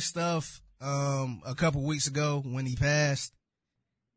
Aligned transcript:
stuff 0.00 0.60
um, 0.80 1.42
a 1.46 1.54
couple 1.54 1.82
weeks 1.82 2.06
ago 2.06 2.42
when 2.44 2.66
he 2.66 2.76
passed, 2.76 3.34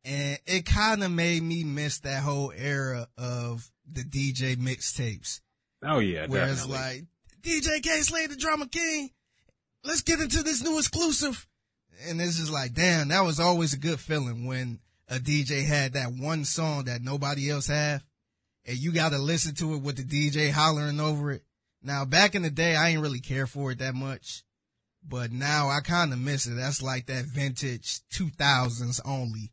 and 0.04 0.40
it 0.46 0.66
kind 0.66 1.04
of 1.04 1.12
made 1.12 1.44
me 1.44 1.64
miss 1.64 2.00
that 2.00 2.23
whole 2.23 2.52
era 2.56 3.08
of 3.18 3.70
the 3.92 4.02
DJ 4.04 4.56
mixtapes. 4.56 5.42
Oh 5.84 6.00
yeah, 6.00 6.28
Where 6.28 6.48
it's 6.48 6.66
definitely. 6.66 6.78
like 6.78 7.06
DJ 7.42 7.82
Kay 7.84 8.02
Slay, 8.02 8.28
the 8.28 8.36
drama 8.36 8.68
king. 8.68 9.10
Let's 9.84 10.02
get 10.02 10.20
into 10.20 10.44
this 10.44 10.64
new 10.64 10.78
exclusive. 10.78 11.48
And 12.08 12.22
it's 12.22 12.38
just 12.38 12.52
like, 12.52 12.73
damn, 12.73 13.10
that 13.10 13.22
was 13.22 13.40
always 13.40 13.73
a 13.73 13.78
good 13.80 14.00
feeling 14.00 14.45
when 14.45 14.80
a 15.08 15.16
DJ 15.16 15.66
had 15.66 15.94
that 15.94 16.14
one 16.14 16.45
song 16.45 16.86
that 16.86 17.02
nobody 17.02 17.50
else 17.50 17.68
have. 17.68 18.04
And 18.66 18.78
you 18.78 18.92
got 18.92 19.10
to 19.12 19.18
listen 19.18 19.56
to 19.56 19.73
it 19.73 19.82
with 19.82 19.98
the 19.98 20.04
DJ 20.04 20.52
hollering 20.52 21.00
over 21.00 21.32
it. 21.32 21.44
Now, 21.84 22.06
back 22.06 22.36
in 22.36 22.44
the 22.44 22.52
day, 22.52 22.76
I 22.76 22.90
ain't 22.90 23.02
really 23.02 23.20
care 23.20 23.48
for 23.48 23.72
it 23.72 23.80
that 23.80 23.95
much, 23.95 24.44
but 25.08 25.32
now 25.32 25.70
I 25.70 25.80
kind 25.82 26.14
of 26.14 26.20
miss 26.20 26.45
it. 26.45 26.56
That's 26.56 26.82
like 26.82 27.08
that 27.08 27.26
vintage 27.26 28.02
2000s 28.14 29.02
only 29.06 29.52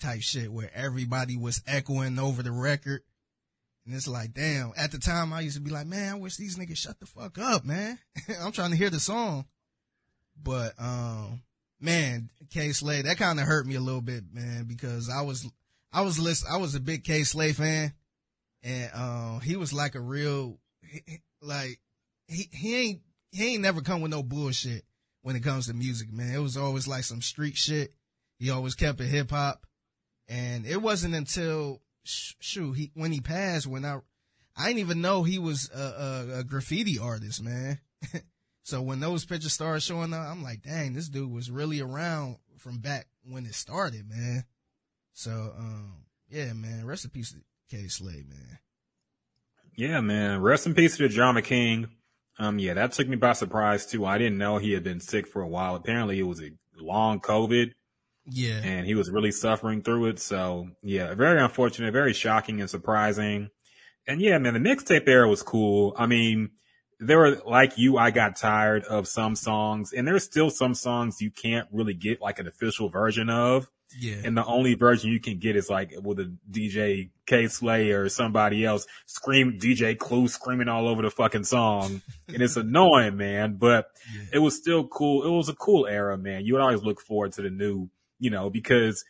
type 0.00 0.20
shit 0.20 0.52
where 0.52 0.70
everybody 0.74 1.36
was 1.36 1.62
echoing 1.66 2.18
over 2.18 2.42
the 2.42 2.52
record. 2.52 3.02
And 3.86 3.94
it's 3.94 4.08
like, 4.08 4.34
damn, 4.34 4.72
at 4.76 4.92
the 4.92 4.98
time 4.98 5.32
I 5.32 5.40
used 5.40 5.56
to 5.56 5.62
be 5.62 5.70
like, 5.70 5.86
man, 5.86 6.14
I 6.14 6.18
wish 6.18 6.36
these 6.36 6.58
niggas 6.58 6.76
shut 6.76 7.00
the 7.00 7.06
fuck 7.06 7.38
up, 7.38 7.64
man. 7.64 7.98
I'm 8.40 8.52
trying 8.52 8.70
to 8.70 8.76
hear 8.76 8.90
the 8.90 9.00
song. 9.00 9.46
But, 10.40 10.74
um, 10.78 11.42
man, 11.80 12.30
Kay 12.50 12.72
Slay, 12.72 13.02
that 13.02 13.16
kind 13.16 13.40
of 13.40 13.46
hurt 13.46 13.66
me 13.66 13.76
a 13.76 13.80
little 13.80 14.02
bit, 14.02 14.24
man, 14.32 14.64
because 14.64 15.08
I 15.08 15.22
was, 15.22 15.46
I 15.92 16.02
was 16.02 16.18
list, 16.18 16.44
I 16.48 16.58
was 16.58 16.74
a 16.74 16.80
big 16.80 17.02
Kay 17.02 17.24
Slay 17.24 17.52
fan 17.52 17.92
and, 18.62 18.90
um, 18.94 19.40
he 19.40 19.56
was 19.56 19.72
like 19.72 19.94
a 19.94 20.00
real, 20.00 20.58
like, 21.40 21.80
he, 22.26 22.48
he 22.52 22.76
ain't, 22.76 23.00
he 23.32 23.54
ain't 23.54 23.62
never 23.62 23.80
come 23.80 24.00
with 24.00 24.10
no 24.10 24.22
bullshit 24.22 24.84
when 25.28 25.36
it 25.36 25.42
comes 25.42 25.66
to 25.66 25.74
music, 25.74 26.10
man. 26.10 26.34
It 26.34 26.38
was 26.38 26.56
always 26.56 26.88
like 26.88 27.04
some 27.04 27.20
street 27.20 27.54
shit. 27.54 27.92
He 28.38 28.48
always 28.48 28.74
kept 28.74 28.98
it 29.02 29.08
hip 29.08 29.30
hop. 29.30 29.66
And 30.26 30.64
it 30.64 30.80
wasn't 30.80 31.14
until, 31.14 31.82
sh- 32.02 32.32
shoot, 32.40 32.72
he, 32.72 32.92
when 32.94 33.12
he 33.12 33.20
passed, 33.20 33.66
when 33.66 33.84
I, 33.84 33.98
I 34.56 34.68
didn't 34.68 34.78
even 34.78 35.02
know 35.02 35.24
he 35.24 35.38
was 35.38 35.68
a, 35.70 35.78
a, 35.78 36.38
a 36.38 36.44
graffiti 36.44 36.98
artist, 36.98 37.42
man. 37.42 37.78
so 38.62 38.80
when 38.80 39.00
those 39.00 39.26
pictures 39.26 39.52
started 39.52 39.82
showing 39.82 40.14
up, 40.14 40.26
I'm 40.26 40.42
like, 40.42 40.62
dang, 40.62 40.94
this 40.94 41.10
dude 41.10 41.30
was 41.30 41.50
really 41.50 41.82
around 41.82 42.38
from 42.56 42.78
back 42.78 43.06
when 43.22 43.44
it 43.44 43.54
started, 43.54 44.08
man. 44.08 44.44
So, 45.12 45.52
um, 45.58 46.06
yeah, 46.30 46.54
man, 46.54 46.86
rest 46.86 47.04
in 47.04 47.10
peace 47.10 47.32
to 47.32 47.76
Kay 47.76 47.88
Slay, 47.88 48.24
man. 48.26 48.60
Yeah, 49.76 50.00
man. 50.00 50.40
Rest 50.40 50.66
in 50.66 50.74
peace 50.74 50.96
to 50.96 51.02
the 51.02 51.14
drama 51.14 51.42
king. 51.42 51.88
Um, 52.38 52.58
yeah, 52.58 52.74
that 52.74 52.92
took 52.92 53.08
me 53.08 53.16
by 53.16 53.32
surprise 53.32 53.84
too. 53.86 54.06
I 54.06 54.18
didn't 54.18 54.38
know 54.38 54.58
he 54.58 54.72
had 54.72 54.84
been 54.84 55.00
sick 55.00 55.26
for 55.26 55.42
a 55.42 55.48
while. 55.48 55.74
Apparently 55.74 56.18
it 56.18 56.22
was 56.24 56.40
a 56.40 56.50
long 56.78 57.20
COVID 57.20 57.72
Yeah. 58.26 58.60
and 58.62 58.86
he 58.86 58.94
was 58.94 59.10
really 59.10 59.32
suffering 59.32 59.82
through 59.82 60.06
it. 60.06 60.20
So 60.20 60.68
yeah, 60.82 61.14
very 61.14 61.40
unfortunate, 61.40 61.92
very 61.92 62.12
shocking 62.12 62.60
and 62.60 62.70
surprising. 62.70 63.50
And 64.06 64.20
yeah, 64.20 64.38
man, 64.38 64.54
the 64.54 64.60
mixtape 64.60 65.08
era 65.08 65.28
was 65.28 65.42
cool. 65.42 65.94
I 65.98 66.06
mean, 66.06 66.50
there 67.00 67.18
were 67.18 67.40
like 67.44 67.76
you, 67.76 67.96
I 67.98 68.10
got 68.10 68.36
tired 68.36 68.84
of 68.84 69.08
some 69.08 69.34
songs 69.34 69.92
and 69.92 70.06
there's 70.06 70.24
still 70.24 70.50
some 70.50 70.74
songs 70.74 71.20
you 71.20 71.30
can't 71.30 71.68
really 71.72 71.94
get 71.94 72.20
like 72.20 72.38
an 72.38 72.46
official 72.46 72.88
version 72.88 73.28
of. 73.30 73.68
Yeah. 73.96 74.16
And 74.24 74.36
the 74.36 74.44
only 74.44 74.74
version 74.74 75.10
you 75.10 75.20
can 75.20 75.38
get 75.38 75.56
is 75.56 75.70
like 75.70 75.94
with 76.02 76.18
a 76.20 76.32
DJ 76.50 77.10
Kay 77.26 77.48
Slay 77.48 77.90
or 77.90 78.08
somebody 78.08 78.64
else 78.64 78.86
scream 79.06 79.58
DJ 79.58 79.96
Clue 79.98 80.28
screaming 80.28 80.68
all 80.68 80.88
over 80.88 81.02
the 81.02 81.10
fucking 81.10 81.44
song. 81.44 82.02
and 82.28 82.42
it's 82.42 82.56
annoying, 82.56 83.16
man, 83.16 83.56
but 83.56 83.86
Yeah. 84.14 84.22
it 84.34 84.38
was 84.40 84.56
still 84.56 84.86
cool. 84.88 85.24
It 85.26 85.30
was 85.36 85.48
a 85.48 85.54
cool 85.54 85.86
era, 85.86 86.18
man. 86.18 86.44
You 86.44 86.54
would 86.54 86.62
always 86.62 86.82
look 86.82 87.00
forward 87.00 87.32
to 87.34 87.42
the 87.42 87.50
new, 87.50 87.88
you 88.18 88.30
know, 88.30 88.50
because 88.50 89.04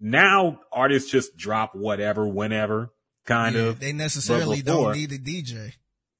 now 0.00 0.60
artists 0.72 1.10
just 1.10 1.36
drop 1.36 1.74
whatever, 1.74 2.26
whenever, 2.26 2.92
kind 3.26 3.54
Yeah, 3.56 3.62
of. 3.62 3.80
They 3.80 3.92
necessarily 3.92 4.62
don't 4.62 4.94
need 4.96 5.12
a 5.12 5.18
DJ. 5.18 5.72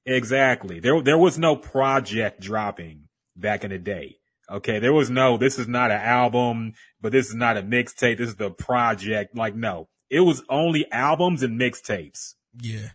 Exactly. 0.05 0.79
There, 0.79 1.01
there 1.01 1.17
was 1.17 1.37
no 1.37 1.55
project 1.55 2.41
dropping 2.41 3.05
back 3.35 3.63
in 3.63 3.71
the 3.71 3.77
day. 3.77 4.17
Okay. 4.51 4.79
There 4.79 4.93
was 4.93 5.09
no, 5.09 5.37
this 5.37 5.59
is 5.59 5.67
not 5.67 5.91
an 5.91 6.01
album, 6.01 6.73
but 7.01 7.11
this 7.11 7.29
is 7.29 7.35
not 7.35 7.57
a 7.57 7.61
mixtape. 7.61 8.17
This 8.17 8.29
is 8.29 8.35
the 8.35 8.49
project. 8.51 9.35
Like, 9.35 9.55
no, 9.55 9.89
it 10.09 10.21
was 10.21 10.43
only 10.49 10.89
albums 10.91 11.43
and 11.43 11.59
mixtapes. 11.59 12.33
Yeah. 12.61 12.89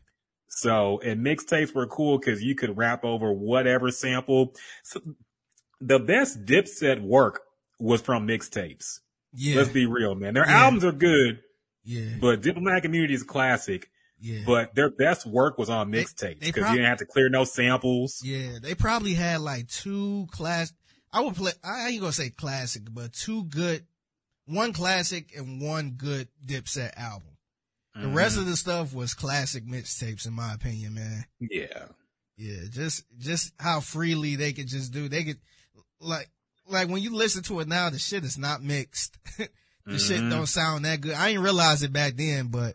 So, 0.49 1.01
and 1.01 1.25
mixtapes 1.25 1.75
were 1.75 1.87
cool 1.87 2.19
because 2.19 2.43
you 2.43 2.55
could 2.55 2.77
rap 2.77 3.05
over 3.05 3.33
whatever 3.33 3.91
sample. 3.91 4.53
So, 4.85 5.01
the 5.81 5.99
best 5.99 6.45
Dipset 6.45 7.03
work 7.03 7.41
was 7.81 8.01
from 8.01 8.27
mixtapes. 8.27 9.01
Yeah. 9.33 9.57
Let's 9.57 9.71
be 9.71 9.87
real, 9.87 10.15
man. 10.15 10.35
Their 10.35 10.47
Yeah. 10.47 10.65
albums 10.65 10.85
are 10.85 10.93
good, 10.93 11.41
yeah. 11.83 12.17
but 12.21 12.41
Diplomatic 12.41 12.85
Immunity 12.85 13.15
is 13.15 13.25
classic. 13.25 13.89
yeah. 14.21 14.43
But 14.47 14.75
their 14.77 14.91
best 14.91 15.27
work 15.27 15.59
was 15.59 15.69
on 15.69 15.91
mixtapes 15.91 16.41
because 16.41 16.69
you 16.71 16.77
didn't 16.77 16.87
have 16.89 16.99
to 16.99 17.05
clear 17.07 17.29
no 17.29 17.43
samples. 17.45 18.21
Yeah, 18.25 18.59
they 18.63 18.75
probably 18.77 19.15
had 19.15 19.41
like 19.41 19.69
two 19.69 20.29
class. 20.31 20.73
I 21.15 21.21
would 21.21 21.37
play. 21.37 21.53
I 21.63 21.89
ain't 21.89 22.01
gonna 22.01 22.13
say 22.13 22.31
classic, 22.31 22.83
but 22.91 23.13
two 23.13 23.45
good, 23.45 23.87
one 24.47 24.73
classic 24.73 25.33
and 25.37 25.63
one 25.63 25.93
good 25.93 26.29
Dipset 26.45 26.93
album. 26.97 27.29
The 27.97 28.09
rest 28.09 28.37
of 28.37 28.47
the 28.47 28.57
stuff 28.57 28.93
was 28.93 29.15
classic 29.15 29.65
mixtapes, 29.65 30.27
in 30.27 30.33
my 30.33 30.53
opinion, 30.53 30.95
man. 30.95 31.25
Yeah. 31.39 31.87
Yeah, 32.37 32.63
just 32.69 33.05
just 33.19 33.53
how 33.61 33.79
freely 33.79 34.35
they 34.35 34.53
could 34.53 34.67
just 34.67 34.93
do. 34.93 35.09
They 35.09 35.23
could 35.23 35.39
like 36.01 36.29
like 36.67 36.89
when 36.89 37.03
you 37.03 37.15
listen 37.15 37.45
to 37.45 37.61
it 37.61 37.69
now, 37.69 37.91
the 37.91 38.01
shit 38.01 38.25
is 38.25 38.37
not 38.37 38.65
mixed. 38.65 39.17
the 39.87 39.99
shit 40.01 40.21
Mhm. 40.21 40.31
don't 40.31 40.47
sound 40.49 40.85
that 40.85 41.01
good. 41.03 41.15
I 41.15 41.29
didn't 41.29 41.45
realize 41.45 41.85
it 41.85 41.93
back 41.93 42.17
then, 42.17 42.49
but 42.49 42.75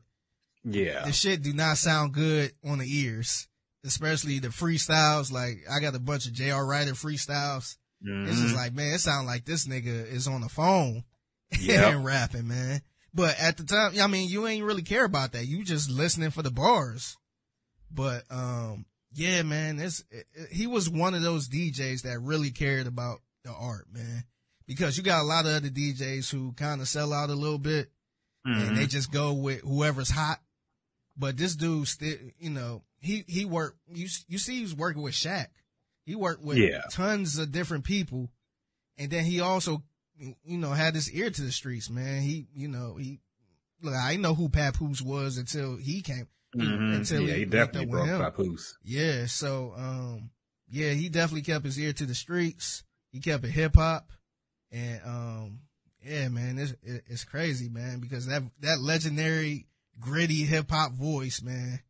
Yeah. 0.64 1.04
the 1.04 1.12
shit 1.12 1.42
do 1.42 1.52
not 1.52 1.78
sound 1.78 2.14
good 2.14 2.54
on 2.64 2.78
the 2.78 2.88
ears, 2.88 3.50
especially 3.84 4.40
the 4.40 4.48
freestyles. 4.48 5.30
Like 5.34 5.66
I 5.70 5.82
got 5.82 5.96
a 5.96 6.00
bunch 6.00 6.28
of 6.28 6.32
J.R. 6.34 6.66
Writer 6.66 6.94
freestyles. 6.94 7.76
It's 8.02 8.40
just 8.40 8.54
Mhm. 8.54 8.58
like, 8.58 8.74
man, 8.74 8.94
it 8.94 9.00
sound 9.00 9.28
like 9.28 9.46
this 9.46 9.68
nigga 9.68 10.08
is 10.08 10.28
on 10.28 10.42
the 10.42 10.50
phone 10.50 11.04
Yep. 11.60 11.94
and 11.94 12.06
rapping, 12.06 12.48
man. 12.48 12.82
But 13.14 13.38
at 13.40 13.58
the 13.58 13.64
time, 13.64 14.00
I 14.00 14.08
mean, 14.08 14.30
you 14.30 14.48
ain't 14.48 14.64
really 14.64 14.84
care 14.84 15.04
about 15.06 15.32
that. 15.34 15.48
You 15.48 15.64
just 15.66 15.90
listening 15.90 16.30
for 16.32 16.42
the 16.44 16.52
bars. 16.52 17.18
But, 17.92 18.24
um, 18.30 18.86
yeah, 19.14 19.42
man, 19.42 19.80
it's, 19.80 20.04
it, 20.12 20.28
it- 20.34 20.52
he 20.52 20.68
was 20.68 20.90
one 20.90 21.14
of 21.16 21.22
those 21.24 21.50
DJs 21.50 22.04
that 22.04 22.20
really 22.20 22.52
cared 22.52 22.88
about 22.88 23.22
the 23.44 23.52
art, 23.52 23.88
man. 23.92 24.24
Because 24.68 24.96
you 24.96 25.04
got 25.04 25.22
a 25.22 25.26
lot 25.26 25.46
of 25.48 25.54
other 25.54 25.70
DJs 25.70 26.30
who 26.30 26.54
kind 26.54 26.80
of 26.82 26.88
sell 26.88 27.12
out 27.12 27.32
a 27.32 27.36
little 27.36 27.58
bit 27.58 27.92
and 28.46 28.78
they 28.78 28.86
Mhm. 28.86 28.90
just 28.90 29.12
go 29.12 29.34
with 29.34 29.62
whoever's 29.62 30.12
hot. 30.12 30.42
But 31.18 31.36
this 31.36 31.56
dude 31.56 31.88
still, 31.88 32.16
you 32.38 32.52
know, 32.52 32.84
he, 33.00 33.26
he 33.28 33.44
worked, 33.46 33.80
you, 33.92 34.08
you 34.28 34.38
see 34.38 34.58
he 34.58 34.62
was 34.62 34.76
working 34.76 35.02
with 35.02 35.16
Shaq. 35.16 35.48
He 36.10 36.16
worked 36.16 36.42
with 36.44 36.58
Yeah. 36.58 36.82
tons 36.92 37.38
of 37.38 37.52
different 37.52 37.84
people. 37.84 38.32
And 38.98 39.12
then 39.12 39.26
he 39.26 39.42
also, 39.42 39.84
you 40.18 40.58
know, 40.58 40.72
had 40.72 40.96
his 40.96 41.12
ear 41.12 41.30
to 41.30 41.42
the 41.44 41.52
streets, 41.52 41.88
man. 41.88 42.24
He, 42.24 42.48
you 42.56 42.68
know, 42.68 42.96
he, 42.96 43.20
look, 43.80 43.94
I 43.94 44.10
didn't 44.10 44.24
know 44.24 44.34
who 44.34 44.50
Papoose 44.50 45.04
was 45.04 45.38
until 45.38 45.78
he 45.78 46.02
came. 46.02 46.28
Mhm. 46.56 46.96
Until 46.96 47.28
yeah, 47.28 47.34
he 47.34 47.40
he 47.42 47.46
definitely 47.46 47.86
broke. 47.86 48.08
Papoose. 48.08 48.76
Yeah, 48.82 49.28
so 49.28 49.76
um 49.78 50.32
yeah, 50.68 50.94
he 50.94 51.10
definitely 51.10 51.44
kept 51.44 51.64
his 51.64 51.80
ear 51.80 51.94
to 51.94 52.08
the 52.08 52.16
streets. 52.16 52.84
He 53.12 53.20
kept 53.20 53.46
it 53.46 53.52
hip 53.52 53.76
hop. 53.76 54.10
And 54.72 55.02
um 55.06 55.60
yeah, 56.04 56.28
man, 56.30 56.58
it's 56.58 56.74
it's 56.82 57.24
crazy, 57.24 57.70
man, 57.70 58.00
because 58.00 58.26
that 58.26 58.42
that 58.62 58.80
legendary 58.82 59.68
gritty 60.00 60.44
hip 60.44 60.72
hop 60.72 60.94
voice, 60.94 61.44
man. 61.44 61.82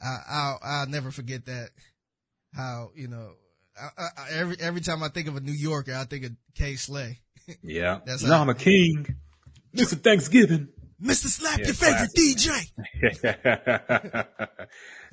I 0.00 0.16
I'll 0.26 0.58
I'll 0.62 0.86
never 0.86 1.10
forget 1.10 1.44
that 1.44 1.68
how, 2.54 2.90
you 2.96 3.06
know, 3.06 3.34
I, 3.80 4.02
I, 4.02 4.08
I- 4.16 4.30
every 4.32 4.56
every 4.60 4.80
time 4.80 5.02
I 5.02 5.08
think 5.08 5.28
of 5.28 5.36
a 5.36 5.40
New 5.40 5.52
Yorker, 5.52 5.94
I 5.94 6.04
think 6.04 6.24
of 6.24 6.32
Kay 6.54 6.76
Slay. 6.76 7.20
Yeah. 7.62 8.00
That's 8.06 8.22
no, 8.22 8.34
how- 8.34 8.42
I'm 8.42 8.48
a 8.48 8.54
king. 8.54 9.16
Mr. 9.76 10.00
Thanksgiving. 10.00 10.68
Mr. 11.02 11.26
Slap 11.28 11.58
Yeah, 11.60 11.66
your 11.66 11.74
favorite 11.74 12.10
DJ. 12.14 12.70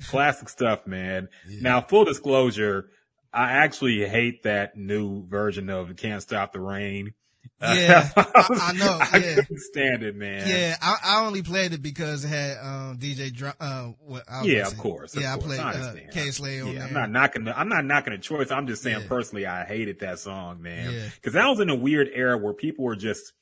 Classic 0.08 0.48
stuff, 0.48 0.86
man. 0.86 1.28
Yeah. 1.48 1.60
Now, 1.62 1.80
full 1.80 2.04
disclosure, 2.04 2.90
I 3.32 3.52
actually 3.52 4.06
hate 4.06 4.42
that 4.42 4.76
new 4.76 5.26
version 5.28 5.70
of 5.70 5.96
"Can't 5.96 6.20
Stop 6.22 6.52
the 6.52 6.60
Reign." 6.60 7.14
Yeah, 7.60 8.08
I- 8.16 8.46
I 8.62 8.72
know, 8.74 8.98
I 9.00 9.16
yeah. 9.18 9.34
couldn't 9.36 9.58
stand 9.58 10.02
it, 10.04 10.14
man. 10.14 10.46
Yeah, 10.48 10.76
I, 10.80 10.96
I 11.02 11.26
only 11.26 11.42
played 11.42 11.72
it 11.72 11.82
because 11.82 12.24
it 12.24 12.28
had 12.28 12.56
um 12.58 12.98
DJ 12.98 13.32
Drum. 13.32 13.54
Uh, 13.58 13.84
what 14.00 14.24
I 14.30 14.44
Yeah, 14.44 14.66
of 14.66 14.78
course. 14.78 15.16
of 15.16 15.22
yeah, 15.22 15.32
course. 15.34 15.44
I 15.44 15.46
played 15.48 15.60
uh, 15.60 15.64
understand. 15.64 16.12
Kay 16.12 16.30
Slay 16.30 16.60
on 16.60 16.68
yeah, 16.68 16.78
there. 16.78 16.86
I'm 16.88 16.94
not 16.94 17.10
knocking. 17.10 17.44
The, 17.44 17.58
I'm 17.58 17.68
not 17.68 17.84
knocking 17.84 18.12
the 18.12 18.18
choice. 18.20 18.50
I'm 18.52 18.66
just 18.68 18.82
saying 18.82 19.00
Yeah. 19.02 19.08
personally, 19.08 19.46
I 19.46 19.64
hated 19.64 19.98
that 20.00 20.20
song, 20.20 20.62
man. 20.62 20.92
Yeah. 20.92 21.08
Because 21.16 21.32
that 21.32 21.46
was 21.48 21.58
in 21.60 21.68
a 21.68 21.74
weird 21.74 22.08
era 22.14 22.38
where 22.38 22.52
people 22.54 22.84
were 22.84 22.96
just 22.96 23.32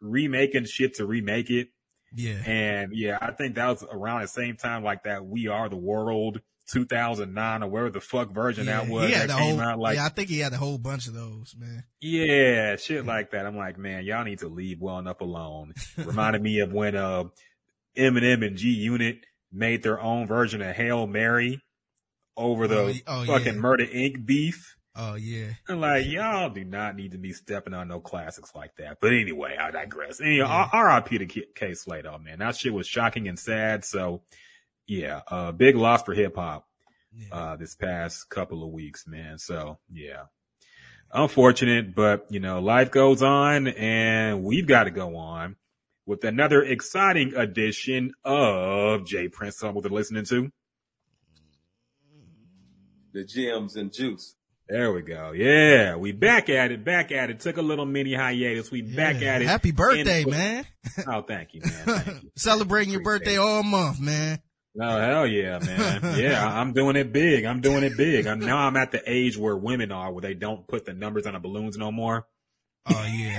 remaking 0.00 0.64
shit 0.64 0.94
to 0.94 1.06
remake 1.06 1.50
it. 1.50 1.68
yeah, 2.14 2.42
And 2.46 2.92
yeah, 2.94 3.18
I 3.20 3.32
think 3.32 3.56
that 3.56 3.66
was 3.68 3.84
around 3.90 4.22
the 4.22 4.28
same 4.28 4.56
time 4.56 4.84
like 4.84 5.04
that 5.04 5.26
We 5.26 5.48
Are 5.48 5.68
the 5.68 5.76
World 5.76 6.40
2009 6.72 7.62
or 7.62 7.68
whatever 7.68 7.90
the 7.90 8.00
fuck 8.00 8.30
version 8.32 8.66
yeah. 8.66 8.80
that 8.82 8.90
was 8.90 9.10
that 9.10 9.28
came 9.30 9.56
whole. 9.56 9.60
out. 9.60 9.78
Like, 9.78 9.96
yeah, 9.96 10.06
I 10.06 10.08
think 10.08 10.28
he 10.28 10.38
had 10.40 10.52
a 10.52 10.56
whole 10.56 10.78
bunch 10.78 11.06
of 11.06 11.14
those, 11.14 11.54
man. 11.58 11.84
yeah, 12.00 12.76
shit 12.76 13.06
like 13.06 13.30
that. 13.30 13.46
I'm 13.46 13.56
like, 13.56 13.78
man, 13.78 14.04
y'all 14.04 14.24
need 14.24 14.40
to 14.40 14.48
leave 14.48 14.80
well 14.80 14.98
enough 14.98 15.20
alone. 15.20 15.74
Reminded 15.96 16.42
me 16.42 16.60
of 16.60 16.72
when 16.72 16.96
uh 16.96 17.24
Eminem 17.96 18.46
and 18.46 18.56
G 18.56 18.70
Unit 18.70 19.24
made 19.52 19.82
their 19.82 20.00
own 20.00 20.26
version 20.26 20.60
of 20.62 20.74
Hail 20.76 21.06
Mary 21.06 21.62
over 22.36 22.68
the 22.68 23.00
Oh, 23.06 23.22
oh, 23.22 23.24
fucking 23.26 23.54
yeah. 23.54 23.60
Murder 23.60 23.86
Inc. 23.86 24.26
beef. 24.26 24.74
Oh 24.98 25.14
yeah, 25.14 25.48
I'm 25.68 25.78
like, 25.80 26.06
y'all 26.06 26.48
do 26.48 26.64
not 26.64 26.96
need 26.96 27.12
to 27.12 27.18
be 27.18 27.32
stepping 27.34 27.74
on 27.74 27.88
no 27.88 28.00
classics 28.00 28.52
like 28.54 28.76
that. 28.76 28.96
But 29.00 29.12
anyway, 29.12 29.54
I 29.60 29.70
digress. 29.70 30.20
Anyway, 30.22 30.38
Yeah. 30.38 30.68
R.I.P. 30.72 31.18
to 31.18 31.26
K- 31.26 31.46
K 31.54 31.74
Slater, 31.74 32.18
man. 32.18 32.38
That 32.38 32.56
shit 32.56 32.72
was 32.72 32.86
shocking 32.86 33.28
and 33.28 33.38
sad. 33.38 33.84
So, 33.84 34.22
yeah, 34.86 35.20
uh, 35.28 35.52
big 35.52 35.76
loss 35.76 36.02
for 36.02 36.14
hip 36.14 36.36
hop 36.36 36.66
yeah. 37.12 37.28
uh, 37.34 37.56
this 37.56 37.74
past 37.74 38.28
couple 38.30 38.62
of 38.64 38.70
weeks, 38.70 39.06
man. 39.06 39.38
So, 39.38 39.78
yeah, 39.92 40.24
unfortunate, 41.12 41.94
but 41.94 42.26
you 42.30 42.40
know, 42.40 42.60
life 42.60 42.90
goes 42.90 43.22
on, 43.22 43.68
and 43.68 44.42
we've 44.44 44.66
got 44.66 44.84
to 44.84 44.90
go 44.90 45.16
on 45.16 45.56
with 46.06 46.24
another 46.24 46.62
exciting 46.62 47.34
edition 47.34 48.12
of 48.24 49.04
Jay 49.06 49.28
Prince. 49.28 49.58
Something 49.58 49.82
to 49.82 49.88
listening 49.88 50.24
to. 50.26 50.50
the 53.12 53.24
gems 53.24 53.76
and 53.76 53.92
juice. 53.92 54.34
There 54.68 54.92
we 54.92 55.00
go. 55.02 55.30
Yeah, 55.32 55.94
we 55.96 56.10
back 56.12 56.48
at 56.48 56.72
it. 56.72 56.84
Back 56.84 57.12
at 57.12 57.30
it. 57.30 57.38
Took 57.40 57.56
a 57.56 57.62
little 57.62 57.86
mini 57.86 58.14
hiatus. 58.14 58.70
We 58.70 58.82
back 58.82 59.20
Yeah. 59.20 59.34
at 59.34 59.42
it. 59.42 59.46
Happy 59.48 59.70
birthday, 59.70 60.22
And- 60.22 60.30
man! 60.30 60.66
Oh, 61.06 61.22
thank 61.22 61.54
you, 61.54 61.60
man. 61.62 61.72
Thank 62.02 62.06
you. 62.24 62.30
Celebrating 62.36 62.92
your 62.92 63.00
Appreciate 63.00 63.24
birthday 63.24 63.36
all 63.38 63.62
month, 63.62 64.00
man. 64.00 64.40
Oh 64.80 65.00
hell 65.00 65.26
yeah, 65.26 65.58
man. 65.58 66.18
Yeah, 66.18 66.46
I'm 66.46 66.72
doing 66.72 66.96
it 66.96 67.12
big. 67.12 67.44
I'm 67.44 67.60
doing 67.60 67.82
it 67.84 67.96
big. 67.96 68.26
I'm 68.26 68.40
now 68.40 68.58
I'm 68.58 68.76
at 68.76 68.92
the 68.92 69.02
age 69.10 69.36
where 69.36 69.56
women 69.56 69.90
are 69.92 70.12
where 70.12 70.22
they 70.22 70.34
don't 70.34 70.66
put 70.68 70.84
the 70.84 70.92
numbers 70.92 71.26
on 71.26 71.32
the 71.34 71.38
balloons 71.40 71.76
no 71.78 71.90
more. 71.90 72.26
Oh 72.88 73.04
yeah, 73.10 73.38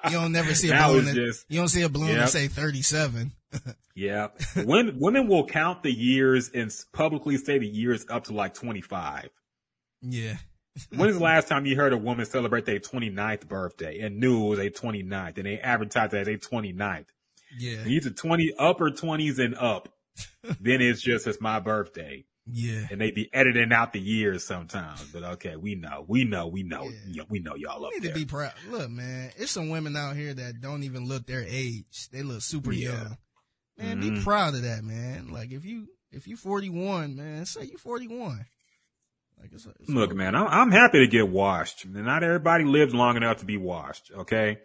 you 0.06 0.12
don't 0.12 0.32
never 0.32 0.54
see 0.54 0.70
a 0.70 0.74
balloon. 0.74 1.04
That, 1.06 1.14
just 1.14 1.44
you 1.48 1.58
don't 1.58 1.68
see 1.68 1.82
a 1.82 1.88
balloon 1.88 2.08
Yep. 2.10 2.18
that 2.18 2.28
say 2.30 2.48
thirty 2.48 2.82
seven. 2.82 3.32
yeah. 3.94 4.28
Women 4.56 4.96
women 4.98 5.28
will 5.28 5.46
count 5.46 5.82
the 5.82 5.92
years 5.92 6.50
and 6.54 6.72
publicly 6.92 7.36
say 7.36 7.58
the 7.58 7.66
years 7.66 8.06
up 8.08 8.24
to 8.24 8.32
like 8.34 8.54
25. 8.54 9.28
Yeah, 10.02 10.36
When 10.94 11.08
is 11.08 11.16
the 11.18 11.22
last 11.24 11.48
time 11.48 11.64
you 11.66 11.76
heard 11.76 11.92
a 11.92 11.96
woman 11.96 12.26
celebrate 12.26 12.66
their 12.66 12.78
29th 12.80 13.48
birthday 13.48 14.00
and 14.00 14.18
knew 14.18 14.44
it 14.44 14.48
was 14.50 14.58
a 14.58 14.70
29th 14.70 15.36
and 15.38 15.46
they 15.46 15.58
advertised 15.58 16.12
it 16.14 16.18
as 16.18 16.28
a 16.28 16.36
29th? 16.36 17.06
yeah, 17.58 17.82
These 17.84 18.06
are 18.06 18.10
20 18.10 18.52
upper 18.58 18.90
20s 18.90 19.38
and 19.38 19.54
up. 19.54 19.88
then 20.60 20.80
it's 20.80 21.00
just 21.02 21.26
it's 21.26 21.40
my 21.40 21.60
birthday. 21.60 22.24
yeah. 22.46 22.86
and 22.90 23.00
they 23.00 23.10
be 23.10 23.32
editing 23.32 23.72
out 23.72 23.92
the 23.94 24.00
years 24.00 24.44
sometimes. 24.44 25.02
But 25.12 25.22
okay, 25.24 25.56
we 25.56 25.74
know, 25.74 26.04
we 26.06 26.24
know, 26.24 26.46
we 26.46 26.62
know, 26.62 26.90
Yeah. 27.08 27.22
we 27.28 27.38
know 27.40 27.54
y'all 27.56 27.84
up 27.86 27.92
You 27.94 28.00
need 28.00 28.08
there. 28.08 28.12
to 28.14 28.18
be 28.20 28.26
proud. 28.26 28.52
Look, 28.70 28.90
man, 28.90 29.32
it's 29.36 29.50
some 29.52 29.70
women 29.70 29.96
out 29.96 30.14
here 30.16 30.34
that 30.34 30.60
don't 30.60 30.82
even 30.84 31.06
look 31.06 31.26
their 31.26 31.44
age. 31.46 32.08
They 32.12 32.22
look 32.22 32.42
super 32.42 32.72
Yeah. 32.72 32.90
young. 32.90 33.18
Man, 33.78 34.00
be 34.00 34.10
Mhm. 34.10 34.22
proud 34.22 34.54
of 34.54 34.62
that, 34.62 34.84
man. 34.84 35.28
Like 35.28 35.50
if 35.52 35.64
you 35.64 35.88
if 36.12 36.28
you 36.28 36.36
41, 36.36 37.16
man, 37.16 37.44
say 37.46 37.64
you 37.64 37.76
41. 37.78 38.44
Like 39.40 39.50
it's, 39.52 39.66
it's 39.80 39.88
Look, 39.90 40.14
man, 40.14 40.36
I'm, 40.36 40.46
I'm 40.46 40.70
happy 40.70 41.00
to 41.00 41.08
get 41.08 41.28
washed. 41.28 41.84
Not 41.86 42.22
everybody 42.22 42.64
lives 42.64 42.94
long 42.94 43.16
enough 43.16 43.38
to 43.38 43.44
be 43.46 43.56
washed. 43.56 44.12
Okay, 44.16 44.58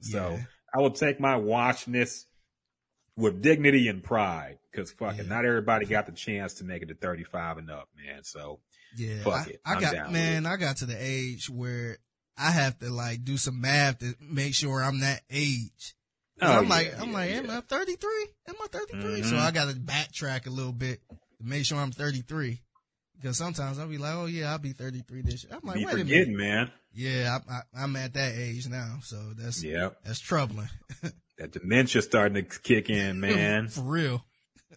so 0.00 0.30
Yeah. 0.38 0.44
I 0.74 0.80
will 0.80 0.90
take 0.92 1.20
my 1.20 1.36
washness 1.36 2.24
with 3.16 3.42
dignity 3.42 3.88
and 3.88 4.02
pride. 4.02 4.58
Cause 4.74 4.92
fuck 4.92 5.18
it, 5.18 5.22
Yeah. 5.24 5.28
not 5.34 5.44
everybody 5.46 5.86
got 5.86 6.04
the 6.06 6.12
chance 6.12 6.54
to 6.54 6.64
make 6.64 6.82
it 6.82 6.86
to 6.88 6.94
35 6.94 7.58
and 7.58 7.70
up, 7.70 7.88
man. 7.96 8.22
So 8.24 8.60
Yeah, 8.96 9.22
Fuck 9.22 9.34
I, 9.34 9.50
it. 9.50 9.60
I 9.64 9.74
I'm 9.74 9.80
got 9.80 10.12
man, 10.12 10.44
I 10.46 10.56
got 10.56 10.76
to 10.78 10.86
the 10.86 10.96
age 10.98 11.48
where 11.48 11.96
I 12.36 12.50
have 12.50 12.78
to 12.80 12.90
like 12.90 13.24
do 13.24 13.38
some 13.38 13.60
math 13.60 13.98
to 14.00 14.14
make 14.20 14.54
sure 14.54 14.82
I'm 14.82 15.00
that 15.00 15.22
age. 15.30 15.94
Oh, 16.42 16.58
I'm 16.58 16.64
yeah, 16.64 16.68
like, 16.68 17.00
I'm 17.00 17.08
yeah, 17.08 17.14
like, 17.14 17.30
am. 17.30 17.50
I 17.50 17.60
33? 17.62 18.26
Am 18.48 18.54
I 18.62 18.66
33? 18.70 19.22
So 19.22 19.36
Mhm. 19.36 19.40
I 19.40 19.50
got 19.52 19.70
to 19.70 19.74
backtrack 19.80 20.46
a 20.46 20.50
little 20.50 20.72
bit 20.74 21.00
to 21.08 21.16
make 21.44 21.64
sure 21.64 21.78
I'm 21.78 21.92
33. 21.92 22.60
Because 23.18 23.38
sometimes 23.38 23.78
I'll 23.78 23.88
be 23.88 23.96
like, 23.96 24.14
oh 24.14 24.26
yeah, 24.26 24.50
I'll 24.52 24.58
be 24.58 24.72
33 24.74 25.22
this 25.22 25.44
year. 25.44 25.54
I'm 25.54 25.60
like, 25.66 25.76
be 25.78 25.86
wait 25.86 25.94
a 25.94 25.96
minute. 25.96 26.08
forgetting, 26.10 26.36
man. 26.36 26.70
Yeah, 26.92 27.38
I, 27.48 27.54
I, 27.54 27.60
I'm 27.84 27.96
at 27.96 28.12
that 28.12 28.34
age 28.36 28.68
now, 28.68 28.98
so 29.02 29.32
that's 29.34 29.62
yeah, 29.64 29.90
that's 30.04 30.20
troubling, 30.20 30.68
that 31.38 31.52
dementia 31.52 32.02
starting 32.02 32.34
to 32.34 32.58
kick 32.60 32.90
in, 32.90 33.20
man. 33.20 33.68
For 33.68 33.82
real. 33.82 34.24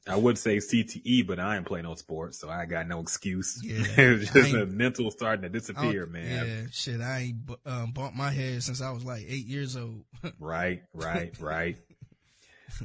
I 0.07 0.15
would 0.15 0.37
say 0.37 0.57
CTE, 0.57 1.27
but 1.27 1.39
I 1.39 1.57
ain't 1.57 1.65
play 1.65 1.81
no 1.81 1.93
sports, 1.95 2.39
so 2.39 2.49
I 2.49 2.65
got 2.65 2.87
no 2.87 2.99
excuse. 2.99 3.59
Yeah, 3.63 3.83
it's 3.97 4.31
just 4.31 4.51
the 4.51 4.65
mental 4.65 5.11
starting 5.11 5.43
to 5.43 5.49
disappear, 5.49 6.05
man. 6.05 6.47
Yeah, 6.47 6.61
shit, 6.71 7.01
I 7.01 7.19
ain't 7.19 7.45
bu- 7.45 7.55
um, 7.65 7.91
bumped 7.91 8.15
my 8.15 8.31
head 8.31 8.63
since 8.63 8.81
I 8.81 8.91
was 8.91 9.03
like 9.03 9.25
eight 9.27 9.45
years 9.45 9.75
old. 9.75 10.05
Right, 10.39 10.81
right, 10.93 11.33
right. 11.39 11.77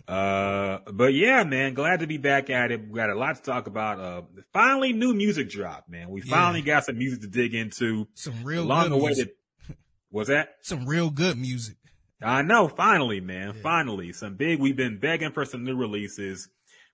Uh, 0.09 0.79
but 0.93 1.13
yeah, 1.15 1.45
man, 1.45 1.75
glad 1.75 2.01
to 2.01 2.07
be 2.07 2.17
back 2.19 2.51
at 2.51 2.73
it. 2.73 2.89
We 2.89 2.95
got 2.97 3.11
a 3.11 3.15
lot 3.15 3.37
to 3.37 3.43
talk 3.43 3.67
about. 3.67 4.01
Uh, 4.01 4.23
finally, 4.53 4.93
new 4.93 5.15
music 5.15 5.51
drop, 5.51 5.89
man. 5.89 6.09
We 6.11 6.23
Yeah. 6.23 6.35
finally 6.35 6.63
got 6.63 6.85
some 6.85 6.99
music 6.99 7.21
to 7.21 7.27
dig 7.29 7.55
into. 7.55 8.09
Some 8.15 8.43
real 8.45 8.65
Long 8.65 8.89
good 8.89 8.99
music. 8.99 9.29
awaited. 9.69 9.77
What's 10.11 10.29
that? 10.31 10.57
Some 10.63 10.87
real 10.87 11.11
good 11.11 11.37
music. 11.39 11.77
I 12.23 12.43
know. 12.43 12.69
Finally, 12.69 13.21
man. 13.21 13.53
Yeah. 13.55 13.63
Finally, 13.63 14.13
some 14.13 14.37
big. 14.37 14.61
We've 14.61 14.77
been 14.77 14.99
begging 14.99 15.33
for 15.33 15.45
some 15.45 15.65
new 15.65 15.77
releases. 15.77 16.49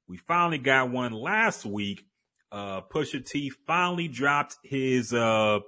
We 0.08 0.16
finally 0.16 0.58
got 0.58 0.90
one 0.90 1.12
last 1.12 1.64
week. 1.64 2.04
Uh, 2.50 2.80
Pusha 2.80 3.24
T 3.24 3.50
finally 3.66 4.08
dropped 4.08 4.56
his 4.64 5.12
uh 5.12 5.60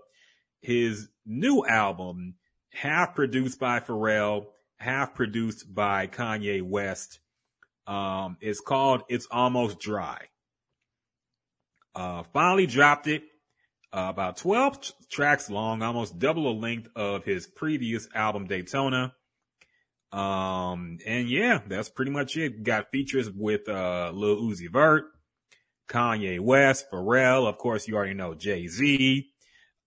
his 0.63 1.09
new 1.25 1.65
album, 1.65 2.35
half 2.73 3.15
produced 3.15 3.61
by 3.61 3.81
Pharrell, 3.81 4.47
half 4.79 5.15
produced 5.15 5.73
by 5.73 6.07
Kanye 6.09 6.63
West. 6.63 7.21
Um, 7.87 8.37
it's 8.41 8.61
called 8.61 9.03
"It's 9.09 9.27
Almost 9.31 9.79
Dry." 9.79 10.27
Uh, 11.95 12.25
finally 12.33 12.67
dropped 12.67 13.07
it. 13.07 13.23
Uh, 13.93 14.07
about 14.09 14.39
12 14.39 14.81
t- 14.81 14.95
tracks 15.11 15.51
long, 15.51 15.83
almost 15.83 16.19
double 16.19 16.45
the 16.45 16.61
length 16.61 16.89
of 16.97 17.25
his 17.25 17.47
previous 17.47 18.09
album 18.15 18.47
Daytona. 18.47 19.15
Um, 20.13 20.99
and 21.07 21.29
yeah, 21.29 21.61
that's 21.67 21.89
pretty 21.89 22.11
much 22.11 22.37
it. 22.37 22.63
Got 22.63 22.91
features 22.91 23.31
with, 23.31 23.69
uh, 23.69 24.11
Lil 24.15 24.43
Uzi 24.43 24.71
Vert, 24.71 25.05
Kanye 25.89 26.39
West, 26.41 26.87
Pharrell, 26.91 27.47
of 27.49 27.59
course, 27.59 27.89
you 27.89 27.97
already 27.97 28.15
know 28.15 28.35
Jay-Z, 28.35 29.27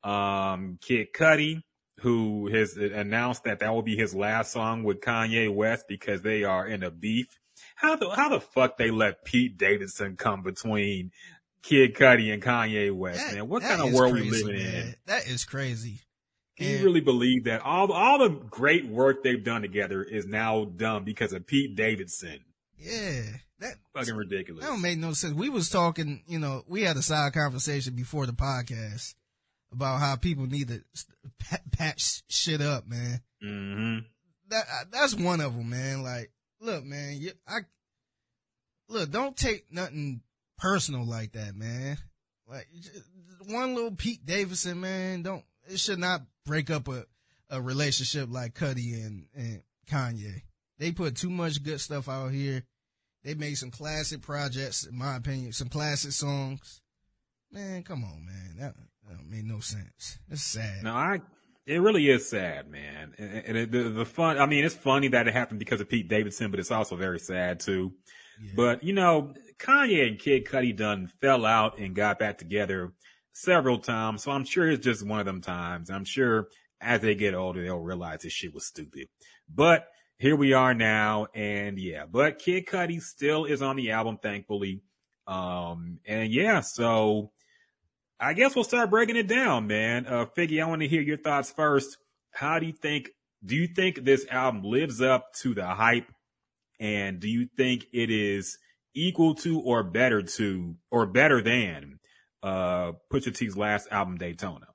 um, 0.03 0.77
Kid 0.81 1.07
Cudi, 1.15 1.61
who 2.01 2.47
has 2.47 2.75
announced 2.77 3.43
that 3.45 3.59
that 3.59 3.73
will 3.73 3.81
be 3.81 3.95
his 3.95 4.13
last 4.13 4.51
song 4.51 4.83
with 4.83 4.99
Kanye 4.99 5.53
West 5.53 5.85
because 5.87 6.21
they 6.21 6.43
are 6.43 6.67
in 6.67 6.83
a 6.83 6.91
beef. 6.91 7.27
How 7.75 7.95
the, 7.95 8.09
how 8.09 8.29
the 8.29 8.39
fuck 8.39 8.77
they 8.77 8.91
let 8.91 9.23
Pete 9.25 9.57
Davidson 9.57 10.15
come 10.17 10.43
between 10.43 11.11
Kid 11.63 11.95
Cudi 11.95 12.33
and 12.33 12.41
Kanye 12.43 12.91
West, 12.93 13.19
That- 13.19 13.35
man? 13.35 13.47
What 13.47 13.63
kind 13.63 13.81
of 13.81 13.93
world 13.93 14.13
we 14.13 14.29
crazy, 14.29 14.43
living 14.43 14.61
in? 14.61 14.95
That 15.05 15.27
is 15.27 15.45
crazy. 15.45 16.01
Can 16.57 16.67
you 16.69 16.83
really 16.85 17.01
believe 17.01 17.43
that 17.45 17.61
all 17.61 17.91
all 17.91 18.19
the 18.19 18.29
great 18.29 18.85
work 18.87 19.23
they've 19.23 19.43
done 19.43 19.61
together 19.61 20.03
is 20.03 20.25
now 20.25 20.65
done 20.65 21.03
because 21.03 21.33
of 21.33 21.45
Pete 21.45 21.75
Davidson? 21.75 22.39
Yeah, 22.77 23.23
that 23.59 23.75
Fucking 23.93 24.15
ridiculous. 24.15 24.63
that 24.63 24.71
don't 24.71 24.81
make 24.81 24.97
no 24.97 25.13
sense. 25.13 25.33
We 25.33 25.49
was 25.49 25.69
talking, 25.69 26.23
you 26.27 26.39
know, 26.39 26.63
we 26.67 26.83
had 26.83 26.97
a 26.97 27.01
side 27.01 27.33
conversation 27.33 27.95
before 27.95 28.25
the 28.25 28.33
podcast 28.33 29.15
about 29.71 29.99
how 29.99 30.15
people 30.15 30.45
need 30.45 30.69
to 30.69 30.81
patch 31.71 32.23
shit 32.29 32.61
up, 32.61 32.87
man. 32.87 33.21
hmm 33.41 33.97
That 34.49 34.65
that's 34.91 35.15
one 35.15 35.41
of 35.41 35.55
them, 35.55 35.69
man. 35.69 36.03
Like, 36.03 36.31
look, 36.61 36.85
man, 36.85 37.17
you, 37.19 37.31
I 37.47 37.59
look, 38.87 39.11
don't 39.11 39.35
take 39.35 39.71
nothing 39.71 40.21
personal 40.57 41.05
like 41.05 41.33
that, 41.33 41.55
man. 41.55 41.97
Like 42.47 42.67
one 43.47 43.75
little 43.75 43.91
Pete 43.91 44.25
Davidson, 44.25 44.79
man. 44.79 45.21
Don't 45.23 45.43
it 45.67 45.79
should 45.79 45.99
not 45.99 46.21
break 46.45 46.69
up 46.69 46.87
a 46.87 47.05
a 47.49 47.61
relationship 47.61 48.29
like 48.31 48.55
Cudi 48.55 49.05
and 49.05 49.25
and 49.35 49.61
Kanye. 49.89 50.41
They 50.77 50.91
put 50.91 51.15
too 51.15 51.29
much 51.29 51.63
good 51.63 51.79
stuff 51.79 52.09
out 52.09 52.31
here. 52.31 52.63
They 53.23 53.33
made 53.33 53.55
some 53.55 53.71
classic 53.71 54.21
projects, 54.21 54.85
in 54.85 54.97
my 54.97 55.15
opinion, 55.15 55.51
some 55.53 55.69
classic 55.69 56.11
songs. 56.11 56.81
Man, 57.51 57.83
come 57.83 58.03
on, 58.03 58.25
man. 58.25 58.55
That, 58.59 58.75
that 59.07 59.17
don't 59.17 59.47
no 59.47 59.59
sense. 59.59 60.19
It's 60.29 60.43
sad. 60.43 60.83
No, 60.83 60.93
I. 60.93 61.21
It 61.65 61.81
really 61.81 62.07
is 62.07 62.29
sad, 62.29 62.69
man. 62.69 63.15
And, 63.17 63.43
and 63.45 63.57
it, 63.57 63.71
the, 63.71 63.89
the 63.89 64.05
fun. 64.05 64.37
I 64.37 64.45
mean, 64.45 64.63
it's 64.63 64.75
funny 64.75 65.07
that 65.09 65.27
it 65.27 65.33
happened 65.33 65.57
because 65.57 65.81
of 65.81 65.89
Pete 65.89 66.07
Davidson, 66.07 66.51
but 66.51 66.59
it's 66.59 66.69
also 66.69 66.95
very 66.95 67.19
sad 67.19 67.59
too. 67.59 67.93
Yeah. 68.39 68.51
But 68.55 68.83
you 68.83 68.93
know, 68.93 69.33
Kanye 69.57 70.07
and 70.07 70.19
Kid 70.19 70.45
Cudi 70.45 70.75
done 70.75 71.07
fell 71.21 71.45
out 71.45 71.79
and 71.79 71.95
got 71.95 72.19
back 72.19 72.37
together 72.37 72.93
several 73.35 73.77
times. 73.77 74.23
So 74.23 74.31
I'm 74.31 74.45
sure 74.45 74.71
it's 74.71 74.83
just 74.83 75.05
one 75.05 75.19
of 75.19 75.25
them 75.25 75.41
times. 75.41 75.89
I'm 75.89 76.05
sure 76.05 76.47
as 76.81 77.01
they 77.01 77.15
get 77.15 77.35
older, 77.35 77.61
they'll 77.61 77.77
realize 77.77 78.21
this 78.21 78.33
shit 78.33 78.53
was 78.53 78.65
stupid. 78.65 79.09
But 79.53 79.87
here 80.17 80.35
we 80.35 80.53
are 80.53 80.73
now, 80.73 81.27
and 81.35 81.77
yeah. 81.77 82.05
But 82.05 82.39
Kid 82.39 82.65
Cudi 82.65 83.01
still 83.01 83.45
is 83.45 83.61
on 83.61 83.75
the 83.75 83.91
album, 83.91 84.17
thankfully. 84.17 84.81
Um, 85.27 85.99
and 86.07 86.31
yeah, 86.31 86.61
so 86.61 87.31
I 88.19 88.33
guess 88.33 88.55
we'll 88.55 88.63
start 88.63 88.89
breaking 88.89 89.17
it 89.17 89.27
down, 89.27 89.67
man. 89.67 90.07
Uh, 90.07 90.25
Figgy, 90.25 90.63
I 90.63 90.67
want 90.67 90.81
to 90.81 90.87
hear 90.87 91.01
your 91.01 91.17
thoughts 91.17 91.51
first. 91.51 91.97
How 92.31 92.59
do 92.59 92.65
you 92.65 92.73
think? 92.73 93.09
Do 93.45 93.55
you 93.55 93.67
think 93.67 94.03
this 94.03 94.25
album 94.31 94.63
lives 94.63 95.01
up 95.01 95.33
to 95.41 95.53
the 95.53 95.67
hype? 95.67 96.09
And 96.79 97.19
do 97.19 97.27
you 97.27 97.47
think 97.57 97.85
it 97.93 98.09
is 98.09 98.57
equal 98.93 99.35
to 99.35 99.59
or 99.59 99.83
better 99.83 100.21
to 100.21 100.75
or 100.89 101.05
better 101.05 101.41
than 101.41 101.99
uh 102.45 102.93
Pusha 103.11 103.35
T's 103.35 103.57
last 103.57 103.87
album 103.91 104.17
Daytona? 104.17 104.67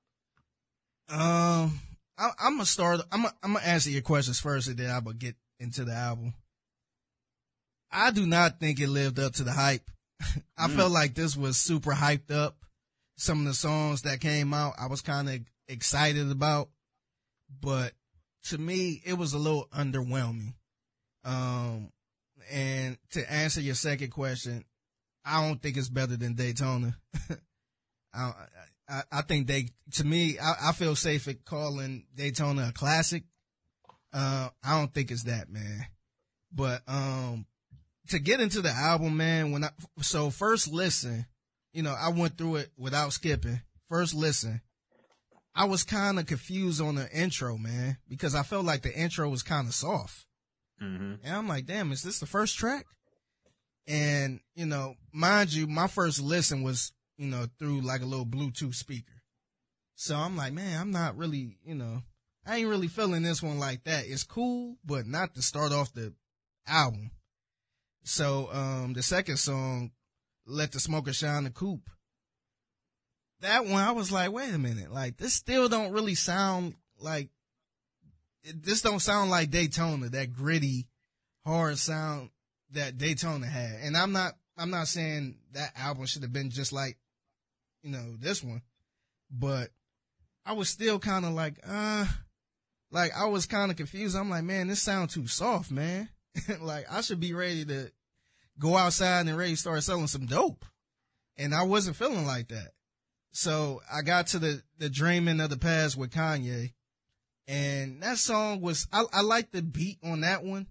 Um, 1.08 1.80
I, 2.18 2.30
I'm 2.40 2.54
gonna 2.54 2.66
start. 2.66 3.00
I'm 3.12 3.22
gonna, 3.22 3.34
I'm 3.42 3.52
gonna 3.54 3.64
answer 3.64 3.90
your 3.90 4.02
questions 4.02 4.40
first, 4.40 4.68
and 4.68 4.76
then 4.76 4.90
I'm 4.90 5.04
gonna 5.04 5.16
get 5.16 5.36
into 5.58 5.84
the 5.84 5.92
album. 5.94 6.34
I 7.90 8.10
do 8.10 8.26
not 8.26 8.60
think 8.60 8.80
it 8.80 8.88
lived 8.88 9.18
up 9.18 9.32
to 9.34 9.44
the 9.44 9.52
hype. 9.52 9.90
I 10.58 10.68
Mm. 10.68 10.76
felt 10.76 10.92
like 10.92 11.14
this 11.14 11.36
was 11.36 11.56
super 11.56 11.92
hyped 11.92 12.30
up. 12.30 12.56
Some 13.16 13.40
of 13.40 13.46
the 13.46 13.54
songs 13.54 14.02
that 14.02 14.20
came 14.20 14.54
out, 14.54 14.74
I 14.78 14.86
was 14.86 15.00
kind 15.02 15.28
of 15.28 15.40
excited 15.68 16.30
about, 16.30 16.70
but 17.60 17.92
to 18.44 18.58
me, 18.58 19.02
it 19.04 19.14
was 19.14 19.32
a 19.34 19.38
little 19.38 19.68
underwhelming. 19.76 20.54
Um, 21.24 21.90
and 22.50 22.96
to 23.10 23.30
answer 23.30 23.60
your 23.60 23.74
second 23.74 24.10
question, 24.10 24.64
I 25.24 25.46
don't 25.46 25.60
think 25.60 25.76
it's 25.76 25.88
better 25.90 26.16
than 26.16 26.34
Daytona. 26.34 26.96
I, 28.14 28.32
I, 28.88 29.02
I 29.12 29.22
think 29.22 29.46
they, 29.46 29.68
to 29.92 30.04
me, 30.04 30.38
I, 30.38 30.70
I 30.70 30.72
feel 30.72 30.96
safe 30.96 31.28
at 31.28 31.44
calling 31.44 32.06
Daytona 32.14 32.68
a 32.68 32.72
classic. 32.72 33.24
Uh, 34.12 34.48
I 34.64 34.78
don't 34.78 34.92
think 34.92 35.10
it's 35.10 35.24
that, 35.24 35.48
man. 35.48 35.86
But, 36.52 36.82
um, 36.88 37.46
to 38.08 38.18
get 38.18 38.40
into 38.40 38.60
the 38.60 38.70
album, 38.70 39.16
man, 39.16 39.52
when 39.52 39.62
I, 39.62 39.70
so 40.00 40.30
first 40.30 40.66
listen, 40.66 41.26
you 41.72 41.82
know, 41.82 41.94
I 41.96 42.08
went 42.08 42.36
through 42.36 42.56
it 42.56 42.70
without 42.76 43.12
skipping. 43.12 43.60
First 43.88 44.14
listen, 44.14 44.60
I 45.54 45.66
was 45.66 45.84
kind 45.84 46.18
of 46.18 46.26
confused 46.26 46.80
on 46.80 46.96
the 46.96 47.08
intro, 47.12 47.56
man, 47.56 47.98
because 48.08 48.34
I 48.34 48.42
felt 48.42 48.64
like 48.64 48.82
the 48.82 48.92
intro 48.92 49.28
was 49.28 49.44
kind 49.44 49.68
of 49.68 49.74
soft. 49.74 50.26
Mm-hmm. 50.82 51.14
And 51.22 51.36
I'm 51.36 51.46
like, 51.46 51.66
damn, 51.66 51.92
is 51.92 52.02
this 52.02 52.18
the 52.18 52.26
first 52.26 52.58
track? 52.58 52.86
And, 53.86 54.40
you 54.54 54.66
know, 54.66 54.94
mind 55.12 55.52
you, 55.52 55.66
my 55.66 55.86
first 55.86 56.20
listen 56.20 56.62
was, 56.62 56.92
you 57.20 57.26
know, 57.26 57.44
through 57.58 57.82
like 57.82 58.00
a 58.00 58.06
little 58.06 58.24
Bluetooth 58.24 58.74
speaker. 58.74 59.22
So 59.94 60.16
I'm 60.16 60.38
like, 60.38 60.54
man, 60.54 60.80
I'm 60.80 60.90
not 60.90 61.18
really, 61.18 61.58
you 61.62 61.74
know, 61.74 62.00
I 62.46 62.56
ain't 62.56 62.68
really 62.68 62.88
feeling 62.88 63.22
this 63.22 63.42
one 63.42 63.58
like 63.58 63.84
that. 63.84 64.06
It's 64.06 64.24
cool, 64.24 64.78
but 64.82 65.06
not 65.06 65.34
to 65.34 65.42
start 65.42 65.70
off 65.70 65.92
the 65.92 66.14
album. 66.66 67.10
So, 68.04 68.48
um, 68.50 68.94
the 68.94 69.02
second 69.02 69.36
song, 69.36 69.90
Let 70.46 70.72
the 70.72 70.80
Smoker 70.80 71.12
Shine 71.12 71.44
the 71.44 71.50
Coupe. 71.50 71.90
That 73.40 73.66
one, 73.66 73.84
I 73.84 73.92
was 73.92 74.10
like, 74.10 74.32
wait 74.32 74.54
a 74.54 74.58
minute, 74.58 74.90
like 74.90 75.18
this 75.18 75.34
still 75.34 75.68
don't 75.68 75.92
really 75.92 76.14
sound 76.14 76.74
like 76.98 77.28
this 78.54 78.80
don't 78.80 79.00
sound 79.00 79.30
like 79.30 79.50
Daytona, 79.50 80.08
that 80.08 80.32
gritty, 80.32 80.88
hard 81.44 81.76
sound 81.76 82.30
that 82.70 82.96
Daytona 82.96 83.46
had. 83.46 83.80
And 83.82 83.94
I'm 83.94 84.12
not, 84.12 84.32
I'm 84.56 84.70
not 84.70 84.88
saying 84.88 85.36
that 85.52 85.72
album 85.76 86.06
should 86.06 86.22
have 86.22 86.32
been 86.32 86.48
just 86.48 86.72
like, 86.72 86.96
you 87.82 87.90
know, 87.90 88.16
this 88.18 88.42
one, 88.42 88.62
but 89.30 89.70
I 90.44 90.52
was 90.52 90.68
still 90.68 90.98
kind 90.98 91.24
of 91.24 91.32
like, 91.32 91.58
uh, 91.66 92.06
like 92.90 93.12
I 93.16 93.26
was 93.26 93.46
kind 93.46 93.70
of 93.70 93.76
confused. 93.76 94.16
I'm 94.16 94.30
like, 94.30 94.44
man, 94.44 94.68
this 94.68 94.82
sound 94.82 95.10
too 95.10 95.26
soft, 95.26 95.70
man. 95.70 96.08
like 96.60 96.86
I 96.90 97.00
should 97.00 97.20
be 97.20 97.34
ready 97.34 97.64
to 97.66 97.92
go 98.58 98.76
outside 98.76 99.26
and 99.26 99.36
ready 99.36 99.52
to 99.52 99.56
start 99.56 99.82
selling 99.82 100.06
some 100.06 100.26
dope. 100.26 100.64
And 101.36 101.54
I 101.54 101.62
wasn't 101.62 101.96
feeling 101.96 102.26
like 102.26 102.48
that. 102.48 102.72
So 103.32 103.80
I 103.90 104.02
got 104.02 104.28
to 104.28 104.38
the, 104.38 104.62
the 104.78 104.90
dreaming 104.90 105.40
of 105.40 105.50
the 105.50 105.56
past 105.56 105.96
with 105.96 106.10
Kanye 106.10 106.72
and 107.50 108.00
that 108.04 108.18
song 108.18 108.60
was, 108.60 108.86
I, 108.92 109.02
I 109.12 109.22
like 109.22 109.50
the 109.50 109.60
beat 109.60 109.98
on 110.04 110.20
that 110.20 110.44
one. 110.44 110.68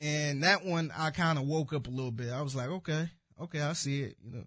And 0.00 0.42
that 0.42 0.64
one, 0.64 0.90
I 0.96 1.10
kind 1.10 1.38
of 1.38 1.46
woke 1.46 1.72
up 1.72 1.86
a 1.86 1.90
little 1.90 2.10
bit. 2.10 2.32
I 2.32 2.42
was 2.42 2.56
like, 2.56 2.68
okay, 2.68 3.08
okay, 3.40 3.60
I 3.60 3.74
see 3.74 4.02
it, 4.02 4.16
you 4.20 4.32
know. 4.32 4.44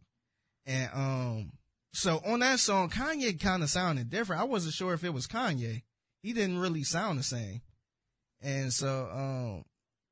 And, 0.65 0.89
um, 0.93 1.51
so 1.93 2.21
on 2.25 2.39
that 2.39 2.59
song, 2.59 2.89
Kanye 2.89 3.39
kind 3.39 3.63
of 3.63 3.69
sounded 3.69 4.09
different. 4.09 4.41
I 4.41 4.45
wasn't 4.45 4.73
sure 4.73 4.93
if 4.93 5.03
it 5.03 5.13
was 5.13 5.27
Kanye. 5.27 5.83
He 6.23 6.33
didn't 6.33 6.59
really 6.59 6.83
sound 6.83 7.19
the 7.19 7.23
same. 7.23 7.61
And 8.41 8.71
so, 8.71 9.09
um, 9.11 9.65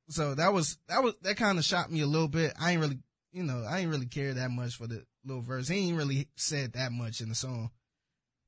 so 0.10 0.36
that 0.36 0.53
was, 0.53 0.77
that 0.88 1.03
was, 1.03 1.15
that 1.22 1.38
kind 1.38 1.58
of 1.58 1.65
shocked 1.65 1.91
me 1.91 2.01
a 2.01 2.08
little 2.08 2.27
bit. 2.27 2.53
I 2.60 2.72
ain't 2.72 2.82
really, 2.82 3.00
you 3.32 3.44
know, 3.44 3.63
I 3.68 3.79
ain't 3.79 3.91
really 3.91 4.08
care 4.08 4.34
that 4.34 4.51
much 4.51 4.75
for 4.75 4.88
the 4.88 5.06
little 5.24 5.44
verse. 5.44 5.68
He 5.68 5.88
ain't 5.88 5.98
really 5.98 6.27
said 6.36 6.74
that 6.74 6.91
much 6.91 7.22
in 7.22 7.29
the 7.29 7.36
song. 7.36 7.72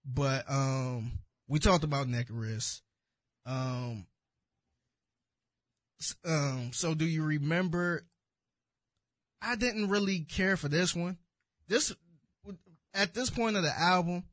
But, 0.05 0.49
um, 0.49 1.11
we 1.47 1.59
talked 1.59 1.83
about 1.83 2.07
Neck 2.07 2.29
and 2.29 2.39
Wrist. 2.39 2.81
Um, 3.45 4.07
um, 6.25 6.71
so 6.73 6.93
do 6.93 7.05
you 7.05 7.23
remember? 7.23 8.05
I 9.41 9.55
didn't 9.55 9.89
really 9.89 10.19
care 10.19 10.57
for 10.57 10.67
this 10.67 10.95
one. 10.95 11.17
This, 11.71 11.95
at 12.93 13.13
this 13.13 13.29
point 13.29 13.55
of 13.55 13.63
the 13.63 13.71
album, 13.79 14.25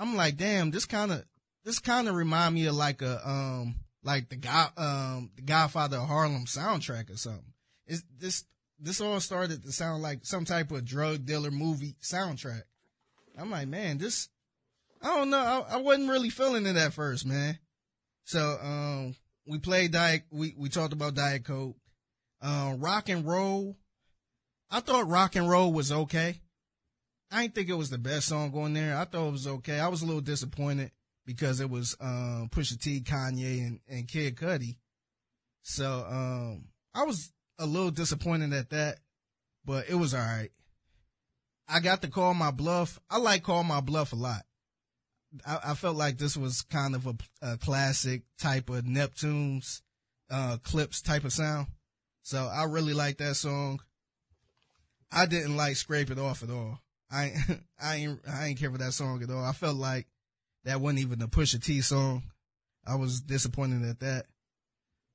I'm 0.00 0.16
like, 0.16 0.36
damn, 0.36 0.72
this 0.72 0.84
kind 0.84 1.12
of, 1.12 1.24
this 1.64 1.78
kind 1.78 2.08
of 2.08 2.16
remind 2.16 2.56
me 2.56 2.66
of 2.66 2.74
like 2.74 3.02
a, 3.02 3.20
um, 3.24 3.76
like 4.02 4.28
the 4.28 4.34
guy, 4.34 4.66
um, 4.76 5.30
the 5.36 5.42
Godfather 5.42 5.98
of 5.98 6.08
Harlem 6.08 6.44
soundtrack 6.46 7.08
or 7.08 7.16
something. 7.16 7.52
Is 7.86 8.02
this, 8.18 8.44
this 8.80 9.00
all 9.00 9.20
started 9.20 9.62
to 9.62 9.70
sound 9.70 10.02
like 10.02 10.26
some 10.26 10.44
type 10.44 10.72
of 10.72 10.84
drug 10.84 11.24
dealer 11.24 11.52
movie 11.52 11.94
soundtrack. 12.02 12.62
I'm 13.38 13.52
like, 13.52 13.68
man, 13.68 13.98
this, 13.98 14.28
I 15.00 15.16
don't 15.16 15.30
know. 15.30 15.38
I, 15.38 15.74
I 15.74 15.76
wasn't 15.76 16.10
really 16.10 16.30
feeling 16.30 16.66
it 16.66 16.74
at 16.74 16.94
first, 16.94 17.24
man. 17.24 17.60
So, 18.24 18.58
um, 18.60 19.14
we 19.46 19.58
played 19.58 19.92
Diet, 19.92 20.24
we, 20.32 20.52
we 20.58 20.68
talked 20.68 20.94
about 20.94 21.14
Diet 21.14 21.44
Coke. 21.44 21.76
Um, 22.40 22.80
rock 22.80 23.08
and 23.08 23.24
roll. 23.24 23.76
I 24.68 24.80
thought 24.80 25.06
rock 25.06 25.36
and 25.36 25.48
roll 25.48 25.72
was 25.72 25.92
okay. 25.92 26.40
I 27.32 27.42
didn't 27.42 27.54
think 27.54 27.68
it 27.70 27.74
was 27.74 27.90
the 27.90 27.98
best 27.98 28.28
song 28.28 28.52
on 28.54 28.74
there. 28.74 28.96
I 28.96 29.04
thought 29.06 29.28
it 29.28 29.32
was 29.32 29.46
okay. 29.46 29.80
I 29.80 29.88
was 29.88 30.02
a 30.02 30.06
little 30.06 30.20
disappointed 30.20 30.90
because 31.24 31.60
it 31.60 31.70
was, 31.70 31.96
um, 32.00 32.50
Pusha 32.52 32.78
T, 32.78 33.00
Kanye, 33.00 33.66
and, 33.66 33.80
and 33.88 34.06
Kid 34.06 34.36
Cudi. 34.36 34.76
So, 35.62 36.06
um, 36.08 36.64
I 36.94 37.04
was 37.04 37.32
a 37.58 37.66
little 37.66 37.90
disappointed 37.90 38.52
at 38.52 38.70
that, 38.70 38.98
but 39.64 39.88
it 39.88 39.94
was 39.94 40.14
alright. 40.14 40.50
I 41.68 41.80
got 41.80 42.02
to 42.02 42.08
call 42.08 42.34
my 42.34 42.50
bluff. 42.50 42.98
I 43.08 43.18
like 43.18 43.44
call 43.44 43.64
my 43.64 43.80
bluff 43.80 44.12
a 44.12 44.16
lot. 44.16 44.42
I, 45.46 45.58
I 45.66 45.74
felt 45.74 45.96
like 45.96 46.18
this 46.18 46.36
was 46.36 46.62
kind 46.62 46.94
of 46.94 47.06
a, 47.06 47.14
a 47.40 47.56
classic 47.56 48.22
type 48.38 48.68
of 48.68 48.84
Neptunes, 48.84 49.80
uh, 50.30 50.58
Clipse 50.62 51.00
type 51.00 51.24
of 51.24 51.32
sound. 51.32 51.68
So 52.22 52.46
I 52.46 52.64
really 52.64 52.92
like 52.94 53.18
that 53.18 53.36
song. 53.36 53.80
I 55.10 55.26
didn't 55.26 55.56
like 55.56 55.76
Scrape 55.76 56.10
It 56.10 56.18
Off 56.18 56.42
at 56.42 56.50
all. 56.50 56.80
I, 57.12 57.32
I 57.80 57.96
ain't, 57.96 58.20
I 58.28 58.46
ain't 58.46 58.58
care 58.58 58.70
for 58.70 58.78
that 58.78 58.92
song 58.92 59.22
at 59.22 59.30
all. 59.30 59.44
I 59.44 59.52
felt 59.52 59.76
like 59.76 60.06
that 60.64 60.80
wasn't 60.80 61.00
even 61.00 61.22
a 61.22 61.28
Pusha 61.28 61.62
T 61.62 61.80
song. 61.80 62.22
I 62.86 62.96
was 62.96 63.20
disappointed 63.20 63.88
at 63.88 64.00
that. 64.00 64.26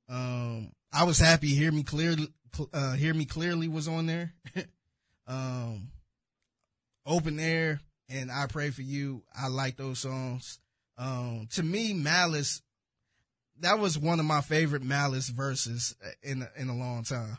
Um, 0.08 0.72
I 0.92 1.04
was 1.04 1.18
happy 1.18 1.48
Hear 1.48 1.72
Me 1.72 1.82
Clearly, 1.82 2.28
uh, 2.72 2.92
Hear 2.92 3.12
Me 3.12 3.24
Clearly 3.24 3.68
was 3.68 3.88
on 3.88 4.06
there. 4.06 4.34
um, 5.26 5.88
Open 7.04 7.38
Air 7.38 7.80
and 8.08 8.30
I 8.30 8.46
Pray 8.46 8.70
for 8.70 8.82
You. 8.82 9.22
I 9.38 9.48
like 9.48 9.76
those 9.76 9.98
songs. 9.98 10.60
Um, 10.96 11.48
to 11.52 11.62
me, 11.62 11.92
Malice, 11.92 12.62
that 13.60 13.78
was 13.78 13.98
one 13.98 14.20
of 14.20 14.26
my 14.26 14.40
favorite 14.40 14.82
Malice 14.82 15.28
verses 15.28 15.94
in 16.22 16.46
in 16.56 16.68
a 16.68 16.76
long 16.76 17.04
time. 17.04 17.38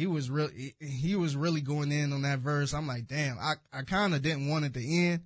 He 0.00 0.06
was 0.06 0.30
really, 0.30 0.74
he, 0.80 1.14
was 1.14 1.36
really 1.36 1.60
going 1.60 1.92
in 1.92 2.14
on 2.14 2.22
that 2.22 2.38
verse. 2.38 2.72
I'm 2.72 2.86
like, 2.86 3.06
damn, 3.06 3.38
I, 3.38 3.56
I 3.70 3.82
kind 3.82 4.14
of 4.14 4.22
didn't 4.22 4.48
want 4.48 4.64
it 4.64 4.72
to 4.72 4.82
end. 4.82 5.24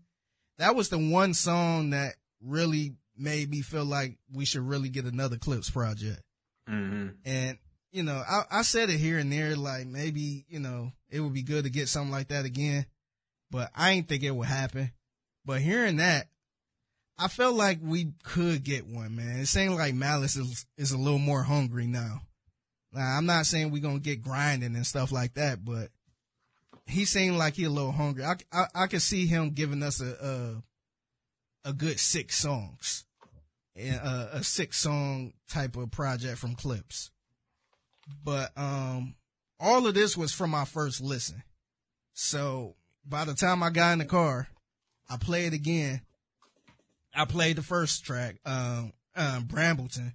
That 0.59 0.75
was 0.75 0.89
the 0.89 0.99
one 0.99 1.33
song 1.33 1.91
that 1.91 2.15
really 2.43 2.97
made 3.17 3.49
me 3.49 3.63
feel 3.63 3.85
like 3.85 4.17
we 4.33 4.45
should 4.45 4.67
really 4.67 4.89
get 4.89 5.05
another 5.05 5.37
Clipse 5.37 5.71
project. 5.71 6.21
hmm 6.67 7.11
And, 7.25 7.59
you 7.93 8.03
know, 8.03 8.21
I, 8.29 8.43
I 8.51 8.63
said 8.63 8.91
it 8.91 8.99
here 8.99 9.19
and 9.19 9.31
there, 9.31 9.55
like 9.55 9.87
maybe, 9.87 10.45
you 10.49 10.59
know, 10.59 10.91
it 11.09 11.21
would 11.21 11.35
be 11.35 11.45
good 11.45 11.63
to 11.63 11.71
get 11.71 11.89
something 11.89 12.11
like 12.11 12.29
that 12.29 12.45
again, 12.45 12.85
but 13.53 13.71
I 13.77 13.93
ain't 13.93 14.09
think 14.09 14.25
it 14.25 14.35
would 14.35 14.49
happen. 14.49 14.91
But 15.45 15.61
hearing 15.61 15.99
that, 15.99 16.27
I 17.17 17.29
felt 17.29 17.55
like 17.55 17.79
we 17.81 18.15
could 18.25 18.65
get 18.65 18.89
one, 18.89 19.15
man. 19.15 19.39
It 19.39 19.47
seems 19.47 19.75
like 19.75 19.95
Malice 19.95 20.35
is, 20.35 20.67
is 20.77 20.91
a 20.91 20.99
little 20.99 21.21
more 21.21 21.45
hungry 21.45 21.87
now. 21.87 22.23
Now, 22.95 23.17
I'm 23.17 23.27
not 23.27 23.47
saying 23.47 23.71
we're 23.71 23.83
going 23.83 24.01
to 24.01 24.03
get 24.03 24.23
grinding 24.23 24.77
and 24.77 24.87
stuff 24.87 25.11
like 25.13 25.35
that, 25.35 25.65
but 25.65 25.89
he 26.87 27.05
seemed 27.05 27.37
like 27.37 27.55
he 27.55 27.65
a 27.65 27.71
little 27.71 27.93
hungry. 27.93 28.25
I, 28.25 28.37
I, 28.53 28.67
I 28.75 28.87
could 28.87 29.03
see 29.03 29.27
him 29.27 29.51
giving 29.51 29.83
us 29.83 30.01
a, 30.01 30.63
a, 31.65 31.71
a 31.71 31.73
good 31.73 31.99
six 31.99 32.37
songs 32.37 33.05
a, 33.77 34.29
a 34.35 34.45
six 34.45 34.79
song 34.79 35.33
type 35.49 35.77
of 35.77 35.91
project 35.91 36.39
from 36.39 36.55
Clipse. 36.55 37.11
But, 38.23 38.53
um, 38.57 39.17
all 39.59 39.87
of 39.87 39.95
this 39.95 40.17
was 40.17 40.33
from 40.33 40.51
my 40.51 40.65
first 40.65 41.01
listen. 41.01 41.43
So 42.13 42.77
by 43.07 43.25
the 43.25 43.35
time 43.35 43.63
I 43.63 43.71
got 43.71 43.93
in 43.93 43.99
the 43.99 44.05
car, 44.05 44.49
I 45.09 45.17
played 45.17 45.53
again. 45.53 46.03
I 47.15 47.25
played 47.25 47.57
the 47.57 47.63
first 47.63 48.05
track, 48.05 48.37
um, 48.45 48.93
um, 49.15 49.45
Brambleton, 49.45 50.15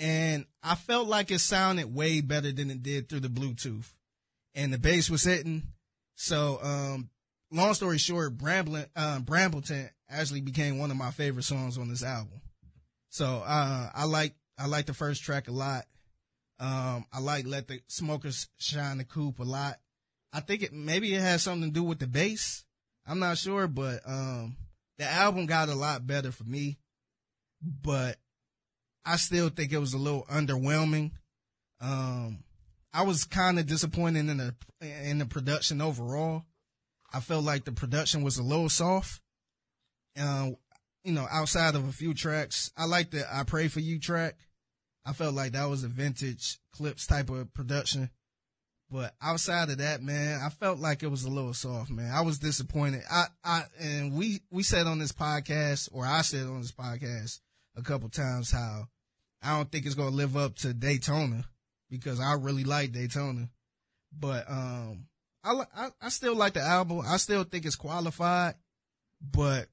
and 0.00 0.46
I 0.62 0.76
felt 0.76 1.08
like 1.08 1.30
it 1.30 1.40
sounded 1.40 1.94
way 1.94 2.22
better 2.22 2.50
than 2.50 2.70
it 2.70 2.82
did 2.82 3.08
through 3.08 3.20
the 3.20 3.28
Bluetooth, 3.28 3.92
and 4.54 4.72
the 4.72 4.78
bass 4.78 5.10
was 5.10 5.22
hitting. 5.22 5.62
So, 6.14 6.58
um, 6.62 7.10
long 7.52 7.74
story 7.74 7.98
short, 7.98 8.36
Brambleton, 8.38 8.88
um, 8.96 9.24
Brambleton 9.24 9.90
actually 10.08 10.40
became 10.40 10.78
one 10.78 10.90
of 10.90 10.96
my 10.96 11.10
favorite 11.10 11.44
songs 11.44 11.76
on 11.76 11.88
this 11.88 12.02
album. 12.02 12.40
So, 13.10 13.42
uh, 13.46 13.90
I 13.94 14.04
like, 14.04 14.34
I 14.58 14.66
like 14.66 14.86
the 14.86 14.94
first 14.94 15.22
track 15.22 15.48
a 15.48 15.52
lot. 15.52 15.84
Um, 16.58 17.04
I 17.12 17.20
like 17.20 17.46
Let 17.46 17.68
the 17.68 17.80
Smokers 17.88 18.48
Shine 18.58 18.98
the 18.98 19.04
Coupe 19.04 19.38
a 19.38 19.44
lot. 19.44 19.76
I 20.32 20.40
think 20.40 20.62
it, 20.62 20.72
maybe 20.72 21.14
it 21.14 21.20
has 21.20 21.42
something 21.42 21.70
to 21.70 21.74
do 21.74 21.82
with 21.82 21.98
the 21.98 22.06
bass. 22.06 22.64
I'm 23.06 23.18
not 23.18 23.36
sure, 23.36 23.66
but, 23.68 24.00
um, 24.06 24.56
the 24.98 25.04
album 25.04 25.46
got 25.46 25.68
a 25.68 25.74
lot 25.74 26.06
better 26.06 26.32
for 26.32 26.44
me, 26.44 26.78
but 27.62 28.16
I 29.04 29.16
still 29.16 29.48
think 29.48 29.72
it 29.72 29.78
was 29.78 29.94
a 29.94 29.98
little 29.98 30.24
underwhelming. 30.30 31.12
Um, 31.80 32.44
I 32.92 33.02
was 33.02 33.24
kind 33.24 33.58
of 33.58 33.66
disappointed 33.66 34.28
in 34.28 34.36
the, 34.36 34.54
in 34.80 35.18
the 35.18 35.26
production 35.26 35.80
overall. 35.80 36.44
I 37.12 37.20
felt 37.20 37.44
like 37.44 37.64
the 37.64 37.72
production 37.72 38.22
was 38.22 38.38
a 38.38 38.42
little 38.42 38.68
soft. 38.68 39.20
Uh, 40.18 40.50
you 41.04 41.12
know, 41.12 41.26
outside 41.30 41.74
of 41.74 41.88
a 41.88 41.92
few 41.92 42.14
tracks, 42.14 42.72
I 42.76 42.84
like 42.84 43.10
the 43.10 43.24
I 43.32 43.44
Pray 43.44 43.68
For 43.68 43.80
You 43.80 43.98
track. 43.98 44.36
I 45.06 45.12
felt 45.12 45.34
like 45.34 45.52
that 45.52 45.68
was 45.68 45.82
a 45.82 45.88
vintage 45.88 46.58
Clipse 46.72 47.06
type 47.06 47.30
of 47.30 47.52
production. 47.54 48.10
But 48.90 49.14
outside 49.22 49.70
of 49.70 49.78
that, 49.78 50.02
man, 50.02 50.40
I 50.44 50.48
felt 50.50 50.78
like 50.78 51.02
it 51.02 51.10
was 51.10 51.24
a 51.24 51.30
little 51.30 51.54
soft, 51.54 51.90
man. 51.90 52.12
I 52.12 52.22
was 52.22 52.40
disappointed. 52.40 53.02
I, 53.10 53.26
I, 53.44 53.62
and 53.78 54.14
we, 54.14 54.40
we 54.50 54.64
said 54.64 54.88
on 54.88 54.98
this 54.98 55.12
podcast, 55.12 55.88
or 55.92 56.04
I 56.04 56.22
said 56.22 56.46
on 56.46 56.60
this 56.60 56.72
podcast 56.72 57.38
a 57.76 57.82
couple 57.82 58.08
times 58.08 58.50
how 58.50 58.88
I 59.42 59.56
don't 59.56 59.70
think 59.70 59.86
it's 59.86 59.94
to 59.94 60.04
live 60.04 60.36
up 60.36 60.56
to 60.56 60.74
Daytona 60.74 61.44
because 61.88 62.20
I 62.20 62.34
really 62.34 62.64
like 62.64 62.92
Daytona. 62.92 63.48
But, 64.18 64.50
um, 64.50 65.06
I, 65.42 65.62
I, 65.74 65.88
I 66.02 66.08
still 66.10 66.34
like 66.34 66.52
the 66.54 66.60
album. 66.60 67.02
I 67.06 67.16
still 67.16 67.44
think 67.44 67.64
it's 67.64 67.76
qualified, 67.76 68.54
but 69.20 69.68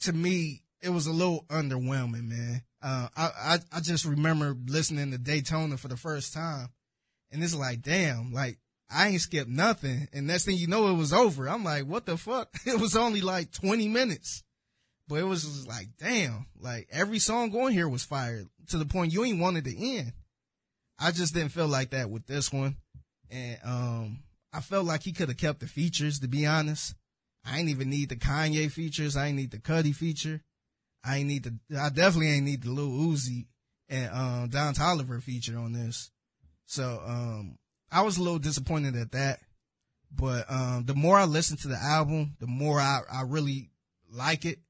to 0.00 0.12
me, 0.12 0.62
it 0.80 0.88
was 0.88 1.06
a 1.06 1.12
little 1.12 1.44
underwhelming, 1.50 2.28
man. 2.28 2.62
Uh, 2.82 3.08
I, 3.14 3.30
I, 3.36 3.58
I 3.72 3.80
just 3.80 4.06
remember 4.06 4.56
listening 4.66 5.10
to 5.10 5.18
Daytona 5.18 5.76
for 5.76 5.88
the 5.88 5.96
first 5.98 6.32
time 6.32 6.70
and 7.32 7.42
it's 7.42 7.54
like, 7.54 7.82
damn, 7.82 8.32
like 8.32 8.58
I 8.90 9.08
ain't 9.08 9.20
skipped 9.20 9.50
nothing. 9.50 10.08
And 10.12 10.26
next 10.26 10.44
thing 10.44 10.56
you 10.56 10.66
know, 10.66 10.88
it 10.88 10.94
was 10.96 11.12
over. 11.12 11.48
I'm 11.48 11.64
like, 11.64 11.84
what 11.84 12.06
the 12.06 12.16
fuck? 12.16 12.50
It 12.66 12.80
was 12.80 12.96
only 12.96 13.20
like 13.20 13.52
20 13.52 13.88
minutes, 13.88 14.42
but 15.10 15.18
it 15.18 15.24
was 15.24 15.42
just 15.42 15.66
like, 15.66 15.88
damn, 15.98 16.46
like 16.60 16.86
every 16.92 17.18
song 17.18 17.50
going 17.50 17.74
here 17.74 17.88
was 17.88 18.04
fired 18.04 18.46
to 18.68 18.78
the 18.78 18.86
point 18.86 19.12
you 19.12 19.24
ain't 19.24 19.40
wanted 19.40 19.64
to 19.64 19.76
end. 19.76 20.12
I 21.00 21.10
just 21.10 21.34
didn't 21.34 21.50
feel 21.50 21.66
like 21.66 21.90
that 21.90 22.08
with 22.08 22.28
this 22.28 22.52
one. 22.52 22.76
And, 23.28 23.58
um, 23.64 24.18
I 24.52 24.60
felt 24.60 24.86
like 24.86 25.02
he 25.02 25.12
could 25.12 25.28
have 25.28 25.36
kept 25.36 25.58
the 25.58 25.66
features, 25.66 26.20
to 26.20 26.28
be 26.28 26.46
honest. 26.46 26.94
I 27.44 27.58
ain't 27.58 27.70
even 27.70 27.90
need 27.90 28.10
the 28.10 28.16
Kanye 28.16 28.70
features. 28.70 29.16
I 29.16 29.26
ain't 29.26 29.36
need 29.36 29.50
the 29.50 29.58
Cudi 29.58 29.92
feature. 29.92 30.42
I 31.04 31.16
ain't 31.18 31.28
need 31.28 31.42
the, 31.42 31.58
I 31.76 31.88
definitely 31.88 32.30
ain't 32.30 32.44
need 32.44 32.62
the 32.62 32.70
Lil 32.70 32.90
Uzi 32.90 33.46
and, 33.88 34.12
um, 34.12 34.48
Don 34.48 34.74
Toliver 34.74 35.20
feature 35.20 35.58
on 35.58 35.72
this. 35.72 36.12
So, 36.66 37.02
um, 37.04 37.58
I 37.90 38.02
was 38.02 38.16
a 38.16 38.22
little 38.22 38.38
disappointed 38.38 38.94
at 38.94 39.10
that, 39.10 39.40
but, 40.14 40.48
um, 40.48 40.84
the 40.84 40.94
more 40.94 41.18
I 41.18 41.24
listen 41.24 41.56
to 41.56 41.68
the 41.68 41.78
album, 41.82 42.36
the 42.38 42.46
more 42.46 42.78
I, 42.78 43.00
I 43.12 43.22
really 43.22 43.70
like 44.08 44.44
it. 44.44 44.60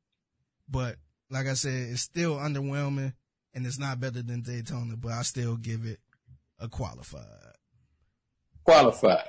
But 0.71 0.97
like 1.31 1.47
I 1.47 1.55
said, 1.55 1.91
it's 1.91 2.03
still 2.03 2.37
underwhelming 2.37 3.15
and 3.55 3.67
it's 3.67 3.79
not 3.79 4.01
better 4.01 4.23
than 4.23 4.43
Daytona, 4.43 4.97
but 4.97 5.13
I 5.13 5.23
still 5.23 5.57
give 5.57 5.85
it 5.85 5.99
a 6.59 6.69
qualified. 6.69 7.25
Qualified. 8.65 9.29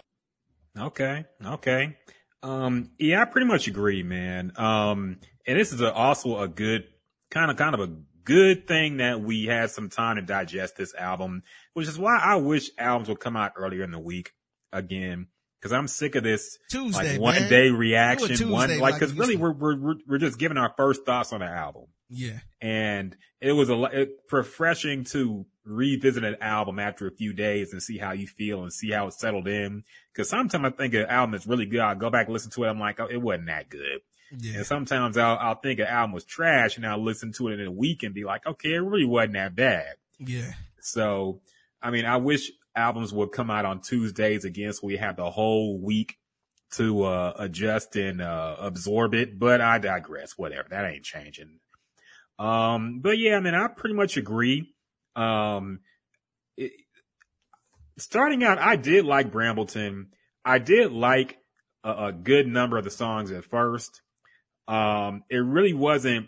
Okay. 0.78 1.26
Okay. 1.46 1.98
Um, 2.44 2.92
yeah, 2.98 3.22
I 3.22 3.26
pretty 3.26 3.48
much 3.48 3.68
agree, 3.68 4.04
man. 4.04 4.52
Um, 4.56 5.18
and 5.48 5.60
this 5.60 5.74
is 5.74 5.82
a, 5.82 5.94
also 5.94 6.40
a 6.40 6.48
good 6.48 6.86
kind 7.30 7.52
of, 7.52 7.58
kind 7.58 7.74
of 7.74 7.82
a 7.82 7.94
good 8.24 8.68
thing 8.68 8.98
that 8.98 9.22
we 9.22 9.46
had 9.46 9.72
some 9.72 9.90
time 9.90 10.18
to 10.18 10.22
digest 10.22 10.78
this 10.78 10.94
album, 10.96 11.44
which 11.74 11.88
is 11.88 11.98
why 11.98 12.18
I 12.18 12.36
wish 12.36 12.70
albums 12.78 13.10
would 13.10 13.20
come 13.20 13.36
out 13.36 13.54
earlier 13.56 13.84
in 13.84 13.92
the 13.92 14.00
week 14.00 14.34
again. 14.72 15.28
Cause 15.62 15.72
I'm 15.72 15.88
sick 15.88 16.16
of 16.16 16.24
this 16.24 16.58
Tuesday, 16.72 17.14
like 17.14 17.22
one 17.22 17.36
man. 17.36 17.50
day 17.50 17.70
reaction, 17.70 18.30
Tuesday 18.30 18.46
one 18.46 18.70
like 18.80 18.94
like 18.94 19.00
cause 19.00 19.14
really 19.14 19.36
we're, 19.36 19.54
we're 19.54 19.96
we're 20.08 20.18
just 20.18 20.40
giving 20.40 20.58
our 20.58 20.74
first 20.76 21.06
thoughts 21.06 21.32
on 21.34 21.42
the 21.42 21.46
album, 21.46 21.84
Yeah. 22.10 22.40
and 22.60 23.16
it 23.40 23.52
was 23.52 23.70
a 23.70 23.84
it, 23.94 24.10
refreshing 24.32 25.04
to 25.12 25.46
revisit 25.64 26.24
an 26.24 26.38
album 26.42 26.80
after 26.80 27.06
a 27.08 27.12
few 27.12 27.34
days 27.34 27.74
and 27.74 27.82
see 27.84 28.00
how 28.00 28.12
you 28.12 28.26
feel 28.26 28.64
and 28.64 28.74
see 28.74 28.90
how 28.92 29.06
it 29.08 29.14
settled 29.14 29.48
in. 29.48 29.84
Cause 30.16 30.30
sometimes 30.30 30.66
I 30.66 30.70
think 30.72 30.96
an 30.96 31.06
album 31.06 31.36
is 31.36 31.46
really 31.46 31.68
good. 31.68 31.80
I'll 31.82 31.94
go 31.96 32.10
back 32.10 32.26
and 32.26 32.34
listen 32.34 32.50
to 32.54 32.64
it. 32.64 32.68
I'm 32.70 32.80
like, 32.80 33.00
oh, 33.00 33.08
it 33.08 33.22
wasn't 33.22 33.46
that 33.48 33.70
good. 33.70 34.02
Yeah. 34.36 34.58
And 34.58 34.66
sometimes 34.66 35.18
I'll, 35.18 35.38
I'll 35.38 35.60
think 35.60 35.80
an 35.80 35.86
album 35.88 36.14
was 36.14 36.26
trash 36.26 36.78
and 36.78 36.88
I'll 36.88 37.04
listen 37.04 37.34
to 37.34 37.50
it 37.50 37.60
in 37.60 37.68
a 37.68 37.72
week 37.72 38.02
and 38.02 38.16
be 38.16 38.24
like, 38.24 38.48
okay, 38.48 38.70
it 38.74 38.80
really 38.80 39.06
wasn't 39.06 39.34
that 39.34 39.56
bad. 39.56 39.94
Yeah. 40.20 40.54
So, 40.80 41.42
I 41.82 41.92
mean, 41.92 42.06
I 42.06 42.18
wish 42.18 42.50
albums 42.76 43.14
would 43.14 43.32
come 43.32 43.50
out 43.52 43.66
on 43.66 43.82
Tuesdays 43.82 44.46
again 44.46 44.74
so 44.74 44.88
we 44.88 44.98
have 44.98 45.16
the 45.18 45.30
whole 45.30 45.80
week 45.80 46.18
to, 46.74 47.04
uh, 47.04 47.34
adjust 47.38 47.96
and, 47.96 48.22
uh, 48.22 48.56
absorb 48.60 49.14
it, 49.14 49.38
but 49.38 49.60
I 49.62 49.78
digress. 49.78 50.38
Whatever. 50.38 50.70
That 50.70 50.86
ain't 50.86 51.04
changing. 51.04 51.60
Um, 52.40 53.02
but 53.02 53.18
yeah, 53.18 53.36
I 53.36 53.40
mean, 53.40 53.54
I 53.54 53.68
pretty 53.68 53.96
much 53.96 54.18
agree. 54.18 54.74
Um, 55.16 55.82
it, 56.58 56.72
starting 57.98 58.44
out, 58.44 58.58
I 58.58 58.78
did 58.78 59.06
like 59.06 59.32
Brambleton. 59.32 60.08
I 60.44 60.58
did 60.58 60.92
like 60.92 61.38
a, 61.84 62.08
a 62.08 62.12
good 62.12 62.48
number 62.48 62.78
of 62.78 62.84
the 62.84 62.90
songs 62.90 63.32
at 63.32 63.46
first. 63.46 64.02
Um, 64.68 65.24
it 65.30 65.38
really 65.38 65.74
wasn't, 65.74 66.28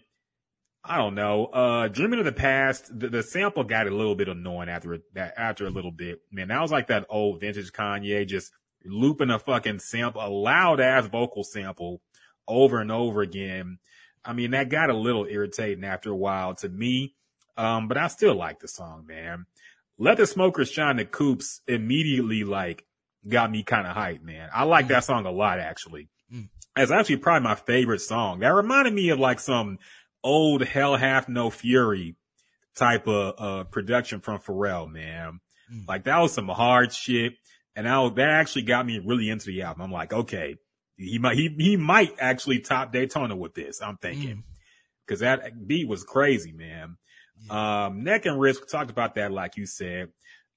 I 0.86 0.98
don't 0.98 1.16
know, 1.16 1.46
uh, 1.46 1.88
Dreaming 1.88 2.20
of 2.20 2.26
the 2.26 2.34
Past, 2.34 3.00
the, 3.00 3.08
the 3.08 3.24
sample 3.24 3.64
got 3.64 3.88
a 3.88 3.96
little 3.96 4.16
bit 4.16 4.28
annoying 4.28 4.68
after 4.68 5.00
that, 5.14 5.34
after 5.38 5.66
a 5.66 5.70
little 5.70 5.92
bit. 5.92 6.20
Man, 6.30 6.50
that 6.50 6.62
was 6.62 6.72
like 6.72 6.88
that 6.88 7.06
old 7.10 7.40
vintage 7.40 7.72
Kanye 7.72 8.28
just 8.28 8.52
looping 8.84 9.30
a 9.30 9.40
fucking 9.40 9.80
sample, 9.80 10.22
a 10.22 10.28
loud 10.28 10.82
ass 10.82 11.06
vocal 11.06 11.46
sample 11.46 12.02
over 12.48 12.80
and 12.80 12.92
over 12.92 13.22
again. 13.22 13.80
I 14.26 14.34
mean, 14.34 14.52
that 14.52 14.70
got 14.70 14.90
a 14.90 14.98
little 14.98 15.26
irritating 15.26 15.86
after 15.86 16.10
a 16.10 16.16
while 16.16 16.56
to 16.56 16.68
me. 16.68 17.16
Um, 17.56 17.88
but 17.88 17.98
I 17.98 18.08
still 18.08 18.36
like 18.36 18.60
the 18.60 18.68
song, 18.68 19.06
man. 19.08 19.46
Let 19.98 20.18
the 20.18 20.28
Smokers 20.28 20.70
Shine 20.72 20.98
the 20.98 21.06
Coupes 21.06 21.62
immediately 21.68 22.44
like 22.44 22.86
got 23.30 23.52
me 23.52 23.64
kind 23.64 23.88
of 23.88 23.96
hyped, 23.96 24.24
man. 24.24 24.50
I 24.54 24.64
like 24.64 24.88
that 24.88 25.04
song 25.04 25.26
a 25.26 25.32
lot, 25.32 25.60
actually. 25.60 26.10
Mm. 26.34 26.50
It's 26.76 26.92
actually 26.92 27.18
probably 27.18 27.48
my 27.48 27.56
favorite 27.56 28.02
song. 28.02 28.40
That 28.40 28.50
reminded 28.50 28.94
me 28.94 29.10
of 29.10 29.20
like 29.20 29.40
some 29.40 29.78
old 30.24 30.64
Hell 30.64 30.96
Hath 30.96 31.28
No 31.30 31.50
Fury 31.50 32.16
type 32.76 33.08
of, 33.08 33.36
uh, 33.38 33.64
production 33.66 34.20
from 34.20 34.40
Pharrell, 34.40 34.90
man. 34.92 35.40
Mm. 35.72 35.88
Like 35.88 36.06
that 36.06 36.20
was 36.20 36.34
some 36.34 36.48
hard 36.48 36.94
shit. 36.94 37.34
And 37.76 37.88
I, 37.88 38.08
that 38.10 38.30
actually 38.30 38.64
got 38.64 38.86
me 38.86 39.00
really 39.00 39.30
into 39.30 39.48
the 39.48 39.64
album. 39.64 39.84
I'm 39.84 39.92
like, 39.92 40.14
okay, 40.14 40.58
he 40.96 41.18
might, 41.20 41.36
he, 41.38 41.50
he 41.58 41.76
might 41.76 42.16
actually 42.20 42.60
top 42.60 42.92
Daytona 42.92 43.36
with 43.36 43.54
this. 43.56 43.82
I'm 43.82 43.98
thinking 43.98 44.38
Mm. 44.38 44.44
because 45.06 45.22
that 45.22 45.68
beat 45.68 45.88
was 45.88 46.04
crazy, 46.04 46.52
man. 46.52 46.98
Um, 47.50 48.04
neck 48.04 48.26
and 48.26 48.40
wrist, 48.40 48.62
we 48.62 48.68
talked 48.68 48.92
about 48.92 49.16
that, 49.16 49.32
like 49.32 49.58
you 49.58 49.66
said. 49.66 50.10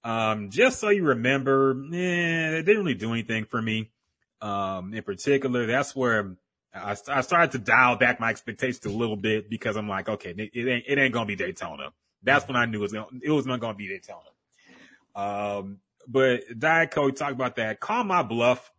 Um, 0.05 0.51
just 0.51 0.79
so 0.79 0.91
you 0.91 1.05
remember, 1.05 1.73
eh, 1.93 2.59
it 2.59 2.63
didn't 2.63 2.85
really 2.85 2.95
do 2.95 3.13
anything 3.13 3.45
for 3.45 3.61
me. 3.61 3.91
Um, 4.41 4.95
in 4.95 5.03
particular, 5.03 5.67
that's 5.67 5.97
where 5.97 6.37
I, 6.77 6.97
I 7.09 7.21
started 7.21 7.53
to 7.53 7.59
dial 7.59 7.97
back 7.97 8.21
my 8.21 8.31
expectations 8.31 8.85
a 8.85 8.91
little 8.91 9.17
bit 9.17 9.49
because 9.49 9.77
I'm 9.77 9.89
like, 9.89 10.09
okay, 10.09 10.35
it, 10.37 10.69
ain't, 10.69 10.85
it 10.87 10.99
ain't 10.99 11.13
gonna 11.13 11.27
be 11.27 11.37
Daytona. 11.37 11.91
That's 12.23 12.47
when 12.47 12.57
I 12.57 12.67
knew 12.67 12.79
it 12.79 12.83
was 12.83 12.93
gonna, 12.93 13.07
it 13.23 13.31
was 13.31 13.47
not 13.47 13.61
gonna 13.61 13.75
be 13.75 13.89
Daytona. 13.89 14.21
Um, 15.15 15.79
but 16.09 16.43
Diet 16.59 16.91
Coke 16.91 17.17
talked 17.17 17.33
about 17.33 17.57
that. 17.57 17.81
Call 17.81 18.05
my 18.05 18.23
bluff. 18.23 18.73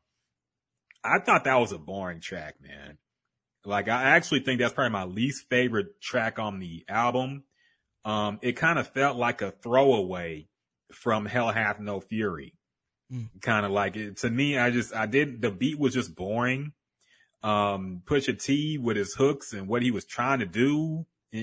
I 1.04 1.20
thought 1.20 1.46
that 1.46 1.60
was 1.60 1.72
a 1.72 1.78
boring 1.78 2.20
track, 2.20 2.56
man. 2.62 2.98
Like 3.66 3.90
I 3.90 4.16
actually 4.16 4.42
think 4.42 4.60
that's 4.60 4.74
probably 4.74 4.94
my 4.94 5.06
least 5.06 5.50
favorite 5.50 6.02
track 6.02 6.40
on 6.40 6.60
the 6.60 6.86
album. 6.88 7.44
Um, 8.06 8.40
it 8.42 8.54
kind 8.54 8.80
of 8.80 8.88
felt 8.88 9.18
like 9.18 9.42
a 9.42 9.52
throwaway 9.52 10.48
from 10.94 11.26
Hell 11.26 11.52
Hath 11.52 11.80
No 11.80 12.00
Fury. 12.00 12.54
Mm. 13.12 13.28
Kind 13.42 13.66
of 13.66 13.72
like 13.72 13.96
it 13.96 14.18
to 14.18 14.30
me. 14.30 14.58
I 14.58 14.72
just 14.72 14.94
I 14.94 15.06
did 15.06 15.42
the 15.42 15.52
beat 15.52 15.80
was 15.80 15.94
just 15.94 16.16
boring. 16.16 16.74
Um, 17.44 18.02
Pusha 18.06 18.42
T 18.42 18.78
with 18.78 18.98
his 18.98 19.14
hooks 19.14 19.54
and 19.54 19.68
what 19.68 19.82
he 19.82 19.92
was 19.92 20.06
trying 20.06 20.40
to 20.40 20.46
do. 20.46 21.06
I, 21.34 21.40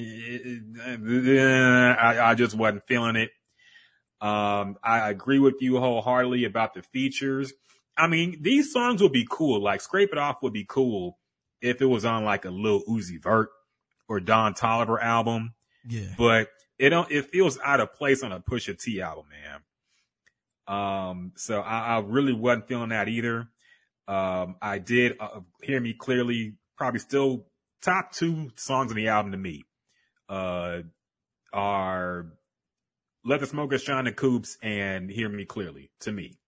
I 2.31 2.35
just 2.35 2.55
wasn't 2.57 2.87
feeling 2.87 3.17
it. 3.17 3.31
Um, 4.21 4.77
I 4.83 5.11
agree 5.11 5.39
with 5.39 5.57
you 5.61 5.79
wholeheartedly 5.79 6.45
about 6.45 6.75
the 6.75 6.83
features. 6.83 7.53
I 7.97 8.07
mean, 8.09 8.39
these 8.43 8.73
songs 8.73 9.03
would 9.03 9.13
be 9.13 9.27
cool. 9.29 9.63
Like 9.63 9.81
Scrape 9.81 10.11
It 10.13 10.19
Off 10.19 10.43
would 10.43 10.53
be 10.53 10.67
cool 10.69 11.19
if 11.61 11.81
it 11.81 11.87
was 11.87 12.05
on 12.05 12.25
like 12.25 12.45
a 12.45 12.51
Lil 12.51 12.83
Uzi 12.89 13.23
Vert 13.23 13.51
or 14.09 14.21
Don 14.21 14.55
Toliver 14.55 15.01
album, 15.01 15.55
Yeah. 15.89 16.09
but 16.19 16.49
it 16.79 16.91
don't, 16.91 17.11
it 17.11 17.27
feels 17.31 17.59
out 17.65 17.81
of 17.81 17.95
place 17.95 18.23
on 18.23 18.33
a 18.33 18.41
Pusha 18.41 18.81
T 18.81 19.01
album, 19.01 19.27
man. 19.31 19.61
Um, 20.67 21.33
so 21.37 21.61
I, 21.61 21.97
I 21.97 22.01
really 22.01 22.33
wasn't 22.33 22.69
feeling 22.69 22.89
that 22.89 23.09
either. 23.09 23.49
Um, 24.07 24.57
I 24.61 24.79
did 24.79 25.17
uh, 25.19 25.41
hear 25.63 25.81
me 25.81 25.95
clearly, 25.95 26.57
probably 26.77 27.01
still 27.01 27.47
top 27.83 28.13
two 28.13 28.51
songs 28.57 28.91
on 28.91 28.97
the 28.97 29.09
album 29.09 29.33
to 29.33 29.39
me, 29.39 29.65
uh, 30.29 30.81
are 31.53 32.27
Let 33.25 33.41
the 33.41 33.47
Smokers 33.47 33.83
Shine 33.83 34.05
the 34.05 34.13
Coupes 34.13 34.59
and 34.63 35.11
Hear 35.11 35.29
Me 35.29 35.45
Clearly 35.45 35.91
to 36.01 36.13
me. 36.13 36.39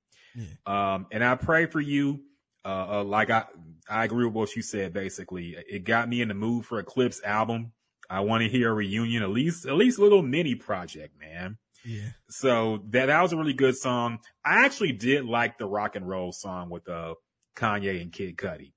Um, 0.66 1.06
and 1.10 1.24
I 1.24 1.34
pray 1.36 1.66
for 1.66 1.80
you. 1.80 2.20
Uh, 2.64 2.98
uh, 2.98 3.04
like 3.04 3.30
I, 3.30 3.44
I 3.88 4.04
agree 4.04 4.24
with 4.26 4.34
what 4.34 4.56
you 4.56 4.62
said. 4.62 4.92
Basically, 4.92 5.56
it 5.68 5.84
got 5.84 6.08
me 6.08 6.20
in 6.20 6.28
the 6.28 6.34
mood 6.34 6.66
for 6.66 6.78
a 6.78 6.84
Clipse 6.84 7.22
album. 7.24 7.72
I 8.10 8.20
want 8.20 8.42
to 8.42 8.48
hear 8.48 8.70
a 8.70 8.74
reunion, 8.74 9.22
at 9.22 9.30
least, 9.30 9.66
at 9.66 9.74
least 9.74 9.98
a 9.98 10.02
little 10.02 10.22
mini 10.22 10.54
project, 10.56 11.18
man. 11.18 11.58
Yeah. 11.84 12.08
So 12.28 12.82
that, 12.90 13.06
that 13.06 13.22
was 13.22 13.32
a 13.32 13.36
really 13.36 13.52
good 13.52 13.76
song. 13.76 14.18
I 14.44 14.64
actually 14.64 14.92
did 14.92 15.24
like 15.24 15.58
the 15.58 15.66
rock 15.66 15.96
and 15.96 16.08
roll 16.08 16.32
song 16.32 16.68
with, 16.68 16.88
uh, 16.88 17.14
Kanye 17.56 18.00
and 18.00 18.12
Kid 18.12 18.36
Cudi. 18.36 18.72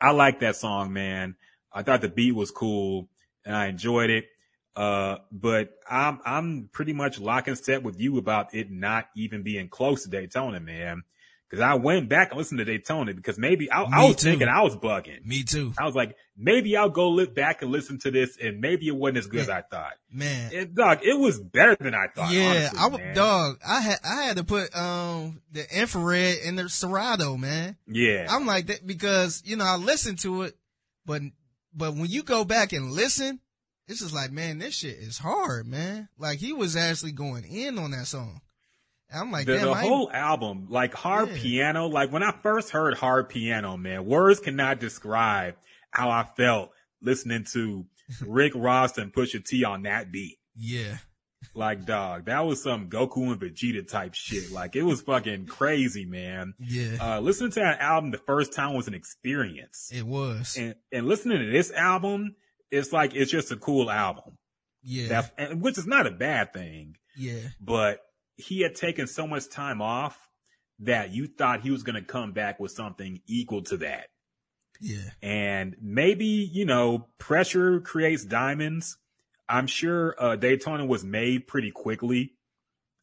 I 0.00 0.12
like 0.12 0.40
that 0.40 0.56
song, 0.56 0.92
man. 0.92 1.36
I 1.72 1.82
thought 1.82 2.02
the 2.02 2.08
beat 2.08 2.34
was 2.34 2.50
cool 2.50 3.08
and 3.44 3.56
I 3.56 3.66
enjoyed 3.66 4.10
it. 4.10 4.26
Uh, 4.74 5.16
but 5.32 5.70
I'm, 5.88 6.20
I'm 6.24 6.68
pretty 6.70 6.92
much 6.92 7.18
lock 7.18 7.48
and 7.48 7.56
step 7.56 7.82
with 7.82 7.98
you 7.98 8.18
about 8.18 8.54
it 8.54 8.70
not 8.70 9.06
even 9.16 9.42
being 9.42 9.68
close 9.68 10.02
to 10.02 10.10
Daytona, 10.10 10.60
man. 10.60 11.02
Cause 11.50 11.60
I 11.60 11.74
went 11.74 12.08
back 12.08 12.30
and 12.30 12.38
listened 12.38 12.58
to 12.58 12.64
Daytona 12.64 13.14
because 13.14 13.38
maybe 13.38 13.70
I, 13.70 13.82
I 13.82 14.04
was 14.06 14.16
too. 14.16 14.30
thinking 14.30 14.48
I 14.48 14.62
was 14.62 14.76
bugging. 14.76 15.24
Me 15.24 15.44
too. 15.44 15.72
I 15.78 15.86
was 15.86 15.94
like, 15.94 16.16
maybe 16.36 16.76
I'll 16.76 16.90
go 16.90 17.08
look 17.10 17.34
back 17.34 17.62
and 17.62 17.70
listen 17.70 17.98
to 18.00 18.10
this 18.10 18.36
and 18.40 18.60
maybe 18.60 18.88
it 18.88 18.94
wasn't 18.96 19.18
as 19.18 19.26
good 19.26 19.40
as 19.40 19.48
I 19.48 19.62
thought. 19.62 19.94
Man. 20.10 20.52
It, 20.52 20.74
dog, 20.74 21.00
it 21.02 21.18
was 21.18 21.40
better 21.40 21.76
than 21.78 21.94
I 21.94 22.06
thought. 22.14 22.32
yeah, 22.32 22.50
honestly, 22.50 22.78
I 22.78 22.86
was 22.88 22.98
man. 23.00 23.14
dog. 23.14 23.58
I 23.66 23.80
had 23.80 23.98
I 24.04 24.22
had 24.24 24.36
to 24.36 24.44
put 24.44 24.76
um 24.76 25.40
the 25.50 25.64
infrared 25.80 26.38
in 26.44 26.56
the 26.56 26.68
Serato, 26.68 27.36
man. 27.36 27.76
Yeah. 27.86 28.26
I'm 28.28 28.46
like 28.46 28.66
that 28.66 28.86
because 28.86 29.42
you 29.44 29.56
know 29.56 29.64
I 29.64 29.76
listened 29.76 30.18
to 30.20 30.42
it, 30.42 30.56
but 31.04 31.22
but 31.74 31.94
when 31.94 32.06
you 32.06 32.22
go 32.22 32.44
back 32.44 32.72
and 32.72 32.92
listen, 32.92 33.40
it's 33.88 34.00
just 34.00 34.14
like 34.14 34.30
man, 34.32 34.58
this 34.58 34.74
shit 34.74 34.96
is 34.98 35.18
hard, 35.18 35.66
man. 35.66 36.08
Like 36.18 36.38
he 36.38 36.52
was 36.52 36.76
actually 36.76 37.12
going 37.12 37.44
in 37.44 37.78
on 37.78 37.92
that 37.92 38.06
song. 38.06 38.40
I'm 39.14 39.30
like, 39.30 39.46
the, 39.46 39.54
damn, 39.58 39.66
the 39.66 39.74
whole 39.74 40.10
album, 40.12 40.66
like 40.68 40.92
hard 40.92 41.28
Yeah. 41.28 41.36
piano, 41.38 41.86
like 41.86 42.10
when 42.10 42.24
I 42.24 42.32
first 42.42 42.70
heard 42.70 42.94
hard 42.94 43.28
piano, 43.28 43.76
man, 43.76 44.04
words 44.04 44.40
cannot 44.40 44.80
describe 44.80 45.54
how 45.90 46.10
I 46.10 46.24
felt 46.36 46.70
listening 47.02 47.44
to 47.52 47.86
Rick 48.26 48.52
Ross 48.54 48.98
and 48.98 49.12
Pusha 49.12 49.44
T 49.44 49.64
on 49.64 49.82
that 49.82 50.10
beat. 50.12 50.38
yeah, 50.56 50.98
Like, 51.54 51.84
dog, 51.86 52.26
that 52.26 52.40
was 52.46 52.62
some 52.62 52.88
Goku 52.88 53.32
and 53.32 53.40
Vegeta 53.40 53.86
type 53.88 54.14
shit. 54.14 54.50
Like, 54.52 54.76
it 54.76 54.82
was 54.82 55.02
fucking 55.02 55.46
crazy, 55.46 56.04
man. 56.04 56.54
yeah, 56.58 56.96
Uh, 57.00 57.20
listening 57.20 57.50
to 57.52 57.60
that 57.60 57.80
album 57.80 58.10
the 58.10 58.18
first 58.18 58.52
time 58.54 58.74
was 58.74 58.88
an 58.88 58.94
experience. 58.94 59.90
it 59.92 60.06
was, 60.06 60.56
And, 60.56 60.74
and 60.92 61.06
listening 61.06 61.38
to 61.38 61.50
this 61.50 61.70
album, 61.72 62.36
it's 62.70 62.92
like, 62.92 63.14
it's 63.14 63.30
just 63.30 63.52
a 63.52 63.56
cool 63.56 63.90
album. 63.90 64.38
yeah, 64.82 65.08
That's, 65.08 65.30
and, 65.38 65.62
which 65.62 65.78
is 65.78 65.86
not 65.86 66.06
a 66.06 66.10
bad 66.10 66.52
thing. 66.52 66.96
yeah, 67.16 67.40
but 67.60 68.00
he 68.36 68.60
had 68.60 68.74
taken 68.74 69.06
so 69.06 69.26
much 69.26 69.48
time 69.48 69.80
off 69.80 70.18
that 70.80 71.10
you 71.12 71.26
thought 71.26 71.62
he 71.62 71.70
was 71.70 71.82
going 71.82 71.94
to 71.96 72.02
come 72.06 72.32
back 72.32 72.60
with 72.60 72.70
something 72.70 73.20
equal 73.26 73.62
to 73.62 73.78
that. 73.78 74.08
Yeah, 74.80 75.10
And 75.22 75.76
maybe, 75.80 76.26
you 76.26 76.64
know, 76.64 77.08
pressure 77.18 77.80
creates 77.80 78.24
diamonds. 78.24 78.98
I'm 79.48 79.66
sure 79.66 80.14
uh, 80.18 80.36
Daytona 80.36 80.84
was 80.84 81.04
made 81.04 81.46
pretty 81.46 81.70
quickly. 81.70 82.32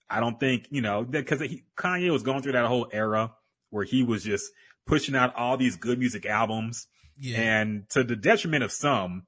I 0.09 0.19
don't 0.19 0.39
think, 0.39 0.67
you 0.69 0.81
know, 0.81 1.03
because 1.03 1.41
Kanye 1.77 2.11
was 2.11 2.23
going 2.23 2.41
through 2.41 2.51
that 2.51 2.65
whole 2.65 2.87
era 2.91 3.33
where 3.69 3.85
he 3.85 4.03
was 4.03 4.23
just 4.23 4.51
pushing 4.85 5.15
out 5.15 5.35
all 5.35 5.57
these 5.57 5.75
good 5.75 5.97
music 5.97 6.25
albums 6.25 6.87
yeah, 7.17 7.39
and 7.39 7.89
to 7.89 8.03
the 8.03 8.15
detriment 8.15 8.63
of 8.63 8.71
some, 8.71 9.25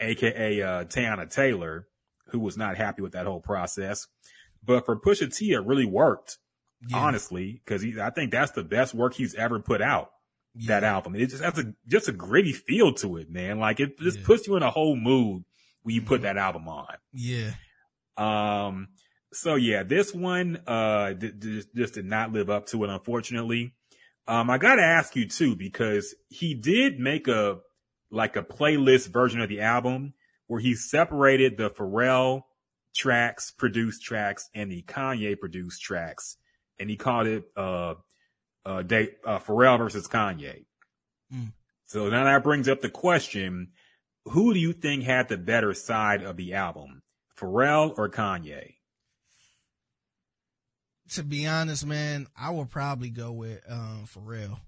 aka 0.00 0.62
uh, 0.62 0.84
Teyana 0.84 1.32
Taylor, 1.32 1.88
who 2.28 2.38
was 2.38 2.56
not 2.56 2.76
happy 2.76 3.02
with 3.02 3.12
that 3.12 3.26
whole 3.26 3.40
process. 3.40 4.06
But 4.62 4.84
for 4.84 5.00
Pusha 5.00 5.34
T, 5.34 5.52
it 5.52 5.64
really 5.64 5.86
worked, 5.86 6.38
yeah, 6.88 6.98
honestly, 6.98 7.62
because 7.64 7.84
I 7.98 8.10
think 8.10 8.30
that's 8.30 8.52
the 8.52 8.64
best 8.64 8.94
work 8.94 9.14
he's 9.14 9.34
ever 9.34 9.60
put 9.60 9.80
out. 9.80 10.10
That 10.66 10.82
album, 10.84 11.14
it 11.14 11.26
just 11.26 11.42
has 11.42 11.58
a 11.58 11.72
just 11.86 12.08
a 12.08 12.12
gritty 12.12 12.52
feel 12.52 12.92
to 12.94 13.16
it, 13.18 13.30
man. 13.30 13.58
Like 13.60 13.78
it 13.80 13.98
just 13.98 14.18
Yeah. 14.18 14.26
puts 14.26 14.46
you 14.48 14.56
in 14.56 14.62
a 14.62 14.70
whole 14.70 14.96
mood 14.96 15.44
when 15.82 15.94
you 15.94 16.02
put 16.02 16.20
Mhm. 16.20 16.24
that 16.24 16.36
album 16.36 16.68
on. 16.68 16.96
yeah, 17.12 17.52
Um, 18.16 18.88
so 19.32 19.54
yeah, 19.54 19.82
this 19.84 20.12
one, 20.14 20.60
uh, 20.66 21.12
d- 21.12 21.30
d- 21.32 21.62
just 21.76 21.94
did 21.94 22.04
not 22.06 22.32
live 22.32 22.50
up 22.50 22.66
to 22.66 22.82
it, 22.84 22.90
unfortunately. 22.90 23.74
Um, 24.26 24.50
I 24.50 24.58
gotta 24.58 24.82
ask 24.82 25.14
you 25.16 25.26
too, 25.28 25.54
because 25.56 26.14
he 26.28 26.54
did 26.54 26.98
make 26.98 27.28
a, 27.28 27.60
like 28.10 28.36
a 28.36 28.42
playlist 28.42 29.08
version 29.12 29.40
of 29.40 29.48
the 29.48 29.60
album 29.60 30.14
where 30.48 30.60
he 30.60 30.74
separated 30.74 31.56
the 31.56 31.70
Pharrell 31.70 32.42
tracks, 32.96 33.50
produced 33.52 34.02
tracks, 34.02 34.48
and 34.54 34.72
the 34.72 34.82
Kanye 34.82 35.38
produced 35.38 35.80
tracks. 35.82 36.36
And 36.80 36.90
he 36.90 36.96
called 36.96 37.26
it, 37.26 37.44
uh, 37.56 37.94
uh, 38.68 38.82
day, 38.82 39.08
uh, 39.24 39.38
Pharrell 39.38 39.78
versus 39.78 40.06
Kanye. 40.06 40.66
Mm. 41.34 41.52
So 41.86 42.10
now 42.10 42.24
that 42.24 42.42
brings 42.42 42.68
up 42.68 42.82
the 42.82 42.90
question, 42.90 43.68
who 44.26 44.52
do 44.52 44.60
you 44.60 44.72
think 44.72 45.04
had 45.04 45.28
the 45.28 45.38
better 45.38 45.72
side 45.72 46.22
of 46.22 46.36
the 46.36 46.54
album? 46.54 47.02
Pharrell 47.38 47.96
or 47.96 48.10
Kanye? 48.10 48.74
To 51.12 51.22
be 51.22 51.46
honest, 51.46 51.86
man, 51.86 52.26
I 52.38 52.50
would 52.50 52.68
probably 52.68 53.08
go 53.08 53.32
with 53.32 53.62
um 53.68 54.04
Pharrell. 54.06 54.60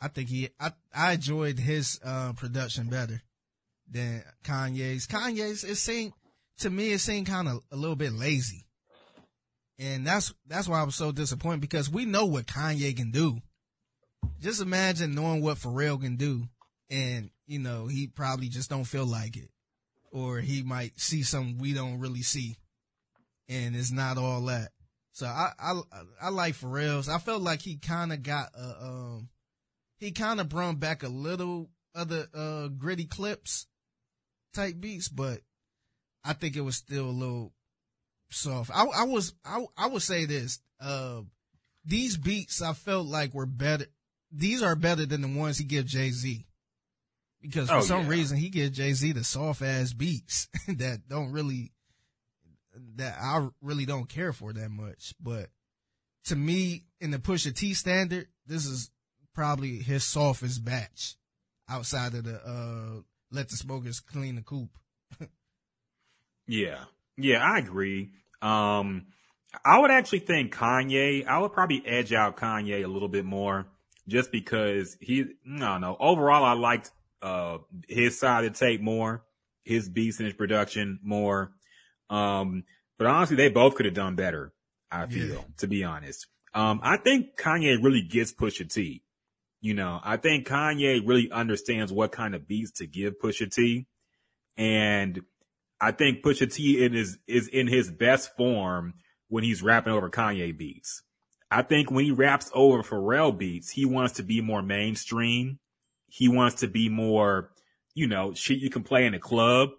I 0.00 0.08
think 0.08 0.28
he, 0.28 0.50
I, 0.60 0.72
I 0.94 1.14
enjoyed 1.14 1.58
his 1.58 1.98
uh, 2.04 2.32
production 2.34 2.88
better 2.88 3.20
than 3.90 4.22
Kanye's. 4.44 5.06
Kanye's, 5.06 5.64
it 5.64 5.76
seemed 5.76 6.12
to 6.58 6.70
me, 6.70 6.92
it 6.92 7.00
seemed 7.00 7.26
kind 7.26 7.48
of 7.48 7.62
a 7.72 7.76
little 7.76 7.96
bit 7.96 8.12
lazy, 8.12 8.66
and 9.78 10.06
that's 10.06 10.34
that's 10.46 10.68
why 10.68 10.80
I 10.80 10.84
was 10.84 10.96
so 10.96 11.12
disappointed 11.12 11.60
because 11.60 11.90
we 11.90 12.04
know 12.04 12.26
what 12.26 12.46
Kanye 12.46 12.96
can 12.96 13.10
do. 13.10 13.38
Just 14.40 14.60
imagine 14.60 15.14
knowing 15.14 15.42
what 15.42 15.58
Pharrell 15.58 16.00
can 16.00 16.16
do, 16.16 16.48
and 16.90 17.30
you 17.46 17.58
know 17.58 17.86
he 17.86 18.06
probably 18.06 18.48
just 18.48 18.70
don't 18.70 18.84
feel 18.84 19.06
like 19.06 19.36
it, 19.36 19.50
or 20.10 20.40
he 20.40 20.62
might 20.62 20.98
see 20.98 21.22
something 21.22 21.58
we 21.58 21.72
don't 21.74 22.00
really 22.00 22.22
see, 22.22 22.56
and 23.48 23.76
it's 23.76 23.92
not 23.92 24.18
all 24.18 24.42
that. 24.46 24.70
So 25.12 25.26
I 25.26 25.52
I 25.58 25.80
I 26.22 26.28
like 26.30 26.54
Pharrell's. 26.54 27.08
I 27.08 27.18
felt 27.18 27.42
like 27.42 27.62
he 27.62 27.76
kind 27.76 28.12
of 28.12 28.22
got 28.22 28.50
a 28.54 28.84
um 28.84 29.28
he 29.98 30.12
kind 30.12 30.40
of 30.40 30.48
brought 30.48 30.80
back 30.80 31.02
a 31.02 31.08
little 31.08 31.70
other 31.94 32.26
uh 32.34 32.68
gritty 32.68 33.04
Clipse 33.04 33.66
type 34.54 34.80
beats, 34.80 35.08
but 35.08 35.40
I 36.24 36.32
think 36.32 36.56
it 36.56 36.62
was 36.62 36.76
still 36.76 37.06
a 37.06 37.10
little 37.10 37.52
soft. 38.30 38.70
I 38.74 38.84
I 38.84 39.04
was 39.04 39.34
I 39.44 39.64
I 39.76 39.86
would 39.86 40.02
say 40.02 40.24
this. 40.24 40.60
Uh 40.80 41.22
these 41.84 42.16
beats 42.16 42.60
I 42.62 42.72
felt 42.74 43.06
like 43.06 43.34
were 43.34 43.46
better. 43.46 43.86
These 44.30 44.62
are 44.62 44.76
better 44.76 45.06
than 45.06 45.22
the 45.22 45.28
ones 45.38 45.58
he 45.58 45.64
gives 45.64 45.92
Jay 45.92 46.10
Z. 46.10 46.44
Because 47.40 47.68
for 47.68 47.76
Oh, 47.76 47.80
some 47.82 48.02
yeah. 48.04 48.08
reason 48.10 48.36
he 48.36 48.48
gives 48.50 48.76
Jay 48.76 48.92
Z 48.92 49.12
the 49.12 49.24
soft 49.24 49.62
ass 49.62 49.92
beats 49.92 50.48
that 50.68 51.08
don't 51.08 51.30
really, 51.32 51.72
that 52.96 53.16
I 53.20 53.48
really 53.62 53.86
don't 53.86 54.08
care 54.08 54.32
for 54.32 54.52
that 54.52 54.70
much. 54.70 55.14
But 55.20 55.48
to 56.24 56.36
me, 56.36 56.84
in 57.00 57.10
the 57.12 57.18
Pusha 57.18 57.54
T 57.54 57.72
standard, 57.74 58.26
this 58.46 58.66
is 58.66 58.90
probably 59.34 59.76
his 59.78 60.04
softest 60.04 60.64
batch 60.64 61.16
outside 61.68 62.14
of 62.14 62.24
the, 62.24 62.34
uh, 62.44 63.00
let 63.30 63.48
the 63.48 63.56
smokers 63.56 64.00
clean 64.00 64.34
the 64.34 64.42
coop. 64.42 64.70
Yeah. 66.46 66.84
Yeah, 67.18 67.38
I 67.42 67.58
agree. 67.58 68.12
Um, 68.40 69.06
I 69.64 69.78
would 69.80 69.90
actually 69.90 70.20
think 70.20 70.54
Kanye, 70.54 71.26
I 71.26 71.38
would 71.38 71.52
probably 71.52 71.82
edge 71.84 72.12
out 72.12 72.36
Kanye 72.36 72.84
a 72.84 72.88
little 72.88 73.08
bit 73.08 73.24
more 73.24 73.66
just 74.06 74.30
because 74.30 74.96
he, 75.00 75.22
I 75.22 75.58
don't 75.58 75.80
know. 75.80 75.96
Overall, 75.98 76.44
I 76.44 76.52
liked, 76.52 76.90
uh, 77.20 77.58
his 77.88 78.18
side 78.18 78.44
of 78.44 78.52
the 78.52 78.58
tape 78.58 78.80
more, 78.80 79.24
his 79.64 79.88
beats 79.88 80.18
and 80.18 80.26
his 80.26 80.34
production 80.36 81.00
more. 81.02 81.52
Um, 82.08 82.64
but 82.98 83.06
honestly, 83.08 83.36
they 83.36 83.48
both 83.48 83.74
could 83.74 83.86
have 83.86 83.94
done 83.94 84.14
better. 84.14 84.52
I 84.90 85.06
feel, 85.06 85.26
Yeah. 85.34 85.40
to 85.58 85.66
be 85.66 85.84
honest. 85.84 86.26
Um, 86.54 86.80
I 86.82 86.96
think 86.96 87.36
Kanye 87.36 87.82
really 87.82 88.02
gets 88.02 88.32
Pusha 88.32 88.72
T. 88.72 89.02
You 89.60 89.74
know, 89.74 90.00
I 90.02 90.16
think 90.16 90.46
Kanye 90.46 91.02
really 91.06 91.30
understands 91.30 91.92
what 91.92 92.12
kind 92.12 92.34
of 92.34 92.46
beats 92.46 92.70
to 92.78 92.86
give 92.86 93.18
Pusha 93.18 93.52
T. 93.52 93.86
And 94.56 95.20
I 95.80 95.92
think 95.92 96.22
Pusha 96.24 96.52
T 96.52 96.84
in 96.84 96.92
his, 96.92 97.18
is 97.26 97.48
in 97.48 97.68
his 97.68 97.90
best 97.90 98.36
form 98.36 98.94
when 99.28 99.44
he's 99.44 99.62
rapping 99.62 99.92
over 99.92 100.10
Kanye 100.10 100.56
beats. 100.56 101.02
I 101.50 101.62
think 101.62 101.90
when 101.90 102.04
he 102.04 102.10
raps 102.10 102.50
over 102.52 102.82
Pharrell 102.82 103.36
beats, 103.36 103.70
he 103.70 103.84
wants 103.84 104.14
to 104.14 104.22
be 104.22 104.40
more 104.40 104.62
mainstream. 104.62 105.58
He 106.08 106.28
wants 106.28 106.56
to 106.60 106.68
be 106.68 106.88
more, 106.88 107.50
you 107.94 108.06
know, 108.06 108.34
shit 108.34 108.58
you 108.58 108.70
can 108.70 108.82
play 108.82 109.06
in 109.06 109.14
a 109.14 109.18
club, 109.18 109.70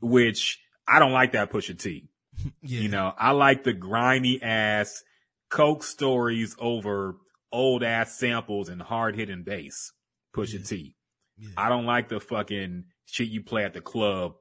which 0.00 0.58
I 0.86 0.98
don't 0.98 1.12
like 1.12 1.32
that 1.32 1.50
Pusha 1.50 1.78
T. 1.78 2.08
Yeah. 2.62 2.80
You 2.80 2.88
know, 2.88 3.12
I 3.18 3.32
like 3.32 3.64
the 3.64 3.72
grimy 3.72 4.40
ass 4.40 5.02
coke 5.50 5.82
stories 5.82 6.54
over 6.60 7.16
old 7.50 7.82
ass 7.82 8.16
samples 8.16 8.68
and 8.68 8.80
hard 8.80 9.16
hitting 9.16 9.42
bass. 9.42 9.92
Pusha 10.36 10.60
Yeah. 10.60 10.64
T. 10.64 10.94
yeah. 11.36 11.48
I 11.56 11.68
don't 11.68 11.86
like 11.86 12.08
the 12.08 12.20
fucking 12.20 12.84
shit 13.06 13.28
you 13.28 13.42
play 13.42 13.64
at 13.64 13.74
the 13.74 13.80
club. 13.80 14.34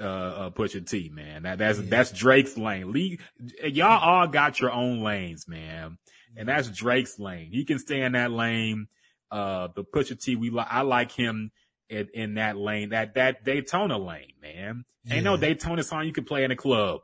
Uh, 0.00 0.04
uh 0.04 0.50
Pusha 0.50 0.86
T, 0.88 1.10
man. 1.12 1.44
That 1.44 1.58
that's 1.58 1.78
Yeah. 1.78 1.86
that's 1.88 2.12
Drake's 2.12 2.56
lane. 2.58 2.92
Lee, 2.92 3.18
y'all 3.64 4.00
all 4.00 4.26
got 4.26 4.60
your 4.60 4.70
own 4.70 5.02
lanes, 5.02 5.48
man, 5.48 5.98
and 6.36 6.48
that's 6.48 6.68
Drake's 6.68 7.18
lane. 7.18 7.50
He 7.50 7.64
can 7.64 7.78
stay 7.78 8.02
in 8.02 8.12
that 8.12 8.30
lane. 8.30 8.88
Uh, 9.30 9.68
the 9.74 9.84
Pusha 9.84 10.20
T, 10.22 10.36
we 10.36 10.50
li- 10.50 10.64
I 10.68 10.82
like 10.82 11.12
him 11.12 11.50
in, 11.88 12.08
in 12.14 12.34
that 12.34 12.56
lane. 12.56 12.90
That 12.90 13.14
that 13.14 13.44
Daytona 13.44 13.98
lane, 13.98 14.34
man. 14.42 14.84
Ain't 15.10 15.24
no 15.24 15.36
Daytona 15.36 15.82
song 15.82 16.04
you 16.04 16.12
can 16.12 16.24
play 16.24 16.44
in 16.44 16.50
a 16.50 16.56
club. 16.56 17.00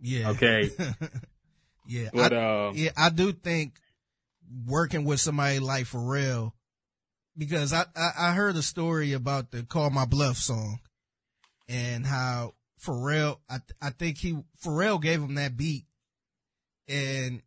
Yeah. 0.00 0.30
Okay. 0.30 0.70
yeah. 1.86 2.08
But 2.12 2.32
I, 2.32 2.36
uh, 2.36 2.72
yeah, 2.74 2.90
I 2.96 3.10
do 3.10 3.32
think 3.32 3.74
working 4.66 5.04
with 5.04 5.20
somebody 5.20 5.58
like 5.58 5.84
Pharrell, 5.84 6.52
because 7.36 7.72
I, 7.72 7.84
I, 7.94 8.10
I 8.18 8.32
heard 8.32 8.56
a 8.56 8.62
story 8.62 9.12
about 9.12 9.50
the 9.50 9.62
Call 9.62 9.90
My 9.90 10.04
Bluff 10.04 10.36
song 10.36 10.80
and 11.68 12.06
how 12.06 12.54
Pharrell, 12.84 13.38
I, 13.48 13.58
I 13.80 13.90
think 13.90 14.18
he, 14.18 14.38
Pharrell 14.64 15.00
gave 15.00 15.20
him 15.20 15.36
that 15.36 15.56
beat 15.56 15.86
and 16.88 17.42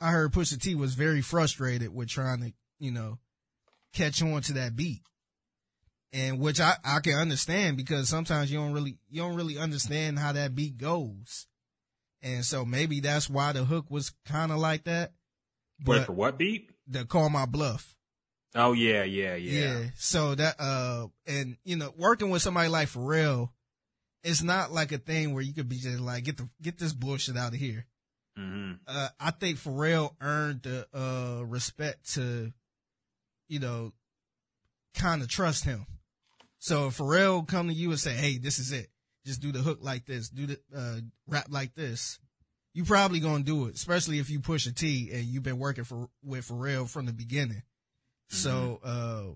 I 0.00 0.10
heard 0.10 0.32
Pusha 0.32 0.60
T 0.60 0.74
was 0.74 0.94
very 0.94 1.20
frustrated 1.20 1.94
with 1.94 2.08
trying 2.08 2.40
to, 2.40 2.52
you 2.78 2.90
know, 2.90 3.18
catch 3.92 4.22
on 4.22 4.42
to 4.42 4.52
that 4.54 4.76
beat. 4.76 5.02
And 6.12 6.40
which 6.40 6.58
I, 6.58 6.74
I 6.84 7.00
can 7.00 7.14
understand 7.18 7.76
because 7.76 8.08
sometimes 8.08 8.50
you 8.50 8.58
don't 8.58 8.72
really, 8.72 8.96
you 9.10 9.22
don't 9.22 9.36
really 9.36 9.58
understand 9.58 10.18
how 10.18 10.32
that 10.32 10.54
beat 10.54 10.78
goes. 10.78 11.46
And 12.22 12.44
so 12.44 12.64
maybe 12.64 13.00
that's 13.00 13.28
why 13.28 13.52
the 13.52 13.64
hook 13.64 13.86
was 13.90 14.12
kind 14.24 14.50
of 14.50 14.58
like 14.58 14.84
that. 14.84 15.12
wait 15.84 15.98
But 15.98 16.06
for 16.06 16.12
what 16.12 16.38
beat? 16.38 16.70
the 16.86 17.04
call 17.04 17.28
my 17.28 17.44
bluff. 17.44 17.94
Oh 18.54 18.72
yeah, 18.72 19.04
yeah, 19.04 19.34
yeah, 19.34 19.60
yeah. 19.60 19.84
So 19.96 20.34
that, 20.34 20.56
uh, 20.58 21.08
and 21.26 21.58
you 21.64 21.76
know, 21.76 21.92
working 21.96 22.30
with 22.30 22.40
somebody 22.40 22.70
like 22.70 22.88
Pharrell, 22.88 23.50
it's 24.22 24.42
not 24.42 24.72
like 24.72 24.92
a 24.92 24.98
thing 24.98 25.32
where 25.32 25.42
you 25.42 25.52
could 25.52 25.68
be 25.68 25.78
just 25.78 26.00
like, 26.00 26.24
get 26.24 26.36
the, 26.36 26.48
get 26.60 26.78
this 26.78 26.92
bullshit 26.92 27.36
out 27.36 27.54
of 27.54 27.58
here. 27.58 27.86
hmm 28.36 28.72
Uh, 28.86 29.08
I 29.18 29.30
think 29.30 29.58
Pharrell 29.58 30.14
earned 30.20 30.62
the, 30.62 30.86
uh, 30.92 31.44
respect 31.44 32.14
to, 32.14 32.52
you 33.48 33.60
know, 33.60 33.92
kind 34.94 35.22
of 35.22 35.28
trust 35.28 35.64
him. 35.64 35.86
So 36.58 36.88
if 36.88 36.98
Pharrell 36.98 37.46
come 37.46 37.68
to 37.68 37.74
you 37.74 37.90
and 37.90 38.00
say, 38.00 38.14
Hey, 38.14 38.38
this 38.38 38.58
is 38.58 38.72
it. 38.72 38.90
Just 39.24 39.40
do 39.40 39.52
the 39.52 39.60
hook 39.60 39.78
like 39.82 40.06
this, 40.06 40.28
do 40.28 40.46
the, 40.46 40.60
uh, 40.74 41.00
rap 41.26 41.46
like 41.50 41.74
this. 41.74 42.18
You 42.74 42.84
probably 42.84 43.20
gonna 43.20 43.44
do 43.44 43.66
it, 43.66 43.74
especially 43.74 44.18
if 44.18 44.30
you 44.30 44.40
Pusha 44.40 44.74
T 44.74 45.10
and 45.12 45.24
you've 45.24 45.42
been 45.42 45.58
working 45.58 45.84
for, 45.84 46.08
with 46.22 46.48
Pharrell 46.48 46.88
from 46.88 47.06
the 47.06 47.12
beginning. 47.12 47.62
So, 48.28 48.80
uh, 48.84 49.34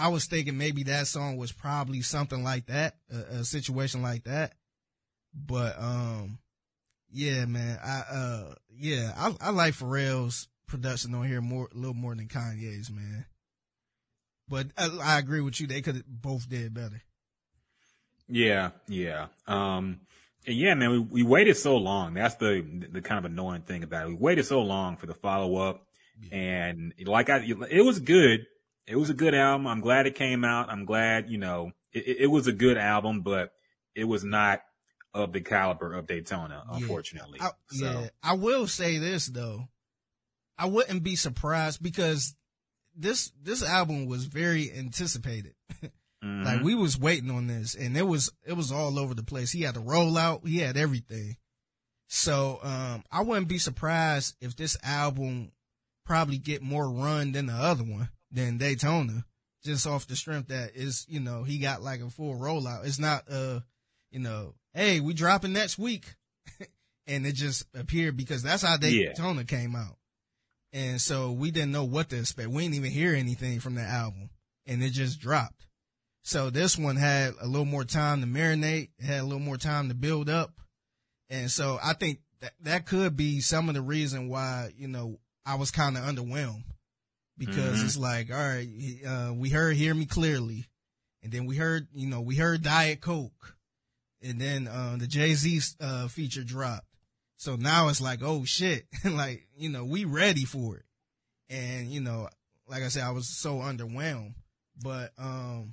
I 0.00 0.08
was 0.08 0.26
thinking 0.26 0.56
maybe 0.56 0.82
that 0.84 1.06
song 1.06 1.36
was 1.36 1.52
probably 1.52 2.00
something 2.02 2.42
like 2.42 2.66
that, 2.66 2.96
a, 3.12 3.38
a 3.40 3.44
situation 3.44 4.02
like 4.02 4.24
that. 4.24 4.54
But, 5.34 5.76
um, 5.78 6.38
yeah, 7.12 7.44
man, 7.44 7.78
I, 7.84 8.02
uh, 8.10 8.54
yeah, 8.76 9.12
I, 9.16 9.34
I 9.40 9.50
like 9.50 9.74
Pharrell's 9.74 10.48
production 10.66 11.14
on 11.14 11.26
here 11.26 11.40
more, 11.40 11.68
a 11.72 11.76
little 11.76 11.94
more 11.94 12.14
than 12.14 12.28
Kanye's, 12.28 12.90
man. 12.90 13.26
But 14.48 14.68
I, 14.76 14.88
I 15.02 15.18
agree 15.18 15.40
with 15.40 15.60
you. 15.60 15.66
They 15.66 15.82
could 15.82 16.02
both 16.06 16.48
did 16.48 16.74
better. 16.74 17.02
Yeah, 18.28 18.70
yeah. 18.88 19.26
Um, 19.46 20.00
and 20.46 20.56
yeah, 20.56 20.74
man, 20.74 20.90
we, 20.90 20.98
we 20.98 21.22
waited 21.22 21.56
so 21.56 21.76
long. 21.76 22.14
That's 22.14 22.36
the 22.36 22.64
the 22.90 23.02
kind 23.02 23.24
of 23.24 23.30
annoying 23.30 23.62
thing 23.62 23.82
about 23.82 24.06
it. 24.06 24.08
We 24.08 24.14
waited 24.14 24.46
so 24.46 24.60
long 24.62 24.96
for 24.96 25.06
the 25.06 25.14
follow 25.14 25.56
up, 25.56 25.86
Yeah. 26.20 26.36
and 26.38 26.94
like 27.04 27.28
I, 27.28 27.44
it 27.70 27.84
was 27.84 27.98
good. 28.00 28.46
It 28.90 28.96
was 28.96 29.08
a 29.08 29.14
good 29.14 29.34
album. 29.36 29.68
I'm 29.68 29.80
glad 29.80 30.06
it 30.06 30.16
came 30.16 30.44
out. 30.44 30.68
I'm 30.68 30.84
glad, 30.84 31.30
you 31.30 31.38
know, 31.38 31.70
it, 31.92 32.22
it- 32.22 32.26
was 32.26 32.48
a 32.48 32.52
good 32.52 32.76
album, 32.76 33.20
but 33.22 33.52
it 33.94 34.02
was 34.04 34.24
not 34.24 34.62
of 35.14 35.32
the 35.32 35.40
caliber 35.40 35.94
of 35.94 36.08
Daytona, 36.08 36.64
Yeah. 36.68 36.76
unfortunately. 36.78 37.40
I, 37.40 37.50
so 37.68 37.84
Yeah, 38.00 38.08
I 38.22 38.32
will 38.34 38.66
say 38.66 38.98
this 38.98 39.26
though. 39.26 39.68
I 40.58 40.66
wouldn't 40.66 41.02
be 41.04 41.14
surprised 41.16 41.80
because 41.82 42.34
this, 42.96 43.30
this 43.40 43.62
album 43.62 44.06
was 44.06 44.24
very 44.26 44.72
anticipated. 44.72 45.54
mhm. 46.24 46.44
Like 46.44 46.62
we 46.62 46.74
was 46.74 46.98
waiting 46.98 47.30
on 47.30 47.46
this 47.46 47.74
and 47.76 47.96
it 47.96 48.06
was, 48.06 48.30
it 48.44 48.54
was 48.54 48.72
all 48.72 48.98
over 48.98 49.14
the 49.14 49.22
place. 49.22 49.52
He 49.52 49.62
had 49.62 49.74
the 49.76 49.80
rollout. 49.82 50.46
He 50.46 50.58
had 50.58 50.76
everything. 50.76 51.36
So, 52.08 52.58
um, 52.62 53.04
I 53.12 53.22
wouldn't 53.22 53.46
be 53.48 53.58
surprised 53.58 54.34
if 54.40 54.56
this 54.56 54.76
album 54.82 55.52
probably 56.04 56.38
get 56.38 56.60
more 56.60 56.88
run 56.90 57.30
than 57.32 57.46
the 57.46 57.52
other 57.52 57.84
one 57.84 58.08
than 58.30 58.58
Daytona 58.58 59.24
just 59.64 59.86
off 59.86 60.06
the 60.06 60.16
strength 60.16 60.48
that 60.48 60.74
is, 60.74 61.04
you 61.08 61.20
know, 61.20 61.44
he 61.44 61.58
got 61.58 61.82
like 61.82 62.00
a 62.00 62.10
full 62.10 62.34
rollout. 62.34 62.86
It's 62.86 62.98
not, 62.98 63.24
uh, 63.30 63.60
you 64.10 64.20
know, 64.20 64.54
hey, 64.74 65.00
we 65.00 65.12
dropping 65.12 65.52
next 65.52 65.78
week. 65.78 66.14
and 67.06 67.26
it 67.26 67.32
just 67.34 67.66
appeared 67.74 68.16
because 68.16 68.42
that's 68.42 68.62
how 68.62 68.76
Yeah. 68.80 69.08
Daytona 69.08 69.44
came 69.44 69.74
out. 69.76 69.96
And 70.72 71.00
so 71.00 71.32
we 71.32 71.50
didn't 71.50 71.72
know 71.72 71.84
what 71.84 72.08
to 72.10 72.18
expect. 72.18 72.48
We 72.48 72.62
didn't 72.62 72.76
even 72.76 72.90
hear 72.92 73.14
anything 73.14 73.60
from 73.60 73.74
the 73.74 73.82
album 73.82 74.30
and 74.66 74.82
it 74.82 74.90
just 74.90 75.20
dropped. 75.20 75.66
So 76.22 76.50
this 76.50 76.78
one 76.78 76.96
had 76.96 77.34
a 77.40 77.46
little 77.46 77.64
more 77.64 77.84
time 77.84 78.20
to 78.20 78.26
marinate, 78.26 78.90
had 79.00 79.20
a 79.20 79.24
little 79.24 79.40
more 79.40 79.56
time 79.56 79.88
to 79.88 79.94
build 79.94 80.28
up. 80.28 80.52
And 81.28 81.50
so 81.50 81.78
I 81.82 81.94
think 81.94 82.20
that 82.40 82.52
that 82.62 82.86
could 82.86 83.16
be 83.16 83.40
some 83.40 83.68
of 83.68 83.74
the 83.74 83.82
reason 83.82 84.28
why, 84.28 84.70
you 84.76 84.88
know, 84.88 85.18
I 85.44 85.56
was 85.56 85.70
kind 85.70 85.96
of 85.96 86.04
underwhelmed 86.04 86.64
because 87.40 87.80
Mhm. 87.80 87.84
it's 87.86 87.96
like, 87.96 88.30
all 88.30 88.36
right, 88.36 88.68
uh, 89.06 89.32
we 89.34 89.48
heard 89.48 89.74
Hear 89.74 89.94
Me 89.94 90.04
Clearly 90.04 90.66
and 91.22 91.32
then 91.32 91.46
we 91.46 91.56
heard, 91.56 91.88
you 91.92 92.06
know, 92.06 92.20
we 92.20 92.36
heard 92.36 92.62
Diet 92.62 93.00
Coke 93.00 93.56
and 94.20 94.38
then, 94.38 94.68
uh, 94.68 94.96
the 94.98 95.06
Jay-Z, 95.06 95.60
uh, 95.80 96.06
feature 96.08 96.44
dropped. 96.44 96.86
So 97.38 97.56
now 97.56 97.88
it's 97.88 98.02
like, 98.02 98.20
oh 98.22 98.44
shit, 98.44 98.86
like, 99.04 99.48
you 99.56 99.70
know, 99.70 99.86
we 99.86 100.04
ready 100.04 100.44
for 100.44 100.76
it. 100.76 100.84
And, 101.48 101.90
you 101.90 102.00
know, 102.02 102.28
like 102.68 102.82
I 102.82 102.88
said, 102.88 103.04
I 103.04 103.10
was 103.10 103.26
so 103.26 103.56
underwhelmed, 103.60 104.34
but, 104.80 105.12
um, 105.16 105.72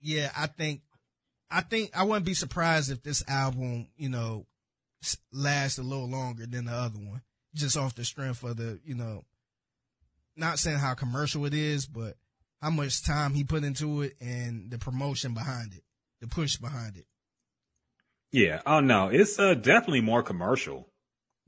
yeah, 0.00 0.30
I 0.36 0.46
think, 0.46 0.82
I 1.50 1.62
think 1.62 1.90
I 1.96 2.04
wouldn't 2.04 2.26
be 2.26 2.34
surprised 2.34 2.92
if 2.92 3.02
this 3.02 3.24
album, 3.26 3.88
you 3.96 4.08
know, 4.08 4.46
lasts 5.32 5.78
a 5.78 5.82
little 5.82 6.08
longer 6.08 6.46
than 6.46 6.66
the 6.66 6.72
other 6.72 7.00
one, 7.00 7.22
just 7.54 7.76
off 7.76 7.96
the 7.96 8.04
strength 8.04 8.44
of 8.44 8.56
the, 8.56 8.78
you 8.84 8.94
know, 8.94 9.24
not 10.38 10.58
saying 10.58 10.78
how 10.78 10.94
commercial 10.94 11.44
it 11.44 11.54
is, 11.54 11.86
but 11.86 12.14
how 12.62 12.70
much 12.70 13.04
time 13.04 13.34
he 13.34 13.44
put 13.44 13.64
into 13.64 14.02
it 14.02 14.14
and 14.20 14.70
the 14.70 14.78
promotion 14.78 15.34
behind 15.34 15.74
it, 15.74 15.82
the 16.20 16.28
push 16.28 16.56
behind 16.56 16.96
it. 16.96 17.06
yeah. 18.32 18.60
Oh 18.66 18.80
no, 18.80 19.08
it's 19.08 19.38
uh, 19.38 19.54
definitely 19.54 20.00
more 20.00 20.22
commercial. 20.22 20.88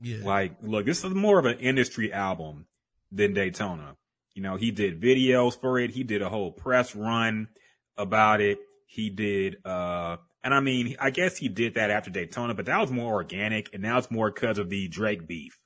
Yeah. 0.01 0.23
Like, 0.23 0.55
look, 0.61 0.85
this 0.85 1.03
is 1.03 1.13
more 1.13 1.37
of 1.37 1.45
an 1.45 1.59
industry 1.59 2.11
album 2.11 2.65
than 3.11 3.33
Daytona. 3.33 3.95
You 4.33 4.41
know, 4.41 4.55
he 4.55 4.71
did 4.71 5.01
videos 5.01 5.59
for 5.59 5.77
it. 5.77 5.91
He 5.91 6.03
did 6.03 6.21
a 6.21 6.29
whole 6.29 6.51
press 6.51 6.95
run 6.95 7.49
about 7.97 8.41
it. 8.41 8.57
He 8.87 9.09
did, 9.09 9.57
uh, 9.65 10.17
and 10.43 10.53
I 10.53 10.59
mean, 10.59 10.95
I 10.99 11.11
guess 11.11 11.37
he 11.37 11.49
did 11.49 11.75
that 11.75 11.91
after 11.91 12.09
Daytona, 12.09 12.53
but 12.53 12.65
that 12.65 12.79
was 12.79 12.91
more 12.91 13.13
organic 13.13 13.69
and 13.73 13.83
now 13.83 13.97
it's 13.97 14.09
more 14.09 14.31
because 14.31 14.57
of 14.57 14.69
the 14.69 14.87
Drake 14.87 15.27
beef, 15.27 15.59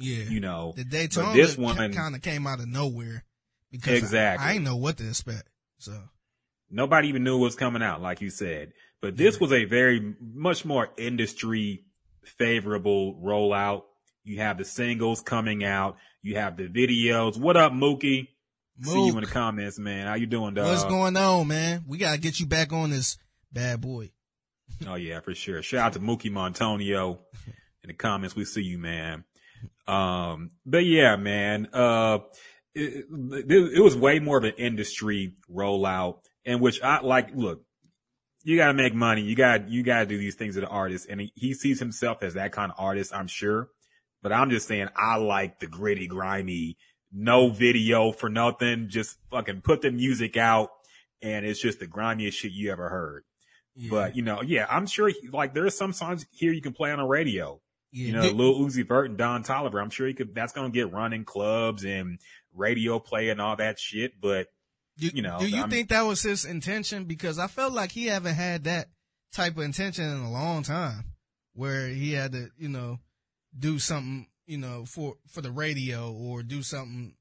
yeah. 0.00 0.24
you 0.24 0.40
know. 0.40 0.72
the 0.76 0.84
Daytona 0.84 1.34
this 1.34 1.56
one- 1.56 1.92
kind 1.92 2.14
of 2.14 2.22
came 2.22 2.46
out 2.46 2.60
of 2.60 2.66
nowhere 2.66 3.24
because 3.70 3.98
Exactly. 3.98 4.44
I, 4.44 4.50
I 4.50 4.52
didn't 4.54 4.64
know 4.64 4.76
what 4.76 4.96
to 4.98 5.08
expect. 5.08 5.48
So 5.78 5.92
Nobody 6.70 7.08
even 7.08 7.24
knew 7.24 7.36
what 7.36 7.44
was 7.44 7.56
coming 7.56 7.82
out, 7.82 8.00
like 8.00 8.20
you 8.20 8.30
said. 8.30 8.72
But 9.02 9.16
this 9.16 9.40
was 9.40 9.52
a 9.52 9.64
very 9.64 10.14
much 10.20 10.64
more 10.64 10.88
industry 10.96 11.84
favorable 12.24 13.14
rollout. 13.22 13.82
You 14.22 14.38
have 14.38 14.58
the 14.58 14.64
singles 14.64 15.20
coming 15.20 15.64
out. 15.64 15.96
You 16.22 16.36
have 16.36 16.56
the 16.56 16.68
videos. 16.68 17.38
What 17.38 17.56
up, 17.56 17.72
Mookie? 17.72 18.28
See 18.82 19.06
you 19.06 19.18
in 19.18 19.24
the 19.24 19.30
comments, 19.30 19.78
man. 19.78 20.06
How 20.06 20.14
you 20.14 20.26
doing, 20.26 20.54
dog? 20.54 20.66
what's 20.66 20.84
going 20.84 21.16
on, 21.16 21.48
man? 21.48 21.84
We 21.86 21.98
gotta 21.98 22.18
get 22.18 22.40
you 22.40 22.46
back 22.46 22.72
on 22.72 22.90
this 22.90 23.18
bad 23.52 23.80
boy. 23.80 24.10
Oh 24.86 24.94
yeah, 24.94 25.20
for 25.20 25.34
sure. 25.34 25.62
Shout 25.62 25.86
out 25.86 25.92
to 25.94 26.00
Mookie 26.00 26.30
Montonio 26.30 27.18
in 27.82 27.88
the 27.88 27.94
comments. 27.94 28.34
We 28.34 28.44
see 28.44 28.62
you, 28.62 28.78
man. 28.78 29.24
Um, 29.86 30.50
but 30.64 30.84
yeah, 30.84 31.16
man, 31.16 31.68
uh, 31.72 32.18
it, 32.74 33.06
it, 33.10 33.72
it 33.74 33.80
was 33.80 33.96
way 33.96 34.18
more 34.20 34.38
of 34.38 34.44
an 34.44 34.54
industry 34.56 35.34
rollout 35.52 36.18
in 36.44 36.60
which 36.60 36.80
I 36.82 37.00
like, 37.00 37.30
look, 37.34 37.62
you 38.42 38.56
gotta 38.56 38.74
make 38.74 38.94
money. 38.94 39.22
You 39.22 39.34
got, 39.34 39.68
you 39.68 39.82
gotta 39.82 40.06
do 40.06 40.16
these 40.16 40.34
things 40.34 40.56
as 40.56 40.62
an 40.62 40.68
artist. 40.68 41.06
And 41.08 41.20
he, 41.20 41.32
he 41.34 41.54
sees 41.54 41.78
himself 41.78 42.22
as 42.22 42.34
that 42.34 42.52
kind 42.52 42.70
of 42.72 42.78
artist, 42.78 43.14
I'm 43.14 43.26
sure. 43.26 43.68
But 44.22 44.32
I'm 44.32 44.50
just 44.50 44.68
saying, 44.68 44.88
I 44.96 45.16
like 45.16 45.60
the 45.60 45.66
gritty, 45.66 46.06
grimy, 46.06 46.76
no 47.12 47.50
video 47.50 48.12
for 48.12 48.28
nothing. 48.28 48.88
Just 48.88 49.16
fucking 49.30 49.62
put 49.62 49.82
the 49.82 49.90
music 49.90 50.36
out. 50.36 50.70
And 51.22 51.44
it's 51.44 51.60
just 51.60 51.80
the 51.80 51.86
grimiest 51.86 52.38
shit 52.38 52.52
you 52.52 52.70
ever 52.72 52.88
heard. 52.88 53.24
Yeah. 53.74 53.90
But 53.90 54.16
you 54.16 54.22
know, 54.22 54.42
yeah, 54.42 54.66
I'm 54.68 54.86
sure 54.86 55.08
he, 55.08 55.28
like 55.32 55.54
there 55.54 55.66
are 55.66 55.70
some 55.70 55.92
songs 55.92 56.26
here 56.30 56.52
you 56.52 56.62
can 56.62 56.72
play 56.72 56.90
on 56.90 56.98
the 56.98 57.04
radio. 57.04 57.60
Yeah. 57.92 58.06
You 58.06 58.12
know, 58.12 58.20
Lil 58.30 58.60
Uzi 58.60 58.86
Vert 58.86 59.08
and 59.10 59.18
Don 59.18 59.42
Toliver. 59.42 59.82
I'm 59.82 59.90
sure 59.90 60.06
he 60.06 60.14
could. 60.14 60.34
That's 60.34 60.52
gonna 60.52 60.70
get 60.70 60.92
run 60.92 61.12
in 61.12 61.24
clubs 61.24 61.84
and 61.84 62.18
radio 62.54 62.98
play 62.98 63.30
and 63.30 63.40
all 63.40 63.56
that 63.56 63.78
shit. 63.78 64.20
But 64.20 64.48
Do, 64.98 65.08
you 65.08 65.22
know, 65.22 65.38
do 65.40 65.48
you 65.48 65.58
I'm- 65.62 65.70
think 65.70 65.88
that 65.88 66.02
was 66.02 66.22
his 66.22 66.44
intention? 66.44 67.04
Because 67.04 67.38
I 67.38 67.46
felt 67.48 67.72
like 67.72 67.90
he 67.92 68.06
haven't 68.06 68.34
had 68.34 68.64
that 68.64 68.90
type 69.32 69.56
of 69.56 69.62
intention 69.64 70.04
in 70.04 70.18
a 70.18 70.30
long 70.30 70.62
time, 70.62 71.04
where 71.54 71.88
he 71.88 72.12
had 72.12 72.32
to, 72.32 72.50
you 72.58 72.68
know, 72.68 72.98
do 73.58 73.78
something, 73.78 74.28
you 74.46 74.58
know, 74.58 74.84
for 74.84 75.16
for 75.28 75.40
the 75.40 75.50
radio 75.50 76.12
or 76.12 76.42
do 76.42 76.62
something 76.62 77.16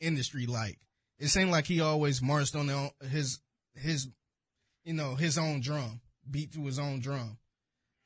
industry 0.00 0.46
like. 0.46 0.78
It 1.18 1.28
seemed 1.28 1.50
like 1.50 1.66
he 1.66 1.80
always 1.80 2.20
marched 2.22 2.56
on 2.56 2.66
the, 2.66 2.90
his 3.08 3.40
his, 3.74 4.08
you 4.84 4.94
know, 4.94 5.14
his 5.16 5.36
own 5.38 5.60
drum, 5.60 6.00
beat 6.30 6.52
to 6.54 6.64
his 6.64 6.78
own 6.78 7.00
drum. 7.00 7.38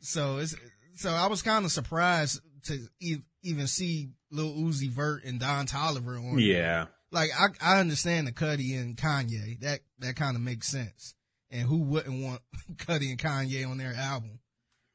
So 0.01 0.39
it's 0.39 0.55
so 0.99 1.11
I 1.11 1.27
was 1.27 1.43
kind 1.43 1.65
of 1.65 1.73
surprised 1.73 2.41
to 2.65 2.79
e- 3.01 3.23
even 3.43 3.67
see 3.67 4.11
Lil 4.31 4.53
Uzi 4.55 4.91
Vert 4.91 5.25
and 5.25 5.39
Don 5.39 5.67
Toliver 5.67 6.19
on. 6.19 6.39
yeah, 6.39 6.87
like 7.13 7.31
I, 7.39 7.47
I 7.61 7.81
understand 7.81 8.27
the 8.27 8.33
Cudi 8.33 8.79
and 8.81 8.97
Kanye. 8.97 9.61
That 9.61 9.81
that 10.01 10.17
kind 10.17 10.37
of 10.37 10.43
makes 10.43 10.69
sense. 10.69 11.15
And 11.51 11.63
who 11.63 11.79
wouldn't 11.79 12.23
want 12.23 12.43
Cudi 12.77 13.11
and 13.11 13.19
Kanye 13.19 13.69
on 13.69 13.79
their 13.79 13.95
album? 13.95 14.41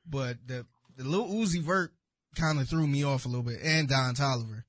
But 0.07 0.37
the 0.45 0.65
the 0.95 1.03
Lil 1.03 1.27
Uzi 1.27 1.61
Vert 1.61 1.91
kind 2.35 2.59
of 2.59 2.67
threw 2.67 2.85
me 2.85 3.03
off 3.03 3.25
a 3.25 3.29
little 3.29 3.43
bit, 3.43 3.59
and 3.63 3.87
Don 3.87 4.15
Toliver. 4.15 4.63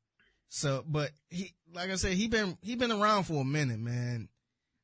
So, 0.49 0.85
but 0.87 1.11
he, 1.31 1.53
like 1.75 1.90
I 1.90 1.97
said, 1.97 2.12
he 2.12 2.29
been 2.29 2.57
he 2.62 2.77
been 2.77 2.92
around 2.92 3.25
for 3.25 3.42
a 3.42 3.44
minute, 3.44 3.81
man. 3.81 4.29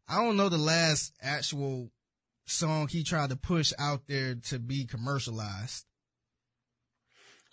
I 0.08 0.16
don't 0.16 0.36
know 0.36 0.48
the 0.48 0.58
last 0.58 1.12
actual 1.22 1.90
song 2.46 2.88
he 2.88 3.04
tried 3.04 3.30
to 3.30 3.36
push 3.36 3.72
out 3.78 4.08
there 4.08 4.34
to 4.34 4.58
be 4.58 4.84
commercialized. 4.84 5.84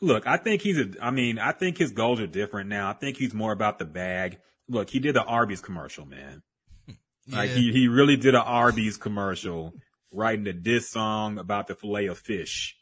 Look, 0.02 0.26
I 0.28 0.38
think 0.38 0.62
he's 0.62 0.78
a. 0.78 0.90
I 1.02 1.12
mean, 1.12 1.40
I 1.40 1.52
think 1.52 1.78
his 1.78 1.92
goals 1.92 2.20
are 2.20 2.28
different 2.28 2.70
now. 2.70 2.90
I 2.90 2.94
think 2.94 3.18
he's 3.18 3.34
more 3.34 3.52
about 3.52 3.80
the 3.80 3.86
bag. 3.86 4.38
Look, 4.70 4.90
he 4.90 5.00
did 5.00 5.16
the 5.16 5.24
Arby's 5.24 5.62
commercial, 5.62 6.06
man. 6.06 6.42
Like 7.30 7.50
Yeah. 7.50 7.56
he 7.58 7.72
he 7.74 7.88
really 7.90 8.16
did 8.16 8.36
an 8.36 8.42
Arby's 8.42 8.96
commercial, 8.96 9.74
writing 10.14 10.48
a 10.48 10.54
diss 10.54 10.90
song 10.90 11.38
about 11.38 11.68
the 11.68 11.76
fillet 11.76 12.06
of 12.08 12.18
fish. 12.18 12.78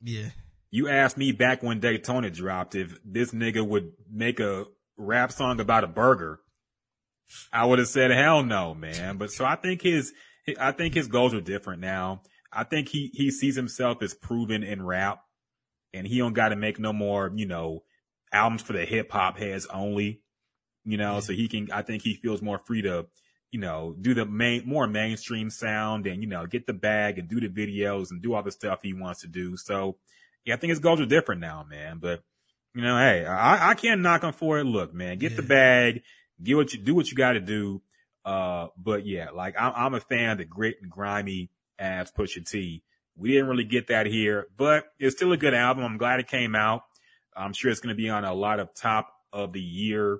Yeah, 0.00 0.28
You 0.70 0.88
asked 0.88 1.16
me 1.16 1.32
back 1.32 1.62
when 1.64 1.80
Daytona 1.80 2.30
dropped 2.30 2.74
if 2.76 2.96
this 3.04 3.32
nigga 3.32 3.66
would 3.66 3.92
make 4.10 4.38
a 4.40 4.66
rap 4.96 5.32
song 5.32 5.58
about 5.60 5.82
a 5.84 5.88
burger. 5.88 6.38
I 7.52 7.66
would 7.66 7.78
have 7.80 7.88
said 7.88 8.10
hell 8.12 8.42
no, 8.44 8.72
man. 8.74 9.16
But 9.16 9.30
so 9.32 9.44
I 9.44 9.56
think 9.56 9.82
his, 9.82 10.12
I 10.60 10.70
think 10.72 10.94
his 10.94 11.06
goals 11.08 11.34
are 11.34 11.40
different 11.40 11.80
now. 11.80 12.22
I 12.52 12.62
think 12.64 12.88
he, 12.88 13.10
he 13.14 13.30
sees 13.30 13.56
himself 13.56 14.02
as 14.02 14.12
proven 14.14 14.62
in 14.62 14.84
rap 14.84 15.20
and 15.94 16.06
he 16.06 16.18
don't 16.18 16.32
got 16.32 16.48
to 16.50 16.56
make 16.56 16.78
no 16.78 16.92
more, 16.92 17.30
you 17.34 17.46
know, 17.46 17.82
albums 18.32 18.62
for 18.62 18.72
the 18.72 18.84
hip 18.84 19.10
hop 19.10 19.38
heads 19.38 19.66
only, 19.66 20.20
you 20.84 20.96
know, 20.96 21.14
Yeah. 21.14 21.20
so 21.20 21.32
he 21.32 21.48
can, 21.48 21.70
I 21.70 21.82
think 21.82 22.02
he 22.02 22.14
feels 22.14 22.42
more 22.42 22.58
free 22.58 22.82
to, 22.82 23.06
you 23.50 23.60
know, 23.60 23.94
do 24.00 24.14
the 24.14 24.24
main, 24.24 24.66
more 24.66 24.86
mainstream 24.86 25.50
sound 25.50 26.06
and, 26.06 26.22
you 26.22 26.28
know, 26.28 26.46
get 26.46 26.66
the 26.66 26.72
bag 26.72 27.18
and 27.18 27.28
do 27.28 27.40
the 27.40 27.48
videos 27.48 28.10
and 28.10 28.22
do 28.22 28.34
all 28.34 28.42
the 28.42 28.50
stuff 28.50 28.80
he 28.82 28.94
wants 28.94 29.20
to 29.20 29.26
do. 29.26 29.56
So 29.56 29.98
yeah, 30.44 30.54
I 30.54 30.56
think 30.56 30.70
his 30.70 30.78
goals 30.78 31.00
are 31.00 31.06
different 31.06 31.40
now, 31.40 31.64
man. 31.68 31.98
But, 31.98 32.22
you 32.74 32.82
know, 32.82 32.96
hey, 32.96 33.26
I, 33.26 33.70
I 33.70 33.74
can't 33.74 34.00
knock 34.00 34.22
him 34.24 34.32
for 34.32 34.58
it. 34.58 34.64
Look, 34.64 34.94
man, 34.94 35.18
get 35.18 35.36
the 35.36 35.42
bag, 35.42 36.02
get 36.42 36.56
what 36.56 36.72
you, 36.72 36.80
do 36.80 36.94
what 36.94 37.10
you 37.10 37.16
got 37.16 37.32
to 37.32 37.40
do. 37.40 37.82
Uh, 38.24 38.68
but 38.76 39.04
yeah, 39.04 39.30
like 39.30 39.54
I'm, 39.58 39.72
I'm 39.76 39.94
a 39.94 40.00
fan 40.00 40.30
of 40.30 40.38
the 40.38 40.44
grit 40.44 40.76
and 40.80 40.90
grimy 40.90 41.50
as 41.78 42.10
Pusha 42.12 42.48
T. 42.48 42.82
We 43.16 43.30
didn't 43.32 43.48
really 43.48 43.64
get 43.64 43.88
that 43.88 44.06
here, 44.06 44.46
but 44.56 44.86
it's 44.98 45.16
still 45.16 45.32
a 45.32 45.36
good 45.36 45.54
album. 45.54 45.84
I'm 45.84 45.98
glad 45.98 46.20
it 46.20 46.28
came 46.28 46.54
out. 46.54 46.82
I'm 47.36 47.52
sure 47.52 47.70
it's 47.70 47.80
going 47.80 47.94
to 47.94 48.00
be 48.02 48.08
on 48.08 48.24
a 48.24 48.34
lot 48.34 48.58
of 48.60 48.74
top 48.74 49.08
of 49.32 49.52
the 49.52 49.60
year, 49.60 50.18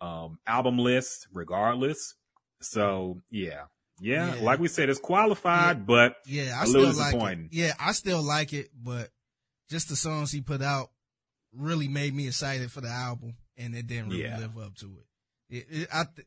um, 0.00 0.38
album 0.46 0.78
lists 0.78 1.26
regardless. 1.32 2.14
So 2.60 3.20
yeah, 3.30 3.64
yeah, 4.00 4.34
Yeah. 4.36 4.42
like 4.42 4.58
we 4.60 4.68
said, 4.68 4.88
it's 4.88 5.00
qualified, 5.00 5.86
but 5.86 6.16
Yeah, 6.26 6.58
I 6.60 6.64
still 6.66 6.92
like 6.92 7.14
it. 7.14 7.38
Yeah, 7.52 7.72
I 7.78 7.92
still 7.92 8.22
like 8.22 8.52
it, 8.52 8.70
but 8.74 9.10
just 9.70 9.88
the 9.88 9.96
songs 9.96 10.30
he 10.32 10.40
put 10.40 10.62
out 10.62 10.90
really 11.52 11.88
made 11.88 12.14
me 12.14 12.26
excited 12.26 12.70
for 12.72 12.80
the 12.80 12.88
album, 12.88 13.36
and 13.56 13.74
it 13.74 13.86
didn't 13.86 14.08
really 14.10 14.22
Yeah. 14.24 14.38
live 14.38 14.58
up 14.58 14.74
to 14.76 14.98
it. 14.98 15.56
it, 15.56 15.66
it 15.70 15.88
I 15.92 16.04
th- 16.04 16.26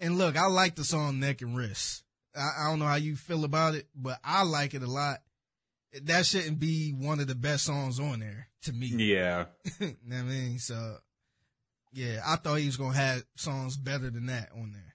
and 0.00 0.18
look, 0.18 0.36
I 0.36 0.46
like 0.46 0.74
the 0.74 0.84
song 0.84 1.20
"Neck 1.20 1.42
and 1.42 1.56
Wrist." 1.56 2.02
I, 2.34 2.50
I 2.62 2.70
don't 2.70 2.78
know 2.80 2.86
how 2.86 2.96
you 2.96 3.14
feel 3.14 3.44
about 3.44 3.74
it, 3.74 3.88
but 3.94 4.18
I 4.24 4.42
like 4.42 4.74
it 4.74 4.82
a 4.82 4.90
lot. 4.90 5.18
That 6.02 6.26
shouldn't 6.26 6.58
be 6.58 6.90
one 6.90 7.20
of 7.20 7.26
the 7.28 7.34
best 7.34 7.64
songs 7.64 8.00
on 8.00 8.20
there 8.20 8.48
to 8.62 8.72
me. 8.72 8.86
yeah, 8.86 9.46
you 9.80 9.96
know 10.04 10.18
I 10.18 10.22
mean? 10.22 10.58
So, 10.58 10.96
yeah, 11.92 12.20
I 12.26 12.36
thought 12.36 12.56
he 12.56 12.66
was 12.66 12.76
gonna 12.76 12.96
have 12.96 13.22
songs 13.36 13.76
better 13.76 14.10
than 14.10 14.26
that 14.26 14.50
on 14.52 14.72
there. 14.72 14.94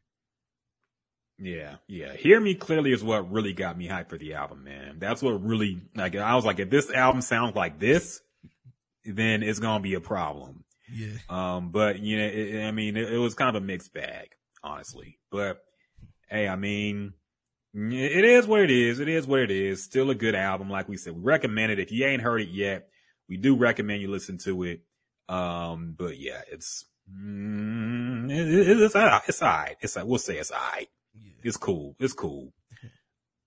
Yeah, 1.41 1.75
yeah. 1.87 2.13
Hear 2.15 2.39
Me 2.41 2.53
Clearly 2.53 2.91
is 2.91 3.01
what 3.03 3.31
really 3.31 3.53
got 3.53 3.77
me 3.77 3.87
hyped 3.87 4.09
for 4.09 4.17
the 4.17 4.33
album, 4.33 4.65
man. 4.65 4.97
That's 4.99 5.21
what 5.21 5.41
really, 5.41 5.81
like, 5.95 6.15
I 6.17 6.35
was 6.35 6.43
like, 6.43 6.59
if 6.59 6.69
this 6.69 6.91
album 6.91 7.21
sounds 7.21 7.55
like 7.55 7.79
this, 7.79 8.19
then 9.05 9.41
it's 9.41 9.59
gonna 9.59 9.79
be 9.81 9.93
a 9.93 10.01
problem. 10.01 10.65
Yeah, 10.91 11.17
Um, 11.29 11.69
but, 11.69 11.99
you 11.99 12.17
know, 12.17 12.25
it, 12.25 12.65
I 12.67 12.71
mean, 12.71 12.97
it, 12.97 13.13
it 13.13 13.17
was 13.17 13.35
kind 13.35 13.55
of 13.55 13.61
a 13.63 13.65
mixed 13.65 13.93
bag, 13.93 14.29
honestly. 14.63 15.19
But, 15.31 15.61
hey, 16.29 16.47
I 16.47 16.55
mean, 16.57 17.13
it 17.73 18.25
is 18.25 18.47
what 18.47 18.61
it 18.61 18.71
is. 18.71 18.99
It 18.99 19.07
is 19.07 19.27
what 19.27 19.41
it 19.41 19.51
is. 19.51 19.83
Still 19.83 20.09
a 20.09 20.15
good 20.15 20.35
album. 20.35 20.69
Like 20.69 20.89
we 20.89 20.97
said, 20.97 21.13
we 21.13 21.21
recommend 21.21 21.71
it. 21.71 21.79
If 21.79 21.91
you 21.91 22.05
ain't 22.05 22.21
heard 22.21 22.41
it 22.41 22.49
yet, 22.49 22.89
we 23.27 23.37
do 23.37 23.55
recommend 23.55 24.01
you 24.01 24.09
listen 24.09 24.37
to 24.39 24.63
it. 24.63 24.81
Um, 25.27 25.95
but 25.97 26.17
yeah, 26.17 26.41
it's, 26.51 26.85
mm, 27.11 28.31
it, 28.31 28.69
it's, 28.69 28.95
it's 29.27 29.41
alright. 29.41 29.77
It's 29.81 29.95
like, 29.95 30.05
we'll 30.05 30.17
say 30.17 30.37
it's 30.37 30.51
alright. 30.51 30.89
yeah. 31.15 31.31
It's 31.43 31.57
cool. 31.57 31.95
It's 31.99 32.13
cool. 32.13 32.53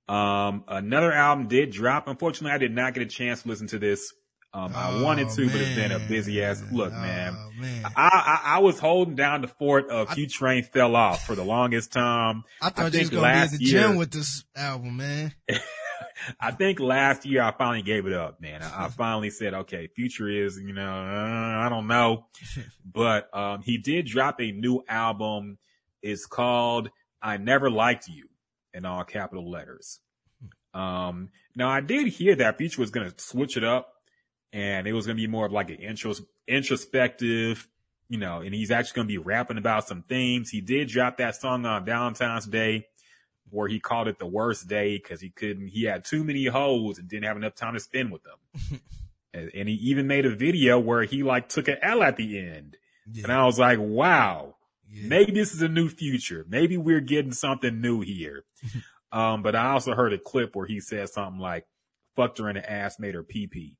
Um, 0.08 0.64
another 0.68 1.12
album 1.12 1.46
did 1.46 1.70
drop. 1.70 2.06
Unfortunately, 2.08 2.52
I 2.52 2.58
did 2.58 2.74
not 2.74 2.92
get 2.92 3.04
a 3.04 3.06
chance 3.06 3.42
to 3.42 3.48
listen 3.48 3.68
to 3.68 3.78
this. 3.78 4.12
Um, 4.55 4.72
I 4.74 5.00
wanted 5.03 5.28
Oh, 5.30 5.36
to, 5.36 5.46
but 5.46 5.57
it's 5.61 5.74
been 5.74 5.92
a 5.92 5.98
busy 5.98 6.42
ass 6.42 6.62
look, 6.70 6.92
man. 6.92 7.34
Oh, 7.38 7.50
man. 7.59 7.84
I, 7.96 8.40
I, 8.44 8.57
I 8.57 8.59
was 8.59 8.78
holding 8.78 9.14
down 9.14 9.40
the 9.40 9.48
fort 9.48 9.88
of 9.88 10.11
Q 10.11 10.26
Train 10.28 10.62
fell 10.62 10.94
off 10.94 11.24
for 11.26 11.34
the 11.34 11.44
longest 11.44 11.90
time. 11.92 12.44
I 12.61 12.68
thought 12.68 12.92
you 12.92 13.00
was 13.00 13.09
gonna 13.11 13.22
be 13.22 13.28
at 13.28 13.50
the 13.50 13.64
year- 13.64 13.80
gym 13.80 13.96
with 13.96 14.11
this 14.11 14.44
album, 14.55 14.98
man. 14.98 15.32
I 16.38 16.50
think 16.53 16.78
last 16.80 17.24
year 17.24 17.42
I 17.42 17.50
finally 17.53 17.82
gave 17.82 18.07
it 18.07 18.12
up, 18.12 18.40
man. 18.42 18.62
I, 18.62 18.84
I 18.84 18.88
finally 18.90 19.30
said, 19.30 19.55
okay, 19.55 19.88
future 19.88 20.28
is, 20.28 20.59
you 20.59 20.72
know, 20.74 20.86
uh, 20.86 21.64
I 21.64 21.68
don't 21.70 21.86
know, 21.86 22.26
but, 22.84 23.34
um, 23.36 23.62
he 23.62 23.78
did 23.78 24.07
drop 24.07 24.38
a 24.40 24.53
new 24.53 24.82
album. 24.88 25.59
It's 26.03 26.26
called 26.26 26.90
I 27.22 27.38
Never 27.38 27.70
Liked 27.70 28.07
You 28.09 28.26
in 28.74 28.84
all 28.84 29.03
capital 29.05 29.50
letters. 29.50 29.98
Um, 30.74 31.30
now 31.57 31.68
I 31.70 31.80
did 31.80 32.09
hear 32.09 32.36
that 32.36 32.59
Future 32.59 32.80
was 32.80 32.90
going 32.90 33.11
to 33.11 33.14
switch 33.18 33.57
it 33.57 33.64
up 33.64 33.88
and 34.53 34.86
it 34.86 34.92
was 34.92 35.07
going 35.07 35.16
to 35.16 35.22
be 35.22 35.26
more 35.26 35.46
of 35.46 35.53
like 35.53 35.70
an 35.70 35.78
intros, 35.78 36.22
introspective, 36.46 37.68
you 38.09 38.18
know, 38.18 38.40
and 38.40 38.55
he's 38.55 38.70
actually 38.70 38.96
going 38.96 39.09
to 39.09 39.12
be 39.12 39.18
rapping 39.18 39.59
about 39.59 39.88
some 39.88 40.03
themes. 40.03 40.50
He 40.50 40.61
did 40.61 40.88
drop 40.88 41.16
that 41.16 41.36
song 41.36 41.64
on 41.64 41.84
Valentine's 41.84 42.46
Day 42.46 42.86
where 43.50 43.68
he 43.68 43.80
called 43.80 44.09
it 44.09 44.18
the 44.18 44.26
worst 44.26 44.66
day 44.66 44.96
because 44.96 45.20
he 45.20 45.30
couldn't, 45.30 45.68
he 45.68 45.84
had 45.84 46.05
too 46.05 46.24
many 46.24 46.46
hoes 46.46 46.98
and 46.98 47.09
didn't 47.09 47.24
have 47.24 47.36
enough 47.36 47.55
time 47.55 47.74
to 47.74 47.80
spend 47.80 48.11
with 48.11 48.22
them. 48.22 48.80
and, 49.34 49.50
and 49.55 49.68
he 49.68 49.74
even 49.74 50.07
made 50.07 50.26
a 50.26 50.34
video 50.34 50.78
where 50.78 51.05
he 51.05 51.22
like 51.22 51.48
took 51.48 51.68
an 51.68 51.76
L 51.82 52.03
at 52.03 52.16
the 52.16 52.38
end. 52.38 52.76
Yeah. 53.11 53.24
And 53.24 53.32
I 53.32 53.44
was 53.44 53.59
like, 53.59 53.78
wow, 53.78 54.57
yeah. 54.90 55.07
maybe 55.07 55.32
this 55.32 55.55
is 55.55 55.62
a 55.62 55.68
new 55.68 55.88
future. 55.88 56.46
Maybe 56.48 56.76
we're 56.76 57.00
getting 57.00 57.32
something 57.32 57.80
new 57.80 58.00
here. 58.00 58.44
um, 59.12 59.42
but 59.42 59.55
I 59.55 59.72
also 59.72 59.94
heard 59.94 60.12
a 60.12 60.18
clip 60.18 60.57
where 60.57 60.66
he 60.66 60.80
said 60.80 61.09
something 61.11 61.40
like, 61.40 61.66
fucked 62.16 62.38
her 62.38 62.48
in 62.48 62.57
the 62.57 62.70
ass, 62.70 62.98
made 62.98 63.14
her 63.14 63.22
pee 63.22 63.46
pee. 63.46 63.76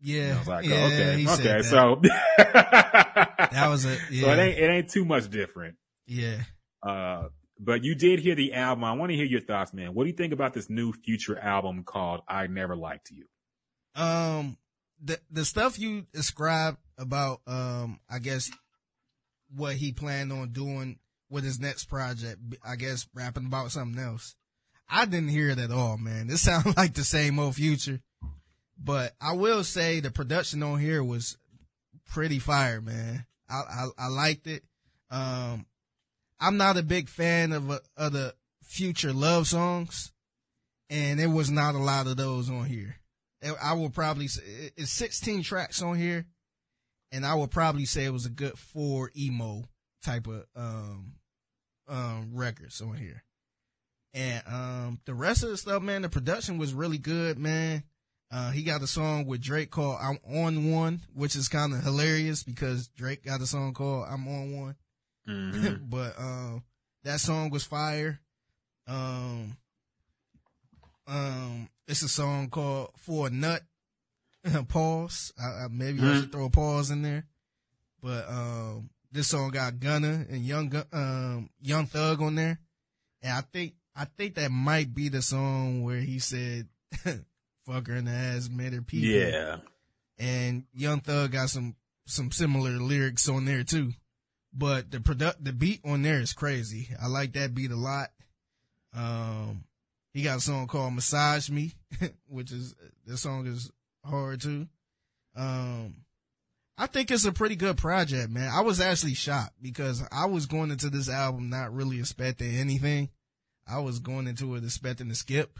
Yeah. 0.00 0.34
I 0.34 0.38
was 0.38 0.48
like, 0.48 0.64
yeah, 0.64 0.86
okay, 0.86 1.24
said 1.24 1.40
okay. 1.40 1.56
that. 1.56 1.64
So 1.64 2.00
that 3.52 3.68
was 3.68 3.84
a 3.84 3.96
so 3.96 4.02
it 4.10 4.38
ain't, 4.38 4.58
it 4.58 4.70
ain't 4.70 4.90
too 4.90 5.04
much 5.04 5.30
different. 5.30 5.76
yeah. 6.06 6.42
Uh, 6.82 7.28
but 7.58 7.84
you 7.84 7.94
did 7.94 8.20
hear 8.20 8.34
the 8.34 8.52
album. 8.52 8.84
I 8.84 8.92
want 8.92 9.10
to 9.10 9.16
hear 9.16 9.24
your 9.24 9.40
thoughts, 9.40 9.72
man. 9.72 9.94
What 9.94 10.04
do 10.04 10.10
you 10.10 10.16
think 10.16 10.32
about 10.32 10.52
this 10.52 10.68
new 10.68 10.92
future 10.92 11.38
album 11.38 11.84
called 11.84 12.20
I 12.28 12.46
Never 12.48 12.76
Liked 12.76 13.10
You? 13.10 13.24
Um, 14.00 14.58
the 15.02 15.18
the 15.30 15.44
stuff 15.44 15.78
you 15.78 16.06
described 16.12 16.78
about 16.98 17.40
um, 17.46 18.00
I 18.10 18.18
guess 18.18 18.50
what 19.54 19.76
he 19.76 19.92
planned 19.92 20.32
on 20.32 20.52
doing 20.52 20.98
with 21.30 21.44
his 21.44 21.60
next 21.60 21.86
project. 21.86 22.38
I 22.64 22.76
guess 22.76 23.08
rapping 23.14 23.46
about 23.46 23.72
something 23.72 24.02
else. 24.02 24.34
I 24.88 25.04
didn't 25.04 25.28
hear 25.28 25.50
it 25.50 25.58
at 25.58 25.70
all, 25.70 25.96
man. 25.96 26.26
This 26.26 26.42
sounds 26.42 26.76
like 26.76 26.94
the 26.94 27.04
same 27.04 27.38
old 27.38 27.54
future. 27.54 28.00
But 28.78 29.14
I 29.20 29.32
will 29.32 29.64
say 29.64 30.00
the 30.00 30.10
production 30.10 30.62
on 30.62 30.78
here 30.78 31.02
was 31.02 31.38
pretty 32.10 32.38
fire, 32.38 32.80
man. 32.80 33.26
I 33.48 33.54
I, 33.54 33.86
I 33.98 34.08
liked 34.08 34.46
it. 34.46 34.62
Um, 35.10 35.66
I'm 36.38 36.56
not 36.56 36.76
a 36.76 36.82
big 36.82 37.08
fan 37.08 37.52
of 37.52 37.70
uh, 37.70 37.78
of 37.96 38.12
the 38.12 38.34
future 38.62 39.12
love 39.12 39.46
songs, 39.46 40.12
and 40.90 41.18
there 41.18 41.30
was 41.30 41.50
not 41.50 41.74
a 41.74 41.78
lot 41.78 42.06
of 42.06 42.16
those 42.16 42.50
on 42.50 42.64
here. 42.64 42.96
I 43.62 43.74
will 43.74 43.90
probably 43.90 44.28
say 44.28 44.72
it's 44.76 44.90
16 44.92 45.42
tracks 45.42 45.80
on 45.80 45.96
here, 45.96 46.26
and 47.12 47.24
I 47.24 47.34
would 47.34 47.50
probably 47.50 47.84
say 47.84 48.04
it 48.04 48.12
was 48.12 48.26
a 48.26 48.30
good 48.30 48.58
four 48.58 49.10
emo 49.16 49.64
type 50.02 50.26
of 50.26 50.44
um 50.54 51.14
um 51.88 52.30
records 52.34 52.80
on 52.80 52.96
here. 52.96 53.22
And 54.14 54.42
um 54.46 55.00
the 55.04 55.14
rest 55.14 55.42
of 55.42 55.50
the 55.50 55.56
stuff, 55.56 55.82
man, 55.82 56.02
the 56.02 56.08
production 56.08 56.58
was 56.58 56.74
really 56.74 56.98
good, 56.98 57.38
man. 57.38 57.84
Uh 58.30 58.50
he 58.50 58.62
got 58.64 58.82
a 58.82 58.86
song 58.86 59.26
with 59.26 59.40
Drake 59.40 59.70
called 59.70 59.98
I'm 60.00 60.18
on 60.28 60.70
one, 60.70 61.02
which 61.14 61.36
is 61.36 61.48
kind 61.48 61.72
of 61.72 61.82
hilarious 61.82 62.42
because 62.42 62.88
Drake 62.88 63.24
got 63.24 63.40
a 63.40 63.46
song 63.46 63.72
called 63.74 64.06
I'm 64.10 64.26
on 64.26 64.56
one. 64.56 64.76
Mhm. 65.28 65.88
but 65.90 66.18
um 66.18 66.64
that 67.04 67.20
song 67.20 67.50
was 67.50 67.64
fire. 67.64 68.20
Um 68.88 69.56
um 71.06 71.68
it's 71.86 72.02
a 72.02 72.08
song 72.08 72.48
called 72.50 72.90
For 72.98 73.28
a 73.28 73.30
Nut. 73.30 73.62
pause. 74.68 75.32
I, 75.40 75.64
I, 75.64 75.66
maybe 75.70 76.00
I 76.00 76.02
Mhm. 76.02 76.20
should 76.20 76.32
throw 76.32 76.44
a 76.46 76.50
pause 76.50 76.90
in 76.90 77.02
there. 77.02 77.26
But 78.02 78.28
um 78.28 78.90
this 79.12 79.28
song 79.28 79.50
got 79.50 79.78
Gunna 79.80 80.26
and 80.28 80.44
Young 80.44 80.72
um 80.92 81.50
Young 81.60 81.86
Thug 81.86 82.20
on 82.22 82.34
there. 82.34 82.58
And 83.22 83.32
I 83.32 83.40
think 83.40 83.74
I 83.94 84.04
think 84.04 84.34
that 84.34 84.50
might 84.50 84.92
be 84.94 85.08
the 85.08 85.22
song 85.22 85.82
where 85.82 86.00
he 86.00 86.18
said 86.18 86.68
fuck 87.66 87.88
her 87.88 87.96
in 87.96 88.04
the 88.06 88.12
ass, 88.12 88.48
made 88.48 88.72
her 88.72 88.82
pee. 88.82 89.18
yeah. 89.18 89.56
and 90.18 90.64
Young 90.74 91.00
Thug 91.00 91.32
got 91.32 91.50
some 91.50 91.74
some 92.06 92.30
similar 92.30 92.70
lyrics 92.72 93.28
on 93.28 93.44
there 93.44 93.64
too. 93.64 93.92
But 94.52 94.90
the 94.90 95.00
product 95.00 95.44
the 95.44 95.52
beat 95.52 95.80
on 95.84 96.02
there 96.02 96.20
is 96.20 96.32
crazy. 96.32 96.88
I 97.02 97.08
like 97.08 97.32
that 97.32 97.54
beat 97.54 97.70
a 97.70 97.76
lot. 97.76 98.08
Um 98.94 99.64
he 100.14 100.22
got 100.22 100.38
a 100.38 100.40
song 100.40 100.66
called 100.66 100.94
Massage 100.94 101.50
Me, 101.50 101.74
which 102.28 102.52
is 102.52 102.74
the 103.04 103.18
song 103.18 103.46
is 103.46 103.70
hard 104.04 104.40
too. 104.40 104.68
Um 105.34 105.96
I 106.78 106.86
think 106.86 107.10
it's 107.10 107.24
a 107.24 107.32
pretty 107.32 107.56
good 107.56 107.78
project, 107.78 108.30
man. 108.30 108.50
I 108.52 108.60
was 108.60 108.80
actually 108.80 109.14
shocked 109.14 109.54
because 109.62 110.02
I 110.12 110.26
was 110.26 110.44
going 110.46 110.70
into 110.70 110.90
this 110.90 111.08
album 111.08 111.48
not 111.48 111.74
really 111.74 111.98
expecting 111.98 112.54
anything. 112.54 113.08
I 113.66 113.80
was 113.80 113.98
going 113.98 114.26
into 114.26 114.54
it 114.54 114.64
expecting 114.64 115.08
to 115.08 115.14
skip. 115.14 115.58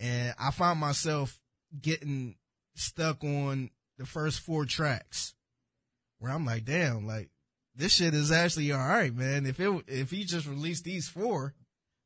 And 0.00 0.34
I 0.38 0.50
found 0.50 0.80
myself 0.80 1.38
getting 1.80 2.36
stuck 2.74 3.24
on 3.24 3.70
the 3.98 4.06
first 4.06 4.40
four 4.40 4.64
tracks 4.64 5.34
where 6.18 6.32
I'm 6.32 6.46
like, 6.46 6.64
damn, 6.64 7.06
like 7.06 7.30
this 7.74 7.92
shit 7.92 8.14
is 8.14 8.32
actually 8.32 8.72
all 8.72 8.78
right, 8.78 9.14
man. 9.14 9.46
If 9.46 9.60
it, 9.60 9.84
if 9.86 10.10
he 10.10 10.24
just 10.24 10.46
released 10.46 10.84
these 10.84 11.08
four, 11.08 11.54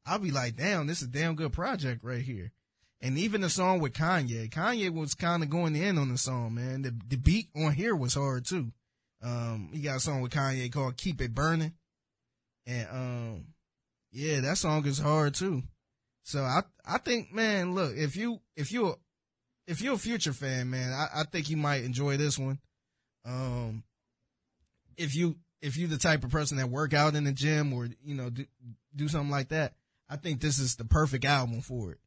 I'll 0.06 0.18
be 0.18 0.30
like, 0.30 0.56
damn, 0.56 0.86
this 0.86 1.02
is 1.02 1.08
a 1.08 1.10
damn 1.10 1.34
good 1.34 1.52
project 1.52 2.02
right 2.02 2.22
here. 2.22 2.52
And 3.00 3.18
even 3.18 3.40
the 3.40 3.50
song 3.50 3.80
with 3.80 3.94
Kanye, 3.94 4.48
Kanye 4.48 4.90
was 4.90 5.14
kind 5.14 5.42
of 5.42 5.50
going 5.50 5.74
in 5.74 5.98
on 5.98 6.08
the 6.08 6.18
song, 6.18 6.54
man. 6.54 6.82
The, 6.82 6.94
the 7.08 7.16
beat 7.16 7.48
on 7.56 7.72
here 7.72 7.96
was 7.96 8.14
hard 8.14 8.44
too. 8.44 8.72
Um, 9.22 9.70
he 9.72 9.80
got 9.80 9.96
a 9.96 10.00
song 10.00 10.20
with 10.20 10.32
Kanye 10.32 10.72
called 10.72 10.96
Keep 10.96 11.20
It 11.20 11.34
Burning. 11.34 11.72
And, 12.66 12.88
um, 12.90 13.46
yeah, 14.12 14.40
that 14.40 14.58
song 14.58 14.86
is 14.86 14.98
hard 14.98 15.34
too. 15.34 15.62
So 16.24 16.42
I, 16.42 16.62
I 16.86 16.98
think, 16.98 17.32
man, 17.32 17.74
look, 17.74 17.94
if 17.96 18.16
you, 18.16 18.40
if 18.56 18.70
you, 18.72 18.96
if 19.66 19.80
you're 19.80 19.94
a 19.94 19.98
future 19.98 20.32
fan, 20.32 20.70
man, 20.70 20.92
I, 20.92 21.20
I 21.20 21.24
think 21.24 21.50
you 21.50 21.56
might 21.56 21.84
enjoy 21.84 22.16
this 22.16 22.38
one. 22.38 22.58
Um, 23.24 23.84
if 24.96 25.14
you, 25.14 25.36
if 25.60 25.76
you're 25.76 25.88
the 25.88 25.98
type 25.98 26.24
of 26.24 26.30
person 26.30 26.56
that 26.58 26.68
work 26.68 26.92
out 26.94 27.14
in 27.14 27.24
the 27.24 27.32
gym 27.32 27.72
or, 27.72 27.88
you 28.04 28.14
know, 28.14 28.30
do, 28.30 28.44
do 28.94 29.08
something 29.08 29.30
like 29.30 29.48
that, 29.48 29.74
I 30.08 30.16
think 30.16 30.40
this 30.40 30.58
is 30.58 30.76
the 30.76 30.84
perfect 30.84 31.24
album 31.24 31.60
for 31.60 31.92
it. 31.92 31.98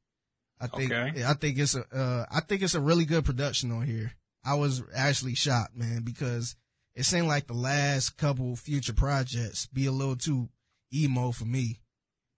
I 0.59 0.67
think, 0.67 0.91
Okay. 0.91 1.23
I 1.23 1.33
think 1.33 1.57
it's 1.57 1.75
a, 1.75 1.83
uh, 1.93 2.25
I 2.31 2.39
think 2.41 2.61
it's 2.61 2.75
a 2.75 2.81
really 2.81 3.05
good 3.05 3.25
production 3.25 3.71
on 3.71 3.85
here. 3.85 4.13
I 4.43 4.55
was 4.55 4.83
actually 4.93 5.35
shocked, 5.35 5.75
man, 5.75 6.03
because 6.03 6.55
it 6.93 7.03
seemed 7.03 7.27
like 7.27 7.47
the 7.47 7.53
last 7.53 8.15
couple 8.17 8.55
future 8.55 8.93
projects 8.93 9.65
be 9.65 9.85
a 9.85 9.91
little 9.91 10.15
too 10.15 10.49
emo 10.93 11.31
for 11.31 11.45
me. 11.45 11.79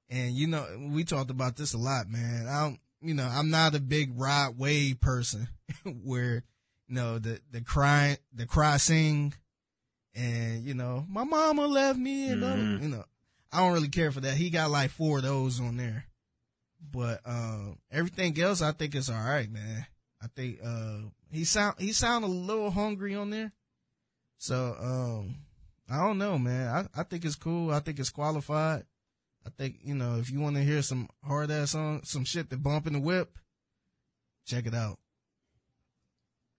And 0.10 0.34
you 0.34 0.48
know, 0.48 0.66
we 0.90 1.04
talked 1.04 1.32
about 1.32 1.56
this 1.58 1.74
a 1.74 1.78
lot, 1.78 2.10
man. 2.10 2.48
I 2.48 2.64
don't, 2.64 2.80
you 3.02 3.14
know, 3.14 3.28
I'm 3.30 3.50
not 3.50 3.76
a 3.76 3.80
big 3.80 4.12
Rod 4.20 4.58
Wave 4.58 5.00
person 5.02 5.48
where, 6.04 6.44
you 6.88 6.96
know, 6.96 7.20
the, 7.20 7.40
the 7.52 7.62
cry, 7.62 8.18
the 8.34 8.46
cry 8.46 8.78
sing 8.78 9.34
and, 10.16 10.64
you 10.64 10.74
know, 10.74 11.06
my 11.10 11.24
mama 11.24 11.68
left 11.68 12.00
me 12.00 12.30
and, 12.30 12.42
Mhm. 12.42 12.82
you 12.82 12.88
know, 12.90 13.04
I 13.52 13.60
don't 13.60 13.74
really 13.74 13.90
care 13.90 14.12
for 14.12 14.22
that. 14.22 14.36
He 14.38 14.50
got 14.50 14.72
like 14.72 14.92
four 14.92 15.18
of 15.18 15.24
those 15.24 15.60
on 15.60 15.78
there, 15.78 16.06
but, 16.92 17.22
um, 17.26 17.78
everything 17.92 18.40
else 18.42 18.62
I 18.62 18.72
think 18.72 18.96
is 18.96 19.10
all 19.10 19.16
right, 19.22 19.50
man. 19.52 19.86
I 20.22 20.28
think, 20.28 20.60
uh, 20.64 21.00
he 21.30 21.44
sound, 21.44 21.76
he 21.80 21.92
sound 21.92 22.24
a 22.24 22.28
little 22.28 22.72
hungry 22.72 23.14
on 23.16 23.30
there. 23.30 23.52
So, 24.38 24.76
um, 24.80 25.36
I 25.90 25.98
don't 26.06 26.18
know, 26.18 26.38
man. 26.40 26.68
I, 26.96 27.02
I 27.02 27.04
think 27.04 27.26
it's 27.26 27.36
cool. 27.36 27.72
I 27.72 27.80
think 27.80 28.00
it's 28.00 28.10
qualified. 28.10 28.86
I 29.48 29.50
think, 29.58 29.78
you 29.82 29.96
know, 29.96 30.18
if 30.18 30.30
you 30.30 30.42
want 30.42 30.58
to 30.58 30.62
hear 30.64 30.82
some 30.82 31.08
hard 31.24 31.50
ass 31.50 31.72
song, 31.72 32.02
some 32.04 32.26
shit 32.26 32.50
that 32.50 32.62
bump 32.62 32.86
in 32.86 32.94
the 32.94 33.00
whip, 33.00 33.38
check 34.46 34.66
it 34.66 34.76
out. 34.76 35.00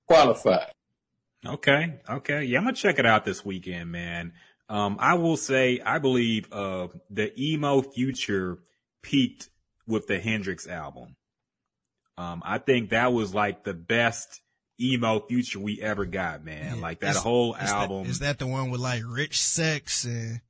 Qualified. 0.06 0.72
Okay. 1.44 2.00
Okay. 2.08 2.44
Yeah, 2.44 2.58
I'm 2.58 2.64
gonna 2.64 2.74
check 2.76 2.98
it 2.98 3.04
out 3.04 3.26
this 3.26 3.44
weekend, 3.44 3.92
man. 3.92 4.32
Um, 4.70 4.96
I 5.00 5.14
will 5.14 5.36
say, 5.36 5.80
I 5.84 5.98
believe, 5.98 6.50
uh, 6.50 6.88
the 7.10 7.30
emo 7.38 7.82
future 7.82 8.58
peaked 9.02 9.50
with 9.86 10.06
the 10.06 10.18
Hendrix 10.18 10.66
album. 10.66 11.16
Um, 12.16 12.42
I 12.44 12.56
think 12.58 12.90
that 12.90 13.12
was 13.12 13.34
like 13.34 13.64
the 13.64 13.74
best 13.74 14.40
emo 14.80 15.20
future 15.20 15.60
we 15.60 15.80
ever 15.82 16.06
got, 16.06 16.42
man. 16.42 16.76
Yeah. 16.76 16.82
Like 16.82 17.00
that 17.00 17.16
whole 17.16 17.54
album. 17.54 18.06
is 18.06 18.20
that 18.20 18.38
the 18.38 18.46
one 18.46 18.70
with 18.70 18.80
like 18.80 19.02
rich 19.06 19.38
sex 19.38 20.04
and, 20.04 20.40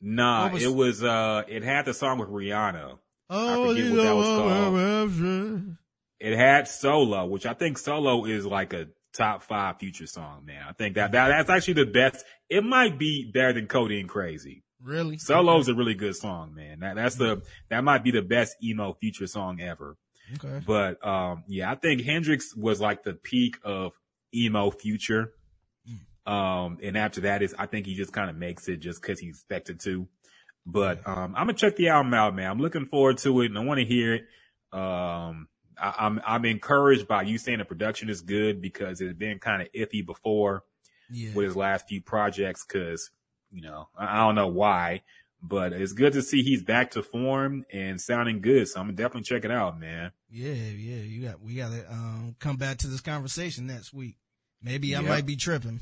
nah, 0.00 0.52
was- 0.52 0.62
it 0.62 0.74
was, 0.74 1.02
uh, 1.02 1.42
it 1.48 1.62
had 1.62 1.84
the 1.84 1.94
song 1.94 2.18
with 2.18 2.28
Rihanna. 2.28 2.98
oh, 3.30 3.64
I 3.64 3.68
forget 3.68 3.90
what 3.90 4.02
that 4.02 4.14
was 4.14 4.26
called. 4.26 5.76
It 6.18 6.36
had 6.36 6.66
Solo, 6.66 7.26
which 7.26 7.44
I 7.44 7.52
think 7.52 7.76
Solo 7.78 8.24
is 8.24 8.46
like 8.46 8.72
a 8.72 8.88
top 9.12 9.42
five 9.42 9.78
future 9.78 10.06
song, 10.06 10.44
man. 10.46 10.62
I 10.66 10.72
think 10.72 10.94
that, 10.94 11.12
that 11.12 11.28
that's 11.28 11.50
actually 11.50 11.74
the 11.74 11.86
best. 11.86 12.24
It 12.48 12.64
might 12.64 12.98
be 12.98 13.30
better 13.32 13.52
than 13.52 13.66
Codeine 13.66 14.08
Crazy. 14.08 14.62
Really? 14.82 15.18
Solo's 15.18 15.68
a 15.68 15.74
really 15.74 15.94
good 15.94 16.16
song, 16.16 16.54
man. 16.54 16.80
That, 16.80 16.96
that's 16.96 17.16
the, 17.16 17.42
that 17.70 17.82
might 17.84 18.04
be 18.04 18.10
the 18.12 18.22
best 18.22 18.56
emo 18.62 18.94
future 18.94 19.26
song 19.26 19.60
ever. 19.60 19.96
Okay. 20.34 20.62
But, 20.66 21.04
um, 21.06 21.44
yeah, 21.48 21.70
I 21.70 21.74
think 21.76 22.02
Hendrix 22.02 22.54
was 22.56 22.80
like 22.80 23.02
the 23.02 23.14
peak 23.14 23.56
of 23.64 23.92
emo 24.34 24.70
future. 24.70 25.32
Um, 26.26 26.78
and 26.82 26.96
after 26.96 27.20
that 27.22 27.42
is, 27.42 27.54
I 27.58 27.66
think 27.66 27.86
he 27.86 27.94
just 27.94 28.12
kind 28.12 28.28
of 28.28 28.36
makes 28.36 28.68
it 28.68 28.78
just 28.78 29.00
cause 29.02 29.18
he's 29.20 29.36
expected 29.36 29.80
to. 29.80 30.08
But, 30.66 31.06
um, 31.06 31.34
I'm 31.36 31.46
gonna 31.46 31.52
check 31.54 31.76
the 31.76 31.88
album 31.90 32.12
out, 32.14 32.34
man. 32.34 32.50
I'm 32.50 32.58
looking 32.58 32.86
forward 32.86 33.18
to 33.18 33.40
it 33.42 33.46
and 33.46 33.56
I 33.58 33.62
want 33.64 33.78
to 33.78 33.86
hear 33.86 34.14
it. 34.14 34.22
Um, 34.72 35.46
I, 35.80 35.94
I'm 35.98 36.20
I'm 36.26 36.44
encouraged 36.44 37.06
by 37.06 37.22
you 37.22 37.38
saying 37.38 37.58
the 37.58 37.64
production 37.64 38.08
is 38.10 38.20
good 38.22 38.60
because 38.60 39.00
it's 39.00 39.16
been 39.16 39.38
kind 39.38 39.62
of 39.62 39.68
iffy 39.72 40.04
before 40.04 40.64
Yeah. 41.10 41.32
with 41.34 41.46
his 41.46 41.56
last 41.56 41.86
few 41.88 42.02
projects. 42.02 42.64
Because 42.66 43.10
you 43.52 43.62
know 43.62 43.88
I, 43.96 44.16
I 44.16 44.26
don't 44.26 44.34
know 44.34 44.48
why, 44.48 45.02
but 45.40 45.72
it's 45.72 45.92
good 45.92 46.14
to 46.14 46.22
see 46.22 46.42
he's 46.42 46.64
back 46.64 46.90
to 46.92 47.02
form 47.04 47.64
and 47.72 48.00
sounding 48.00 48.40
good. 48.40 48.66
So 48.66 48.80
I'm 48.80 48.86
gonna 48.86 48.96
definitely 48.96 49.22
check 49.22 49.44
it 49.44 49.52
out, 49.52 49.78
man. 49.78 50.10
Yeah, 50.28 50.52
yeah, 50.52 50.96
you 51.02 51.28
got 51.28 51.40
we 51.40 51.54
got 51.54 51.70
to 51.70 51.88
um 51.92 52.34
come 52.40 52.56
back 52.56 52.78
to 52.78 52.88
this 52.88 53.00
conversation 53.00 53.68
next 53.68 53.94
week. 53.94 54.16
Maybe 54.66 54.96
I 54.96 55.00
Yep. 55.00 55.08
might 55.08 55.26
be 55.26 55.36
tripping. 55.36 55.78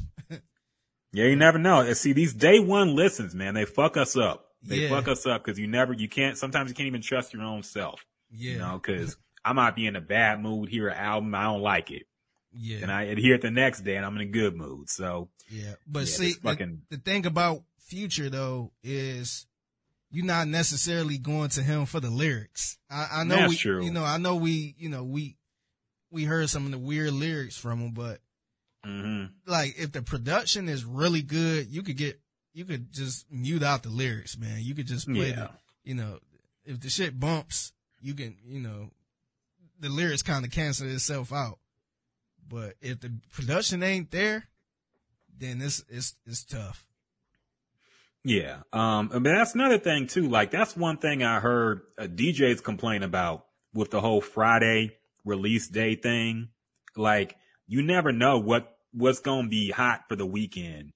Yeah, 1.13 1.25
you 1.27 1.37
never 1.37 1.59
know. 1.59 1.91
See, 1.95 2.13
these 2.13 2.35
day 2.35 2.59
one 2.61 2.95
listens, 2.95 3.35
man, 3.35 3.55
they 3.55 3.65
fuck 3.65 3.97
us 3.97 4.15
up. 4.17 4.47
They 4.63 4.83
Yeah. 4.83 4.89
fuck 4.91 5.09
us 5.09 5.25
up 5.27 5.43
because 5.45 5.59
you 5.59 5.67
never, 5.67 5.93
you 5.95 6.09
can't, 6.09 6.37
sometimes 6.37 6.69
you 6.71 6.75
can't 6.75 6.87
even 6.89 7.01
trust 7.03 7.33
your 7.33 7.43
own 7.43 7.63
self, 7.63 8.05
yeah, 8.31 8.53
you 8.53 8.59
know, 8.59 8.79
because 8.83 9.17
I 9.45 9.53
might 9.55 9.75
be 9.77 9.87
in 9.87 9.97
a 9.97 10.01
bad 10.01 10.41
mood, 10.43 10.69
hear 10.69 10.89
an 10.89 10.97
album, 10.99 11.35
I 11.35 11.45
don't 11.45 11.63
like 11.63 11.91
it. 11.91 12.07
yeah, 12.53 12.79
And 12.83 12.91
I 12.93 13.15
hear 13.15 13.37
it 13.37 13.43
the 13.43 13.51
next 13.51 13.81
day 13.83 13.97
and 13.97 14.05
I'm 14.05 14.15
in 14.17 14.23
a 14.23 14.31
good 14.31 14.55
mood. 14.55 14.91
So, 14.91 15.31
yeah. 15.49 15.75
But 15.87 16.01
yeah, 16.01 16.05
see, 16.07 16.27
this 16.29 16.37
the- 16.37 16.43
fucking, 16.43 16.83
the 16.91 16.99
thing 16.99 17.25
about 17.27 17.63
Future 17.87 18.29
though 18.31 18.73
is 18.83 19.47
you're 20.11 20.25
not 20.25 20.49
necessarily 20.49 21.17
going 21.19 21.51
to 21.51 21.63
him 21.63 21.87
for 21.87 22.01
the 22.01 22.11
lyrics. 22.11 22.79
I, 22.91 23.09
I 23.21 23.25
know 23.25 23.37
That's 23.37 23.51
we, 23.51 23.57
true. 23.57 23.85
you 23.85 23.91
know, 23.93 24.05
I 24.05 24.17
know 24.19 24.37
we, 24.37 24.75
you 24.79 24.89
know, 24.89 25.05
we 25.05 25.37
we 26.11 26.25
heard 26.25 26.49
some 26.49 26.65
of 26.65 26.71
the 26.73 26.79
weird 26.79 27.13
lyrics 27.13 27.57
from 27.57 27.81
him, 27.81 27.91
but 27.93 28.21
hmm 28.85 29.25
like 29.47 29.75
if 29.79 29.93
the 29.93 30.03
production 30.03 30.69
is 30.69 30.85
really 30.85 31.23
good, 31.23 31.69
you 31.71 31.83
could 31.83 31.97
get 31.97 32.21
you 32.53 32.65
could 32.65 32.93
just 32.93 33.27
mute 33.31 33.63
out 33.63 33.83
the 33.83 33.91
lyrics, 33.91 34.39
man. 34.39 34.59
You 34.61 34.75
could 34.75 34.87
just 34.87 35.07
play 35.07 35.31
yeah. 35.31 35.35
the, 35.35 35.51
you 35.83 35.95
know, 35.95 36.19
if 36.65 36.81
the 36.81 36.89
shit 36.89 37.19
bumps, 37.19 37.73
you 38.01 38.15
can, 38.15 38.37
you 38.45 38.61
know, 38.61 38.91
the 39.81 39.89
lyrics 39.89 40.23
kind 40.23 40.45
of 40.45 40.51
cancel 40.51 40.89
itself 40.89 41.33
out. 41.33 41.59
But 42.49 42.75
if 42.81 43.01
the 43.01 43.13
production 43.33 43.83
ain't 43.83 44.11
there, 44.11 44.45
then 45.37 45.61
it's 45.61 45.85
it's 45.89 46.15
it's 46.27 46.45
tough. 46.45 46.87
Yeah. 48.25 48.59
Um, 48.73 49.11
I 49.13 49.19
mean, 49.19 49.35
that's 49.35 49.55
another 49.55 49.79
thing 49.79 50.07
too. 50.07 50.29
Like 50.29 50.51
that's 50.51 50.77
one 50.77 50.97
thing 50.97 51.23
I 51.23 51.41
heard 51.41 51.83
uh, 51.99 52.05
DJs 52.05 52.63
complain 52.63 53.03
about 53.03 53.47
with 53.75 53.91
the 53.91 54.01
whole 54.01 54.21
Friday 54.21 54.97
release 55.25 55.69
day 55.69 55.97
thing. 55.97 56.49
Like 56.97 57.37
you 57.67 57.83
never 57.83 58.13
know 58.13 58.39
what, 58.39 58.74
what's 58.95 59.21
going 59.21 59.45
to 59.45 59.51
be 59.51 59.71
hot 59.71 60.05
for 60.09 60.17
the 60.17 60.27
weekend 60.27 60.93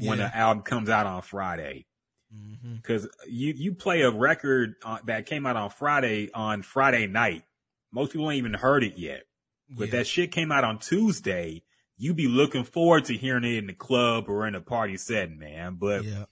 when 0.00 0.18
the 0.18 0.36
album 0.36 0.62
comes 0.62 0.88
out 0.88 1.06
on 1.06 1.22
Friday. 1.22 1.84
hmm 2.32 2.76
Cause 2.82 3.06
you, 3.28 3.52
you 3.54 3.74
play 3.74 4.02
a 4.02 4.10
record 4.10 4.74
uh, 4.84 4.98
that 5.06 5.26
came 5.26 5.46
out 5.46 5.56
on 5.56 5.70
Friday 5.70 6.30
on 6.32 6.62
Friday 6.62 7.06
night. 7.06 7.42
Most 7.92 8.12
people 8.12 8.30
ain't 8.30 8.38
even 8.38 8.54
heard 8.54 8.84
it 8.84 8.96
yet, 8.96 9.24
but 9.68 9.88
yeah. 9.88 9.98
that 9.98 10.06
shit 10.06 10.32
came 10.32 10.50
out 10.50 10.64
on 10.64 10.78
Tuesday. 10.78 11.62
You 11.98 12.14
be 12.14 12.26
looking 12.26 12.64
forward 12.64 13.04
to 13.06 13.14
hearing 13.14 13.44
it 13.44 13.58
in 13.58 13.66
the 13.66 13.74
club 13.74 14.28
or 14.28 14.46
in 14.46 14.54
a 14.54 14.60
party 14.60 14.96
setting, 14.96 15.38
man. 15.38 15.76
But 15.78 16.04
yeah. 16.04 16.24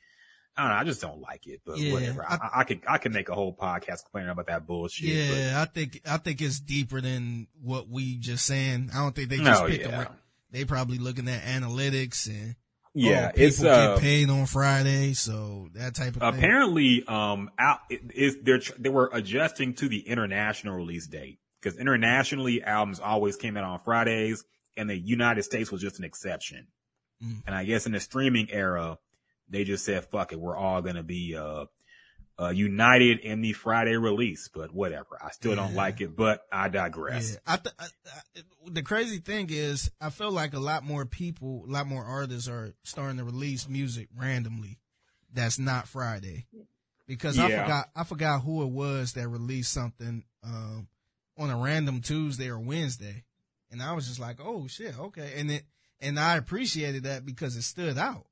I 0.57 0.63
don't 0.63 0.71
know. 0.73 0.77
I 0.77 0.85
just 0.85 1.01
don't 1.01 1.21
like 1.21 1.47
it, 1.47 1.61
but 1.65 1.79
Yeah, 1.79 1.93
whatever. 1.93 2.25
I, 2.27 2.35
I- 2.35 2.61
I, 2.61 2.65
could 2.65 2.81
I 2.89 2.99
could 2.99 3.13
make 3.13 3.29
a 3.29 3.35
whole 3.35 3.55
podcast 3.55 4.05
complaining 4.05 4.31
about 4.31 4.47
that 4.49 4.67
bullshit. 4.67 5.09
Yeah, 5.09 5.61
I 5.61 5.67
think 5.67 6.01
I 6.07 6.17
think 6.17 6.41
it's 6.41 6.61
deeper 6.61 7.01
than 7.01 7.47
what 7.63 7.89
we 7.89 8.17
just 8.17 8.47
saying. 8.47 8.91
I 8.95 8.99
don't 8.99 9.15
think 9.15 9.29
they 9.29 9.37
just 9.37 9.63
no, 9.63 9.69
picked 9.69 9.87
a 9.87 9.89
yeah, 9.89 10.03
ra- 10.03 10.13
they 10.51 10.65
probably 10.65 10.99
looking 10.99 11.29
at 11.29 11.43
analytics 11.43 12.27
and 12.29 12.57
yeah. 12.95 13.29
oh, 13.29 13.37
people 13.37 13.47
it's 13.47 13.63
uh, 13.63 13.95
get 13.95 14.03
paid 14.03 14.31
on 14.31 14.47
Friday, 14.47 15.13
so 15.13 15.69
that 15.75 15.95
type 15.95 16.17
of 16.17 16.21
thing. 16.21 16.35
apparently 16.35 17.05
um 17.07 17.51
out 17.59 17.81
it 17.89 18.03
is 18.15 18.37
they're 18.43 18.61
they 18.79 18.89
were 18.89 19.11
adjusting 19.13 19.75
to 19.75 19.89
the 19.89 20.01
international 20.01 20.75
release 20.75 21.07
date 21.07 21.39
because 21.61 21.79
internationally 21.79 22.63
albums 22.63 23.01
always 23.01 23.37
came 23.37 23.57
out 23.57 23.65
on 23.65 23.81
Fridays, 23.81 24.45
and 24.77 24.91
the 24.91 24.99
United 24.99 25.43
States 25.43 25.71
was 25.71 25.81
just 25.81 25.99
an 25.99 26.05
exception. 26.05 26.67
Mm. 27.23 27.43
And 27.47 27.55
I 27.55 27.65
guess 27.65 27.87
in 27.87 27.93
the 27.93 28.01
streaming 28.01 28.51
era, 28.51 28.99
they 29.49 29.65
just 29.65 29.85
said, 29.85 30.05
"Fuck 30.07 30.33
it, 30.33 30.41
we're 30.41 30.57
all 30.57 30.83
gonna 30.83 31.03
be 31.03 31.37
uh." 31.37 31.67
Uh, 32.41 32.49
united 32.49 33.19
in 33.19 33.43
the 33.43 33.53
Friday 33.53 33.97
release, 33.97 34.49
but 34.49 34.73
whatever. 34.73 35.19
I 35.23 35.31
still 35.31 35.55
don't 35.55 35.73
Yeah. 35.73 35.77
like 35.77 36.01
it, 36.01 36.17
but 36.17 36.47
I 36.51 36.71
digress. 36.71 37.33
Yeah, 37.33 37.39
I, 37.47 37.57
th- 37.59 37.75
I, 37.79 37.85
I 37.85 38.43
the 38.71 38.83
crazy 38.83 39.19
thing 39.19 39.49
is, 39.51 39.91
I 40.01 40.09
feel 40.09 40.31
like 40.33 40.55
a 40.55 40.59
lot 40.59 40.83
more 40.83 41.05
people, 41.05 41.65
a 41.69 41.71
lot 41.71 41.87
more 41.87 42.03
artists 42.03 42.49
are 42.49 42.73
starting 42.83 43.19
to 43.19 43.25
release 43.25 43.69
music 43.69 44.09
randomly. 44.17 44.79
That's 45.35 45.59
not 45.59 45.87
Friday, 45.87 46.47
because 47.07 47.39
I 47.39 47.51
forgot, 47.51 47.91
I 47.95 48.05
forgot 48.05 48.41
who 48.41 48.63
it 48.63 48.71
was 48.71 49.13
that 49.13 49.29
released 49.29 49.73
something 49.73 50.25
um, 50.43 50.89
on 51.37 51.51
a 51.51 51.57
random 51.59 52.01
Tuesday 52.01 52.49
or 52.49 52.59
Wednesday, 52.59 53.23
and 53.71 53.83
I 53.83 53.93
was 53.93 54.09
just 54.09 54.19
like, 54.19 54.39
oh 54.43 54.67
shit, 54.67 54.99
okay, 54.99 55.35
and 55.37 55.51
it, 55.51 55.65
and 56.01 56.19
I 56.19 56.37
appreciated 56.39 57.03
that 57.03 57.27
because 57.27 57.55
it 57.57 57.63
stood 57.63 57.99
out. 57.99 58.25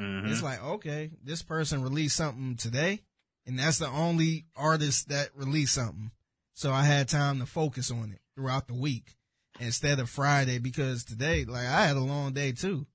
Mhm. 0.00 0.28
It's 0.28 0.42
like, 0.42 0.60
okay, 0.62 1.12
this 1.22 1.42
person 1.42 1.82
released 1.84 2.16
something 2.16 2.56
today, 2.56 3.02
and 3.46 3.58
that's 3.58 3.78
the 3.78 3.88
only 3.88 4.46
artist 4.56 5.08
that 5.08 5.30
released 5.34 5.74
something. 5.74 6.10
So 6.54 6.72
I 6.72 6.84
had 6.84 7.08
time 7.08 7.40
to 7.40 7.46
focus 7.46 7.90
on 7.90 8.12
it 8.12 8.20
throughout 8.34 8.68
the 8.68 8.74
week 8.74 9.16
instead 9.60 9.98
of 10.00 10.08
Friday 10.08 10.58
because 10.58 11.04
today, 11.04 11.44
like 11.44 11.66
I 11.66 11.86
had 11.86 11.96
a 11.96 12.00
long 12.00 12.32
day 12.32 12.52
too. 12.52 12.86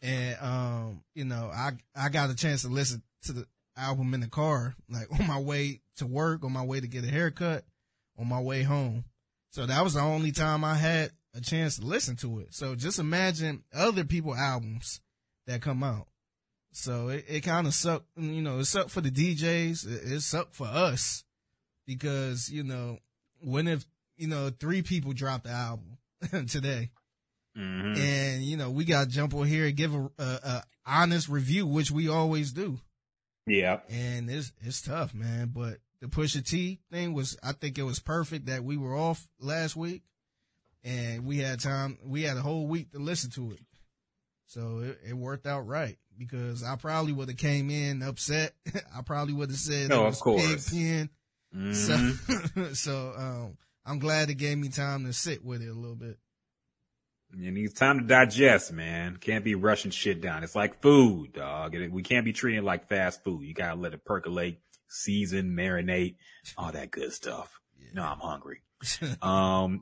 And, 0.00 0.36
um, 0.40 1.04
you 1.14 1.24
know, 1.24 1.50
I, 1.52 1.72
I 1.96 2.08
got 2.08 2.30
a 2.30 2.36
chance 2.36 2.62
to 2.62 2.68
listen 2.68 3.02
to 3.24 3.32
the 3.32 3.46
album 3.76 4.14
in 4.14 4.20
the 4.20 4.28
car, 4.28 4.74
like 4.88 5.08
on 5.20 5.26
my 5.26 5.38
way 5.38 5.80
to 5.96 6.06
work, 6.06 6.44
on 6.44 6.52
my 6.52 6.64
way 6.64 6.80
to 6.80 6.86
get 6.86 7.04
a 7.04 7.10
haircut, 7.10 7.64
on 8.18 8.28
my 8.28 8.40
way 8.40 8.62
home. 8.62 9.04
So 9.50 9.66
that 9.66 9.84
was 9.84 9.94
the 9.94 10.00
only 10.00 10.32
time 10.32 10.64
I 10.64 10.74
had 10.74 11.12
a 11.34 11.40
chance 11.40 11.78
to 11.78 11.86
listen 11.86 12.16
to 12.16 12.40
it. 12.40 12.54
So 12.54 12.74
just 12.74 12.98
imagine 12.98 13.64
other 13.74 14.04
people 14.04 14.34
albums 14.34 15.00
that 15.46 15.62
come 15.62 15.82
out. 15.82 16.06
So 16.76 17.08
it, 17.08 17.24
it 17.28 17.40
kind 17.42 17.68
of 17.68 17.74
sucked, 17.74 18.06
you 18.16 18.42
know, 18.42 18.58
it 18.58 18.64
sucked 18.64 18.90
for 18.90 19.00
the 19.00 19.10
DJs. 19.10 19.86
It, 19.86 20.12
it 20.12 20.20
sucked 20.22 20.54
for 20.56 20.66
us 20.66 21.22
because, 21.86 22.50
you 22.50 22.64
know, 22.64 22.98
when 23.40 23.68
if, 23.68 23.84
you 24.16 24.26
know, 24.26 24.50
three 24.50 24.82
people 24.82 25.12
dropped 25.12 25.44
the 25.44 25.50
album 25.50 25.98
today 26.48 26.90
Mhm. 27.56 27.96
and, 27.96 28.42
you 28.42 28.56
know, 28.56 28.70
we 28.70 28.84
got 28.84 29.04
to 29.04 29.08
jump 29.08 29.32
on 29.34 29.46
here 29.46 29.66
and 29.66 29.76
give 29.76 29.94
a, 29.94 30.10
a, 30.18 30.24
a 30.24 30.62
honest 30.84 31.28
review, 31.28 31.64
which 31.64 31.92
we 31.92 32.08
always 32.08 32.52
do. 32.52 32.80
Yeah. 33.46 33.78
And 33.88 34.28
it's, 34.28 34.52
it's 34.60 34.82
tough, 34.82 35.14
man. 35.14 35.52
But 35.54 35.78
the 36.00 36.08
Pusha 36.08 36.44
T 36.44 36.80
thing 36.90 37.12
was, 37.12 37.38
I 37.44 37.52
think 37.52 37.78
it 37.78 37.84
was 37.84 38.00
perfect 38.00 38.46
that 38.46 38.64
we 38.64 38.76
were 38.76 38.96
off 38.96 39.28
last 39.38 39.76
week 39.76 40.02
and 40.82 41.24
we 41.24 41.38
had 41.38 41.60
time, 41.60 41.98
we 42.04 42.22
had 42.22 42.36
a 42.36 42.42
whole 42.42 42.66
week 42.66 42.90
to 42.90 42.98
listen 42.98 43.30
to 43.32 43.52
it. 43.52 43.60
So 44.46 44.80
it, 44.80 44.98
it 45.10 45.14
worked 45.14 45.46
out 45.46 45.66
right 45.68 45.96
because 46.18 46.62
I 46.62 46.76
probably 46.76 47.12
would 47.12 47.28
have 47.28 47.36
came 47.38 47.70
in 47.70 48.02
upset. 48.02 48.52
I 48.96 49.02
probably 49.02 49.34
would 49.34 49.50
have 49.50 49.58
said 49.58 49.88
No, 49.88 50.06
of 50.06 50.18
course. 50.20 50.70
Mhm. 50.70 51.08
So, 51.72 52.72
so, 52.74 53.14
um, 53.16 53.58
I'm 53.86 53.98
glad 53.98 54.30
it 54.30 54.34
gave 54.34 54.58
me 54.58 54.68
time 54.68 55.04
to 55.04 55.12
sit 55.12 55.44
with 55.44 55.62
it 55.62 55.68
a 55.68 55.74
little 55.74 55.96
bit. 55.96 56.18
It 57.32 57.52
needs 57.52 57.74
time 57.74 57.98
to 57.98 58.04
digest, 58.06 58.72
man. 58.72 59.16
Can't 59.16 59.44
be 59.44 59.54
rushing 59.54 59.90
shit 59.90 60.20
down. 60.20 60.44
It's 60.44 60.54
like 60.54 60.80
food, 60.80 61.32
dog. 61.32 61.74
We 61.90 62.02
can't 62.02 62.24
be 62.24 62.32
treating 62.32 62.60
it 62.60 62.64
like 62.64 62.88
fast 62.88 63.24
food. 63.24 63.42
You 63.42 63.54
gotta 63.54 63.78
let 63.78 63.92
it 63.92 64.04
percolate, 64.04 64.60
season, 64.88 65.50
marinate, 65.56 66.16
all 66.56 66.72
that 66.72 66.90
good 66.90 67.12
stuff. 67.12 67.60
No, 67.92 68.02
I'm 68.02 68.18
hungry. 68.20 68.62
Um, 69.22 69.80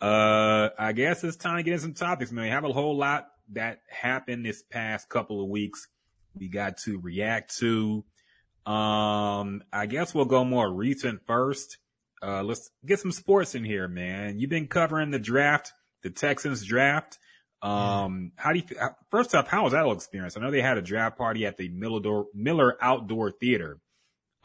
uh, 0.00 0.68
I 0.78 0.92
guess 0.94 1.22
it's 1.24 1.36
time 1.36 1.58
to 1.58 1.62
get 1.62 1.74
in 1.74 1.80
some 1.80 1.94
topics, 1.94 2.32
man. 2.32 2.44
We 2.44 2.50
have 2.50 2.64
a 2.64 2.72
whole 2.72 2.96
lot 2.96 3.28
that 3.52 3.80
happened 3.88 4.44
this 4.44 4.62
past 4.62 5.08
couple 5.08 5.42
of 5.42 5.48
weeks. 5.48 5.88
We 6.34 6.48
got 6.48 6.78
to 6.78 6.98
react 6.98 7.56
to. 7.58 8.04
Um, 8.66 9.62
I 9.72 9.86
guess 9.86 10.14
we'll 10.14 10.24
go 10.24 10.44
more 10.44 10.70
recent 10.70 11.24
first. 11.26 11.78
Uh, 12.22 12.42
let's 12.42 12.70
get 12.84 12.98
some 12.98 13.12
sports 13.12 13.54
in 13.54 13.64
here, 13.64 13.88
man. 13.88 14.38
You've 14.38 14.50
been 14.50 14.66
covering 14.66 15.10
the 15.10 15.18
draft, 15.18 15.72
the 16.02 16.10
Texans 16.10 16.64
draft. 16.64 17.18
Um, 17.62 18.32
how 18.36 18.52
do 18.52 18.58
you, 18.58 18.64
first 19.10 19.34
off, 19.34 19.48
how 19.48 19.64
was 19.64 19.72
that 19.72 19.86
experience? 19.86 20.36
I 20.36 20.40
know 20.40 20.50
they 20.50 20.60
had 20.60 20.78
a 20.78 20.82
draft 20.82 21.16
party 21.16 21.46
at 21.46 21.56
the 21.56 21.68
Miller, 21.68 22.24
Miller 22.34 22.76
Outdoor 22.80 23.30
Theater, 23.30 23.78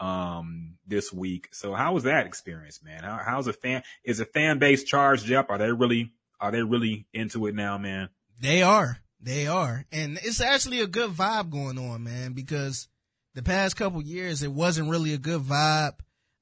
um, 0.00 0.74
this 0.86 1.12
week. 1.12 1.48
So 1.52 1.74
how 1.74 1.94
was 1.94 2.04
that 2.04 2.26
experience, 2.26 2.80
man? 2.82 3.02
How, 3.02 3.20
how's 3.24 3.46
a 3.46 3.52
fan, 3.52 3.82
is 4.04 4.20
a 4.20 4.24
fan 4.24 4.58
base 4.58 4.84
charged 4.84 5.32
up? 5.32 5.50
Are 5.50 5.58
they 5.58 5.72
really, 5.72 6.12
are 6.40 6.50
they 6.50 6.62
really 6.62 7.06
into 7.12 7.46
it 7.46 7.54
now, 7.54 7.78
man? 7.78 8.08
They 8.42 8.60
are. 8.60 8.98
They 9.20 9.46
are. 9.46 9.84
And 9.92 10.18
it's 10.20 10.40
actually 10.40 10.80
a 10.80 10.88
good 10.88 11.12
vibe 11.12 11.50
going 11.50 11.78
on, 11.78 12.02
man, 12.02 12.32
because 12.32 12.88
the 13.36 13.42
past 13.42 13.76
couple 13.76 14.02
years, 14.02 14.42
it 14.42 14.50
wasn't 14.50 14.90
really 14.90 15.14
a 15.14 15.18
good 15.18 15.42
vibe. 15.42 15.94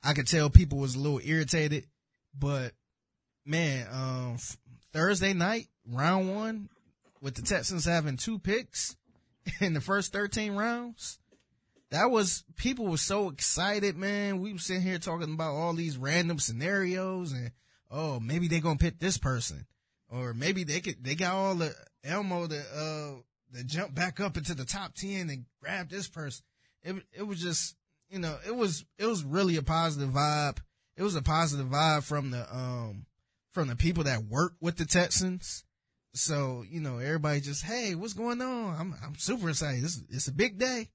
I 0.03 0.15
could 0.15 0.27
tell 0.27 0.49
people 0.49 0.79
was 0.79 0.95
a 0.95 0.99
little 0.99 1.21
irritated, 1.23 1.85
but 2.37 2.73
man, 3.45 3.87
um, 3.93 4.39
Thursday 4.95 5.35
night, 5.35 5.69
round 5.87 6.35
one, 6.35 6.71
with 7.21 7.35
the 7.35 7.43
Texans 7.43 7.85
having 7.85 8.17
two 8.17 8.39
picks 8.39 8.97
in 9.61 9.75
the 9.75 9.83
first 9.83 10.11
13 10.11 10.55
rounds, 10.55 11.19
that 11.91 12.11
was 12.11 12.45
people 12.57 12.87
were 12.87 12.97
so 12.97 13.29
excited, 13.29 13.95
man. 13.99 14.41
We 14.41 14.55
were 14.55 14.59
sitting 14.59 14.83
here 14.83 14.99
talking 14.99 15.35
about 15.35 15.53
all 15.53 15.75
these 15.75 15.99
random 15.99 16.39
scenarios 16.39 17.33
and 17.33 17.51
oh, 17.91 18.21
maybe 18.21 18.49
they're 18.49 18.63
gonna 18.63 18.79
pick 18.79 18.99
this 18.99 19.19
person. 19.19 19.67
Or 20.11 20.35
maybe 20.35 20.65
they 20.65 20.81
could 20.81 21.03
they 21.03 21.15
got 21.15 21.35
all 21.35 21.55
the 21.55 21.75
Elmo 22.05 22.47
to 22.47 22.59
uh 22.59 23.57
to 23.57 23.65
jump 23.65 23.95
back 23.95 24.21
up 24.21 24.37
into 24.37 24.55
the 24.55 24.65
top 24.65 24.95
ten 24.95 25.31
and 25.31 25.45
grab 25.63 25.89
this 25.89 26.09
person. 26.09 26.45
It 26.83 26.97
it 27.13 27.23
was 27.23 27.41
just 27.41 27.77
you 28.11 28.19
know, 28.19 28.37
it 28.47 28.55
was 28.55 28.85
it 28.99 29.07
was 29.07 29.25
really 29.25 29.57
a 29.57 29.63
positive 29.63 30.11
vibe. 30.11 30.59
It 30.97 31.03
was 31.03 31.15
a 31.15 31.23
positive 31.23 31.67
vibe 31.67 32.03
from 32.03 32.31
the 32.31 32.47
um 32.55 33.07
from 33.53 33.69
the 33.69 33.77
people 33.77 34.05
that 34.05 34.25
work 34.25 34.55
with 34.61 34.77
the 34.77 34.85
Texans. 34.85 35.65
So, 36.13 36.65
you 36.69 36.81
know, 36.81 36.99
everybody 36.99 37.41
just, 37.41 37.65
hey, 37.65 37.95
what's 37.95 38.15
going 38.15 38.43
on? 38.43 38.77
I'm 38.79 38.95
I'm 39.05 39.15
super 39.17 39.49
excited. 39.49 39.85
This 39.85 40.03
it's 40.11 40.29
a 40.29 40.33
big 40.33 40.59
day. 40.59 40.89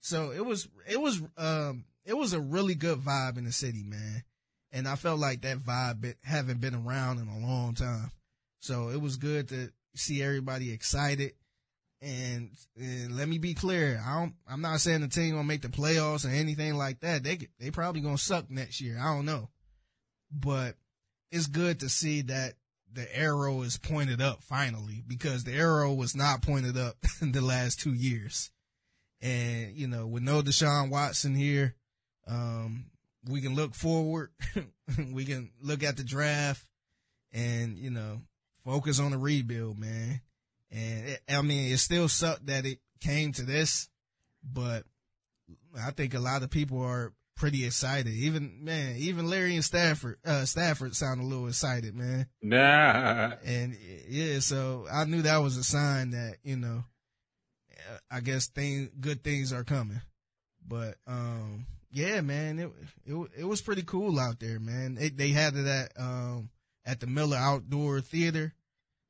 So 0.00 0.32
it 0.32 0.44
was 0.44 0.68
it 0.86 1.00
was 1.00 1.20
um 1.38 1.84
it 2.04 2.14
was 2.14 2.32
a 2.32 2.40
really 2.40 2.74
good 2.74 2.98
vibe 2.98 3.38
in 3.38 3.44
the 3.44 3.52
city, 3.52 3.82
man. 3.82 4.24
And 4.72 4.86
I 4.86 4.96
felt 4.96 5.18
like 5.18 5.42
that 5.42 5.58
vibe 5.58 6.14
haven't 6.22 6.60
been 6.60 6.74
around 6.74 7.18
in 7.18 7.28
a 7.28 7.38
long 7.38 7.74
time. 7.74 8.10
So 8.60 8.90
it 8.90 9.00
was 9.00 9.16
good 9.16 9.48
to 9.48 9.72
see 9.94 10.22
everybody 10.22 10.72
excited. 10.72 11.32
And, 12.02 12.50
and 12.76 13.16
let 13.16 13.28
me 13.28 13.38
be 13.38 13.52
clear, 13.52 14.02
I 14.06 14.20
don't, 14.20 14.34
I'm 14.48 14.62
not 14.62 14.80
saying 14.80 15.02
the 15.02 15.08
team 15.08 15.32
gonna 15.32 15.44
make 15.44 15.62
the 15.62 15.68
playoffs 15.68 16.24
or 16.24 16.30
anything 16.30 16.76
like 16.76 17.00
that. 17.00 17.22
They 17.22 17.48
they 17.58 17.70
probably 17.70 18.00
gonna 18.00 18.16
suck 18.16 18.50
next 18.50 18.80
year. 18.80 18.98
I 18.98 19.14
don't 19.14 19.26
know, 19.26 19.50
but 20.32 20.76
it's 21.30 21.46
good 21.46 21.80
to 21.80 21.90
see 21.90 22.22
that 22.22 22.54
the 22.92 23.16
arrow 23.16 23.62
is 23.62 23.76
pointed 23.76 24.20
up 24.20 24.42
finally 24.42 25.02
because 25.06 25.44
the 25.44 25.52
arrow 25.52 25.92
was 25.92 26.14
not 26.14 26.42
pointed 26.42 26.76
up 26.76 26.96
in 27.20 27.32
the 27.32 27.40
last 27.40 27.80
two 27.80 27.94
years. 27.94 28.50
And, 29.22 29.76
you 29.76 29.86
know, 29.86 30.06
with 30.06 30.22
no 30.22 30.40
Deshaun 30.40 30.90
Watson 30.90 31.34
here, 31.34 31.76
um, 32.26 32.86
we 33.28 33.42
can 33.42 33.54
look 33.54 33.74
forward. 33.74 34.30
we 35.12 35.26
can 35.26 35.50
look 35.60 35.82
at 35.82 35.98
the 35.98 36.04
draft 36.04 36.64
and, 37.32 37.76
you 37.76 37.90
know, 37.90 38.22
focus 38.70 39.00
on 39.00 39.10
the 39.10 39.18
rebuild, 39.18 39.78
man. 39.78 40.20
And 40.70 41.08
it, 41.08 41.20
I 41.28 41.42
mean, 41.42 41.72
it 41.72 41.78
still 41.78 42.08
sucked 42.08 42.46
that 42.46 42.64
it 42.64 42.78
came 43.00 43.32
to 43.32 43.42
this, 43.42 43.88
but 44.44 44.84
I 45.76 45.90
think 45.90 46.14
a 46.14 46.20
lot 46.20 46.44
of 46.44 46.50
people 46.50 46.80
are 46.80 47.12
pretty 47.34 47.66
excited. 47.66 48.12
Even, 48.12 48.62
man, 48.62 48.94
even 48.98 49.28
Larry 49.28 49.56
and 49.56 49.64
Stafford, 49.64 50.18
uh, 50.24 50.44
Stafford 50.44 50.94
sound 50.94 51.20
a 51.20 51.24
little 51.24 51.48
excited, 51.48 51.96
man. 51.96 52.26
Nah. 52.42 53.32
And 53.44 53.76
yeah, 54.08 54.38
so 54.38 54.86
I 54.92 55.04
knew 55.04 55.22
that 55.22 55.38
was 55.38 55.56
a 55.56 55.64
sign 55.64 56.10
that, 56.10 56.36
you 56.44 56.56
know, 56.56 56.84
I 58.08 58.20
guess 58.20 58.46
things, 58.46 58.90
good 59.00 59.24
things 59.24 59.52
are 59.52 59.64
coming. 59.64 60.00
But, 60.64 60.94
um, 61.08 61.66
yeah, 61.90 62.20
man, 62.20 62.60
it, 62.60 62.70
it, 63.04 63.30
it 63.38 63.44
was 63.44 63.62
pretty 63.62 63.82
cool 63.82 64.20
out 64.20 64.38
there, 64.38 64.60
man. 64.60 64.94
They, 64.94 65.08
they 65.08 65.28
had 65.30 65.56
it 65.56 65.66
at, 65.66 65.92
um, 65.98 66.50
at 66.84 67.00
the 67.00 67.08
Miller 67.08 67.36
Outdoor 67.36 68.00
Theater 68.00 68.54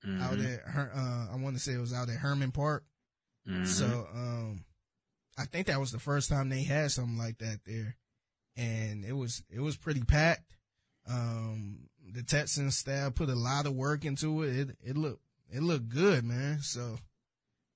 Mhm. 0.07 0.23
out 0.23 0.39
at, 0.39 0.61
Her- 0.63 0.93
uh, 0.95 1.33
I 1.33 1.37
want 1.37 1.57
to 1.57 1.63
say 1.63 1.73
it 1.73 1.79
was 1.81 1.93
out 1.93 2.09
at 2.09 2.17
Hermann 2.17 2.53
Park. 2.53 2.85
Mhm. 3.47 3.67
So, 3.67 4.09
um, 4.15 4.65
I 5.39 5.45
think 5.47 5.67
that 5.69 5.81
was 5.81 5.93
the 5.93 5.99
first 5.99 6.29
time 6.29 6.49
they 6.49 6.63
had 6.63 6.91
something 6.91 7.17
like 7.19 7.39
that 7.39 7.61
there. 7.65 7.97
And 8.57 9.05
it 9.05 9.13
was, 9.13 9.43
it 9.49 9.61
was 9.61 9.77
pretty 9.77 10.03
packed. 10.03 10.55
Um, 11.07 11.89
the 12.13 12.23
Texans 12.23 12.77
staff 12.77 13.15
put 13.15 13.29
a 13.29 13.35
lot 13.35 13.67
of 13.67 13.75
work 13.75 14.05
into 14.05 14.43
it. 14.43 14.57
It, 14.57 14.77
it 14.83 14.97
looked, 14.97 15.23
it 15.51 15.63
looked 15.63 15.89
good, 15.89 16.25
man. 16.25 16.61
So, 16.61 16.99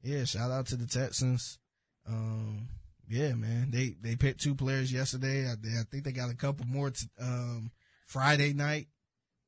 yeah, 0.03 0.25
shout 0.25 0.51
out 0.51 0.67
to 0.69 0.77
the 0.77 0.87
Texans. 0.87 1.59
Um, 2.07 2.69
yeah, 3.09 3.33
man, 3.35 3.71
they, 3.71 3.97
they 4.01 4.17
picked 4.17 4.41
two 4.43 4.55
players 4.55 4.93
yesterday. 4.93 5.47
I, 5.49 5.53
I 5.53 5.83
think 5.91 6.05
they 6.05 6.13
got 6.13 6.31
a 6.31 6.35
couple 6.37 6.67
more, 6.67 6.91
t- 6.91 7.09
um, 7.19 7.71
Friday 8.07 8.53
night. 8.53 8.89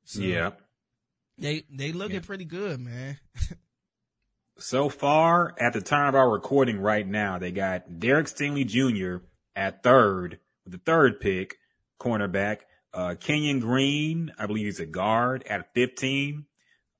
So 0.05 0.20
yeah. 0.20 0.53
They, 1.39 1.64
they 1.70 1.93
looking 1.93 2.16
Yeah. 2.16 2.22
pretty 2.26 2.45
good, 2.45 2.80
man. 2.80 3.18
So 4.59 4.89
far, 4.89 5.55
at 5.61 5.74
the 5.74 5.82
time 5.82 6.09
of 6.09 6.14
our 6.14 6.30
recording 6.30 6.80
right 6.80 7.07
now, 7.07 7.39
they 7.39 7.53
got 7.53 7.99
Derek 8.01 8.26
Stingley 8.26 8.64
Jr. 8.66 9.22
at 9.55 9.82
third 9.82 10.41
with 10.64 10.72
the 10.72 10.78
third 10.78 11.20
pick, 11.20 11.57
cornerback. 12.01 12.61
Uh, 12.95 13.16
Kenyon 13.20 13.61
Green, 13.61 14.32
I 14.39 14.47
believe 14.47 14.64
he's 14.64 14.80
a 14.80 14.87
guard 14.87 15.45
at 15.51 15.74
15. 15.74 16.47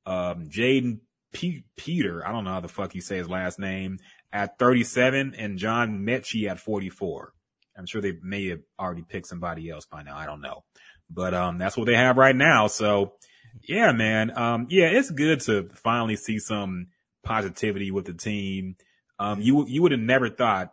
Um, 0.05 0.51
Jaden 0.51 0.99
Pe- 1.33 1.63
Peter, 1.77 2.27
I 2.29 2.31
don't 2.33 2.45
know 2.45 2.51
how 2.51 2.61
the 2.61 2.69
fuck 2.69 2.95
you 2.95 3.01
say 3.01 3.17
his 3.17 3.31
last 3.31 3.59
name, 3.59 4.01
at 4.35 4.59
37, 4.59 5.35
and 5.39 5.57
John 5.59 6.01
Metchie 6.05 6.51
at 6.51 6.61
44. 6.61 7.33
I'm 7.79 7.87
sure 7.87 8.03
they 8.03 8.19
may 8.23 8.49
have 8.49 8.61
already 8.79 9.03
picked 9.03 9.29
somebody 9.29 9.71
else 9.71 9.87
by 9.87 10.03
now. 10.03 10.15
I 10.19 10.27
don't 10.27 10.43
know. 10.43 10.65
But, 11.09 11.33
um, 11.33 11.57
that's 11.57 11.77
what 11.79 11.87
they 11.87 11.97
have 11.97 12.19
right 12.19 12.37
now. 12.37 12.67
So, 12.67 13.15
yeah, 13.63 13.93
man. 13.93 14.37
Um, 14.37 14.67
yeah, 14.71 14.87
it's 14.87 15.11
good 15.11 15.41
to 15.43 15.69
finally 15.75 16.17
see 16.17 16.39
some 16.39 16.89
positivity 17.25 17.91
with 17.91 18.07
the 18.07 18.15
team. 18.15 18.77
Um, 19.19 19.41
you, 19.41 19.67
you 19.67 19.83
would 19.83 19.93
have 19.93 20.01
never 20.01 20.29
thought, 20.29 20.73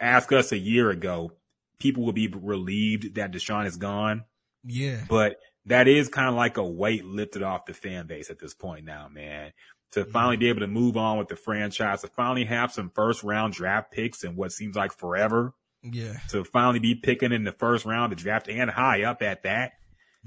ask 0.00 0.32
us 0.32 0.52
a 0.52 0.58
year 0.58 0.90
ago, 0.90 1.32
people 1.78 2.04
would 2.04 2.14
be 2.14 2.28
relieved 2.28 3.14
that 3.14 3.32
Deshaun 3.32 3.66
is 3.66 3.76
gone. 3.76 4.24
Yeah. 4.64 5.04
But 5.08 5.36
that 5.66 5.86
is 5.88 6.08
kind 6.08 6.28
of 6.28 6.34
like 6.34 6.56
a 6.56 6.64
weight 6.64 7.04
lifted 7.04 7.42
off 7.42 7.66
the 7.66 7.74
fan 7.74 8.06
base 8.06 8.30
at 8.30 8.38
this 8.38 8.54
point 8.54 8.84
now, 8.84 9.08
man. 9.08 9.52
To 9.92 10.04
finally 10.04 10.36
be 10.36 10.48
able 10.50 10.60
to 10.60 10.66
move 10.66 10.96
on 10.98 11.16
with 11.18 11.28
the 11.28 11.36
franchise, 11.36 12.02
to 12.02 12.08
finally 12.08 12.44
have 12.44 12.72
some 12.72 12.90
first 12.90 13.22
round 13.22 13.54
draft 13.54 13.90
picks 13.90 14.22
in 14.24 14.36
what 14.36 14.52
seems 14.52 14.76
like 14.76 14.92
forever, 14.92 15.54
Yeah. 15.82 16.14
to 16.30 16.44
finally 16.44 16.78
be 16.78 16.94
picking 16.94 17.32
in 17.32 17.44
the 17.44 17.52
first 17.52 17.86
round 17.86 18.12
of 18.12 18.18
the 18.18 18.22
draft 18.22 18.48
and 18.48 18.68
high 18.70 19.04
up 19.04 19.22
at 19.22 19.44
that. 19.44 19.72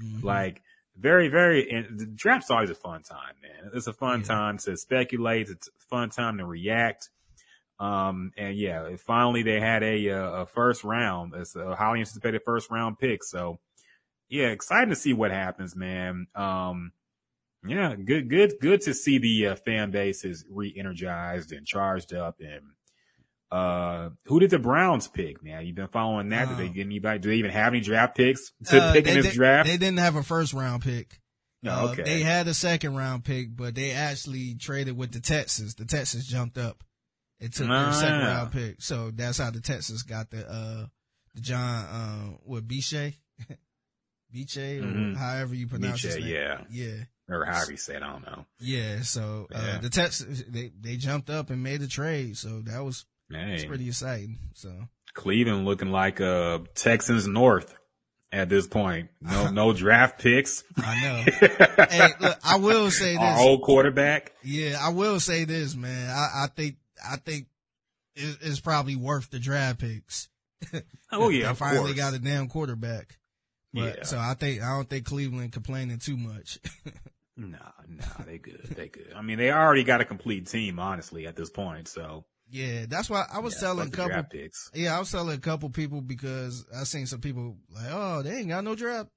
Mhm. 0.02 0.24
Like 0.24 0.62
very, 0.96 1.28
very, 1.28 1.70
and 1.70 1.98
the 1.98 2.06
draft's 2.06 2.50
always 2.50 2.70
a 2.70 2.74
fun 2.74 3.02
time, 3.02 3.34
man. 3.42 3.70
It's 3.74 3.86
a 3.86 3.92
fun 3.92 4.20
Yeah. 4.20 4.26
time 4.26 4.58
to 4.58 4.76
speculate. 4.76 5.48
It's 5.48 5.68
a 5.68 5.86
fun 5.88 6.10
time 6.10 6.38
to 6.38 6.46
react. 6.46 7.10
Um, 7.80 8.32
and 8.36 8.56
yeah, 8.56 8.94
finally 8.96 9.42
they 9.42 9.58
had 9.58 9.82
a, 9.82 10.10
uh, 10.10 10.30
a 10.42 10.46
first 10.46 10.84
round. 10.84 11.34
It's 11.34 11.56
a 11.56 11.74
highly 11.74 12.00
anticipated 12.00 12.42
first 12.44 12.70
round 12.70 12.98
pick. 12.98 13.24
So 13.24 13.58
yeah, 14.28 14.48
excited 14.48 14.90
to 14.90 14.96
see 14.96 15.12
what 15.12 15.30
happens, 15.30 15.74
man. 15.74 16.26
Um, 16.34 16.92
yeah, 17.66 17.94
good, 17.96 18.28
good, 18.28 18.54
good 18.60 18.80
to 18.82 18.94
see 18.94 19.18
the 19.18 19.48
uh, 19.48 19.56
fan 19.56 19.90
base 19.90 20.24
is 20.24 20.44
re-energized 20.50 21.52
and 21.52 21.66
charged 21.66 22.12
up. 22.14 22.36
And 22.40 22.62
uh, 23.52 24.10
who 24.26 24.40
did 24.40 24.50
the 24.50 24.58
Browns 24.58 25.08
pick, 25.08 25.42
man? 25.44 25.66
You've 25.66 25.76
been 25.76 25.88
following 25.88 26.30
that. 26.30 26.48
Did 26.48 26.58
they 26.58 26.66
Um, 26.68 26.72
get 26.72 26.86
anybody? 26.86 27.18
Do 27.18 27.28
they 27.28 27.36
even 27.36 27.50
have 27.50 27.72
any 27.72 27.80
draft 27.82 28.16
picks 28.16 28.50
to 28.66 28.80
Uh, 28.82 28.92
pick 28.92 29.06
in 29.06 29.14
they, 29.14 29.20
this 29.20 29.30
they- 29.32 29.36
draft? 29.36 29.68
They 29.68 29.76
didn't 29.76 29.98
have 29.98 30.16
a 30.16 30.22
first 30.22 30.52
round 30.54 30.82
pick. 30.82 31.20
No, 31.62 31.72
Uh, 31.72 31.88
okay. 31.92 32.02
They 32.02 32.22
had 32.22 32.48
a 32.48 32.54
second 32.54 32.96
round 32.96 33.24
pick, 33.24 33.54
but 33.54 33.74
they 33.76 33.92
actually 33.92 34.54
traded 34.56 34.96
with 34.96 35.12
the 35.12 35.20
Texans. 35.20 35.74
The 35.76 35.84
Texans 35.84 36.26
jumped 36.26 36.58
up. 36.58 36.82
It 37.38 37.52
took 37.54 37.68
their 37.68 37.76
Ah. 37.76 37.92
second 37.92 38.18
round 38.20 38.52
pick. 38.52 38.76
So 38.82 39.10
that's 39.10 39.38
how 39.38 39.50
the 39.50 39.60
Texans 39.60 40.02
got 40.02 40.30
the, 40.30 40.48
uh, 40.50 40.86
the 41.34 41.40
John, 41.40 41.84
uh, 41.84 42.26
what, 42.44 42.66
Biche? 42.66 43.14
Biche, 44.32 44.56
or 44.80 44.82
Mhm. 44.82 45.16
however 45.16 45.54
you 45.54 45.66
pronounce 45.66 46.02
his 46.02 46.16
name. 46.16 46.26
yeah. 46.26 46.64
Yeah. 46.70 47.04
or 47.28 47.44
however 47.46 47.70
you 47.70 47.76
say 47.78 47.94
it, 47.96 48.02
I 48.02 48.10
don't 48.12 48.22
know. 48.26 48.44
Yeah. 48.58 49.02
So, 49.02 49.46
uh, 49.54 49.62
Yeah. 49.64 49.78
the 49.78 49.88
Texans, 49.88 50.42
they, 50.48 50.70
they 50.78 50.96
jumped 50.96 51.30
up 51.30 51.48
and 51.50 51.62
made 51.62 51.80
a 51.80 51.86
trade. 51.88 52.36
So 52.36 52.60
that 52.62 52.80
was, 52.84 53.06
Hey, 53.34 53.52
was 53.54 53.64
pretty 53.64 53.88
exciting. 53.88 54.38
So, 54.54 54.72
Cleveland 55.14 55.64
looking 55.64 55.90
like 55.90 56.20
uh 56.20 56.60
Texans 56.74 57.26
North 57.26 57.74
at 58.32 58.48
this 58.48 58.66
point. 58.66 59.10
No, 59.20 59.50
no 59.52 59.72
draft 59.72 60.20
picks. 60.20 60.64
I 60.76 61.02
know. 61.02 61.22
hey, 61.90 62.08
look, 62.20 62.38
I 62.44 62.56
will 62.56 62.90
say 62.90 63.16
Our 63.16 63.34
this. 63.36 63.42
old 63.46 63.62
quarterback. 63.62 64.32
Yeah, 64.42 64.78
I 64.80 64.90
will 64.90 65.20
say 65.20 65.44
this, 65.44 65.74
man. 65.74 66.08
I, 66.10 66.44
I 66.44 66.46
think, 66.54 66.76
I 67.06 67.16
think 67.16 67.46
it, 68.14 68.38
it's 68.40 68.60
probably 68.60 68.96
worth 68.96 69.30
the 69.30 69.38
draft 69.38 69.80
picks. 69.80 70.28
Oh 71.14 71.28
yeah, 71.28 71.42
They 71.42 71.50
of 71.50 71.58
finally 71.58 71.92
got 71.92 72.14
a 72.14 72.18
damn 72.18 72.48
quarterback. 72.48 73.18
But, 73.74 73.98
Yeah. 73.98 74.02
So 74.04 74.18
I 74.18 74.32
think, 74.32 74.62
I 74.62 74.70
don't 74.70 74.88
think 74.88 75.04
Cleveland 75.04 75.52
complaining 75.52 75.98
too 75.98 76.16
much. 76.16 76.58
No, 77.36 77.58
no, 77.88 78.04
they 78.24 78.38
good. 78.38 78.62
They 78.76 78.88
good. 78.88 79.12
I 79.14 79.20
mean, 79.20 79.36
they 79.36 79.50
already 79.50 79.84
got 79.84 80.00
a 80.00 80.06
complete 80.06 80.46
team, 80.46 80.78
honestly, 80.78 81.26
at 81.26 81.36
this 81.36 81.50
point. 81.50 81.88
So 81.88 82.24
yeah, 82.52 82.84
that's 82.86 83.08
why 83.08 83.24
I 83.32 83.38
was 83.38 83.54
yeah, 83.54 83.60
telling 83.60 83.88
a 83.88 83.90
couple, 83.90 84.22
picks. 84.24 84.70
yeah, 84.74 84.94
I 84.94 84.98
was 84.98 85.10
telling 85.10 85.34
a 85.34 85.40
couple 85.40 85.70
people 85.70 86.02
because 86.02 86.66
I 86.78 86.84
seen 86.84 87.06
some 87.06 87.20
people 87.20 87.56
like, 87.74 87.86
oh, 87.90 88.20
they 88.22 88.36
ain't 88.36 88.48
got 88.50 88.62
no 88.62 88.74
draft. 88.74 89.08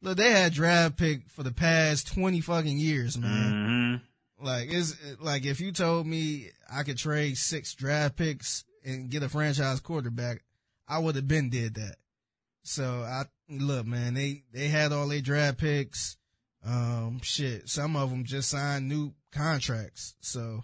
Look, 0.00 0.16
they 0.16 0.30
had 0.30 0.52
draft 0.52 0.96
pick 0.96 1.28
for 1.28 1.42
the 1.42 1.50
past 1.50 2.06
20 2.14 2.40
fucking 2.40 2.78
years, 2.78 3.18
man. 3.18 4.00
hmm 4.38 4.44
Like 4.44 4.72
it's 4.72 4.96
like 5.20 5.44
if 5.44 5.60
you 5.60 5.72
told 5.72 6.06
me 6.06 6.50
I 6.72 6.84
could 6.84 6.96
trade 6.98 7.36
six 7.36 7.74
draft 7.74 8.16
picks 8.16 8.64
and 8.84 9.10
get 9.10 9.24
a 9.24 9.28
franchise 9.28 9.80
quarterback, 9.80 10.44
I 10.86 11.00
would 11.00 11.16
have 11.16 11.26
been 11.26 11.50
did 11.50 11.74
that. 11.74 11.96
So 12.62 12.84
I 13.02 13.24
look, 13.48 13.86
man, 13.86 14.14
they 14.14 14.44
they 14.52 14.68
had 14.68 14.92
all 14.92 15.08
their 15.08 15.20
draft 15.20 15.58
picks. 15.58 16.16
Um, 16.64 17.20
shit, 17.22 17.68
some 17.68 17.96
of 17.96 18.10
them 18.10 18.24
just 18.24 18.50
signed 18.50 18.88
new 18.88 19.14
contracts. 19.32 20.14
So 20.20 20.62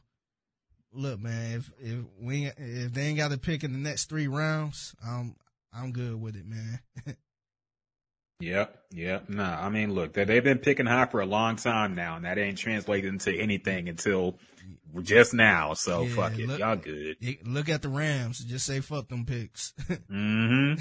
look, 0.93 1.21
man, 1.21 1.57
if 1.59 1.71
if 1.79 1.99
we 2.19 2.47
if 2.47 2.93
they 2.93 3.03
ain't 3.03 3.19
got 3.19 3.31
to 3.31 3.39
pick 3.39 3.65
in 3.65 3.73
the 3.73 3.79
next 3.79 4.09
three 4.09 4.29
rounds, 4.29 4.95
I'm 5.07 5.37
I'm 5.73 5.93
good 5.93 6.21
with 6.21 6.37
it, 6.37 6.47
man. 6.47 6.81
Yep, 8.43 8.85
yep. 8.93 9.29
Nah, 9.29 9.63
I 9.63 9.69
mean, 9.69 9.93
look, 9.93 10.15
they, 10.15 10.25
they've 10.25 10.43
been 10.43 10.59
picking 10.61 10.87
high 10.87 11.05
for 11.05 11.21
a 11.21 11.27
long 11.27 11.57
time 11.57 11.95
now, 11.95 12.17
and 12.17 12.25
that 12.25 12.39
ain't 12.39 12.57
translated 12.57 13.13
into 13.13 13.31
anything 13.39 13.87
until 13.89 14.39
just 15.03 15.35
now. 15.35 15.75
So 15.75 16.05
Yeah, 16.05 16.15
fuck 16.15 16.39
it, 16.39 16.47
look- 16.49 16.59
y'all 16.59 16.77
good. 16.77 17.17
Look 17.45 17.69
at 17.69 17.83
the 17.83 17.91
Rams, 17.91 18.39
just 18.39 18.65
say 18.65 18.81
fuck 18.81 19.09
them 19.09 19.27
picks. 19.27 19.75
hmm 20.09 20.73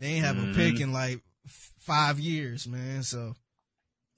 they 0.00 0.06
ain't 0.06 0.24
have 0.24 0.34
Mhm. 0.36 0.50
a 0.50 0.54
pick 0.56 0.80
in 0.80 0.92
like 0.92 1.20
five 1.78 2.18
years, 2.18 2.66
man. 2.66 3.04
So 3.04 3.34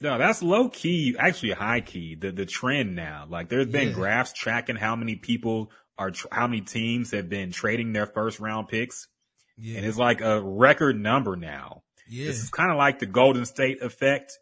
No, 0.00 0.16
that's 0.18 0.42
low 0.42 0.68
key, 0.68 1.16
actually 1.18 1.52
high 1.52 1.80
key. 1.80 2.14
The 2.14 2.30
the 2.32 2.46
trend 2.46 2.94
now, 2.94 3.26
like 3.28 3.48
there's 3.48 3.66
been 3.66 3.88
Yeah. 3.88 3.94
graphs 3.94 4.32
tracking 4.32 4.76
how 4.76 4.94
many 4.96 5.16
people 5.16 5.72
are, 5.98 6.12
tr- 6.12 6.28
how 6.30 6.46
many 6.46 6.60
teams 6.62 7.10
have 7.10 7.28
been 7.28 7.50
trading 7.50 7.92
their 7.92 8.06
first 8.06 8.38
round 8.38 8.68
picks, 8.68 9.08
yeah, 9.56 9.78
and 9.78 9.86
it's 9.86 9.98
like 9.98 10.20
a 10.20 10.40
record 10.40 10.98
number 11.00 11.34
now. 11.34 11.82
yeah, 12.08 12.26
This 12.26 12.40
is 12.42 12.50
kind 12.50 12.70
of 12.70 12.76
like 12.76 13.00
the 13.00 13.06
Golden 13.06 13.44
State 13.44 13.82
effect, 13.82 14.32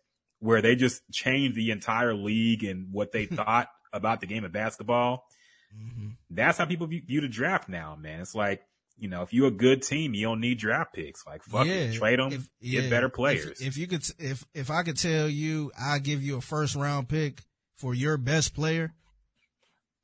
where 0.40 0.61
they 0.61 0.76
just 0.76 1.00
changed 1.11 1.57
the 1.57 1.70
entire 1.70 2.12
league 2.14 2.62
and 2.62 2.92
what 2.92 3.12
they 3.12 3.24
thought 3.40 3.68
about 3.94 4.20
the 4.20 4.26
game 4.26 4.44
of 4.44 4.52
basketball. 4.52 5.24
hmm 5.72 6.09
That's 6.28 6.59
how 6.59 6.66
people 6.66 6.86
view, 6.86 7.00
view 7.07 7.22
the 7.22 7.28
draft 7.28 7.68
now, 7.70 7.96
man. 7.96 8.20
It's 8.20 8.34
like, 8.34 8.61
you 8.99 9.09
know, 9.09 9.22
if 9.22 9.32
you're 9.32 9.49
a 9.49 9.51
good 9.53 9.82
team, 9.82 10.14
you 10.14 10.24
don't 10.26 10.40
need 10.40 10.59
draft 10.59 10.94
picks. 10.94 11.26
Like, 11.26 11.42
fuck 11.42 11.66
it, 11.66 11.94
trade 11.94 12.18
them, 12.18 12.32
If- 12.32 12.49
get 12.62 12.84
yeah, 12.84 12.90
better 12.90 13.09
players. 13.09 13.61
If, 13.61 13.76
you 13.76 13.86
could, 13.86 14.03
if 14.18 14.44
if 14.55 14.70
I 14.70 14.82
could 14.82 14.97
tell 14.97 15.28
you, 15.28 15.70
I 15.78 15.99
give 15.99 16.22
you 16.22 16.36
a 16.36 16.40
first 16.40 16.74
round 16.76 17.09
pick 17.09 17.42
for 17.76 17.94
your 17.94 18.16
best 18.16 18.55
player, 18.55 18.94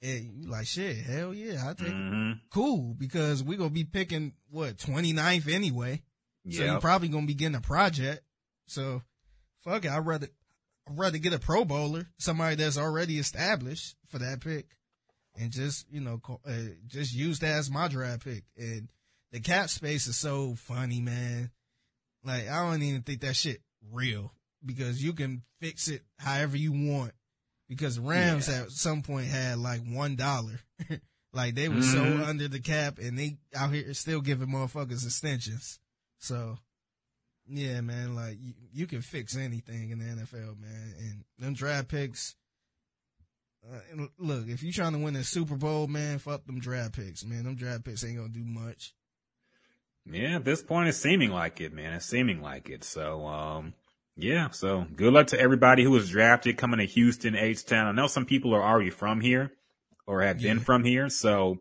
and 0.02 0.24
you 0.42 0.50
like 0.50 0.66
shit, 0.66 0.96
hell 0.98 1.32
yeah, 1.32 1.62
I 1.70 1.74
take 1.74 1.88
it. 1.88 1.92
hmm 1.92 2.32
Cool, 2.52 2.94
because 2.98 3.42
we're 3.42 3.58
gonna 3.58 3.70
be 3.70 3.84
picking 3.84 4.32
what 4.50 4.76
29th 4.76 5.48
anyway. 5.52 6.02
So 6.50 6.62
Yeah. 6.62 6.72
you're 6.72 6.80
probably 6.80 7.08
gonna 7.08 7.26
be 7.26 7.34
getting 7.34 7.54
a 7.54 7.60
project. 7.60 8.22
So 8.66 9.02
fuck 9.64 9.84
it, 9.84 9.90
I'd 9.90 10.04
rather 10.04 10.28
I'd 10.88 10.98
rather 10.98 11.18
get 11.18 11.32
a 11.32 11.38
pro 11.38 11.64
bowler, 11.64 12.08
somebody 12.18 12.56
that's 12.56 12.76
already 12.78 13.18
established 13.18 13.94
for 14.08 14.18
that 14.18 14.40
pick. 14.40 14.66
And 15.38 15.50
just, 15.50 15.86
you 15.90 16.00
know, 16.00 16.20
uh, 16.46 16.52
just 16.86 17.14
use 17.14 17.38
that 17.38 17.52
as 17.58 17.70
my 17.70 17.88
draft 17.88 18.24
pick. 18.24 18.44
And 18.56 18.88
the 19.30 19.40
cap 19.40 19.70
space 19.70 20.06
is 20.06 20.16
so 20.16 20.54
funny, 20.56 21.00
man. 21.00 21.50
Like, 22.24 22.48
I 22.48 22.68
don't 22.70 22.82
even 22.82 23.02
think 23.02 23.22
that 23.22 23.34
shit 23.36 23.62
real 23.90 24.32
because 24.64 25.02
you 25.02 25.12
can 25.14 25.42
fix 25.60 25.88
it 25.88 26.02
however 26.18 26.56
you 26.56 26.72
want. 26.72 27.12
Because 27.68 27.98
Rams 27.98 28.48
Yeah. 28.48 28.62
at 28.62 28.70
some 28.72 29.02
point 29.02 29.26
had 29.28 29.58
like 29.58 29.80
one 29.86 30.16
dollar. 30.16 30.60
like 31.32 31.54
they 31.54 31.68
were 31.70 31.80
so 31.80 32.04
Mhm. 32.04 32.26
under 32.26 32.46
the 32.48 32.60
cap 32.60 32.98
and 32.98 33.18
they 33.18 33.38
out 33.54 33.72
here 33.72 33.94
still 33.94 34.20
giving 34.20 34.48
motherfuckers 34.48 35.04
extensions. 35.04 35.80
So 36.18 36.58
yeah, 37.48 37.80
man, 37.80 38.14
like 38.14 38.36
you, 38.38 38.52
you 38.72 38.86
can 38.86 39.00
fix 39.00 39.34
anything 39.36 39.90
in 39.90 39.98
the 39.98 40.04
NFL, 40.04 40.58
man. 40.60 40.94
And 40.98 41.24
them 41.38 41.54
draft 41.54 41.88
picks, 41.88 42.36
uh, 43.70 44.06
look, 44.18 44.48
if 44.48 44.62
you're 44.62 44.72
trying 44.72 44.92
to 44.92 44.98
win 44.98 45.16
a 45.16 45.24
Super 45.24 45.56
Bowl, 45.56 45.86
man, 45.86 46.18
fuck 46.18 46.44
them 46.46 46.58
draft 46.58 46.94
picks, 46.94 47.24
man. 47.24 47.44
Them 47.44 47.54
draft 47.54 47.84
picks 47.84 48.04
ain't 48.04 48.16
gonna 48.16 48.28
do 48.28 48.44
much. 48.44 48.94
Yeah, 50.04 50.36
at 50.36 50.44
this 50.44 50.62
point, 50.62 50.88
it's 50.88 50.98
seeming 50.98 51.30
like 51.30 51.60
it, 51.60 51.72
man. 51.72 51.92
It's 51.92 52.06
seeming 52.06 52.42
like 52.42 52.68
it. 52.68 52.82
So, 52.82 53.24
um, 53.24 53.74
yeah. 54.16 54.50
So, 54.50 54.84
good 54.96 55.12
luck 55.12 55.28
to 55.28 55.40
everybody 55.40 55.84
who 55.84 55.92
was 55.92 56.10
drafted 56.10 56.58
coming 56.58 56.80
to 56.80 56.86
Houston, 56.86 57.36
H 57.36 57.64
Town. 57.64 57.86
I 57.86 57.92
know 57.92 58.08
some 58.08 58.26
people 58.26 58.52
are 58.54 58.62
already 58.62 58.90
from 58.90 59.20
here 59.20 59.52
or 60.06 60.22
have 60.22 60.40
been 60.40 60.58
from 60.58 60.82
here. 60.82 61.08
So, 61.08 61.58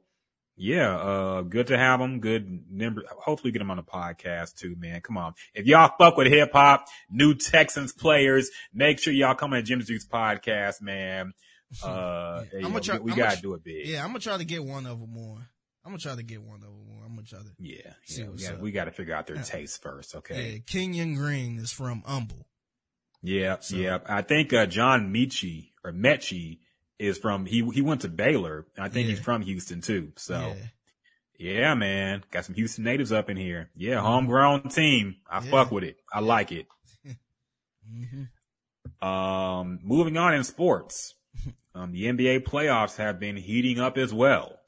yeah, 0.58 0.96
uh, 0.96 1.42
good 1.42 1.68
to 1.68 1.78
have 1.78 2.00
them. 2.00 2.20
Good 2.20 2.66
number. 2.70 3.04
Hopefully, 3.10 3.52
get 3.52 3.60
them 3.60 3.72
on 3.72 3.78
the 3.78 3.84
podcast 3.84 4.56
too, 4.56 4.76
man. 4.78 5.02
Come 5.02 5.18
on, 5.18 5.34
if 5.54 5.68
y'all 5.68 5.94
fuck 6.00 6.18
with 6.18 6.28
hip 6.28 6.52
hop, 6.52 6.88
new 7.12 7.36
Texans 7.36 7.94
players, 7.94 8.50
make 8.74 9.00
sure 9.00 9.14
y'all 9.14 9.36
come 9.36 9.54
on 9.54 9.64
Jim 9.64 9.82
Juice 9.82 10.08
podcast, 10.08 10.82
man. 10.82 11.34
Uh, 11.84 12.44
Yeah. 12.54 12.66
I'ma 12.66 12.80
try- 12.80 12.98
we, 13.00 13.12
we 13.12 13.18
gotta 13.18 13.38
tr- 13.38 13.42
do 13.42 13.54
it 13.54 13.64
big. 13.64 13.88
Yeah, 13.88 14.02
I'm 14.04 14.10
gonna 14.10 14.20
try 14.20 14.38
to 14.38 14.44
get 14.46 14.64
one 14.64 14.86
of 14.86 15.00
them 15.00 15.14
more. 15.14 15.38
I'm 15.84 15.92
gonna 15.92 15.98
try 16.00 16.16
to 16.16 16.24
get 16.24 16.42
one 16.42 16.56
of 16.58 16.62
them 16.64 16.86
more. 16.88 17.04
I'm 17.06 17.16
gonna 17.16 17.26
try 17.28 17.40
to. 17.40 17.46
Yeah, 17.60 17.94
See 18.06 18.22
yeah, 18.22 18.26
we 18.28 18.32
what's 18.32 18.44
got 18.48 18.54
up. 18.56 18.62
we 18.62 18.72
got 18.72 18.86
to 18.86 18.92
figure 18.92 19.16
out 19.16 19.28
their 19.28 19.38
Yeah. 19.38 19.42
taste 19.44 19.82
first, 19.82 20.14
Yeah, 20.14 20.18
okay? 20.20 20.64
Kenyon 20.68 21.16
Green 21.16 21.58
is 21.60 21.72
from 21.72 22.04
Humble. 22.06 22.46
Yeah, 23.24 23.60
So- 23.60 23.76
yeah. 23.78 24.00
I 24.06 24.22
think 24.22 24.52
uh, 24.54 24.66
John 24.66 25.14
Michi 25.14 25.70
or 25.84 25.92
Metchie 25.94 26.60
is 27.00 27.18
from 27.18 27.46
he 27.46 27.68
he 27.72 27.82
went 27.82 28.02
to 28.02 28.10
Baylor. 28.10 28.68
I 28.78 28.90
think 28.90 29.08
Yeah. 29.08 29.16
he's 29.16 29.24
from 29.24 29.42
Houston 29.42 29.82
too. 29.82 30.12
So 30.18 30.56
yeah, 31.40 31.52
yeah. 31.60 31.74
man, 31.74 32.24
got 32.32 32.46
some 32.46 32.56
Houston 32.56 32.84
natives 32.84 33.12
up 33.12 33.30
in 33.30 33.38
here. 33.38 33.70
Yeah, 33.76 34.02
homegrown 34.02 34.70
team. 34.70 35.16
I 35.30 35.42
Yeah. 35.44 35.50
fuck 35.52 35.72
with 35.72 35.84
it. 35.86 35.98
I 36.12 36.20
like 36.20 36.52
it. 36.52 36.68
hmm 37.90 38.24
Um, 39.06 39.80
moving 39.84 40.18
on 40.18 40.34
in 40.36 40.44
sports, 40.44 41.16
um, 41.76 41.92
the 41.92 42.04
NBA 42.06 42.40
playoffs 42.44 42.98
have 42.98 43.20
been 43.20 43.36
heating 43.38 43.80
up 43.80 43.98
as 43.98 44.14
well. 44.14 44.58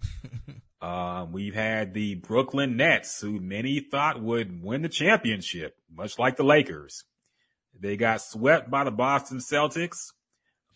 Um, 0.81 1.31
we've 1.31 1.55
had 1.55 1.93
the 1.93 2.15
Brooklyn 2.15 2.75
Nets, 2.75 3.21
who 3.21 3.39
many 3.39 3.79
thought 3.79 4.21
would 4.21 4.61
win 4.61 4.81
the 4.81 4.89
championship, 4.89 5.77
much 5.89 6.19
like 6.19 6.35
the 6.35 6.43
Lakers. 6.43 7.05
They 7.79 7.95
got 7.95 8.19
swept 8.19 8.69
by 8.69 8.83
the 8.83 8.91
Boston 8.91 9.37
Celtics. 9.37 10.11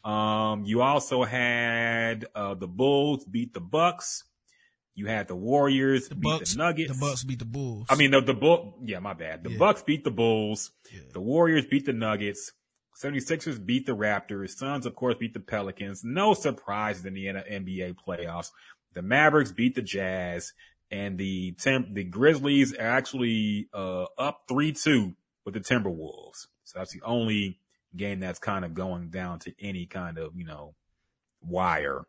Um, 0.09 0.63
you 0.63 0.81
also 0.81 1.25
had 1.25 2.25
uh, 2.33 2.53
the 2.53 2.69
Bulls 2.69 3.25
beat 3.25 3.53
the 3.53 3.59
Bucks. 3.59 4.23
You 4.95 5.07
had 5.07 5.27
the 5.27 5.35
Warriors 5.35 6.07
The 6.07 6.15
beat 6.15 6.23
Bucks, 6.23 6.53
the 6.53 6.57
Nuggets. 6.59 6.93
the 6.93 6.97
Bucks 7.05 7.25
beat 7.25 7.39
the 7.39 7.45
Bulls. 7.45 7.87
I 7.89 7.95
mean, 7.95 8.11
the, 8.11 8.21
the 8.21 8.33
Bull, 8.33 8.79
yeah, 8.85 8.99
my 8.99 9.13
bad. 9.13 9.43
The 9.43 9.51
Yeah. 9.51 9.57
Bucks 9.57 9.81
beat 9.81 10.05
the 10.05 10.11
Bulls. 10.11 10.71
Yeah. 10.89 11.01
The 11.11 11.19
Warriors 11.19 11.65
beat 11.65 11.85
the 11.85 11.91
Nuggets. 11.91 12.53
76ers 13.01 13.63
beat 13.63 13.85
the 13.85 13.95
Raptors. 13.95 14.57
Suns, 14.57 14.85
of 14.85 14.95
course, 14.95 15.15
beat 15.15 15.33
the 15.33 15.39
Pelicans. 15.39 16.03
No 16.03 16.33
surprises 16.33 17.05
in 17.05 17.13
the 17.13 17.25
NBA 17.25 17.95
playoffs. 17.95 18.49
The 18.93 19.01
Mavericks 19.01 19.51
beat 19.51 19.75
the 19.75 19.81
Jazz 19.81 20.53
and 20.89 21.17
the 21.17 21.53
Tim- 21.59 21.93
the 21.93 22.03
Grizzlies 22.03 22.73
are 22.73 22.81
actually, 22.81 23.69
uh, 23.73 24.05
up 24.17 24.47
3-2 24.49 25.15
with 25.45 25.53
the 25.53 25.59
Timberwolves. 25.59 26.47
So 26.63 26.79
that's 26.79 26.93
the 26.93 27.01
only 27.03 27.59
game 27.95 28.19
that's 28.19 28.39
kind 28.39 28.65
of 28.65 28.73
going 28.73 29.09
down 29.09 29.39
to 29.39 29.53
any 29.61 29.85
kind 29.85 30.17
of, 30.17 30.35
you 30.35 30.45
know, 30.45 30.73
wire. 31.41 32.05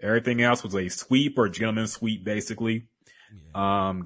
Everything 0.00 0.40
else 0.42 0.62
was 0.62 0.74
a 0.74 0.88
sweep 0.88 1.38
or 1.38 1.48
gentleman's 1.48 1.92
sweep, 1.92 2.24
basically. 2.24 2.86
Yeah. 3.54 3.88
Um, 3.88 4.04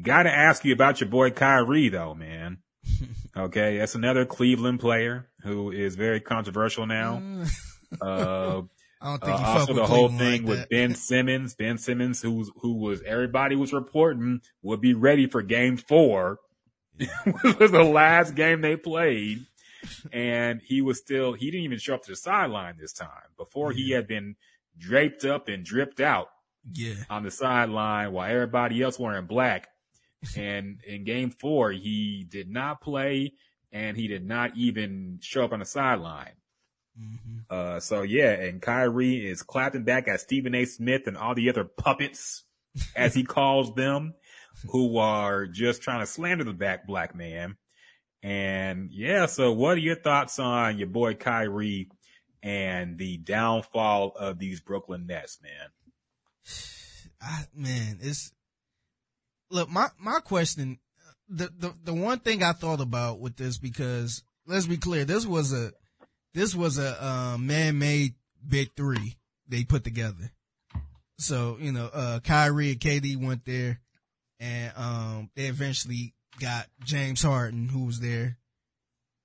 got 0.00 0.24
to 0.24 0.30
ask 0.32 0.64
you 0.64 0.72
about 0.72 1.00
your 1.00 1.10
boy 1.10 1.30
Kyrie, 1.30 1.88
though, 1.88 2.14
man. 2.14 2.58
Okay, 3.36 3.76
that's 3.76 3.94
another 3.94 4.24
Cleveland 4.24 4.80
player 4.80 5.28
who 5.42 5.70
is 5.70 5.94
very 5.94 6.20
controversial 6.20 6.86
now. 6.86 7.22
Uh, 8.02 8.62
I 9.00 9.10
don't 9.10 9.22
uh, 9.22 9.26
think 9.26 9.38
fuck 9.38 9.46
also 9.46 9.74
the 9.74 9.86
whole 9.86 10.08
Cleveland 10.08 10.18
thing 10.18 10.42
like 10.42 10.58
with. 10.58 10.68
Ben 10.70 10.94
Simmons. 10.96 11.54
Ben 11.54 11.78
Simmons, 11.78 12.20
who 12.20 12.44
who 12.60 12.74
was 12.74 13.00
everybody 13.02 13.54
was 13.54 13.72
reporting 13.72 14.40
would 14.62 14.80
be 14.80 14.92
ready 14.92 15.28
for 15.28 15.40
Game 15.40 15.76
Four, 15.76 16.40
which 16.96 17.58
was 17.58 17.70
the 17.70 17.84
last 17.84 18.34
game 18.34 18.60
they 18.60 18.76
played, 18.76 19.46
and 20.12 20.60
he 20.64 20.82
was 20.82 20.98
still 20.98 21.34
he 21.34 21.50
didn't 21.50 21.64
even 21.64 21.78
show 21.78 21.94
up 21.94 22.02
to 22.04 22.10
the 22.10 22.16
sideline 22.16 22.74
this 22.76 22.92
time. 22.92 23.30
Before 23.36 23.70
he 23.70 23.92
had 23.92 24.08
been 24.08 24.34
draped 24.76 25.24
up 25.24 25.46
and 25.48 25.64
dripped 25.64 26.00
out 26.00 26.28
Yeah, 26.72 26.94
on 27.08 27.22
the 27.22 27.30
sideline 27.30 28.12
while 28.12 28.28
everybody 28.28 28.82
else 28.82 28.98
wearing 28.98 29.26
black. 29.26 29.68
And 30.36 30.80
in 30.86 31.04
game 31.04 31.30
four, 31.30 31.70
he 31.70 32.26
did 32.28 32.48
not 32.48 32.80
play 32.80 33.32
and 33.72 33.96
he 33.96 34.08
did 34.08 34.24
not 34.24 34.56
even 34.56 35.18
show 35.20 35.44
up 35.44 35.52
on 35.52 35.58
the 35.60 35.66
sideline. 35.66 36.32
hmm 36.98 37.38
Uh, 37.50 37.80
so 37.80 38.02
yeah, 38.02 38.32
and 38.32 38.62
Kyrie 38.62 39.26
is 39.26 39.42
clapping 39.42 39.84
back 39.84 40.08
at 40.08 40.20
Stephen 40.20 40.54
A. 40.54 40.64
Smith 40.64 41.06
and 41.06 41.16
all 41.16 41.34
the 41.34 41.50
other 41.50 41.64
puppets, 41.64 42.44
as 42.96 43.14
he 43.14 43.22
calls 43.24 43.74
them, 43.74 44.14
who 44.70 44.98
are 44.98 45.46
just 45.46 45.82
trying 45.82 46.00
to 46.00 46.06
slander 46.06 46.44
the 46.44 46.52
back 46.52 46.86
black 46.86 47.14
man. 47.14 47.56
And 48.22 48.90
yeah, 48.90 49.26
so 49.26 49.52
what 49.52 49.76
are 49.76 49.80
your 49.80 49.96
thoughts 49.96 50.38
on 50.38 50.78
your 50.78 50.88
boy 50.88 51.14
Kyrie 51.14 51.90
and 52.42 52.98
the 52.98 53.18
downfall 53.18 54.12
of 54.18 54.38
these 54.38 54.60
Brooklyn 54.60 55.06
Nets, 55.06 55.38
man? 55.42 55.70
I, 57.20 57.44
man, 57.54 57.98
it's 58.00 58.32
look 59.50 59.68
my 59.68 59.88
my 59.98 60.20
question. 60.20 60.78
The, 61.28 61.50
the 61.58 61.74
the 61.84 61.94
one 61.94 62.20
thing 62.20 62.42
I 62.42 62.52
thought 62.52 62.80
about 62.80 63.18
with 63.18 63.36
this 63.36 63.58
because 63.58 64.22
let's 64.46 64.66
be 64.66 64.76
clear, 64.76 65.04
this 65.04 65.26
was 65.26 65.52
a 65.52 65.72
this 66.34 66.54
was 66.54 66.78
a 66.78 67.04
uh, 67.04 67.38
man 67.38 67.78
made 67.78 68.14
big 68.46 68.70
three 68.76 69.16
they 69.48 69.64
put 69.64 69.84
together. 69.84 70.30
So 71.18 71.56
you 71.60 71.72
know, 71.72 71.90
uh, 71.92 72.20
Kyrie 72.20 72.72
and 72.72 72.80
KD 72.80 73.16
went 73.16 73.44
there, 73.44 73.80
and 74.38 74.72
um, 74.76 75.30
they 75.34 75.46
eventually 75.46 76.14
got 76.38 76.66
James 76.84 77.22
Harden 77.22 77.68
who 77.68 77.86
was 77.86 78.00
there, 78.00 78.36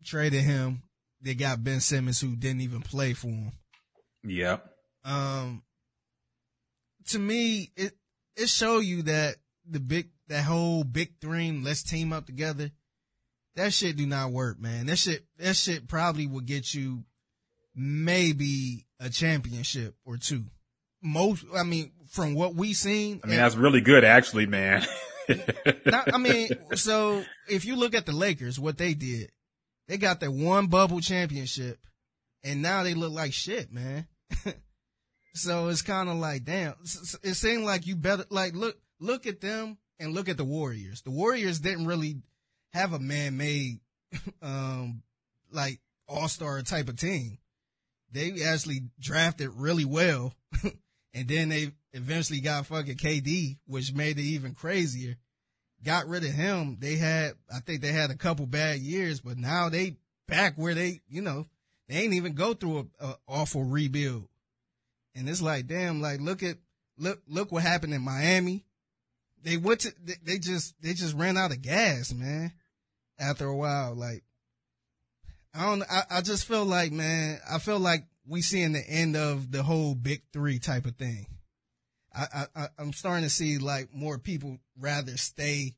traded 0.06 0.44
him. 0.44 0.84
They 1.22 1.36
got 1.36 1.64
Ben 1.64 1.82
Simmons 1.82 2.20
who 2.20 2.36
didn't 2.36 2.62
even 2.62 2.82
play 2.82 3.14
for 3.14 3.28
him. 3.28 3.52
Yep. 4.24 4.66
Um, 5.04 5.64
to 7.10 7.20
me, 7.20 7.72
it 7.76 7.94
it 8.36 8.50
show 8.50 8.80
you 8.80 9.04
that 9.04 9.36
the 9.70 9.80
big 9.80 10.10
that 10.28 10.44
whole 10.44 10.84
big 10.84 11.20
dream, 11.20 11.64
let's 11.64 11.84
team 11.84 12.14
up 12.14 12.26
together. 12.26 12.72
That 13.56 13.74
shit 13.74 13.98
do 13.98 14.06
not 14.06 14.32
work, 14.32 14.60
man. 14.60 14.86
That 14.86 14.98
shit 14.98 15.26
that 15.38 15.56
shit 15.56 15.88
probably 15.88 16.28
will 16.28 16.42
get 16.42 16.74
you 16.74 17.04
maybe 17.76 18.86
a 19.00 19.10
championship 19.10 19.96
or 20.06 20.18
two. 20.18 20.46
Most, 21.04 21.44
I 21.56 21.64
mean, 21.64 21.92
from 22.10 22.36
what 22.36 22.54
we 22.54 22.74
seen, 22.74 23.22
I 23.24 23.28
mean, 23.28 23.38
that's 23.38 23.56
really 23.56 23.82
good, 23.82 24.04
actually, 24.04 24.46
man. 24.46 24.86
not, 25.86 26.14
I 26.14 26.18
mean, 26.20 26.50
so 26.76 27.24
if 27.50 27.66
you 27.66 27.76
look 27.76 27.96
at 27.96 28.06
the 28.06 28.12
Lakers, 28.12 28.60
what 28.60 28.78
they 28.78 28.94
did, 28.94 29.32
they 29.88 29.98
got 29.98 30.20
that 30.20 30.32
one 30.32 30.68
bubble 30.68 31.02
championship, 31.02 31.80
and 32.44 32.62
now 32.62 32.84
they 32.84 32.94
look 32.94 33.12
like 33.12 33.34
shit, 33.34 33.74
man. 33.74 34.08
so 35.34 35.70
it's 35.70 35.82
kind 35.82 36.08
of 36.08 36.18
like, 36.18 36.44
damn. 36.44 36.76
It 37.24 37.34
seemed 37.34 37.64
like 37.64 37.88
you 37.88 37.96
better 37.96 38.26
like 38.30 38.54
look 38.54 38.78
look 39.02 39.28
at 39.28 39.42
them 39.42 39.78
and 40.00 40.14
look 40.14 40.30
at 40.30 40.38
the 40.38 40.46
Warriors. 40.46 41.02
The 41.02 41.12
Warriors 41.12 41.60
didn't 41.60 41.88
really 41.88 42.22
have 42.72 42.94
a 42.94 43.00
man-made, 43.00 43.80
um, 44.42 45.04
like 45.52 45.80
all-star 46.08 46.62
type 46.62 46.88
of 46.88 46.96
team. 46.98 47.40
They 48.12 48.44
actually 48.44 48.84
drafted 49.00 49.50
really 49.56 49.86
well, 49.86 50.34
and 51.14 51.28
then 51.28 51.50
they 51.50 51.72
eventually 51.94 52.42
got 52.42 52.66
fucking 52.66 52.98
KD, 52.98 53.58
which 53.66 53.94
made 53.94 54.18
it 54.18 54.24
even 54.24 54.54
crazier. 54.54 55.16
Got 55.84 56.08
rid 56.08 56.24
of 56.24 56.32
him. 56.32 56.78
They 56.80 56.98
had, 56.98 57.34
I 57.54 57.60
think 57.60 57.82
they 57.82 57.92
had 57.92 58.12
a 58.12 58.18
couple 58.18 58.46
bad 58.46 58.80
years, 58.80 59.20
but 59.20 59.38
now 59.38 59.70
they 59.70 59.98
back 60.28 60.54
where 60.56 60.76
they, 60.76 61.02
you 61.10 61.22
know, 61.22 61.48
they 61.88 61.96
ain't 61.96 62.14
even 62.14 62.34
go 62.34 62.54
through 62.54 62.90
a, 63.00 63.06
a 63.08 63.16
awful 63.28 63.64
rebuild. 63.64 64.28
And 65.16 65.28
it's 65.28 65.42
like, 65.42 65.68
damn, 65.68 66.02
like 66.02 66.22
look 66.22 66.44
at, 66.44 66.58
look, 66.98 67.22
look 67.28 67.52
what 67.52 67.64
happened 67.64 67.94
in 67.94 68.02
Miami. 68.02 68.66
They 69.44 69.58
went 69.58 69.82
to, 69.82 69.94
they, 70.24 70.38
just, 70.38 70.76
they 70.82 70.94
just 70.94 71.16
ran 71.16 71.38
out 71.38 71.52
of 71.52 71.62
gas, 71.62 72.14
man. 72.14 72.54
After 73.20 73.46
a 73.46 73.56
while, 73.56 73.96
like, 73.96 74.24
I 75.54 75.66
don't, 75.66 75.84
I, 75.84 76.04
I 76.10 76.22
just 76.22 76.48
feel 76.48 76.66
like, 76.66 76.92
man, 76.92 77.40
I 77.50 77.60
feel 77.60 77.80
like 77.80 78.06
we 78.26 78.42
seeing 78.42 78.72
the 78.72 78.88
end 78.88 79.16
of 79.16 79.52
the 79.52 79.64
whole 79.64 79.96
big 79.96 80.22
three 80.32 80.60
type 80.60 80.86
of 80.86 80.96
thing. 80.96 81.28
I, 82.14 82.46
I, 82.56 82.68
I'm 82.78 82.94
starting 82.94 83.24
to 83.24 83.30
see 83.30 83.58
like 83.58 83.94
more 83.94 84.18
people 84.18 84.58
rather 84.78 85.16
stay, 85.18 85.76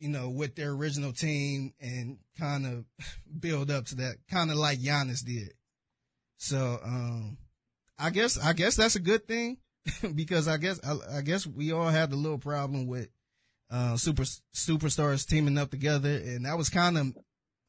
you 0.00 0.08
know, 0.08 0.30
with 0.30 0.56
their 0.56 0.70
original 0.70 1.12
team 1.12 1.74
and 1.80 2.18
kind 2.38 2.66
of 2.66 2.84
build 3.40 3.70
up 3.70 3.86
to 3.86 3.96
that, 3.96 4.16
kind 4.30 4.50
of 4.50 4.56
like 4.56 4.80
Giannis 4.80 5.24
did. 5.24 5.52
So, 6.38 6.80
um, 6.84 7.38
I 7.98 8.10
guess, 8.10 8.36
I 8.36 8.52
guess 8.52 8.74
that's 8.74 8.96
a 8.96 9.00
good 9.00 9.28
thing 9.28 9.58
because 10.14 10.48
I 10.48 10.56
guess, 10.56 10.80
I, 10.84 11.18
I 11.18 11.20
guess 11.22 11.46
we 11.46 11.72
all 11.72 11.88
had 11.88 12.12
a 12.12 12.16
little 12.16 12.38
problem 12.38 12.86
with, 12.86 13.08
uh, 13.70 13.96
super, 13.96 14.24
superstars 14.54 15.26
teaming 15.26 15.58
up 15.58 15.70
together. 15.70 16.10
And 16.10 16.44
that 16.44 16.58
was 16.58 16.68
kind 16.68 16.98
of 16.98 17.16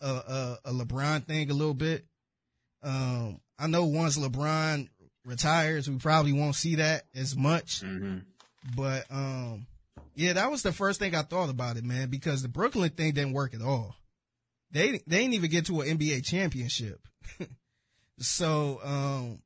a, 0.02 0.08
a, 0.08 0.58
a 0.66 0.72
LeBron 0.74 1.26
thing 1.26 1.50
a 1.50 1.54
little 1.54 1.74
bit. 1.74 2.06
Um, 2.84 3.40
I 3.58 3.68
know 3.68 3.86
once 3.86 4.18
LeBron 4.18 4.90
retires, 5.26 5.90
we 5.90 5.98
probably 5.98 6.34
won't 6.34 6.56
see 6.56 6.76
that 6.76 7.04
as 7.16 7.36
much. 7.36 7.82
hmm 7.82 8.18
But 8.76 9.06
um, 9.10 9.68
yeah, 10.16 10.34
that 10.34 10.52
was 10.52 10.62
the 10.62 10.72
first 10.72 11.00
thing 11.00 11.16
I 11.16 11.22
thought 11.22 11.50
about 11.50 11.78
it, 11.78 11.84
man, 11.84 12.10
because 12.10 12.42
the 12.42 12.50
Brooklyn 12.50 12.90
thing 12.90 13.14
didn't 13.14 13.34
work 13.34 13.54
at 13.54 13.62
all. 13.62 13.96
They 14.72 15.02
they 15.08 15.22
didn't 15.22 15.34
even 15.34 15.50
get 15.50 15.68
to 15.68 15.82
an 15.82 15.98
NBA 15.98 16.26
championship. 16.26 17.00
so 18.20 18.80
um, 18.84 19.42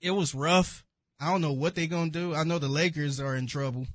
it 0.00 0.10
was 0.10 0.34
rough. 0.34 0.84
I 1.20 1.30
don't 1.30 1.40
know 1.40 1.52
what 1.52 1.74
they're 1.74 1.86
gonna 1.86 2.10
do. 2.10 2.34
I 2.34 2.44
know 2.44 2.58
the 2.58 2.68
Lakers 2.68 3.20
are 3.20 3.36
in 3.36 3.46
trouble, 3.46 3.86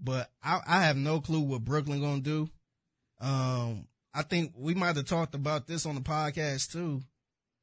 but 0.00 0.30
I, 0.42 0.60
I 0.66 0.82
have 0.82 0.96
no 0.96 1.20
clue 1.20 1.40
what 1.40 1.64
Brooklyn 1.64 2.00
gonna 2.00 2.20
do. 2.20 2.48
Um, 3.20 3.86
I 4.12 4.22
think 4.22 4.52
we 4.56 4.74
might 4.74 4.96
have 4.96 5.06
talked 5.06 5.34
about 5.34 5.66
this 5.66 5.86
on 5.86 5.94
the 5.94 6.00
podcast 6.00 6.72
too. 6.72 7.02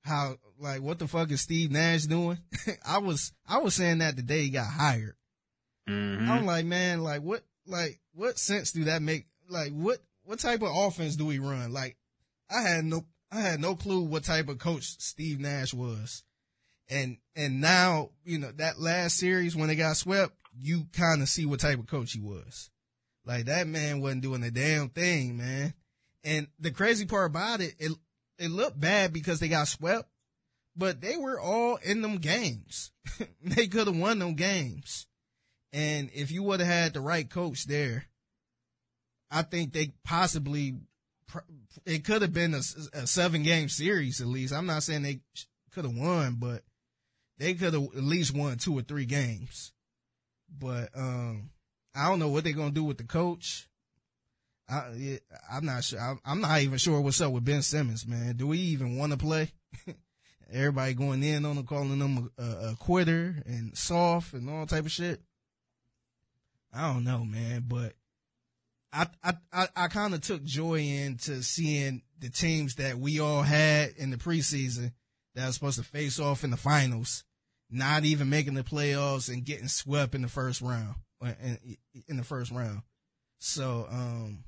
How 0.03 0.35
like 0.59 0.81
what 0.81 0.99
the 0.99 1.07
fuck 1.07 1.31
is 1.31 1.41
Steve 1.41 1.71
Nash 1.71 2.03
doing? 2.03 2.39
I 2.85 2.97
was 2.97 3.31
I 3.47 3.59
was 3.59 3.75
saying 3.75 3.99
that 3.99 4.15
the 4.15 4.23
day 4.23 4.41
he 4.43 4.49
got 4.49 4.67
hired. 4.67 5.15
hmm 5.87 6.29
I'm 6.29 6.45
like, 6.45 6.65
man, 6.65 7.03
like 7.03 7.21
what 7.21 7.43
like 7.67 7.99
what 8.13 8.39
sense 8.39 8.71
do 8.71 8.85
that 8.85 9.01
make? 9.01 9.27
Like 9.47 9.71
what 9.71 9.99
what 10.23 10.39
type 10.39 10.61
of 10.61 10.75
offense 10.75 11.15
do 11.15 11.25
we 11.25 11.39
run? 11.39 11.71
Like 11.71 11.97
I 12.49 12.61
had 12.61 12.85
no 12.85 13.05
I 13.31 13.39
had 13.41 13.61
no 13.61 13.75
clue 13.75 14.01
what 14.01 14.23
type 14.23 14.49
of 14.49 14.57
coach 14.57 14.95
Steve 14.99 15.39
Nash 15.39 15.73
was. 15.73 16.23
And 16.89 17.17
and 17.35 17.61
now, 17.61 18.09
you 18.25 18.37
know, 18.37 18.51
that 18.57 18.79
last 18.79 19.17
series 19.17 19.55
when 19.55 19.67
they 19.67 19.75
got 19.75 19.97
swept, 19.97 20.33
you 20.57 20.85
kind 20.93 21.21
of 21.21 21.29
see 21.29 21.45
what 21.45 21.59
type 21.59 21.79
of 21.79 21.87
coach 21.87 22.11
he 22.13 22.19
was. 22.19 22.69
Like 23.25 23.45
that 23.45 23.67
man 23.67 24.01
wasn't 24.01 24.23
doing 24.23 24.43
a 24.43 24.51
damn 24.51 24.89
thing, 24.89 25.37
man. 25.37 25.73
And 26.23 26.47
the 26.59 26.71
crazy 26.71 27.05
part 27.05 27.29
about 27.29 27.61
it, 27.61 27.75
it 27.79 27.91
it 28.37 28.49
looked 28.49 28.79
bad 28.79 29.13
because 29.13 29.39
they 29.39 29.47
got 29.47 29.67
swept, 29.67 30.09
but 30.75 31.01
they 31.01 31.15
were 31.15 31.39
all 31.39 31.77
in 31.77 32.01
them 32.01 32.17
games. 32.17 32.91
they 33.43 33.67
could 33.67 33.87
have 33.87 33.97
won 33.97 34.19
them 34.19 34.35
games. 34.35 35.07
And 35.73 36.09
if 36.13 36.31
you 36.31 36.43
would 36.43 36.59
have 36.59 36.67
had 36.67 36.93
the 36.93 37.01
right 37.01 37.29
coach 37.29 37.65
there, 37.65 38.05
I 39.29 39.43
think 39.43 39.71
they 39.71 39.93
possibly, 40.03 40.75
it 41.85 42.03
could 42.03 42.21
have 42.21 42.33
been 42.33 42.53
a, 42.53 42.61
a 42.93 43.07
seven 43.07 43.43
game 43.43 43.69
series 43.69 44.19
at 44.19 44.27
least. 44.27 44.53
I'm 44.53 44.65
not 44.65 44.83
saying 44.83 45.03
they 45.03 45.21
could 45.71 45.85
have 45.85 45.95
won, 45.95 46.35
but 46.39 46.63
they 47.41 47.55
could 47.55 47.73
have 47.73 47.83
at 47.83 48.03
least 48.03 48.35
won 48.35 48.57
two 48.57 48.77
or 48.77 48.81
three 48.81 49.05
games. 49.05 49.73
But, 50.59 50.89
um, 50.95 51.49
I 51.95 52.07
don't 52.07 52.19
know 52.19 52.29
what 52.29 52.43
they're 52.43 52.53
to 52.53 52.71
do 52.71 52.83
with 52.83 52.97
the 52.97 53.03
coach. 53.03 53.67
I, 54.69 55.19
I'm 55.51 55.65
not 55.65 55.83
sure. 55.83 55.99
I'm, 55.99 56.19
I'm 56.23 56.41
not 56.41 56.61
even 56.61 56.77
sure 56.77 57.01
what's 57.01 57.19
up 57.19 57.31
with 57.31 57.43
Ben 57.43 57.61
Simmons, 57.61 58.07
man. 58.07 58.35
Do 58.37 58.47
we 58.47 58.59
even 58.59 58.97
want 58.97 59.11
to 59.11 59.17
play? 59.17 59.51
Everybody 60.51 60.93
going 60.93 61.23
in 61.23 61.45
on 61.45 61.57
him, 61.57 61.65
calling 61.65 61.99
him 61.99 62.29
a, 62.37 62.43
a, 62.43 62.71
a 62.71 62.75
quitter 62.75 63.41
and 63.45 63.75
soft 63.77 64.33
and 64.33 64.49
all 64.49 64.65
type 64.65 64.85
of 64.85 64.91
shit. 64.91 65.21
I 66.73 66.93
don't 66.93 67.03
know, 67.03 67.25
man, 67.25 67.65
but 67.67 67.93
I 68.93 69.07
I 69.23 69.33
I, 69.51 69.67
I 69.75 69.87
kind 69.87 70.13
of 70.13 70.21
took 70.21 70.43
joy 70.43 70.79
into 70.79 71.41
seeing 71.41 72.01
the 72.19 72.29
teams 72.29 72.75
that 72.75 72.97
we 72.97 73.19
all 73.19 73.41
had 73.41 73.91
in 73.97 74.09
the 74.09 74.17
preseason 74.17 74.93
that 75.35 75.47
was 75.47 75.55
supposed 75.55 75.79
to 75.79 75.83
face 75.83 76.19
off 76.19 76.43
in 76.43 76.51
the 76.51 76.57
finals, 76.57 77.23
not 77.71 78.03
even 78.05 78.29
making 78.29 78.53
the 78.53 78.63
playoffs 78.63 79.29
and 79.29 79.45
getting 79.45 79.67
swept 79.67 80.13
in 80.13 80.21
the 80.21 80.27
first 80.27 80.61
round. 80.61 80.95
In, 81.23 81.77
in 82.07 82.17
the 82.17 82.23
first 82.23 82.51
round, 82.51 82.81
so 83.37 83.85
um, 83.91 84.43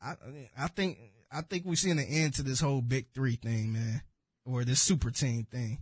I 0.00 0.14
I 0.58 0.68
think 0.68 0.96
I 1.30 1.42
think 1.42 1.66
we're 1.66 1.74
seeing 1.74 1.98
the 1.98 2.04
end 2.04 2.34
to 2.34 2.42
this 2.42 2.58
whole 2.60 2.80
big 2.80 3.12
three 3.14 3.36
thing, 3.36 3.74
man, 3.74 4.00
or 4.46 4.64
this 4.64 4.80
super 4.80 5.10
team 5.10 5.46
thing. 5.50 5.78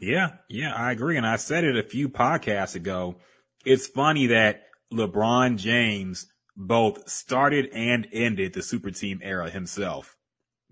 Yeah, 0.00 0.34
yeah, 0.48 0.74
I 0.74 0.92
agree. 0.92 1.16
And 1.16 1.26
I 1.26 1.36
said 1.36 1.64
it 1.64 1.76
a 1.76 1.82
few 1.82 2.08
podcasts 2.08 2.76
ago. 2.76 3.16
It's 3.64 3.88
funny 3.88 4.28
that 4.28 4.62
LeBron 4.92 5.56
James 5.56 6.28
both 6.56 7.08
started 7.08 7.68
and 7.72 8.06
ended 8.12 8.52
the 8.52 8.62
super 8.62 8.92
team 8.92 9.20
era 9.24 9.50
himself, 9.50 10.16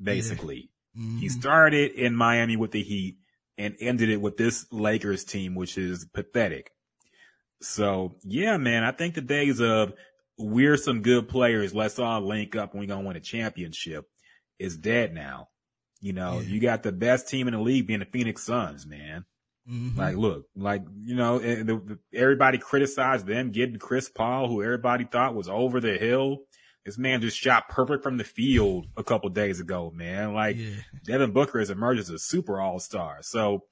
basically. 0.00 0.70
Mhm. 0.96 1.18
He 1.18 1.28
started 1.28 1.90
in 1.92 2.14
Miami 2.14 2.56
with 2.56 2.70
the 2.70 2.82
Heat 2.84 3.18
and 3.58 3.74
ended 3.80 4.10
it 4.10 4.20
with 4.20 4.36
this 4.36 4.66
Lakers 4.70 5.24
team, 5.24 5.54
which 5.54 5.78
is 5.78 6.06
pathetic. 6.12 6.70
So 7.62 8.16
yeah, 8.22 8.56
man, 8.58 8.84
I 8.84 8.92
think 8.92 9.14
the 9.14 9.20
days 9.22 9.60
of 9.60 9.92
we're 10.38 10.76
some 10.76 11.00
good 11.02 11.28
players, 11.28 11.74
let's 11.74 11.98
all 11.98 12.20
link 12.20 12.54
up 12.54 12.72
and 12.72 12.80
we're 12.80 12.86
going 12.86 13.02
to 13.02 13.06
win 13.08 13.16
a 13.16 13.20
championship 13.20 14.04
is 14.58 14.76
dead 14.76 15.14
now. 15.14 15.48
You 16.00 16.12
know, 16.12 16.40
Yeah. 16.40 16.48
you 16.48 16.60
got 16.60 16.82
the 16.82 16.92
best 16.92 17.28
team 17.28 17.48
in 17.48 17.54
the 17.54 17.60
league 17.60 17.86
being 17.86 18.00
the 18.00 18.06
Phoenix 18.06 18.42
Suns, 18.42 18.86
man. 18.86 19.24
Mhm. 19.68 19.96
Like, 19.96 20.16
look, 20.16 20.46
like, 20.54 20.82
you 21.02 21.16
know, 21.16 21.40
everybody 22.14 22.58
criticized 22.58 23.26
them 23.26 23.50
getting 23.50 23.78
Chris 23.78 24.08
Paul, 24.10 24.48
who 24.48 24.62
everybody 24.62 25.04
thought 25.04 25.34
was 25.34 25.48
over 25.48 25.80
the 25.80 25.96
hill. 25.98 26.44
This 26.86 26.96
man 26.96 27.20
just 27.20 27.36
shot 27.36 27.68
perfect 27.68 28.02
from 28.04 28.16
the 28.16 28.24
field 28.24 28.86
a 28.96 29.02
couple 29.04 29.28
days 29.28 29.60
ago, 29.60 29.92
man. 29.94 30.32
Like, 30.32 30.56
yeah, 30.56 30.70
Devin 31.04 31.32
Booker 31.32 31.58
has 31.58 31.68
emerged 31.68 32.00
as 32.00 32.08
a 32.10 32.18
super 32.18 32.60
all 32.60 32.78
star. 32.78 33.18
So, 33.22 33.64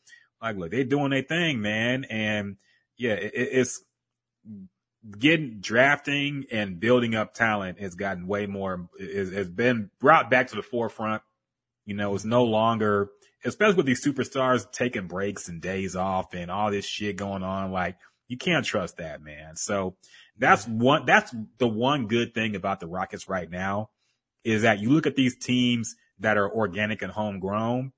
like, 0.43 0.57
look, 0.57 0.73
they're 0.73 0.85
doing 0.85 1.11
their 1.11 1.23
thing, 1.23 1.63
man. 1.63 2.05
And 2.11 2.57
yeah, 2.99 3.13
it, 3.15 3.33
it- 3.35 3.49
it's 3.53 3.83
getting 5.19 5.61
drafting 5.61 6.45
and 6.51 6.81
building 6.81 7.15
up 7.15 7.35
talent 7.35 7.79
has 7.81 7.95
gotten 7.95 8.27
way 8.27 8.47
more, 8.47 8.89
is, 8.99 9.33
has 9.33 9.49
been 9.51 9.91
brought 10.01 10.31
back 10.31 10.49
to 10.49 10.57
the 10.57 10.63
forefront. 10.63 11.23
You 11.85 11.95
know, 11.95 12.15
it's 12.15 12.25
no 12.25 12.45
longer, 12.45 13.11
especially 13.45 13.77
with 13.77 13.87
these 13.87 14.05
superstars 14.05 14.71
taking 14.73 15.07
breaks 15.07 15.49
and 15.49 15.61
days 15.61 15.95
off 15.95 16.33
and 16.35 16.51
all 16.51 16.71
this 16.71 16.87
shit 16.87 17.17
going 17.17 17.43
on. 17.43 17.71
Like, 17.71 17.97
you 18.29 18.39
can't 18.39 18.65
trust 18.65 18.97
that, 18.97 19.21
man. 19.23 19.57
So 19.57 19.97
that's 20.39 20.67
one, 20.67 21.07
that's 21.07 21.35
the 21.59 21.69
one 21.69 22.07
good 22.07 22.35
thing 22.35 22.57
about 22.57 22.81
the 22.81 22.87
Rockets 22.87 23.29
right 23.29 23.51
now 23.51 23.91
is 24.45 24.63
that 24.63 24.79
you 24.81 24.91
look 24.91 25.07
at 25.07 25.17
these 25.17 25.37
teams 25.37 25.95
that 26.19 26.37
are 26.37 26.51
organic 26.51 27.03
and 27.03 27.13
homegrown 27.13 27.93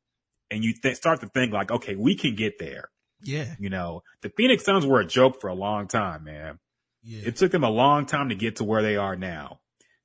and 0.50 0.64
you 0.64 0.74
th- 0.74 0.96
start 0.96 1.20
to 1.20 1.26
think 1.26 1.52
like, 1.52 1.70
okay, 1.70 1.96
we 1.96 2.14
can 2.14 2.34
get 2.34 2.58
there. 2.58 2.90
Yeah. 3.22 3.54
You 3.58 3.70
know, 3.70 4.02
the 4.22 4.28
Phoenix 4.28 4.64
Suns 4.64 4.86
were 4.86 5.00
a 5.00 5.06
joke 5.06 5.40
for 5.40 5.48
a 5.48 5.54
long 5.54 5.88
time, 5.88 6.24
man. 6.24 6.58
Yeah. 7.02 7.28
It 7.28 7.36
took 7.36 7.52
them 7.52 7.64
a 7.64 7.70
long 7.70 8.06
time 8.06 8.28
to 8.28 8.34
get 8.34 8.56
to 8.56 8.64
where 8.64 8.82
they 8.82 8.96
are 8.96 9.16
now. 9.16 9.60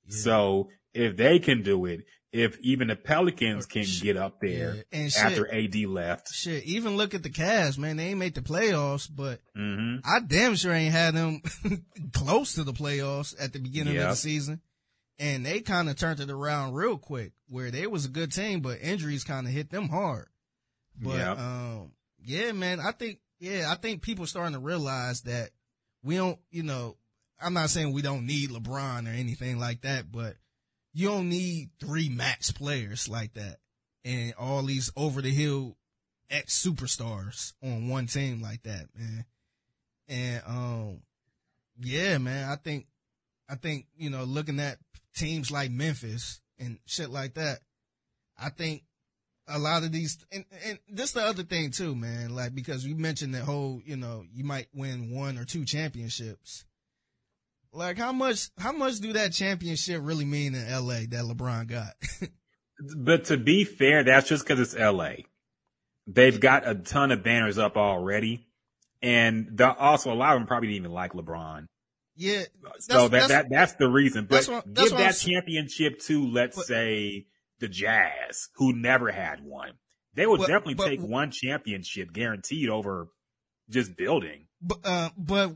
yeah. 0.06 0.18
So 0.18 0.70
if 0.94 1.18
they 1.18 1.40
can 1.40 1.64
do 1.64 1.86
it, 1.86 2.02
if 2.32 2.58
even 2.62 2.88
the 2.88 2.96
Pelicans 2.96 3.66
can 3.66 3.84
sh- 3.84 4.02
get 4.02 4.16
up 4.18 4.40
there 4.40 4.84
yeah. 4.92 5.08
Shit, 5.10 5.22
after 5.24 5.54
AD 5.54 5.76
left, 5.86 6.34
shit, 6.34 6.64
even 6.64 6.96
look 6.98 7.14
at 7.14 7.24
the 7.24 7.30
Cavs, 7.30 7.78
man. 7.78 7.98
They 7.98 8.08
ain't 8.08 8.20
made 8.20 8.36
the 8.36 8.42
playoffs, 8.42 9.10
but 9.14 9.42
hmm 9.56 9.98
I 10.06 10.20
damn 10.26 10.56
sure 10.56 10.72
ain't 10.74 10.94
had 10.94 11.14
them 11.14 11.42
close 12.14 12.54
to 12.56 12.64
the 12.64 12.74
playoffs 12.74 13.36
at 13.40 13.54
the 13.54 13.60
beginning 13.60 13.96
of 13.98 14.10
the 14.12 14.16
season. 14.16 14.62
And 15.20 15.46
they 15.46 15.60
kind 15.60 15.88
of 15.88 15.98
turned 15.98 16.20
it 16.20 16.32
around 16.32 16.74
real 16.74 16.98
quick 16.98 17.34
where 17.48 17.70
they 17.70 17.86
was 17.86 18.06
a 18.06 18.10
good 18.10 18.32
team, 18.32 18.62
but 18.62 18.82
injuries 18.82 19.24
kind 19.24 19.46
of 19.46 19.54
hit 19.54 19.70
them 19.70 19.88
hard. 19.90 20.28
But, 21.00 21.18
Yep. 21.18 21.38
um, 21.38 21.92
yeah, 22.24 22.52
man, 22.54 22.80
I 22.80 22.92
think, 22.92 23.20
yeah, 23.40 23.72
I 23.72 23.76
think 23.76 24.02
people 24.02 24.26
starting 24.26 24.54
to 24.54 24.60
realize 24.60 25.22
that 25.24 25.52
we 26.02 26.16
don't, 26.16 26.40
you 26.50 26.64
know, 26.64 26.98
I'm 27.40 27.54
not 27.54 27.70
saying 27.70 27.94
we 27.94 28.02
don't 28.02 28.26
need 28.26 28.50
LeBron 28.50 29.06
or 29.08 29.12
anything 29.12 29.60
like 29.60 29.82
that, 29.82 30.12
but 30.12 30.38
you 30.94 31.08
don't 31.08 31.30
need 31.30 31.70
three 31.80 32.10
max 32.10 32.52
players 32.52 33.08
like 33.08 33.34
that 33.34 33.58
and 34.04 34.34
all 34.38 34.64
these 34.64 34.92
over 34.96 35.22
the 35.22 35.30
hill 35.30 35.78
ex 36.30 36.62
superstars 36.64 37.54
on 37.64 37.88
one 37.90 38.08
team 38.08 38.42
like 38.42 38.64
that, 38.64 38.88
man. 38.96 39.26
And, 40.08 40.42
um, 40.48 41.02
yeah, 41.80 42.18
man, 42.18 42.50
I 42.50 42.56
think, 42.56 42.88
I 43.50 43.56
think, 43.56 43.88
you 43.98 44.10
know, 44.10 44.24
looking 44.24 44.60
at 44.60 44.78
teams 45.16 45.52
like 45.52 45.72
Memphis 45.72 46.42
and 46.60 46.80
shit 46.86 47.10
like 47.10 47.36
that, 47.36 47.60
I 48.38 48.50
think 48.50 48.84
a 49.48 49.60
lot 49.60 49.84
of 49.84 49.92
these, 49.92 50.18
and, 50.32 50.46
and 50.66 50.80
this 50.90 51.12
the 51.12 51.22
other 51.22 51.44
thing 51.44 51.72
too, 51.72 51.96
man, 51.96 52.36
like, 52.36 52.56
because 52.56 52.86
you 52.86 52.96
mentioned 52.96 53.36
that 53.36 53.44
whole, 53.44 53.82
you 53.86 53.98
know, 53.98 54.24
you 54.34 54.44
might 54.44 54.68
win 54.74 55.12
one 55.12 55.38
or 55.38 55.46
two 55.46 55.66
championships. 55.66 56.66
Like, 57.74 57.98
how 57.98 58.12
much, 58.12 58.50
how 58.58 58.72
much 58.74 59.00
do 59.00 59.14
that 59.14 59.32
championship 59.34 60.02
really 60.04 60.26
mean 60.26 60.56
in 60.56 60.70
LA 60.70 61.02
that 61.10 61.24
LeBron 61.26 61.68
got? 61.68 61.94
But 62.98 63.26
to 63.26 63.38
be 63.38 63.64
fair, 63.64 64.04
that's 64.04 64.28
just 64.28 64.44
because 64.44 64.60
it's 64.60 64.76
LA. 64.76 65.18
They've 66.08 66.40
got 66.40 66.68
a 66.68 66.74
ton 66.74 67.12
of 67.12 67.22
banners 67.24 67.60
up 67.60 67.78
already, 67.78 68.48
and 69.04 69.50
the, 69.56 69.72
also 69.78 70.12
a 70.12 70.16
lot 70.16 70.34
of 70.34 70.40
them 70.40 70.48
probably 70.48 70.70
didn't 70.70 70.78
even 70.86 70.92
like 70.92 71.14
LeBron. 71.14 71.68
yeah. 72.16 72.42
So 72.80 73.08
That's- 73.08 73.28
that, 73.30 73.44
that 73.44 73.50
that's 73.52 73.74
the 73.74 73.88
reason. 73.88 74.26
But 74.28 74.46
what- 74.46 74.74
give 74.74 74.90
that 74.98 75.12
championship 75.16 76.00
to, 76.08 76.28
let's 76.28 76.56
But- 76.56 76.66
say, 76.66 77.28
the 77.60 77.68
Jazz, 77.68 78.50
who 78.56 78.74
never 78.74 79.12
had 79.12 79.44
one. 79.44 79.74
They 80.16 80.26
would 80.26 80.40
But- 80.40 80.48
definitely 80.48 80.74
but- 80.74 80.88
take 80.88 81.02
one 81.02 81.30
championship 81.30 82.12
guaranteed 82.12 82.68
over 82.70 83.10
just 83.70 83.96
building. 83.96 84.48
But, 84.60 84.80
uh, 84.84 85.10
but 85.16 85.56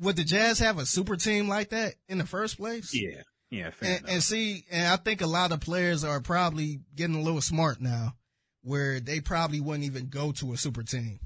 would 0.00 0.16
the 0.16 0.24
Jazz 0.24 0.58
have 0.58 0.78
a 0.78 0.86
super 0.86 1.16
team 1.16 1.48
like 1.48 1.70
that 1.70 1.94
in 2.08 2.18
the 2.18 2.26
first 2.26 2.56
place? 2.56 2.94
Yeah, 2.94 3.22
yeah, 3.50 3.70
fair 3.70 3.96
And, 3.98 4.08
and 4.08 4.22
see, 4.22 4.64
and 4.70 4.88
I 4.88 4.96
think 4.96 5.20
a 5.20 5.26
lot 5.26 5.52
of 5.52 5.60
players 5.60 6.04
are 6.04 6.20
probably 6.20 6.80
getting 6.94 7.16
a 7.16 7.22
little 7.22 7.40
smart 7.40 7.80
now 7.80 8.14
where 8.62 9.00
they 9.00 9.20
probably 9.20 9.60
wouldn't 9.60 9.84
even 9.84 10.08
go 10.08 10.32
to 10.32 10.52
a 10.52 10.56
super 10.56 10.82
team 10.82 11.20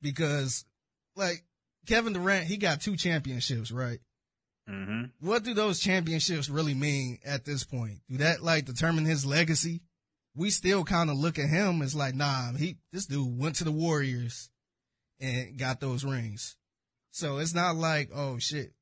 because 0.00 0.64
like 1.16 1.44
Kevin 1.86 2.12
Durant, 2.12 2.46
he 2.46 2.56
got 2.56 2.80
two 2.80 2.96
championships, 2.96 3.72
right? 3.72 3.98
hmm 4.68 5.04
What 5.20 5.42
do 5.42 5.54
those 5.54 5.80
championships 5.80 6.48
really 6.48 6.74
mean 6.74 7.18
at 7.24 7.44
this 7.44 7.64
point? 7.64 8.00
Do 8.08 8.18
that 8.18 8.42
like 8.42 8.64
determine 8.66 9.04
his 9.04 9.26
legacy? 9.26 9.82
We 10.34 10.50
still 10.50 10.84
kind 10.84 11.10
of 11.10 11.16
look 11.16 11.38
at 11.38 11.48
him 11.48 11.82
as 11.82 11.94
like, 11.94 12.14
nah, 12.14 12.52
he, 12.52 12.78
this 12.90 13.06
dude 13.06 13.38
went 13.38 13.56
to 13.56 13.64
the 13.64 13.72
Warriors 13.72 14.50
and 15.20 15.58
got 15.58 15.80
those 15.80 16.04
rings. 16.04 16.56
So 17.12 17.38
it's 17.38 17.54
not 17.54 17.76
like, 17.76 18.10
oh 18.14 18.38
shit. 18.38 18.72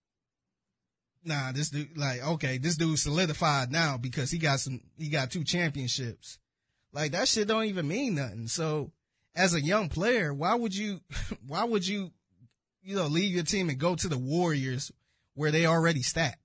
Nah, 1.22 1.52
this 1.52 1.68
dude, 1.68 1.98
like, 1.98 2.26
okay, 2.26 2.56
this 2.56 2.76
dude 2.76 2.98
solidified 2.98 3.70
now 3.70 3.98
because 3.98 4.30
he 4.30 4.38
got 4.38 4.60
some, 4.60 4.80
he 4.96 5.08
got 5.08 5.30
two 5.30 5.44
championships. 5.44 6.38
Like 6.92 7.12
that 7.12 7.28
shit 7.28 7.48
don't 7.48 7.64
even 7.64 7.86
mean 7.86 8.14
nothing. 8.14 8.46
So 8.46 8.92
as 9.34 9.52
a 9.52 9.60
young 9.60 9.88
player, 9.88 10.32
why 10.32 10.54
would 10.54 10.74
you, 10.74 11.00
why 11.46 11.64
would 11.64 11.86
you, 11.86 12.12
you 12.82 12.96
know, 12.96 13.08
leave 13.08 13.34
your 13.34 13.44
team 13.44 13.68
and 13.68 13.78
go 13.78 13.96
to 13.96 14.08
the 14.08 14.16
Warriors 14.16 14.90
where 15.34 15.50
they 15.50 15.66
already 15.66 16.02
stacked 16.02 16.38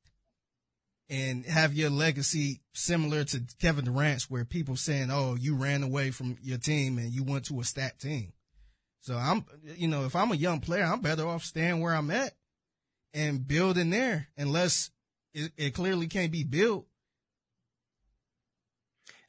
and 1.07 1.45
have 1.45 1.73
your 1.73 1.91
legacy 1.91 2.61
similar 2.73 3.23
to 3.25 3.43
Kevin 3.61 3.85
Durant's 3.85 4.29
where 4.29 4.43
people 4.43 4.75
saying, 4.75 5.09
Oh, 5.11 5.35
you 5.35 5.55
ran 5.55 5.83
away 5.83 6.09
from 6.09 6.35
your 6.41 6.57
team 6.57 6.97
and 6.97 7.11
you 7.11 7.23
went 7.23 7.45
to 7.45 7.59
a 7.59 7.63
stacked 7.63 8.01
team. 8.01 8.33
So 9.05 9.15
I'm, 9.15 9.45
you 9.77 9.87
know, 9.87 10.05
if 10.05 10.15
I'm 10.15 10.31
a 10.31 10.35
young 10.35 10.61
player, 10.61 10.83
I'm 10.83 10.99
better 10.99 11.27
off 11.27 11.43
staying 11.43 11.79
where 11.79 11.93
I'm 11.93 12.09
at 12.09 12.33
and 13.13 13.47
building 13.47 13.91
there 13.91 14.29
unless 14.35 14.89
it, 15.31 15.51
it 15.57 15.75
clearly 15.75 16.07
can't 16.07 16.31
be 16.31 16.43
built. 16.43 16.87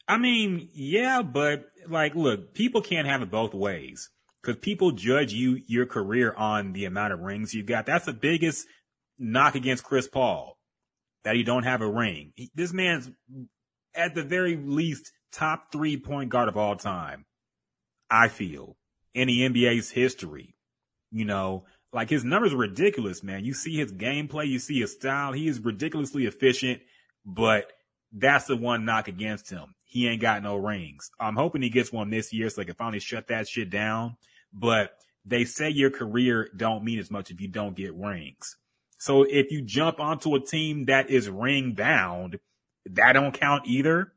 I 0.09 0.17
mean, 0.17 0.71
yeah, 0.73 1.21
but 1.21 1.67
like, 1.91 2.15
look, 2.15 2.55
people 2.55 2.81
can't 2.81 3.07
have 3.07 3.21
it 3.21 3.31
both 3.31 3.53
ways 3.53 4.09
because 4.43 4.59
people 4.63 4.93
judge 4.93 5.35
you, 5.35 5.61
your 5.67 5.85
career 5.85 6.33
on 6.33 6.73
the 6.73 6.87
amount 6.87 7.13
of 7.13 7.21
rings 7.21 7.53
you've 7.53 7.67
got. 7.67 7.85
That's 7.85 8.07
the 8.07 8.15
biggest 8.15 8.67
knock 9.19 9.57
against 9.57 9.85
Chris 9.85 10.09
Paul 10.09 10.57
that 11.25 11.37
he 11.37 11.43
don't 11.43 11.65
have 11.65 11.83
a 11.83 11.91
ring. 11.91 12.33
He- 12.35 12.51
This 12.55 12.73
man's 12.73 13.11
at 13.95 14.15
the 14.15 14.23
very 14.23 14.57
least 14.57 15.13
top 15.33 15.71
three 15.71 15.99
point 15.99 16.31
guard 16.31 16.49
of 16.49 16.57
all 16.57 16.77
time. 16.77 17.27
I 18.11 18.29
feel 18.29 18.76
in 19.17 19.29
the 19.29 19.49
NBA's 19.49 19.91
history, 19.91 20.55
you 21.11 21.25
know, 21.25 21.65
like 21.93 22.11
his 22.11 22.23
numbers 22.23 22.53
are 22.53 22.59
ridiculous, 22.59 23.23
man. 23.23 23.47
You 23.47 23.55
see 23.55 23.75
his 23.75 23.91
gameplay, 23.93 24.47
you 24.47 24.59
see 24.59 24.81
his 24.81 24.93
style. 24.93 25.33
He 25.33 25.49
is 25.49 25.59
ridiculously 25.59 26.27
efficient, 26.27 26.83
but 27.25 27.73
that's 28.13 28.45
the 28.45 28.57
one 28.57 28.85
knock 28.85 29.09
against 29.09 29.49
him. 29.49 29.75
He 29.85 30.07
ain't 30.07 30.21
got 30.21 30.43
no 30.43 30.57
rings. 30.57 31.11
I'm 31.19 31.35
hoping 31.35 31.63
he 31.63 31.71
gets 31.71 31.91
one 31.91 32.11
this 32.11 32.33
year 32.33 32.51
so 32.51 32.61
they 32.61 32.67
can 32.67 32.75
finally 32.75 33.01
shut 33.01 33.29
that 33.29 33.49
shit 33.49 33.71
down. 33.71 34.17
But 34.53 34.91
they 35.25 35.47
say 35.47 35.71
your 35.71 35.91
career 35.91 36.51
don't 36.55 36.85
mean 36.85 36.99
as 36.99 37.11
much 37.11 37.31
if 37.31 37.41
you 37.41 37.49
don't 37.49 37.75
get 37.75 37.95
rings. 37.95 38.57
So 38.99 39.23
if 39.23 39.51
you 39.51 39.63
jump 39.63 39.99
onto 39.99 40.35
a 40.35 40.41
team 40.41 40.85
that 40.87 41.09
is 41.09 41.31
ring 41.31 41.73
bound, 41.73 42.39
that 42.91 43.15
don't 43.15 43.33
count 43.33 43.67
either. 43.67 44.13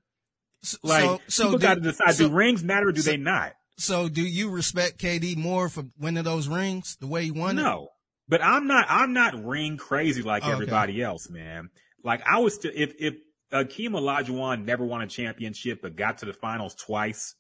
Like 0.84 1.04
so, 1.04 1.22
so 1.28 1.43
people 1.45 1.60
got 1.60 1.76
to 1.76 1.82
decide: 1.82 2.16
so- 2.16 2.28
do 2.28 2.34
rings 2.36 2.64
matter 2.64 2.89
or 2.89 2.91
do 2.91 3.02
so- 3.02 3.12
they 3.12 3.18
not? 3.18 3.54
So 3.80 4.09
do 4.09 4.21
you 4.21 4.49
respect 4.49 4.99
KD 4.99 5.38
more 5.38 5.69
for 5.69 5.84
winning 5.97 6.23
those 6.23 6.47
rings 6.47 6.97
the 6.99 7.07
way 7.07 7.23
he 7.25 7.32
won 7.32 7.57
it? 7.57 7.61
No, 7.63 7.89
but 8.27 8.43
I'm 8.43 8.67
not. 8.67 8.86
I'm 8.89 9.13
not 9.13 9.43
ring 9.45 9.77
crazy 9.77 10.21
like 10.21 10.43
oh, 10.43 10.47
Okay. 10.47 10.53
everybody 10.53 11.01
else, 11.01 11.30
man. 11.30 11.69
Like 12.03 12.21
I 12.27 12.39
was 12.39 12.55
still. 12.55 12.71
If 12.75 12.93
if 12.99 13.15
Akeem 13.51 13.89
Olajuwon 13.91 14.65
never 14.65 14.86
won 14.86 15.01
a 15.01 15.07
championship 15.07 15.82
but 15.82 15.95
got 15.95 16.19
to 16.19 16.25
the 16.25 16.34
finals 16.34 16.75
twice, 16.75 17.36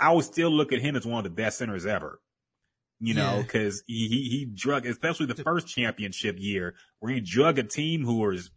I 0.00 0.12
would 0.12 0.24
still 0.24 0.50
look 0.50 0.72
at 0.72 0.80
him 0.80 0.96
as 0.96 1.04
one 1.06 1.18
of 1.18 1.24
the 1.24 1.30
best 1.30 1.58
centers 1.58 1.84
ever. 1.86 2.20
You 2.98 3.12
know, 3.12 3.36
Yeah. 3.36 3.42
because 3.42 3.82
he, 3.86 4.08
he 4.08 4.28
he 4.30 4.44
drug, 4.46 4.86
especially 4.86 5.26
the 5.26 5.34
first 5.42 5.68
championship 5.68 6.36
year 6.38 6.74
where 7.00 7.12
he 7.12 7.20
drug 7.20 7.58
a 7.58 7.62
team 7.62 8.04
who 8.06 8.20
was, 8.20 8.50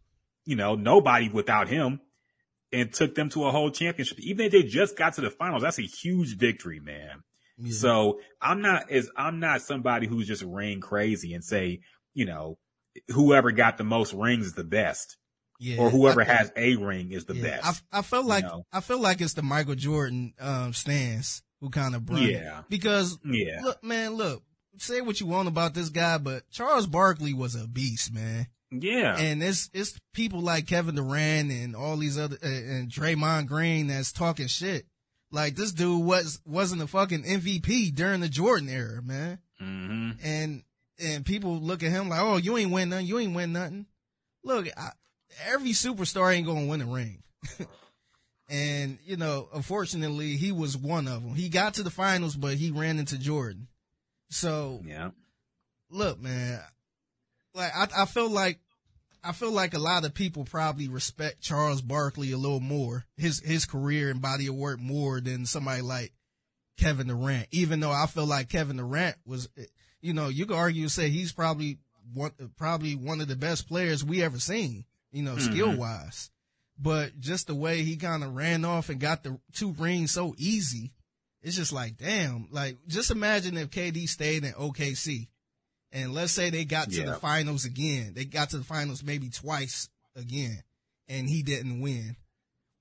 you 0.46 0.56
know, 0.56 0.76
nobody 0.76 1.28
without 1.28 1.68
him, 1.68 2.00
and 2.72 2.94
took 2.94 3.16
them 3.16 3.30
to 3.30 3.46
a 3.46 3.52
whole 3.52 3.72
championship. 3.72 4.20
Even 4.20 4.46
if 4.46 4.52
they 4.52 4.64
just 4.64 4.98
got 4.98 5.14
to 5.16 5.22
the 5.22 5.30
finals, 5.30 5.64
that's 5.64 5.80
a 5.80 5.84
huge 5.84 6.38
victory, 6.38 6.80
man. 6.80 7.24
Yeah. 7.58 7.74
So 7.74 8.20
I'm 8.42 8.62
not 8.62 8.90
as 8.90 9.10
I'm 9.16 9.40
not 9.40 9.62
somebody 9.62 10.08
who's 10.08 10.28
just 10.28 10.44
ring 10.44 10.80
crazy 10.80 11.34
and 11.34 11.44
say, 11.44 11.82
you 12.14 12.26
know, 12.26 12.58
whoever 13.10 13.52
got 13.52 13.78
the 13.78 13.84
most 13.84 14.14
rings 14.14 14.46
is 14.46 14.54
the 14.54 14.64
best, 14.64 15.18
yeah. 15.60 15.78
or 15.80 15.90
whoever 15.90 16.22
I 16.22 16.26
has 16.26 16.52
a 16.56 16.76
ring 16.76 17.12
is 17.12 17.26
the 17.26 17.36
yeah, 17.36 17.58
best. 17.58 17.84
I, 17.92 18.00
I 18.00 18.02
felt 18.02 18.26
like 18.26 18.46
know? 18.46 18.64
I 18.72 18.80
feel 18.80 19.00
like 19.00 19.20
it's 19.20 19.34
the 19.34 19.42
Michael 19.42 19.76
Jordan 19.76 20.34
um 20.40 20.74
stance 20.74 21.42
who 21.60 21.70
kind 21.70 21.96
of 21.96 22.06
brought 22.06 22.22
it. 22.22 22.32
Yeah. 22.32 22.62
Because 22.70 23.18
yeah, 23.26 23.60
look, 23.62 23.84
man, 23.84 24.14
look, 24.14 24.44
say 24.78 25.02
what 25.02 25.20
you 25.20 25.28
want 25.28 25.48
about 25.48 25.74
this 25.74 25.90
guy, 25.90 26.18
but 26.18 26.50
Charles 26.50 26.88
Barkley 26.88 27.34
was 27.34 27.56
a 27.56 27.68
beast, 27.68 28.14
man. 28.14 28.48
Yeah, 28.72 29.18
And 29.18 29.42
it's 29.42 29.70
it's 29.74 30.00
people 30.14 30.42
like 30.42 30.68
Kevin 30.68 30.96
Durant 30.96 31.52
and 31.52 31.76
all 31.76 31.98
these 31.98 32.18
other 32.20 32.38
uh, 32.44 32.48
and 32.48 32.90
Draymond 32.90 33.48
Green 33.48 33.88
that's 33.88 34.12
talking 34.12 34.48
shit. 34.48 34.86
Like 35.32 35.56
this 35.56 35.72
dude 35.72 36.04
was 36.04 36.40
wasn't 36.46 36.82
a 36.82 36.88
fucking 36.88 37.24
MVP 37.24 37.94
during 37.96 38.20
the 38.22 38.30
Jordan 38.30 38.70
era, 38.70 39.02
man. 39.02 39.40
hmm 39.60 40.12
And 40.24 40.64
and 41.00 41.26
people 41.26 41.60
look 41.60 41.84
at 41.84 41.92
him 41.92 42.10
like, 42.10 42.22
oh, 42.22 42.38
you 42.38 42.58
ain't 42.58 42.72
win 42.72 42.90
nothing. 42.90 43.08
You 43.08 43.20
ain't 43.20 43.36
win 43.36 43.54
nothing. 43.54 43.86
Look, 44.44 44.68
I, 44.78 44.90
every 45.48 45.72
superstar 45.72 46.34
ain't 46.34 46.48
gonna 46.48 46.66
win 46.66 46.82
a 46.82 46.86
ring. 46.86 47.24
and 48.50 48.98
you 49.04 49.18
know, 49.18 49.50
unfortunately, 49.54 50.36
he 50.36 50.52
was 50.52 50.78
one 50.78 51.08
of 51.08 51.24
them. 51.24 51.36
He 51.36 51.50
got 51.50 51.76
to 51.76 51.84
the 51.84 51.92
finals, 51.92 52.36
but 52.36 52.56
he 52.56 52.72
ran 52.72 53.00
into 53.00 53.18
Jordan. 53.18 53.68
So 54.30 54.82
yeah, 54.84 55.12
look, 55.90 56.20
man, 56.20 56.62
like 57.60 57.76
I, 57.76 58.04
I 58.04 58.06
feel 58.06 58.30
like 58.30 58.60
I 59.24 59.34
feel 59.34 59.52
like 59.52 59.74
a 59.74 59.80
lot 59.80 60.06
of 60.06 60.14
people 60.14 60.46
probably 60.46 60.88
respect 60.88 61.42
Charles 61.42 61.82
Barkley 61.82 62.32
a 62.32 62.38
little 62.38 62.60
more, 62.62 63.06
his 63.18 63.40
his 63.42 63.66
career 63.66 64.10
and 64.10 64.22
body 64.22 64.48
of 64.48 64.56
work 64.56 64.80
more 64.80 65.20
than 65.20 65.46
somebody 65.46 65.82
like 65.82 66.14
Kevin 66.78 67.08
Durant, 67.08 67.48
even 67.52 67.80
though 67.82 67.92
I 67.92 68.06
feel 68.08 68.26
like 68.26 68.50
Kevin 68.50 68.78
Durant 68.78 69.18
was, 69.26 69.50
you 70.02 70.14
know, 70.14 70.30
you 70.30 70.46
could 70.46 70.56
argue 70.56 70.84
and 70.84 70.92
say 70.92 71.10
he's 71.10 71.34
probably 71.34 71.80
one, 72.14 72.32
probably 72.58 72.96
one 72.96 73.20
of 73.20 73.28
the 73.28 73.36
best 73.36 73.68
players 73.68 74.04
we 74.06 74.24
ever 74.24 74.40
seen, 74.40 74.86
you 75.12 75.22
know, 75.22 75.36
Mhm. 75.36 75.52
skill 75.52 75.76
wise. 75.76 76.32
But 76.82 77.20
just 77.20 77.48
the 77.48 77.56
way 77.56 77.84
he 77.84 77.98
kind 77.98 78.24
of 78.24 78.34
ran 78.34 78.64
off 78.64 78.88
and 78.88 79.02
got 79.02 79.24
the 79.24 79.38
two 79.52 79.74
rings 79.74 80.12
so 80.12 80.34
easy, 80.38 80.94
it's 81.42 81.58
just 81.58 81.74
like, 81.74 81.98
damn, 81.98 82.48
like 82.52 82.78
just 82.88 83.12
imagine 83.12 83.58
if 83.58 83.70
KD 83.70 84.08
stayed 84.08 84.46
in 84.46 84.54
OKC 84.54 85.28
and 85.92 86.14
let's 86.14 86.32
say 86.32 86.50
they 86.50 86.66
got 86.66 86.90
to 86.92 87.00
Yeah. 87.00 87.06
the 87.08 87.16
finals 87.16 87.66
again. 87.66 88.14
They 88.14 88.26
got 88.26 88.52
to 88.52 88.58
the 88.60 88.64
finals 88.64 89.04
maybe 89.04 89.30
twice 89.30 89.90
again 90.16 90.64
and 91.08 91.28
he 91.30 91.42
didn't 91.44 91.82
win. 91.82 92.16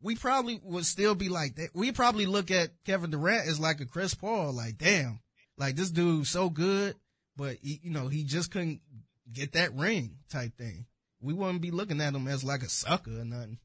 We 0.01 0.15
probably 0.15 0.61
would 0.63 0.87
still 0.87 1.15
be 1.15 1.29
like 1.29 1.57
that. 1.57 1.71
We 1.75 1.91
probably 1.93 2.27
look 2.27 2.51
at 2.51 2.71
Kevin 2.85 3.11
Durant 3.11 3.49
as 3.49 3.59
like 3.59 3.81
a 3.81 3.87
Chris 3.87 4.15
Paul, 4.15 4.53
like, 4.53 4.79
damn, 4.79 5.21
like 5.57 5.75
this 5.75 5.91
dude's 5.91 6.31
so 6.31 6.51
good, 6.51 6.95
but 7.37 7.57
he, 7.63 7.81
you 7.83 7.91
know, 7.91 8.07
he 8.09 8.23
just 8.25 8.51
couldn't 8.53 8.81
get 9.33 9.53
that 9.55 9.75
ring 9.75 10.19
type 10.31 10.57
thing. 10.57 10.87
We 11.21 11.33
wouldn't 11.35 11.63
be 11.63 11.73
looking 11.73 12.01
at 12.01 12.15
him 12.15 12.29
as 12.29 12.45
like 12.45 12.63
a 12.63 12.69
sucker 12.69 13.11
or 13.21 13.25
nothing. 13.25 13.59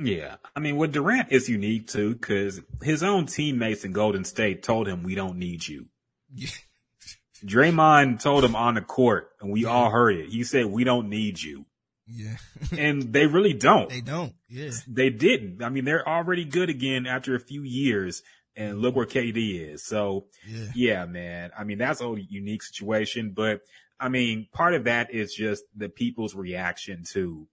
Yeah. 0.00 0.36
I 0.56 0.60
mean, 0.60 0.76
with 0.76 0.92
Durant 0.92 1.30
is 1.32 1.48
unique 1.48 1.88
too, 1.88 2.14
cause 2.16 2.60
his 2.82 3.02
own 3.02 3.26
teammates 3.26 3.84
in 3.84 3.92
Golden 3.92 4.24
State 4.24 4.62
told 4.62 4.86
him, 4.88 5.02
we 5.02 5.14
don't 5.14 5.36
need 5.38 5.66
you. 5.66 5.86
Yeah. 6.32 6.48
Draymond 7.44 8.20
told 8.22 8.44
him 8.44 8.56
on 8.56 8.74
the 8.74 8.80
court 8.80 9.30
and 9.40 9.50
we 9.52 9.64
all 9.64 9.90
heard 9.90 10.16
it. 10.16 10.30
He 10.30 10.44
said, 10.44 10.66
we 10.66 10.84
don't 10.84 11.08
need 11.08 11.40
you. 11.42 11.66
Yeah. 12.06 12.36
And 12.78 13.12
they 13.12 13.26
really 13.26 13.52
don't. 13.52 13.88
they 13.90 14.00
don't. 14.00 14.34
Yeah. 14.48 14.70
They 14.86 15.10
didn't. 15.10 15.62
I 15.62 15.68
mean, 15.68 15.84
they're 15.84 16.06
already 16.08 16.44
good 16.44 16.68
again 16.70 17.06
after 17.06 17.34
a 17.34 17.40
few 17.40 17.62
years 17.62 18.22
and 18.56 18.78
look 18.80 18.96
where 18.96 19.06
KD 19.06 19.72
is. 19.72 19.84
So 19.84 20.26
Yeah. 20.46 20.66
yeah, 20.74 21.04
man. 21.06 21.50
I 21.56 21.64
mean, 21.64 21.78
that's 21.78 22.00
a 22.00 22.14
unique 22.28 22.62
situation, 22.62 23.32
but 23.34 23.60
I 24.00 24.08
mean, 24.08 24.46
part 24.52 24.74
of 24.74 24.84
that 24.84 25.12
is 25.12 25.34
just 25.34 25.64
the 25.76 25.88
people's 25.88 26.34
reaction 26.34 27.02
to, 27.12 27.46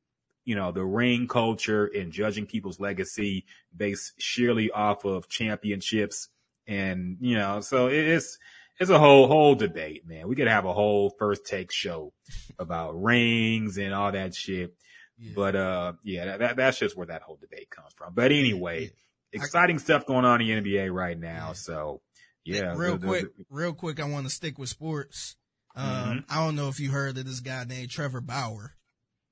you 0.46 0.56
know, 0.56 0.72
the 0.72 0.86
ring 0.86 1.28
culture 1.28 1.86
and 1.86 2.12
judging 2.12 2.46
people's 2.46 2.80
legacy 2.80 3.46
based 3.76 4.14
sheerly 4.20 4.70
off 4.72 5.06
of 5.06 5.28
championships. 5.28 6.30
And, 6.68 7.18
you 7.20 7.36
know, 7.36 7.62
so 7.62 7.88
it's, 7.88 8.38
it's 8.80 8.90
a 8.90 9.00
whole, 9.00 9.28
whole 9.28 9.56
debate, 9.56 10.06
man. 10.08 10.28
We 10.28 10.36
could 10.36 10.48
have 10.48 10.66
a 10.66 10.74
whole 10.74 11.14
first 11.18 11.46
take 11.46 11.72
show 11.72 12.14
about 12.60 13.02
rings 13.02 13.78
and 13.78 13.94
all 13.94 14.12
that 14.12 14.36
shit. 14.36 14.74
Yeah. 15.18 15.32
But, 15.36 15.56
uh, 15.56 15.94
yeah, 16.04 16.26
that, 16.26 16.40
that, 16.40 16.56
that's 16.58 16.78
just 16.80 16.98
where 16.98 17.08
that 17.08 17.22
whole 17.22 17.38
debate 17.38 17.70
comes 17.70 17.94
from. 17.96 18.14
But 18.14 18.32
anyway, 18.32 18.92
Yeah. 19.32 19.42
exciting 19.42 19.80
stuff 19.80 20.06
going 20.06 20.26
on 20.26 20.42
in 20.42 20.64
the 20.64 20.72
NBA 20.72 20.94
right 20.94 21.18
now. 21.18 21.48
Yeah. 21.48 21.54
So 21.54 22.02
yeah, 22.44 22.74
real 22.76 22.94
the- 22.94 23.00
the- 23.00 23.08
quick, 23.08 23.26
real 23.50 23.74
quick, 23.74 24.00
I 24.02 24.06
want 24.10 24.26
to 24.28 24.30
stick 24.34 24.58
with 24.58 24.70
sports. 24.70 25.36
Um, 25.76 25.86
Mm-hmm. 25.86 26.20
I 26.30 26.36
don't 26.46 26.56
know 26.56 26.70
if 26.70 26.80
you 26.80 26.92
heard 26.92 27.18
of 27.18 27.26
this 27.26 27.40
guy 27.42 27.64
named 27.66 27.90
Trevor 27.90 28.22
Bauer, 28.22 28.76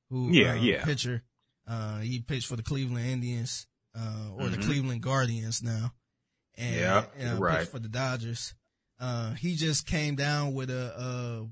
who, 0.09 0.29
Yeah, 0.31 0.51
uh, 0.51 0.55
yeah. 0.55 0.83
pitcher. 0.83 1.23
Uh, 1.67 1.99
he 1.99 2.19
pitched 2.21 2.47
for 2.47 2.55
the 2.57 2.63
Cleveland 2.63 3.05
Indians, 3.07 3.65
uh, 3.95 4.29
or 4.37 4.49
the 4.49 4.57
Mhm. 4.57 4.63
Cleveland 4.65 5.01
Guardians 5.03 5.61
now. 5.63 5.93
And, 6.57 6.75
Yeah, 7.19 7.33
uh, 7.33 7.37
right. 7.37 7.67
for 7.67 7.79
the 7.79 7.87
Dodgers. 7.87 8.53
Uh, 9.03 9.33
he 9.33 9.55
just 9.55 9.85
came 9.85 10.15
down 10.15 10.53
with 10.53 10.69
a, 10.69 10.93
uh 10.97 11.45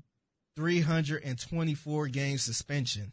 324 0.56 2.08
game 2.08 2.38
suspension, 2.38 3.12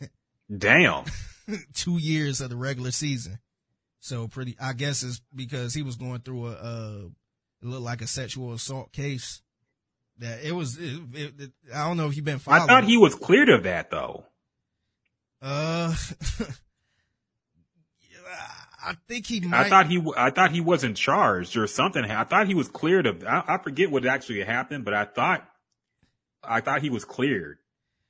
damn. 0.58 1.04
two 1.74 1.96
years 1.98 2.40
of 2.40 2.50
the 2.50 2.56
regular 2.56 2.90
season. 2.90 3.38
So 4.00 4.26
pretty, 4.28 4.56
I 4.60 4.72
guess 4.72 5.02
it's 5.04 5.20
because 5.34 5.72
he 5.72 5.82
was 5.82 5.94
going 5.96 6.20
through 6.20 6.48
a, 6.48 6.52
uh, 6.52 6.98
it 7.62 7.66
looked 7.68 7.82
like 7.82 8.02
a 8.02 8.06
sexual 8.08 8.52
assault 8.52 8.92
case. 8.92 9.40
That 10.18 10.42
it 10.44 10.52
was, 10.52 10.76
it, 10.78 11.00
it, 11.14 11.32
it- 11.40 11.52
I 11.74 11.86
don't 11.86 11.96
know 11.96 12.08
if 12.08 12.16
you've 12.16 12.24
been 12.24 12.38
following. 12.40 12.62
I 12.62 12.66
thought 12.66 12.84
he 12.84 12.96
was 12.96 13.14
cleared 13.14 13.48
of 13.50 13.62
that 13.64 13.90
though. 13.90 14.24
uh, 15.42 15.94
I 18.86 18.94
think 19.08 19.26
he 19.26 19.40
might. 19.40 19.66
I 19.66 19.68
thought 19.68 19.86
he, 19.88 20.02
I 20.16 20.30
thought 20.30 20.52
he 20.52 20.60
wasn't 20.60 20.96
charged 20.96 21.56
or 21.56 21.66
something. 21.66 22.04
I 22.04 22.24
thought 22.24 22.46
he 22.46 22.54
was 22.54 22.68
cleared 22.68 23.06
of. 23.06 23.24
I, 23.24 23.42
I 23.46 23.58
forget 23.58 23.90
what 23.90 24.06
actually 24.06 24.44
happened, 24.44 24.84
but 24.84 24.94
I 24.94 25.04
thought, 25.04 25.46
I 26.44 26.60
thought 26.60 26.82
he 26.82 26.90
was 26.90 27.04
cleared. 27.04 27.58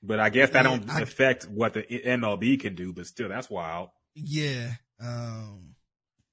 But 0.02 0.20
I 0.20 0.28
guess 0.28 0.50
that 0.50 0.64
Yeah, 0.64 0.70
don't 0.76 0.90
I- 0.90 1.00
affect 1.00 1.48
what 1.48 1.72
the 1.74 1.82
MLB 1.82 2.60
can 2.60 2.74
do. 2.74 2.92
But 2.92 3.06
still, 3.06 3.28
that's 3.28 3.48
wild. 3.48 3.88
Yeah. 4.14 4.72
Um, 5.00 5.74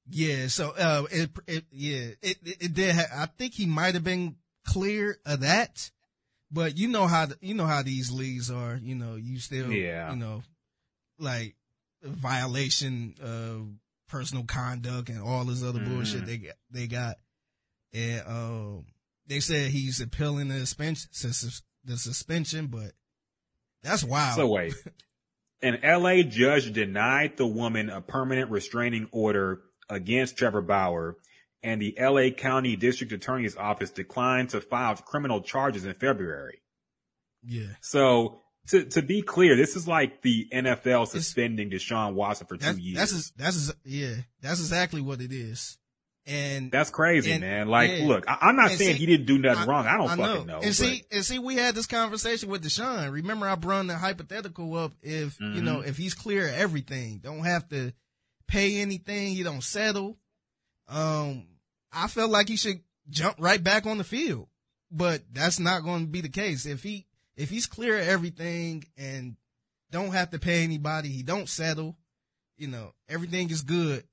yeah. 0.09 0.47
So, 0.47 0.69
uh, 0.77 1.03
it, 1.11 1.29
it, 1.47 1.65
yeah, 1.71 2.09
it, 2.21 2.37
it, 2.43 2.57
it 2.61 2.73
did. 2.73 2.95
Ha- 2.95 3.23
I 3.23 3.25
think 3.25 3.53
he 3.53 3.65
might 3.65 3.93
have 3.93 4.03
been 4.03 4.35
clear 4.67 5.17
of 5.25 5.39
that, 5.41 5.89
but 6.51 6.77
you 6.77 6.87
know 6.89 7.07
how, 7.07 7.25
the, 7.27 7.37
you 7.41 7.53
know 7.53 7.65
how 7.65 7.81
these 7.81 8.11
leagues 8.11 8.51
are, 8.51 8.77
you 8.81 8.95
know, 8.95 9.15
you 9.15 9.39
still, 9.39 9.71
Yeah. 9.71 10.11
you 10.11 10.17
know, 10.17 10.43
like 11.19 11.55
violation 12.03 13.15
of 13.21 13.67
personal 14.13 14.43
conduct 14.43 15.09
and 15.09 15.19
all 15.19 15.43
this 15.43 15.63
other 15.63 15.79
bullshit 15.79 16.21
Mhm. 16.21 16.25
they 16.27 16.37
got, 16.37 16.55
they 16.69 16.87
got. 16.87 17.15
And, 17.93 18.27
um, 18.27 18.85
they 19.25 19.39
said 19.39 19.71
he's 19.71 19.99
appealing 20.01 20.49
the 20.49 20.59
suspension, 20.59 21.09
the 21.83 21.97
suspension, 21.97 22.67
but 22.67 22.91
that's 23.81 24.03
wild. 24.03 24.35
So 24.35 24.47
wait, 24.47 24.73
an 25.63 25.79
LA 25.83 26.21
judge 26.23 26.71
denied 26.73 27.37
the 27.37 27.47
woman 27.47 27.89
a 27.89 28.01
permanent 28.01 28.51
restraining 28.51 29.07
order 29.11 29.61
against 29.89 30.37
Trevor 30.37 30.61
Bauer, 30.61 31.17
and 31.63 31.81
the 31.81 31.95
LA 31.97 32.29
County 32.29 32.75
District 32.75 33.11
Attorney's 33.13 33.55
Office 33.57 33.89
declined 33.89 34.49
to 34.49 34.61
file 34.61 34.95
criminal 34.97 35.41
charges 35.41 35.85
in 35.85 35.93
February. 35.95 36.61
yeah. 37.41 37.75
So 37.81 38.42
to 38.69 38.85
to 38.85 39.01
be 39.01 39.21
clear, 39.21 39.55
this 39.55 39.75
is 39.75 39.87
like 39.87 40.21
the 40.21 40.47
NFL 40.53 41.07
suspending 41.07 41.69
Deshaun 41.69 42.13
Watson 42.13 42.47
for 42.47 42.57
two 42.57 42.77
years. 42.77 42.97
that's, 43.11 43.31
that's, 43.31 43.73
yeah, 43.85 44.15
that's 44.41 44.59
exactly 44.59 45.01
what 45.01 45.21
it 45.21 45.31
is. 45.33 45.77
And 46.25 46.71
That's 46.71 46.89
crazy, 46.89 47.33
And- 47.33 47.41
man. 47.41 47.67
Like, 47.67 47.91
yeah. 47.91 48.05
look, 48.07 48.23
I, 48.29 48.37
I'm 48.43 48.55
not 48.55 48.69
And 48.69 48.79
saying 48.79 48.93
see, 48.93 48.99
he 48.99 49.05
didn't 49.05 49.25
do 49.25 49.37
nothing 49.39 49.67
wrong. 49.67 49.85
I 49.87 49.97
don't 49.97 50.07
I 50.09 50.15
fucking 50.15 50.47
know. 50.47 50.55
And 50.59 50.63
but- 50.67 50.73
see, 50.73 51.03
and 51.11 51.25
see, 51.25 51.37
we 51.37 51.55
had 51.55 51.75
this 51.75 51.85
conversation 51.85 52.47
with 52.49 52.63
Deshaun. 52.63 53.11
Remember, 53.11 53.45
I 53.45 53.55
brought 53.55 53.87
the 53.87 53.97
hypothetical 53.97 54.73
up. 54.77 54.93
If 55.01 55.37
you 55.41 55.47
Mhm. 55.47 55.63
know, 55.63 55.81
if 55.81 55.97
he's 55.97 56.13
clear 56.13 56.47
of 56.47 56.53
everything, 56.53 57.17
don't 57.19 57.43
have 57.43 57.67
to 57.69 57.91
pay 58.47 58.77
anything, 58.77 59.33
he 59.35 59.43
don't 59.43 59.61
settle. 59.63 60.17
Um, 60.87 61.45
I 61.91 62.07
felt 62.07 62.31
like 62.31 62.47
he 62.47 62.55
should 62.55 62.81
jump 63.09 63.35
right 63.37 63.61
back 63.61 63.85
on 63.85 63.97
the 63.97 64.03
field, 64.05 64.47
but 64.91 65.23
that's 65.33 65.59
not 65.59 65.83
going 65.83 66.05
to 66.05 66.09
be 66.09 66.21
the 66.21 66.29
case. 66.29 66.65
If 66.65 66.83
he 66.83 67.05
if 67.35 67.49
he's 67.49 67.65
clear 67.65 67.97
of 67.97 68.07
everything 68.07 68.83
and 68.97 69.35
don't 69.91 70.11
have 70.11 70.31
to 70.31 70.39
pay 70.39 70.63
anybody, 70.63 71.09
he 71.09 71.23
don't 71.23 71.49
settle. 71.49 71.97
You 72.57 72.67
know, 72.67 72.93
everything 73.09 73.49
is 73.49 73.61
good. 73.61 74.03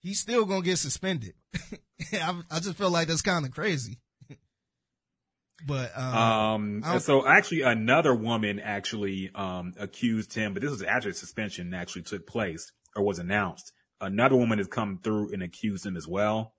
He's 0.00 0.20
still 0.20 0.44
gonna 0.44 0.62
get 0.62 0.78
suspended. 0.78 1.34
I, 2.12 2.40
I 2.50 2.60
just 2.60 2.76
feel 2.76 2.90
like 2.90 3.08
that's 3.08 3.22
kind 3.22 3.44
of 3.44 3.52
crazy. 3.52 3.98
but 5.66 5.96
um, 5.96 6.82
Um, 6.84 7.00
so 7.00 7.26
actually 7.26 7.62
another 7.62 8.14
woman 8.14 8.60
actually, 8.60 9.30
um, 9.34 9.74
accused 9.78 10.34
him, 10.34 10.54
but 10.54 10.62
this 10.62 10.70
was 10.70 10.82
actually 10.82 11.14
suspension 11.14 11.74
actually 11.74 12.02
took 12.02 12.26
place 12.26 12.72
or 12.94 13.02
was 13.02 13.18
announced. 13.18 13.72
Another 14.00 14.36
woman 14.36 14.58
has 14.58 14.68
come 14.68 15.00
through 15.02 15.32
and 15.32 15.42
accused 15.42 15.84
him 15.84 15.96
as 15.96 16.06
well. 16.06 16.54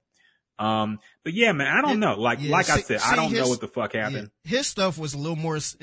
Um, 0.60 1.00
but 1.24 1.34
yeah, 1.34 1.54
man, 1.54 1.68
I 1.68 1.82
don't 1.82 2.02
Yeah, 2.02 2.14
know. 2.14 2.20
Like, 2.20 2.40
yeah, 2.42 2.52
like 2.52 2.70
I 2.70 2.78
see- 2.78 2.82
said, 2.84 3.00
I 3.02 3.16
don't 3.16 3.32
know 3.32 3.48
what 3.48 3.62
the 3.62 3.68
fuck 3.68 3.94
happened. 3.94 4.30
Yeah, 4.44 4.58
his 4.58 4.68
stuff 4.68 4.98
was 4.98 5.14
a 5.14 5.18
little 5.18 5.38
more. 5.38 5.56
Is 5.56 5.76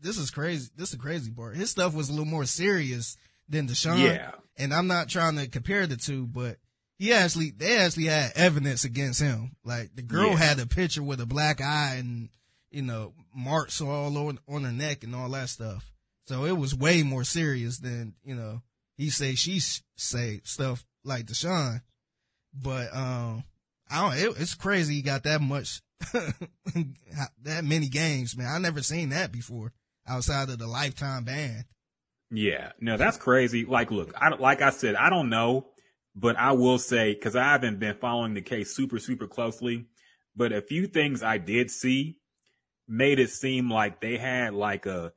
this 0.00 0.16
is 0.18 0.30
crazy? 0.30 0.70
This 0.76 0.88
is 0.90 0.96
the 0.96 1.02
crazy 1.02 1.30
part. 1.30 1.56
His 1.56 1.70
stuff 1.70 1.94
was 1.94 2.08
a 2.08 2.12
little 2.12 2.24
more 2.24 2.46
serious 2.46 3.16
than 3.48 3.68
Deshaun. 3.68 3.98
Yeah. 4.02 4.30
and 4.56 4.72
I'm 4.72 4.86
not 4.86 5.08
trying 5.08 5.36
to 5.36 5.46
compare 5.48 5.86
the 5.86 5.96
two, 5.96 6.26
but 6.26 6.56
he 6.96 7.12
actually 7.12 7.50
they 7.50 7.76
actually 7.76 8.06
had 8.06 8.32
evidence 8.34 8.84
against 8.84 9.20
him. 9.20 9.56
Like 9.64 9.94
the 9.94 10.02
girl 10.02 10.30
Yeah. 10.30 10.36
had 10.38 10.58
a 10.60 10.66
picture 10.66 11.02
with 11.02 11.20
a 11.20 11.26
black 11.26 11.60
eye 11.60 11.96
and 11.98 12.30
you 12.70 12.82
know 12.82 13.12
marks 13.34 13.80
all 13.82 14.16
on 14.16 14.38
on 14.48 14.64
her 14.64 14.72
neck 14.72 15.04
and 15.04 15.14
all 15.14 15.28
that 15.30 15.50
stuff. 15.50 15.92
So 16.26 16.46
it 16.46 16.52
was 16.56 16.74
way 16.74 17.02
more 17.02 17.24
serious 17.24 17.78
than 17.78 18.14
you 18.24 18.34
know 18.36 18.62
he 18.96 19.10
say 19.10 19.34
she 19.34 19.60
say 19.96 20.40
stuff 20.44 20.86
like 21.04 21.26
Deshaun. 21.26 21.82
But 22.54 22.94
um, 22.96 23.44
I 23.90 24.02
don't. 24.02 24.18
It, 24.18 24.40
it's 24.40 24.54
crazy 24.54 24.94
he 24.94 25.02
got 25.02 25.24
that 25.24 25.40
much, 25.40 25.82
that 27.42 27.64
many 27.64 27.88
games, 27.88 28.36
man. 28.36 28.48
I 28.48 28.58
never 28.58 28.82
seen 28.82 29.10
that 29.10 29.32
before 29.32 29.72
outside 30.06 30.48
of 30.48 30.58
the 30.58 30.66
lifetime 30.66 31.24
ban. 31.24 31.64
Yeah, 32.30 32.72
no, 32.80 32.96
that's 32.96 33.16
crazy. 33.16 33.64
Like, 33.64 33.90
look, 33.90 34.12
I 34.16 34.30
like 34.30 34.62
I 34.62 34.70
said, 34.70 34.94
I 34.96 35.10
don't 35.10 35.28
know, 35.28 35.66
but 36.14 36.36
I 36.36 36.52
will 36.52 36.78
say 36.78 37.14
because 37.14 37.36
I 37.36 37.44
haven't 37.44 37.78
been 37.78 37.96
following 37.96 38.34
the 38.34 38.42
case 38.42 38.74
super 38.74 38.98
super 38.98 39.26
closely, 39.26 39.86
but 40.34 40.52
a 40.52 40.62
few 40.62 40.86
things 40.86 41.22
I 41.22 41.38
did 41.38 41.70
see 41.70 42.18
made 42.88 43.18
it 43.18 43.30
seem 43.30 43.70
like 43.70 44.00
they 44.00 44.16
had 44.16 44.54
like 44.54 44.86
a 44.86 45.12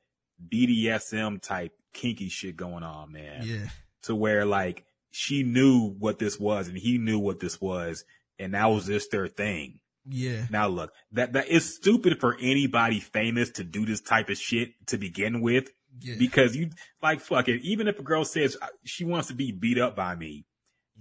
BDSM 0.52 1.42
type 1.42 1.74
kinky 1.94 2.30
shit 2.30 2.56
going 2.56 2.84
on, 2.84 3.12
man. 3.12 3.44
Yeah, 3.44 3.70
To 4.04 4.16
where 4.16 4.46
like 4.46 4.86
she 5.12 5.44
knew 5.44 5.96
what 5.98 6.20
this 6.20 6.40
was 6.40 6.68
and 6.68 6.78
he 6.78 6.98
knew 6.98 7.20
what 7.20 7.40
this 7.40 7.60
was, 7.60 8.06
and 8.40 8.54
that 8.54 8.66
was 8.68 8.86
just 8.86 9.12
their 9.12 9.28
thing. 9.28 9.80
Yeah. 10.10 10.46
Now 10.50 10.68
look, 10.68 10.94
that 11.12 11.34
that 11.34 11.50
is 11.50 11.76
stupid 11.76 12.20
for 12.20 12.38
anybody 12.40 13.00
famous 13.00 13.50
to 13.52 13.64
do 13.64 13.86
this 13.86 14.02
type 14.02 14.30
of 14.30 14.38
shit 14.38 14.70
to 14.88 14.98
begin 14.98 15.42
with. 15.42 15.70
Yeah. 16.00 16.16
Because 16.18 16.56
you 16.56 16.70
like 17.02 17.20
fuck 17.20 17.48
it. 17.50 17.62
Even 17.64 17.88
if 17.88 18.00
a 18.00 18.04
girl 18.04 18.24
says 18.24 18.56
she 18.84 19.04
wants 19.04 19.28
to 19.30 19.34
be 19.34 19.52
beat 19.52 19.78
up 19.80 19.96
by 19.96 20.16
me, 20.16 20.46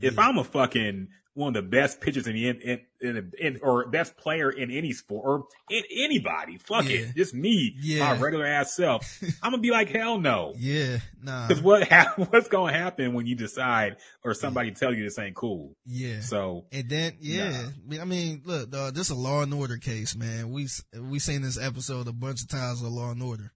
if 0.00 0.14
Yeah. 0.14 0.22
I'm 0.22 0.38
a 0.38 0.44
fucking 0.44 1.08
one 1.36 1.54
of 1.54 1.62
the 1.62 1.68
best 1.70 2.00
pitchers 2.00 2.26
in 2.26 2.32
the 2.34 2.48
in, 2.48 2.56
in, 2.62 2.80
in, 3.00 3.32
in 3.38 3.60
or 3.62 3.86
best 3.88 4.16
player 4.16 4.50
in 4.50 4.70
any 4.70 4.92
sport 4.92 5.22
or 5.24 5.44
in 5.70 5.84
anybody, 5.94 6.56
fuck 6.56 6.84
Yeah. 6.88 7.00
it, 7.00 7.14
just 7.14 7.34
me, 7.34 7.76
Yeah. 7.78 8.14
my 8.14 8.18
regular 8.18 8.46
ass 8.46 8.74
self, 8.74 9.20
I'm 9.42 9.50
gonna 9.52 9.58
be 9.62 9.70
like 9.70 9.90
hell 9.90 10.18
no. 10.18 10.54
Yeah. 10.56 10.98
Nah. 11.22 11.46
Because 11.46 11.62
what 11.62 11.86
hap- 11.88 12.18
what's 12.32 12.48
gonna 12.48 12.72
happen 12.72 13.12
when 13.12 13.26
you 13.26 13.34
decide 13.36 13.96
or 14.24 14.32
somebody 14.32 14.70
tell 14.70 14.94
you 14.94 15.04
this 15.04 15.18
ain't 15.18 15.36
cool? 15.36 15.76
Yeah. 15.84 16.20
So 16.20 16.64
And 16.72 16.88
then, 16.88 17.12
yeah, 17.20 17.68
I 18.00 18.04
mean, 18.06 18.40
look, 18.46 18.70
dog, 18.70 18.94
this 18.94 19.08
is 19.08 19.10
a 19.10 19.14
Law 19.14 19.42
and 19.42 19.52
Order 19.52 19.76
case, 19.76 20.16
man. 20.16 20.50
We 20.50 20.68
we 20.98 21.18
seen 21.18 21.42
this 21.42 21.58
episode 21.60 22.08
a 22.08 22.12
bunch 22.12 22.40
of 22.42 22.48
times 22.48 22.80
of 22.82 22.88
Law 22.88 23.10
and 23.10 23.22
Order, 23.22 23.52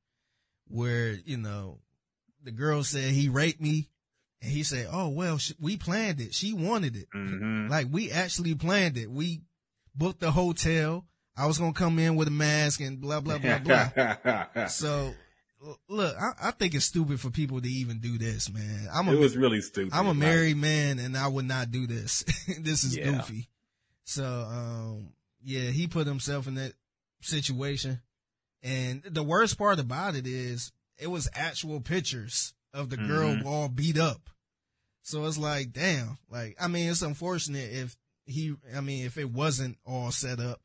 where 0.69 1.13
you 1.25 1.39
know 1.39 1.79
the 2.43 2.53
girl 2.53 2.83
said 2.85 3.13
he 3.13 3.29
raped 3.29 3.61
me, 3.61 3.89
and 4.43 4.51
he 4.51 4.63
said, 4.63 4.89
"Oh 4.91 5.09
well, 5.09 5.39
sh- 5.39 5.53
we 5.61 5.77
planned 5.77 6.21
it. 6.21 6.35
She 6.35 6.53
wanted 6.53 6.97
it. 6.97 7.07
mhm. 7.15 7.69
Like 7.71 7.89
we 7.91 8.11
actually 8.11 8.55
planned 8.55 8.97
it. 8.97 9.11
We 9.11 9.43
booked 9.95 10.21
the 10.21 10.31
hotel. 10.33 11.07
I 11.37 11.47
was 11.47 11.59
gonna 11.59 11.73
come 11.73 11.99
in 11.99 12.17
with 12.17 12.29
a 12.29 12.33
mask 12.33 12.81
and 12.81 13.01
blah 13.01 13.21
blah 13.21 13.39
blah 13.39 13.59
blah." 13.59 14.67
so, 14.69 15.15
look, 15.89 16.17
I, 16.19 16.49
I 16.49 16.51
think 16.53 16.75
it's 16.75 16.85
stupid 16.87 17.21
for 17.21 17.31
people 17.31 17.61
to 17.61 17.69
even 17.69 17.99
do 18.01 18.19
this, 18.19 18.51
man. 18.53 18.89
I'm 18.93 19.09
a 19.09 19.13
it 19.13 19.19
was 19.19 19.37
really 19.37 19.61
stupid. 19.61 19.93
I'm 19.95 20.07
a 20.07 20.11
Like, 20.11 20.19
married 20.19 20.57
man 20.57 20.99
and 20.99 21.17
I 21.17 21.29
would 21.29 21.45
not 21.47 21.71
do 21.71 21.87
this. 21.87 22.25
this 22.61 22.85
is 22.85 22.97
Yeah. 22.97 23.11
goofy. 23.13 23.49
So, 24.05 24.25
um, 24.25 25.13
yeah, 25.43 25.71
he 25.71 25.87
put 25.87 26.07
himself 26.07 26.47
in 26.49 26.55
that 26.57 26.73
situation. 27.23 28.01
And 28.63 29.03
the 29.05 29.23
worst 29.23 29.57
part 29.57 29.79
about 29.79 30.15
it 30.17 30.27
is 30.27 30.73
it 30.99 31.07
was 31.07 31.29
actual 31.35 31.81
pictures 31.81 32.53
of 32.73 32.91
the 32.91 32.97
girl 32.97 33.35
Mhm. 33.35 33.45
all 33.45 33.69
beat 33.69 33.99
up. 33.99 34.31
So 35.03 35.25
it's 35.27 35.39
like, 35.39 35.73
damn, 35.73 36.19
like, 36.31 36.57
I 36.61 36.69
mean, 36.69 36.91
it's 36.91 37.03
unfortunate 37.03 37.71
if 37.73 37.97
he, 38.27 38.55
I 38.75 38.81
mean, 38.81 39.05
if 39.07 39.17
it 39.19 39.31
wasn't 39.31 39.79
all 39.85 40.11
set 40.13 40.39
up 40.41 40.61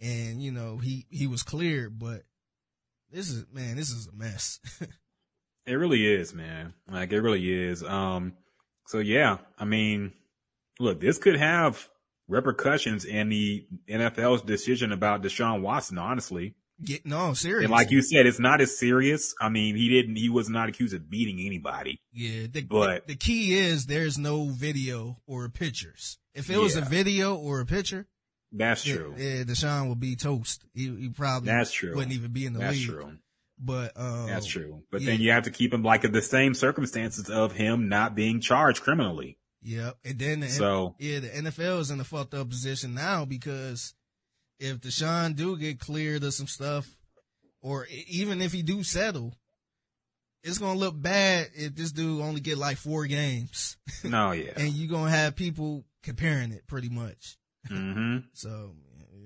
and, 0.00 0.42
you 0.42 0.50
know, 0.50 0.78
he, 0.78 1.06
he 1.10 1.26
was 1.26 1.42
cleared, 1.42 1.98
but 1.98 2.22
this 3.10 3.30
is, 3.30 3.44
man, 3.52 3.76
this 3.76 3.90
is 3.90 4.06
a 4.08 4.12
mess. 4.16 4.58
It 5.66 5.74
really 5.74 6.06
is, 6.06 6.32
man. 6.32 6.72
Like 6.90 7.12
it 7.12 7.20
really 7.20 7.46
is. 7.52 7.82
Um, 7.84 8.32
so 8.86 9.00
yeah, 9.00 9.36
I 9.58 9.66
mean, 9.66 10.14
look, 10.80 10.98
this 10.98 11.18
could 11.18 11.36
have 11.36 11.90
repercussions 12.26 13.04
in 13.04 13.28
the 13.28 13.66
NFL's 13.86 14.40
decision 14.40 14.92
about 14.92 15.22
Deshaun 15.22 15.60
Watson, 15.60 15.98
honestly. 15.98 16.54
Get, 16.84 17.04
no, 17.04 17.34
seriously. 17.34 17.64
And 17.64 17.72
like 17.72 17.90
you 17.90 18.02
said, 18.02 18.26
it's 18.26 18.38
not 18.38 18.60
as 18.60 18.78
serious. 18.78 19.34
I 19.40 19.48
mean, 19.48 19.74
he 19.76 19.88
didn't, 19.88 20.16
he 20.16 20.28
was 20.28 20.48
not 20.48 20.68
accused 20.68 20.94
of 20.94 21.10
beating 21.10 21.44
anybody. 21.44 22.00
Yeah, 22.12 22.46
the, 22.50 22.62
But- 22.62 23.06
the, 23.06 23.14
the 23.14 23.18
key 23.18 23.56
is 23.58 23.86
there's 23.86 24.16
no 24.18 24.44
video 24.46 25.18
or 25.26 25.48
pictures. 25.48 26.18
If 26.34 26.50
it 26.50 26.58
was 26.58 26.76
a 26.76 26.82
video 26.82 27.34
or 27.34 27.58
a 27.60 27.66
picture, 27.66 28.06
That's 28.52 28.86
yeah, 28.86 28.94
true. 28.94 29.14
yeah, 29.18 29.42
Deshaun 29.42 29.88
would 29.88 29.98
be 29.98 30.14
toast. 30.14 30.62
He, 30.72 30.84
he 30.94 31.08
probably 31.08 31.46
That's 31.48 31.72
true. 31.72 31.96
wouldn't 31.96 32.12
even 32.14 32.32
be 32.32 32.46
in 32.46 32.52
the 32.52 32.60
That's 32.60 32.76
league. 32.78 32.88
true. 32.88 33.12
But 33.58 33.92
um, 33.96 34.28
That's 34.28 34.46
true. 34.46 34.84
But 34.92 35.00
yeah. 35.00 35.10
then 35.10 35.20
you 35.20 35.32
have 35.32 35.42
to 35.44 35.50
keep 35.50 35.74
him 35.74 35.82
like 35.82 36.04
in 36.04 36.12
the 36.12 36.22
same 36.22 36.54
circumstances 36.54 37.28
of 37.28 37.50
him 37.52 37.88
not 37.88 38.14
being 38.14 38.40
charged 38.40 38.82
criminally. 38.82 39.36
Yep. 39.62 39.96
And 40.04 40.18
then 40.20 40.40
the, 40.40 40.48
So 40.48 40.94
yeah, 41.00 41.18
the 41.18 41.28
NFL 41.28 41.80
is 41.80 41.90
in 41.90 41.98
a 41.98 42.04
fucked 42.04 42.34
up 42.34 42.48
position 42.48 42.94
now 42.94 43.24
because 43.24 43.94
if 44.58 44.80
Deshaun 44.80 45.34
do 45.36 45.56
get 45.56 45.78
cleared 45.80 46.24
of 46.24 46.34
some 46.34 46.46
stuff, 46.46 46.88
or 47.60 47.86
even 48.08 48.40
if 48.42 48.52
he 48.52 48.62
do 48.62 48.82
settle, 48.82 49.34
it's 50.42 50.58
gonna 50.58 50.78
look 50.78 51.00
bad 51.00 51.48
if 51.54 51.74
this 51.74 51.92
dude 51.92 52.20
only 52.22 52.40
get 52.40 52.58
like 52.58 52.76
four 52.76 53.06
games, 53.06 53.76
no, 54.04 54.32
yeah. 54.32 54.52
and 54.56 54.72
you 54.72 54.88
gonna 54.88 55.10
have 55.10 55.36
people 55.36 55.84
comparing 56.02 56.52
it 56.52 56.66
pretty 56.66 56.88
much. 56.88 57.36
Mm-hmm. 57.70 58.18
So 58.34 58.72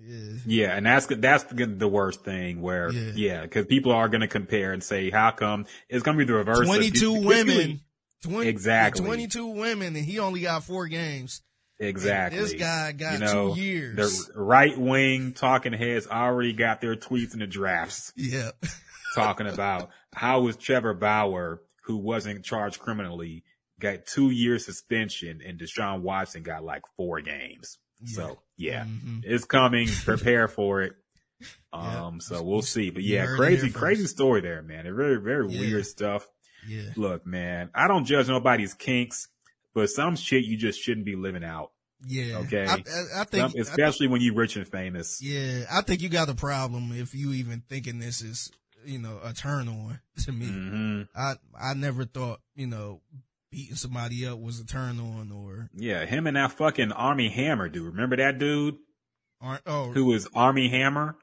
yeah, 0.05 0.33
Yeah, 0.47 0.77
and 0.77 0.85
that's 0.87 1.07
that's 1.07 1.45
the, 1.45 1.67
the 1.67 1.87
worst 1.87 2.25
thing. 2.25 2.61
Where 2.61 2.91
Yeah. 2.91 3.13
yeah, 3.15 3.43
because 3.43 3.67
people 3.67 3.93
are 3.93 4.09
going 4.09 4.23
to 4.23 4.27
compare 4.27 4.73
and 4.73 4.83
say, 4.83 5.11
"How 5.11 5.31
come?" 5.31 5.67
It's 5.89 6.03
going 6.03 6.19
to 6.19 6.25
be 6.25 6.27
the 6.27 6.37
reverse. 6.39 6.67
twenty 6.67 6.91
two 6.91 7.13
women, 7.25 7.81
20, 8.25 8.49
Exactly. 8.49 9.05
twenty 9.07 9.27
two 9.29 9.47
women, 9.47 9.95
and 9.95 10.05
he 10.05 10.19
only 10.19 10.41
got 10.41 10.65
four 10.65 10.89
games. 10.89 11.41
Exactly. 11.89 12.39
This 12.41 12.55
guy 12.55 12.93
got 12.93 13.15
you 13.15 13.19
know, 13.21 13.55
two 13.55 13.61
years. 13.61 13.97
The 13.97 14.33
right 14.41 14.77
wing 14.77 15.33
talking 15.33 15.73
heads 15.73 16.07
already 16.07 16.53
got 16.53 16.81
their 16.81 16.97
tweets 16.97 17.33
in 17.35 17.41
the 17.41 17.47
drafts 17.47 18.13
yeah, 18.17 18.51
talking 19.15 19.47
about 19.47 19.91
how 20.15 20.41
was 20.43 20.57
Trevor 20.57 20.95
Bauer, 20.95 21.63
who 21.85 21.97
wasn't 21.99 22.45
charged 22.45 22.79
criminally, 22.79 23.45
got 23.81 24.07
two 24.07 24.31
years 24.31 24.65
suspension, 24.65 25.41
and 25.47 25.59
Deshaun 25.59 26.01
Watson 26.03 26.43
got 26.43 26.65
like 26.65 26.83
four 26.97 27.21
games. 27.21 27.79
So 28.05 28.41
yeah, 28.57 28.85
Mhm. 28.85 29.21
it's 29.25 29.45
coming. 29.45 29.89
Prepare 30.05 30.49
for 30.49 30.83
it. 30.83 30.93
Yeah. 31.75 32.05
Um, 32.07 32.21
so 32.21 32.41
we'll 32.43 32.63
see. 32.63 32.91
But 32.91 33.03
yeah, 33.03 33.27
crazy, 33.35 33.71
crazy 33.71 34.07
story 34.07 34.43
there, 34.43 34.63
man. 34.63 34.87
It 34.87 34.93
very, 34.93 35.17
very 35.21 35.51
Yeah. 35.53 35.59
weird 35.61 35.87
stuff. 35.87 36.29
yeah, 36.69 36.91
Look, 36.97 37.27
man, 37.27 37.71
I 37.75 37.89
don't 37.89 38.05
judge 38.05 38.29
nobody's 38.29 38.75
kinks, 38.75 39.27
but 39.75 39.91
some 39.91 40.17
shit 40.17 40.45
you 40.45 40.57
just 40.57 40.81
shouldn't 40.81 41.07
be 41.07 41.17
living 41.17 41.45
out. 41.45 41.71
yeah. 42.07 42.39
Okay. 42.39 42.67
I, 42.67 42.73
I, 42.75 42.77
I 42.77 43.25
think, 43.25 43.31
Some- 43.31 43.45
I 43.45 43.49
think 43.49 43.57
especially 43.69 44.09
when 44.09 44.21
you're 44.21 44.35
rich 44.35 44.57
and 44.57 44.67
famous. 44.67 45.21
Yeah, 45.23 45.65
I 45.73 45.83
think 45.83 46.03
you 46.03 46.09
got 46.09 46.29
a 46.29 46.35
problem 46.35 46.93
if 46.95 47.15
you 47.15 47.33
even 47.33 47.63
thinking 47.69 47.99
this 47.99 48.21
is, 48.23 48.51
you 48.85 48.99
know, 48.99 49.21
a 49.23 49.33
turn 49.33 49.69
on 49.69 50.01
to 50.25 50.33
me. 50.33 50.47
hmm 50.47 51.03
I 51.15 51.35
I 51.61 51.75
never 51.75 52.05
thought, 52.05 52.41
you 52.57 52.67
know, 52.67 53.01
beating 53.51 53.77
somebody 53.77 54.27
up 54.27 54.39
was 54.39 54.59
a 54.61 54.65
turn 54.67 54.99
on 54.99 55.31
or 55.31 55.69
Yeah, 55.75 56.05
him 56.07 56.27
and 56.27 56.37
that 56.37 56.53
fucking 56.53 56.91
Armie 56.93 57.29
Hammer 57.29 57.69
dude. 57.69 57.93
Remember 57.93 58.17
that 58.17 58.39
dude 58.39 58.77
aren't 59.41 59.63
oh 59.67 59.91
who 59.93 60.07
was 60.07 60.27
Armie 60.35 60.69
Hammer? 60.69 61.17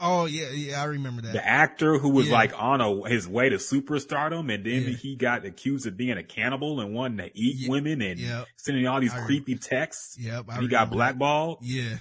Oh 0.00 0.26
yeah 0.26 0.50
yeah 0.50 0.80
I 0.80 0.84
remember 0.84 1.22
that. 1.22 1.32
The 1.32 1.46
actor 1.46 1.98
who 1.98 2.10
was 2.10 2.28
Yeah. 2.28 2.32
like 2.34 2.52
on 2.60 2.80
a, 2.80 3.08
his 3.08 3.26
way 3.26 3.48
to 3.48 3.56
superstardom 3.56 4.52
and 4.54 4.64
then 4.64 4.82
Yeah. 4.82 4.96
he 4.96 5.16
got 5.16 5.44
accused 5.44 5.86
of 5.86 5.96
being 5.96 6.16
a 6.18 6.22
cannibal 6.22 6.80
and 6.80 6.94
wanting 6.94 7.18
to 7.18 7.36
eat 7.38 7.56
Ye- 7.56 7.68
women 7.68 8.00
and 8.02 8.18
Yep. 8.20 8.46
sending 8.56 8.86
all 8.86 9.00
these 9.00 9.14
I- 9.14 9.24
creepy 9.26 9.56
texts. 9.56 10.16
Yep. 10.18 10.44
I 10.48 10.54
And 10.54 10.62
he 10.62 10.68
got 10.68 10.90
remember 10.90 10.96
that. 10.96 10.96
blackballed. 11.18 11.58
Yeah. 11.62 11.98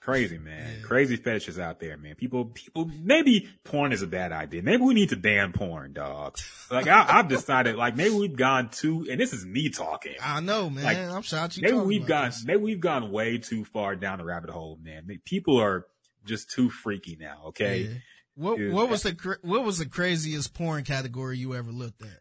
Crazy, 0.00 0.38
man. 0.38 0.76
Yeah. 0.78 0.86
Crazy 0.86 1.16
fetishes 1.16 1.58
out 1.58 1.80
there, 1.80 1.96
man. 1.96 2.14
People, 2.14 2.44
people, 2.44 2.88
maybe 3.02 3.48
porn 3.64 3.90
is 3.90 4.02
a 4.02 4.06
bad 4.06 4.30
idea. 4.30 4.62
Maybe 4.62 4.84
we 4.84 4.94
need 4.94 5.08
to 5.08 5.16
ban 5.16 5.52
porn, 5.52 5.94
dog. 5.94 6.38
Like, 6.70 6.86
I, 6.86 7.18
I've 7.18 7.26
decided, 7.26 7.74
like, 7.74 7.96
maybe 7.96 8.14
we've 8.14 8.36
gone 8.36 8.68
too, 8.68 9.04
and 9.10 9.18
this 9.20 9.32
is 9.32 9.44
me 9.44 9.68
talking. 9.68 10.14
I 10.22 10.38
know, 10.38 10.70
man. 10.70 10.84
Like, 10.84 10.98
I'm 10.98 11.22
shocked 11.22 11.56
you. 11.56 11.64
Maybe 11.64 11.78
we've 11.78 12.06
gone, 12.06 12.26
this. 12.26 12.44
maybe 12.44 12.60
we've 12.62 12.78
gone 12.78 13.10
way 13.10 13.38
too 13.38 13.64
far 13.64 13.96
down 13.96 14.18
the 14.18 14.24
rabbit 14.24 14.50
hole, 14.50 14.78
man. 14.80 15.08
People 15.24 15.60
are 15.60 15.86
just 16.26 16.50
too 16.50 16.70
freaky 16.70 17.16
now, 17.18 17.44
okay? 17.46 17.78
Yeah. 17.78 17.94
What 18.36 18.58
Dude, 18.58 18.72
what 18.74 18.90
was 18.90 19.02
the 19.02 19.38
what 19.42 19.64
was 19.64 19.78
the 19.78 19.86
craziest 19.86 20.52
porn 20.52 20.84
category 20.84 21.38
you 21.38 21.54
ever 21.54 21.72
looked 21.72 22.02
at? 22.02 22.18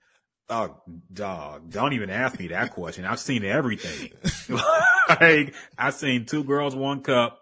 Oh, 0.48 0.77
dog, 1.11 1.72
don't 1.72 1.94
even 1.94 2.10
ask 2.10 2.40
me 2.40 2.48
that 2.49 2.72
question. 2.72 3.03
I've 3.03 3.19
seen 3.19 3.44
everything. 3.44 4.11
like, 5.10 5.56
I've 5.77 5.95
seen 5.95 6.26
two 6.26 6.44
girls, 6.44 6.76
one 6.76 7.02
cup. 7.02 7.40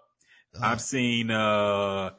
Uh, 0.56 0.65
I've 0.65 0.80
seen, 0.80 1.30
uh, 1.30 2.11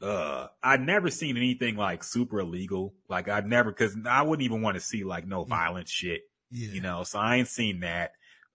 uh, 0.00 0.46
I've 0.62 0.80
never 0.80 1.10
seen 1.10 1.36
anything 1.36 1.76
like 1.76 2.02
super 2.02 2.40
illegal. 2.40 2.94
Like 3.08 3.28
I've 3.28 3.46
never, 3.46 3.70
cause 3.72 3.94
I 4.08 4.22
wouldn't 4.22 4.44
even 4.44 4.62
want 4.62 4.76
to 4.76 4.80
see 4.80 5.04
like 5.04 5.26
no 5.26 5.44
violent 5.44 5.88
shit, 5.88 6.22
yeah. 6.50 6.70
you 6.70 6.80
know, 6.80 7.04
so 7.04 7.18
I 7.18 7.36
ain't 7.36 7.48
seen 7.48 7.80
that. 7.80 8.12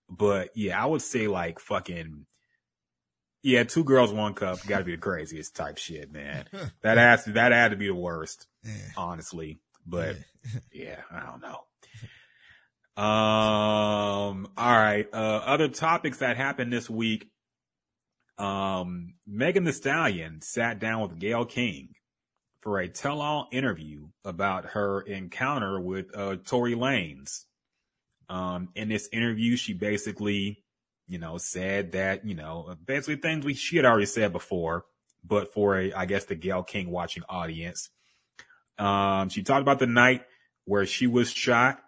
But 0.10 0.50
yeah, 0.56 0.82
I 0.82 0.88
would 0.88 1.04
say 1.04 1.28
like 1.28 1.60
fucking, 1.60 2.26
yeah, 3.42 3.64
two 3.64 3.84
girls, 3.84 4.12
one 4.14 4.34
cup, 4.34 4.60
gotta 4.68 4.84
be 4.84 4.92
the 4.96 5.02
craziest 5.02 5.56
type 5.56 5.78
shit, 5.78 6.12
man. 6.12 6.46
That 6.82 6.98
has 6.98 7.24
to, 7.26 7.32
that 7.34 7.52
had 7.52 7.70
to 7.72 7.78
be 7.78 7.88
the 7.88 7.96
worst, 7.96 8.48
Yeah. 8.64 8.74
honestly. 8.98 9.60
But 9.86 10.18
Yeah. 10.44 10.60
yeah, 10.74 11.02
I 11.12 11.26
don't 11.26 11.42
know. 11.42 11.60
Um, 13.02 14.48
all 14.58 14.78
right. 14.78 15.08
Uh, 15.14 15.42
other 15.46 15.68
topics 15.70 16.18
that 16.18 16.38
happened 16.38 16.72
this 16.74 16.90
week. 16.90 17.30
Um, 18.38 19.16
Megan 19.28 19.64
Thee 19.64 19.72
Stallion 19.72 20.42
sat 20.42 20.80
down 20.80 21.02
with 21.02 21.20
Gayle 21.20 21.46
King 21.46 21.90
for 22.62 22.80
a 22.80 22.88
tell-all 22.90 23.48
interview 23.52 24.08
about 24.26 24.66
her 24.72 25.02
encounter 25.02 25.80
with, 25.80 26.08
uh, 26.16 26.38
Tory 26.46 26.74
Lanez. 26.76 27.46
Um, 28.30 28.70
in 28.76 28.90
this 28.90 29.10
interview, 29.12 29.56
she 29.56 29.74
basically, 29.74 30.64
you 31.10 31.18
know, 31.20 31.38
said 31.38 31.92
that, 31.94 32.26
you 32.26 32.36
know, 32.36 32.76
basically 32.86 33.18
things 33.18 33.44
we, 33.44 33.54
she 33.56 33.76
had 33.76 33.86
already 33.86 34.06
said 34.06 34.32
before, 34.32 34.86
but 35.24 35.54
for 35.54 35.78
a, 35.78 35.92
I 35.92 36.06
guess 36.06 36.26
the 36.26 36.36
Gayle 36.36 36.64
King 36.64 36.92
watching 36.92 37.24
audience. 37.28 37.90
Um, 38.78 39.28
she 39.30 39.44
talked 39.44 39.62
about 39.62 39.80
the 39.80 39.88
night 39.88 40.22
where 40.66 40.86
she 40.86 41.08
was 41.08 41.32
shot. 41.32 41.82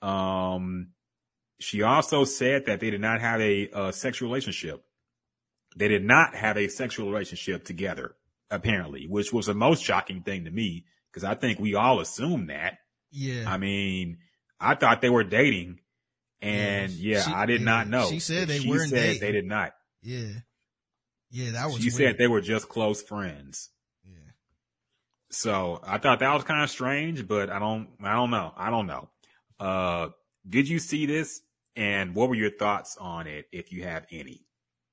Um, 0.00 0.92
she 1.58 1.82
also 1.82 2.24
said 2.24 2.66
that 2.66 2.80
they 2.80 2.90
did 2.90 3.00
not 3.02 3.20
have 3.20 3.40
a, 3.42 3.68
uh 3.70 3.92
sexual 3.92 4.28
relationship. 4.30 4.82
they 5.76 5.88
did 5.88 6.04
not 6.04 6.34
have 6.34 6.56
a 6.56 6.68
sexual 6.68 7.10
relationship 7.10 7.64
together, 7.64 8.16
apparently, 8.50 9.06
which 9.06 9.32
was 9.32 9.46
the 9.46 9.54
most 9.54 9.84
shocking 9.84 10.22
thing 10.22 10.44
to 10.44 10.50
me 10.50 10.84
because 11.10 11.24
I 11.24 11.34
think 11.34 11.58
we 11.58 11.74
all 11.74 12.00
assumed 12.00 12.50
that. 12.50 12.78
Yeah. 13.10 13.44
I 13.46 13.58
mean, 13.58 14.18
I 14.60 14.74
thought 14.74 15.00
they 15.00 15.10
were 15.10 15.24
dating, 15.24 15.80
and 16.42 16.90
Yeah, 16.92 17.16
yeah, 17.18 17.22
she- 17.24 17.32
I 17.32 17.46
did 17.46 17.60
yeah, 17.60 17.64
not 17.64 17.88
know. 17.88 18.08
she 18.10 18.18
said 18.20 18.48
they 18.48 18.58
she 18.60 18.68
weren't 18.68 18.90
said 18.90 18.96
dating. 18.96 19.20
They 19.20 19.32
did 19.32 19.44
not. 19.46 19.74
yeah. 20.02 20.28
Yeah, 21.32 21.52
that 21.52 21.66
was 21.66 21.76
She 21.76 21.84
weird. 21.90 21.92
said 21.94 22.18
they 22.18 22.26
were 22.26 22.40
just 22.40 22.68
close 22.68 23.02
friends. 23.02 23.70
yeah. 24.04 24.14
So 25.30 25.80
I 25.84 25.98
thought 25.98 26.18
that 26.20 26.34
was 26.34 26.42
kind 26.44 26.64
of 26.64 26.70
strange, 26.70 27.26
but 27.28 27.50
I 27.50 27.58
don't, 27.60 27.88
I 28.02 28.14
don't 28.14 28.30
know. 28.30 28.52
I 28.56 28.70
don't 28.70 28.86
know. 28.88 29.08
Uh, 29.60 30.08
did 30.48 30.68
you 30.68 30.78
see 30.80 31.06
this? 31.06 31.40
And 31.76 32.16
what 32.16 32.28
were 32.28 32.34
your 32.34 32.50
thoughts 32.50 32.96
on 33.00 33.28
it, 33.28 33.46
if 33.52 33.72
you 33.72 33.84
have 33.84 34.06
any? 34.10 34.44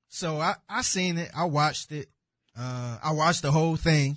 So 0.08 0.38
I, 0.40 0.54
I 0.68 0.82
seen 0.82 1.18
it. 1.18 1.30
I 1.36 1.44
watched 1.44 1.90
it. 1.90 2.08
Uh, 2.56 2.98
I 3.02 3.12
watched 3.12 3.42
the 3.42 3.50
whole 3.50 3.74
thing. 3.76 4.16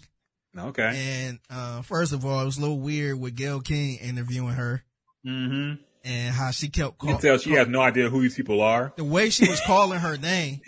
Okay. 0.56 1.26
And, 1.28 1.40
uh, 1.50 1.82
first 1.82 2.14
of 2.14 2.24
all, 2.24 2.40
it 2.42 2.46
was 2.46 2.58
a 2.58 2.62
little 2.62 2.80
weird 2.80 3.20
with 3.20 3.36
Gayle 3.36 3.62
King 3.62 3.98
interviewing 3.98 4.54
her 4.54 4.84
Mm-hmm. 5.26 5.82
And 6.04 6.34
how 6.34 6.52
she 6.52 6.70
kept 6.70 7.02
You 7.04 7.10
can 7.10 7.18
tell 7.20 7.38
she 7.38 7.52
has 7.52 7.68
no 7.68 7.82
idea 7.82 8.10
who 8.10 8.22
these 8.22 8.36
people 8.36 8.62
are. 8.62 8.94
the 8.98 9.04
way 9.04 9.30
she 9.30 9.48
was 9.50 9.62
calling 9.66 10.00
her 10.00 10.18
name, 10.22 10.62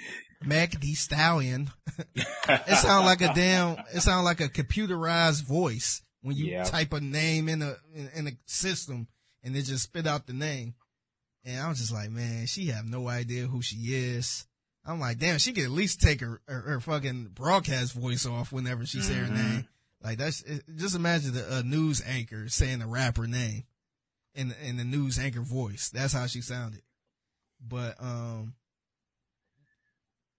Meg 0.46 0.80
the 0.80 0.94
Stallion. 0.94 1.72
it 2.16 2.78
sounded 2.78 3.06
like 3.06 3.22
a 3.22 3.34
damn, 3.34 3.78
it 3.94 4.02
sounded 4.02 4.24
like 4.24 4.42
a 4.42 4.50
computerized 4.50 5.44
voice 5.46 6.02
when 6.22 6.36
you 6.36 6.46
Yeah. 6.46 6.64
type 6.64 6.94
a 6.94 7.00
name 7.02 7.50
in 7.50 7.62
a, 7.62 7.76
in, 7.94 8.10
in 8.16 8.28
a 8.28 8.32
system 8.46 9.08
and 9.44 9.56
it 9.56 9.64
just 9.64 9.84
spit 9.84 10.08
out 10.08 10.28
the 10.28 10.34
name. 10.34 10.74
And 11.46 11.60
I 11.60 11.68
was 11.68 11.80
just 11.80 11.92
like, 11.94 12.10
man, 12.10 12.46
she 12.46 12.68
have 12.68 12.86
no 12.86 13.08
idea 13.10 13.48
who 13.48 13.62
she 13.62 13.76
is. 13.78 14.46
I'm 14.86 15.00
like, 15.00 15.18
damn, 15.20 15.38
she 15.40 15.52
could 15.54 15.64
at 15.66 15.72
least 15.72 16.02
take 16.02 16.22
her, 16.22 16.42
her, 16.48 16.60
her 16.62 16.80
fucking 16.80 17.32
broadcast 17.34 17.94
voice 17.94 18.26
off 18.26 18.52
whenever 18.52 18.86
she 18.86 19.02
say 19.02 19.14
her 19.16 19.26
Mhm. 19.28 19.36
name. 19.36 19.68
Like 20.02 20.18
that's, 20.18 20.42
it- 20.44 20.64
just 20.76 20.96
imagine 20.96 21.34
the, 21.34 21.58
a 21.58 21.64
news 21.64 22.02
anchor 22.06 22.48
saying 22.50 22.82
a 22.82 22.88
rapper 22.88 23.28
name 23.28 23.64
in, 24.36 24.54
in 24.64 24.78
the 24.78 24.84
news 24.84 25.20
anchor 25.20 25.42
voice. 25.42 25.90
That's 25.90 26.14
how 26.14 26.28
she 26.28 26.42
sounded. 26.42 26.82
But, 27.66 27.96
um, 28.02 28.56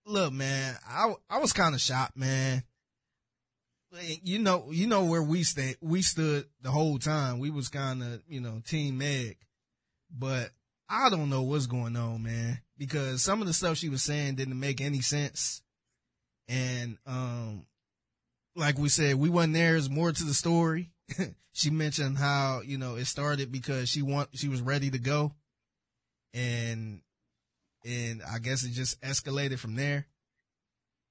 look, 0.07 0.33
man, 0.33 0.77
I, 0.89 1.15
I 1.31 1.39
was 1.39 1.53
kind 1.53 1.75
of 1.75 1.81
shocked, 1.81 2.17
man. 2.17 2.63
You 4.23 4.41
know, 4.41 4.67
you 4.71 4.89
know 4.89 5.05
where 5.05 5.23
we 5.23 5.45
stand. 5.45 5.77
we 5.81 6.03
stood 6.03 6.47
the 6.61 6.71
whole 6.71 6.99
time. 6.99 7.39
We 7.39 7.51
was 7.51 7.69
kind 7.69 8.03
of, 8.03 8.23
you 8.29 8.41
know, 8.41 8.61
team 8.67 8.99
Meg, 8.99 9.37
but 10.11 10.51
I 10.89 11.11
don't 11.11 11.31
know 11.31 11.43
what's 11.43 11.67
going 11.67 11.97
on, 11.97 12.25
man, 12.25 12.61
because 12.77 13.23
some 13.23 13.41
of 13.41 13.47
the 13.47 13.53
stuff 13.53 13.77
she 13.77 13.89
was 13.89 14.03
saying 14.03 14.35
didn't 14.35 14.59
make 14.59 14.81
any 14.81 15.01
sense. 15.01 15.63
And, 16.49 16.99
um, 17.07 17.67
like 18.57 18.79
we 18.79 18.89
said, 18.89 19.15
we 19.17 19.29
wasn't 19.29 19.55
there. 19.55 19.73
There's 19.73 19.89
more 19.89 20.13
to 20.13 20.25
the 20.25 20.35
story. 20.35 20.91
she 21.53 21.71
mentioned 21.71 22.19
how, 22.19 22.63
you 22.65 22.79
know, 22.79 22.97
it 22.97 23.05
started 23.07 23.53
because 23.53 23.89
she 23.89 24.03
want, 24.03 24.31
she 24.35 24.49
was 24.49 24.61
ready 24.63 24.91
to 24.91 24.99
go. 24.99 25.35
And, 26.33 27.01
and 27.85 28.23
I 28.23 28.39
guess 28.39 28.65
it 28.65 28.73
just 28.73 29.01
escalated 29.03 29.59
from 29.59 29.75
there. 29.75 30.07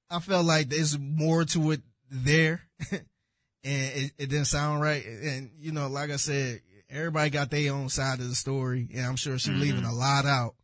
I 0.09 0.19
felt 0.19 0.45
like 0.45 0.69
there's 0.69 0.97
more 0.99 1.45
to 1.45 1.71
it 1.71 1.81
there. 2.09 2.61
and 2.91 3.03
it, 3.63 4.11
it 4.17 4.29
didn't 4.29 4.45
sound 4.45 4.81
right. 4.81 5.05
And, 5.05 5.51
you 5.57 5.71
know, 5.71 5.87
like 5.87 6.11
I 6.11 6.17
said, 6.17 6.61
everybody 6.89 7.29
got 7.29 7.49
their 7.49 7.73
own 7.73 7.89
side 7.89 8.19
of 8.19 8.27
the 8.29 8.35
story. 8.35 8.89
And 8.93 9.05
I'm 9.05 9.15
sure 9.15 9.39
she's 9.39 9.53
Mhm. 9.53 9.59
leaving 9.59 9.85
a 9.85 9.93
lot 9.93 10.25
out. 10.25 10.55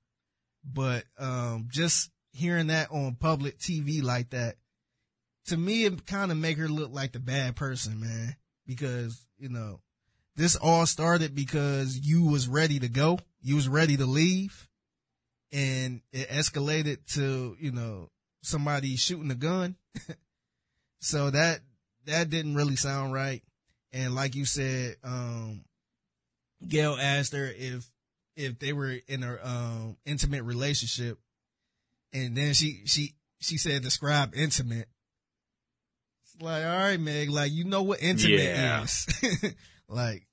But, 0.63 1.05
um, 1.17 1.67
just 1.71 2.11
hearing 2.31 2.67
that 2.67 2.91
on 2.91 3.15
public 3.15 3.57
TV 3.59 4.03
like 4.03 4.31
that, 4.31 4.57
to 5.45 5.57
me, 5.57 5.85
it 5.85 6.05
kind 6.05 6.31
of 6.31 6.37
make 6.37 6.57
her 6.57 6.67
look 6.67 6.91
like 6.93 7.13
the 7.13 7.19
bad 7.19 7.55
person, 7.55 7.99
man. 7.99 8.35
Because, 8.69 9.25
you 9.39 9.49
know, 9.49 9.81
this 10.35 10.55
all 10.55 10.85
started 10.85 11.33
because 11.33 11.97
you 11.97 12.23
was 12.23 12.47
ready 12.47 12.77
to 12.79 12.87
go. 12.87 13.17
You 13.41 13.55
was 13.55 13.67
ready 13.67 13.97
to 13.97 14.05
leave. 14.05 14.69
And 15.51 16.01
it 16.13 16.29
escalated 16.29 16.99
to, 17.15 17.57
you 17.59 17.71
know, 17.71 18.11
somebody 18.43 18.95
shooting 18.95 19.31
a 19.31 19.35
gun. 19.35 19.75
so 21.01 21.31
that, 21.31 21.61
that 22.05 22.29
didn't 22.29 22.53
really 22.53 22.75
sound 22.75 23.11
right. 23.11 23.41
And 23.91 24.13
like 24.13 24.35
you 24.35 24.45
said, 24.45 24.97
um, 25.03 25.65
Gayle 26.67 26.95
asked 27.01 27.33
her 27.33 27.47
if, 27.47 27.89
if 28.35 28.59
they 28.59 28.71
were 28.71 28.97
in 29.07 29.23
a, 29.23 29.39
um, 29.43 29.97
intimate 30.05 30.43
relationship. 30.43 31.17
And 32.13 32.37
then 32.37 32.53
she, 32.53 32.83
she, 32.85 33.15
she 33.39 33.57
said 33.57 33.81
describe 33.81 34.35
intimate. 34.35 34.87
Like, 36.41 36.63
all 36.65 36.77
right, 36.77 36.99
Meg, 36.99 37.29
like, 37.29 37.51
you 37.51 37.65
know 37.65 37.83
what 37.83 38.01
intimate 38.01 38.39
Yeah. 38.39 38.83
is. 38.83 39.07
like, 39.89 40.23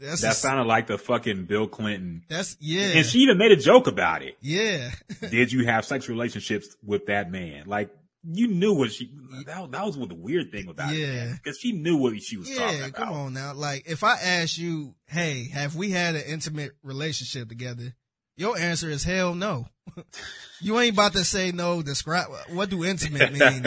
that's, 0.00 0.22
That 0.22 0.32
a- 0.32 0.34
sounded 0.34 0.64
like 0.66 0.86
the 0.86 0.98
fucking 0.98 1.46
Bill 1.46 1.66
Clinton. 1.66 2.22
that's, 2.28 2.56
yeah. 2.60 2.88
And 2.98 3.06
she 3.06 3.18
even 3.20 3.38
made 3.38 3.52
a 3.52 3.56
joke 3.56 3.86
about 3.86 4.22
it. 4.22 4.36
yeah. 4.40 4.90
Did 5.30 5.50
you 5.52 5.66
have 5.66 5.84
sex 5.84 6.08
relationships 6.08 6.76
with 6.84 7.06
that 7.06 7.30
man? 7.30 7.64
Like, 7.66 7.90
you 8.28 8.48
knew 8.48 8.74
what 8.74 8.92
she, 8.92 9.12
that, 9.46 9.70
that 9.70 9.84
was 9.86 9.96
what 9.96 10.08
the 10.08 10.14
weird 10.16 10.50
thing 10.50 10.68
about 10.68 10.92
it. 10.92 10.98
Yeah. 10.98 11.32
Because 11.32 11.58
she 11.58 11.72
knew 11.72 11.96
what 11.96 12.20
she 12.22 12.36
was 12.36 12.48
talking 12.54 12.78
Yeah, 12.78 12.86
about. 12.86 12.94
come 12.94 13.12
on 13.12 13.32
now. 13.34 13.54
Like, 13.54 13.84
if 13.86 14.02
I 14.02 14.14
ask 14.20 14.58
you, 14.58 14.94
hey, 15.06 15.48
have 15.52 15.76
we 15.76 15.90
had 15.90 16.16
an 16.16 16.22
intimate 16.26 16.72
relationship 16.82 17.48
together? 17.48 17.94
Your 18.36 18.58
answer 18.58 18.90
is 18.90 19.02
hell 19.04 19.34
no. 19.34 19.66
you 20.60 20.78
ain't 20.78 20.92
about 20.94 21.12
to 21.14 21.24
say 21.24 21.52
no, 21.52 21.82
describe, 21.82 22.26
what 22.50 22.68
do 22.68 22.84
intimate 22.84 23.32
mean? 23.32 23.62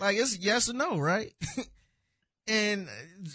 Like, 0.00 0.16
it's 0.16 0.38
yes 0.38 0.68
or 0.68 0.74
no, 0.74 0.98
right? 0.98 1.32
and 2.46 2.88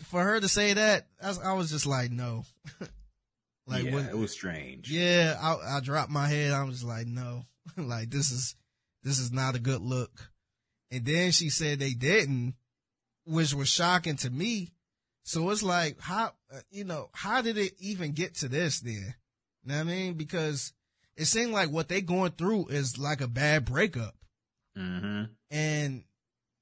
for 0.06 0.24
her 0.24 0.40
to 0.40 0.48
say 0.48 0.74
that, 0.74 1.08
I, 1.22 1.28
was- 1.28 1.40
I 1.40 1.54
was 1.54 1.70
just 1.72 1.86
like, 1.86 2.12
no. 2.12 2.46
like, 3.68 3.86
yeah, 3.86 3.94
what, 3.94 4.06
it 4.06 4.18
was 4.18 4.32
strange. 4.32 4.90
yeah, 4.92 5.38
I, 5.42 5.78
I 5.78 5.80
dropped 5.82 6.12
my 6.12 6.28
head. 6.28 6.52
I 6.52 6.64
was 6.64 6.84
like, 6.84 7.08
no, 7.08 7.46
like 7.78 8.10
this 8.10 8.32
is, 8.32 8.56
this 9.04 9.20
is 9.20 9.32
not 9.32 9.56
a 9.56 9.60
good 9.60 9.82
look. 9.82 10.30
And 10.92 11.06
then 11.06 11.32
she 11.32 11.50
said 11.50 11.80
they 11.80 11.94
didn't, 11.94 12.56
which 13.26 13.54
was 13.54 13.68
shocking 13.70 14.18
to 14.18 14.30
me. 14.30 14.72
So 15.24 15.50
it's 15.50 15.64
like, 15.64 16.00
how, 16.02 16.34
uh, 16.54 16.60
you 16.70 16.84
know, 16.84 17.10
how 17.14 17.42
did 17.42 17.58
it 17.58 17.74
even 17.80 18.12
get 18.12 18.36
to 18.36 18.48
this 18.50 18.80
then? 18.82 19.16
You 19.64 19.70
know 19.72 19.76
what 19.76 19.82
I 19.82 19.84
mean? 19.86 20.14
Because 20.16 20.74
it 21.16 21.26
seemed 21.26 21.52
like 21.54 21.70
what 21.70 21.88
they 21.88 22.02
going 22.02 22.32
through 22.34 22.68
is 22.68 22.98
like 22.98 23.22
a 23.22 23.28
bad 23.28 23.66
breakup 23.66 24.16
hmm 24.76 25.24
and 25.52 26.04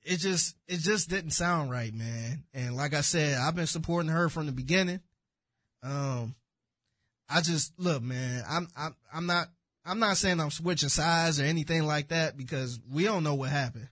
it 0.03 0.17
just 0.17 0.55
it 0.67 0.79
just 0.79 1.09
didn't 1.09 1.31
sound 1.31 1.69
right, 1.69 1.93
man. 1.93 2.43
And 2.53 2.75
like 2.75 2.93
I 2.93 3.01
said, 3.01 3.37
I've 3.37 3.55
been 3.55 3.67
supporting 3.67 4.09
her 4.09 4.29
from 4.29 4.45
the 4.45 4.51
beginning. 4.51 4.99
Um, 5.83 6.35
I 7.29 7.41
just 7.41 7.73
look, 7.77 8.01
man. 8.01 8.43
I'm 8.49 8.67
I'm 8.75 8.95
I'm 9.13 9.25
not 9.25 9.47
I'm 9.85 9.99
not 9.99 10.17
saying 10.17 10.39
I'm 10.39 10.51
switching 10.51 10.89
sides 10.89 11.39
or 11.39 11.45
anything 11.45 11.83
like 11.83 12.09
that 12.09 12.37
because 12.37 12.79
we 12.91 13.03
don't 13.03 13.23
know 13.23 13.35
what 13.35 13.49
happened. 13.49 13.89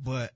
But 0.00 0.32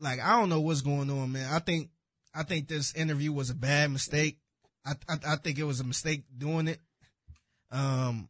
like 0.00 0.20
I 0.20 0.38
don't 0.38 0.48
know 0.48 0.60
what's 0.60 0.82
going 0.82 1.10
on, 1.10 1.32
man. 1.32 1.52
I 1.52 1.58
think 1.58 1.90
I 2.34 2.44
think 2.44 2.68
this 2.68 2.94
interview 2.94 3.32
was 3.32 3.50
a 3.50 3.54
bad 3.54 3.90
mistake. 3.90 4.38
I 4.86 4.92
I, 5.08 5.16
I 5.26 5.36
think 5.36 5.58
it 5.58 5.64
was 5.64 5.80
a 5.80 5.84
mistake 5.84 6.24
doing 6.36 6.68
it. 6.68 6.78
Um, 7.70 8.28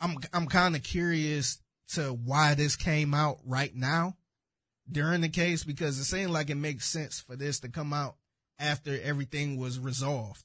I'm 0.00 0.16
I'm 0.32 0.46
kind 0.46 0.76
of 0.76 0.82
curious 0.82 1.60
to 1.94 2.12
why 2.12 2.54
this 2.54 2.76
came 2.76 3.12
out 3.12 3.38
right 3.44 3.74
now 3.74 4.16
during 4.92 5.20
the 5.20 5.28
case 5.28 5.64
because 5.64 5.98
it 5.98 6.04
seemed 6.04 6.30
like 6.30 6.50
it 6.50 6.56
makes 6.56 6.86
sense 6.86 7.20
for 7.20 7.36
this 7.36 7.60
to 7.60 7.68
come 7.68 7.92
out 7.92 8.16
after 8.58 9.00
everything 9.02 9.56
was 9.58 9.78
resolved. 9.78 10.44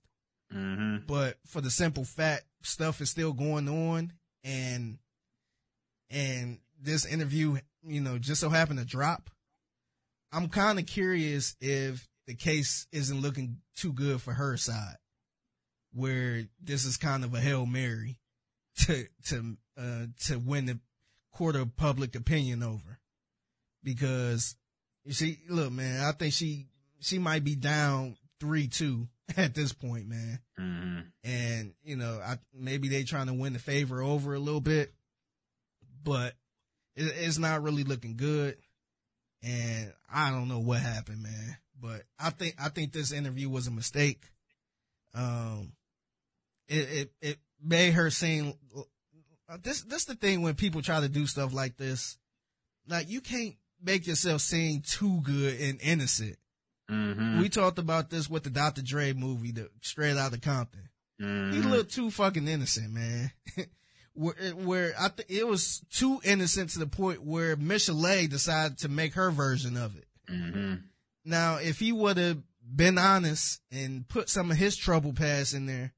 hmm 0.52 0.98
But 1.08 1.38
for 1.46 1.62
the 1.62 1.72
simple 1.72 2.06
fact 2.06 2.46
stuff 2.64 3.02
is 3.02 3.10
still 3.10 3.34
going 3.34 3.68
on 3.68 4.14
and 4.44 4.98
and 6.10 6.60
this 6.80 7.06
interview, 7.06 7.58
you 7.84 8.02
know, 8.02 8.18
just 8.18 8.42
so 8.42 8.50
happened 8.50 8.80
to 8.80 8.86
drop. 8.86 9.30
I'm 10.32 10.50
kind 10.50 10.80
of 10.80 10.86
curious 10.86 11.56
if 11.62 12.08
the 12.28 12.36
case 12.36 12.88
isn't 12.92 13.22
looking 13.22 13.58
too 13.76 13.94
good 13.94 14.22
for 14.22 14.34
her 14.34 14.58
side, 14.58 14.98
where 15.94 16.44
this 16.62 16.86
is 16.86 16.98
kind 16.98 17.24
of 17.24 17.34
a 17.34 17.40
hail 17.40 17.66
mary 17.66 18.20
to 18.86 19.06
to 19.28 19.58
uh, 19.78 20.06
to 20.26 20.38
win 20.38 20.66
the 20.66 20.80
court 21.32 21.56
of 21.56 21.76
public 21.76 22.16
opinion 22.16 22.64
over, 22.64 23.00
because 23.86 24.58
she 25.10 25.40
look, 25.48 25.72
man, 25.72 26.04
I 26.04 26.12
think 26.12 26.34
she 26.34 26.68
she 27.00 27.20
might 27.20 27.46
be 27.46 27.56
down 27.56 28.18
three 28.42 28.68
two 28.68 29.08
at 29.38 29.56
this 29.56 29.72
point, 29.72 30.08
man 30.08 30.40
hmm 30.58 31.00
and 31.24 31.74
you 31.84 31.96
know, 31.96 32.20
I 32.24 32.38
maybe 32.54 32.88
they 32.88 33.04
trying 33.04 33.28
to 33.28 33.34
win 33.34 33.54
the 33.54 33.60
favor 33.60 34.02
over 34.02 34.34
a 34.34 34.40
little 34.40 34.62
bit, 34.62 34.94
but 36.04 36.34
it, 36.96 37.14
it's 37.18 37.38
not 37.38 37.64
really 37.64 37.84
looking 37.84 38.16
good. 38.16 38.58
And 39.44 39.94
I 40.12 40.32
don't 40.32 40.48
know 40.48 40.60
what 40.60 40.80
happened, 40.80 41.24
man. 41.24 41.58
But 41.80 42.04
I 42.20 42.30
think 42.30 42.56
I 42.60 42.70
think 42.70 42.94
this 42.94 43.12
interview 43.12 43.50
was 43.50 43.68
a 43.68 43.72
mistake. 43.72 44.24
Um, 45.14 45.74
it 46.68 46.90
it, 46.90 47.12
it 47.22 47.38
made 47.64 47.92
her 47.94 48.10
seem 48.10 48.54
this 49.64 49.82
this 49.82 50.06
the 50.06 50.16
thing 50.16 50.42
when 50.42 50.56
people 50.56 50.82
try 50.82 51.00
to 51.00 51.10
do 51.10 51.28
stuff 51.28 51.54
like 51.54 51.78
this. 51.78 52.18
like 52.88 53.10
you 53.10 53.22
can't 53.22 53.56
make 53.86 54.08
yourself 54.08 54.42
seem 54.42 54.82
too 54.82 55.22
good 55.22 55.60
and 55.60 55.80
innocent. 55.82 56.38
Mm-hmm. 56.90 57.40
We 57.40 57.50
talked 57.50 57.80
about 57.80 58.10
this 58.10 58.30
with 58.30 58.44
the 58.44 58.50
Dr. 58.50 58.82
Dre 58.82 59.14
movie, 59.14 59.52
the 59.52 59.70
Straight 59.82 60.18
Outta 60.18 60.40
Compton. 60.40 60.90
He 61.18 61.24
Mhm. 61.26 61.70
looked 61.70 61.94
too 61.94 62.12
fucking 62.12 62.48
innocent, 62.48 62.92
man. 62.94 63.32
where, 64.14 64.34
where 64.56 64.94
I 65.00 65.10
th- 65.10 65.30
it 65.30 65.48
was 65.48 65.82
too 65.92 66.20
innocent 66.24 66.72
to 66.72 66.80
the 66.80 66.88
point 66.88 67.24
where 67.24 67.56
Michel'le 67.56 68.30
decided 68.30 68.78
to 68.80 68.90
make 68.90 69.14
her 69.14 69.32
version 69.32 69.78
of 69.78 69.96
it. 69.96 70.08
Mhm. 70.30 70.84
Now, 71.24 71.56
if 71.56 71.80
he 71.80 71.92
would 71.92 72.18
have 72.18 72.42
been 72.64 72.98
honest 72.98 73.62
and 73.72 74.08
put 74.08 74.30
some 74.30 74.52
of 74.52 74.58
his 74.58 74.76
trouble 74.76 75.14
past 75.14 75.54
in 75.54 75.66
there, 75.68 75.94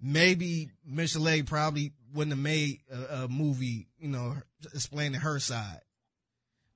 maybe 0.00 0.70
Michel'le 0.88 1.46
probably 1.46 1.92
wouldn't 2.12 2.32
have 2.32 2.42
made 2.42 2.80
a, 2.90 3.22
a 3.24 3.28
movie, 3.28 3.88
you 3.98 4.08
know, 4.08 4.36
explaining 4.74 5.20
her 5.20 5.38
side. 5.38 5.80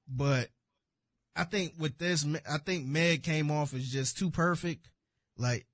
But 0.08 0.48
I 1.34 1.44
think 1.44 1.74
with 1.78 1.98
this, 1.98 2.26
I 2.48 2.58
think 2.58 2.86
Meg 2.86 3.22
came 3.22 3.50
off 3.50 3.74
as 3.74 3.88
just 3.88 4.16
too 4.16 4.30
perfect. 4.30 4.88
Like, 5.36 5.66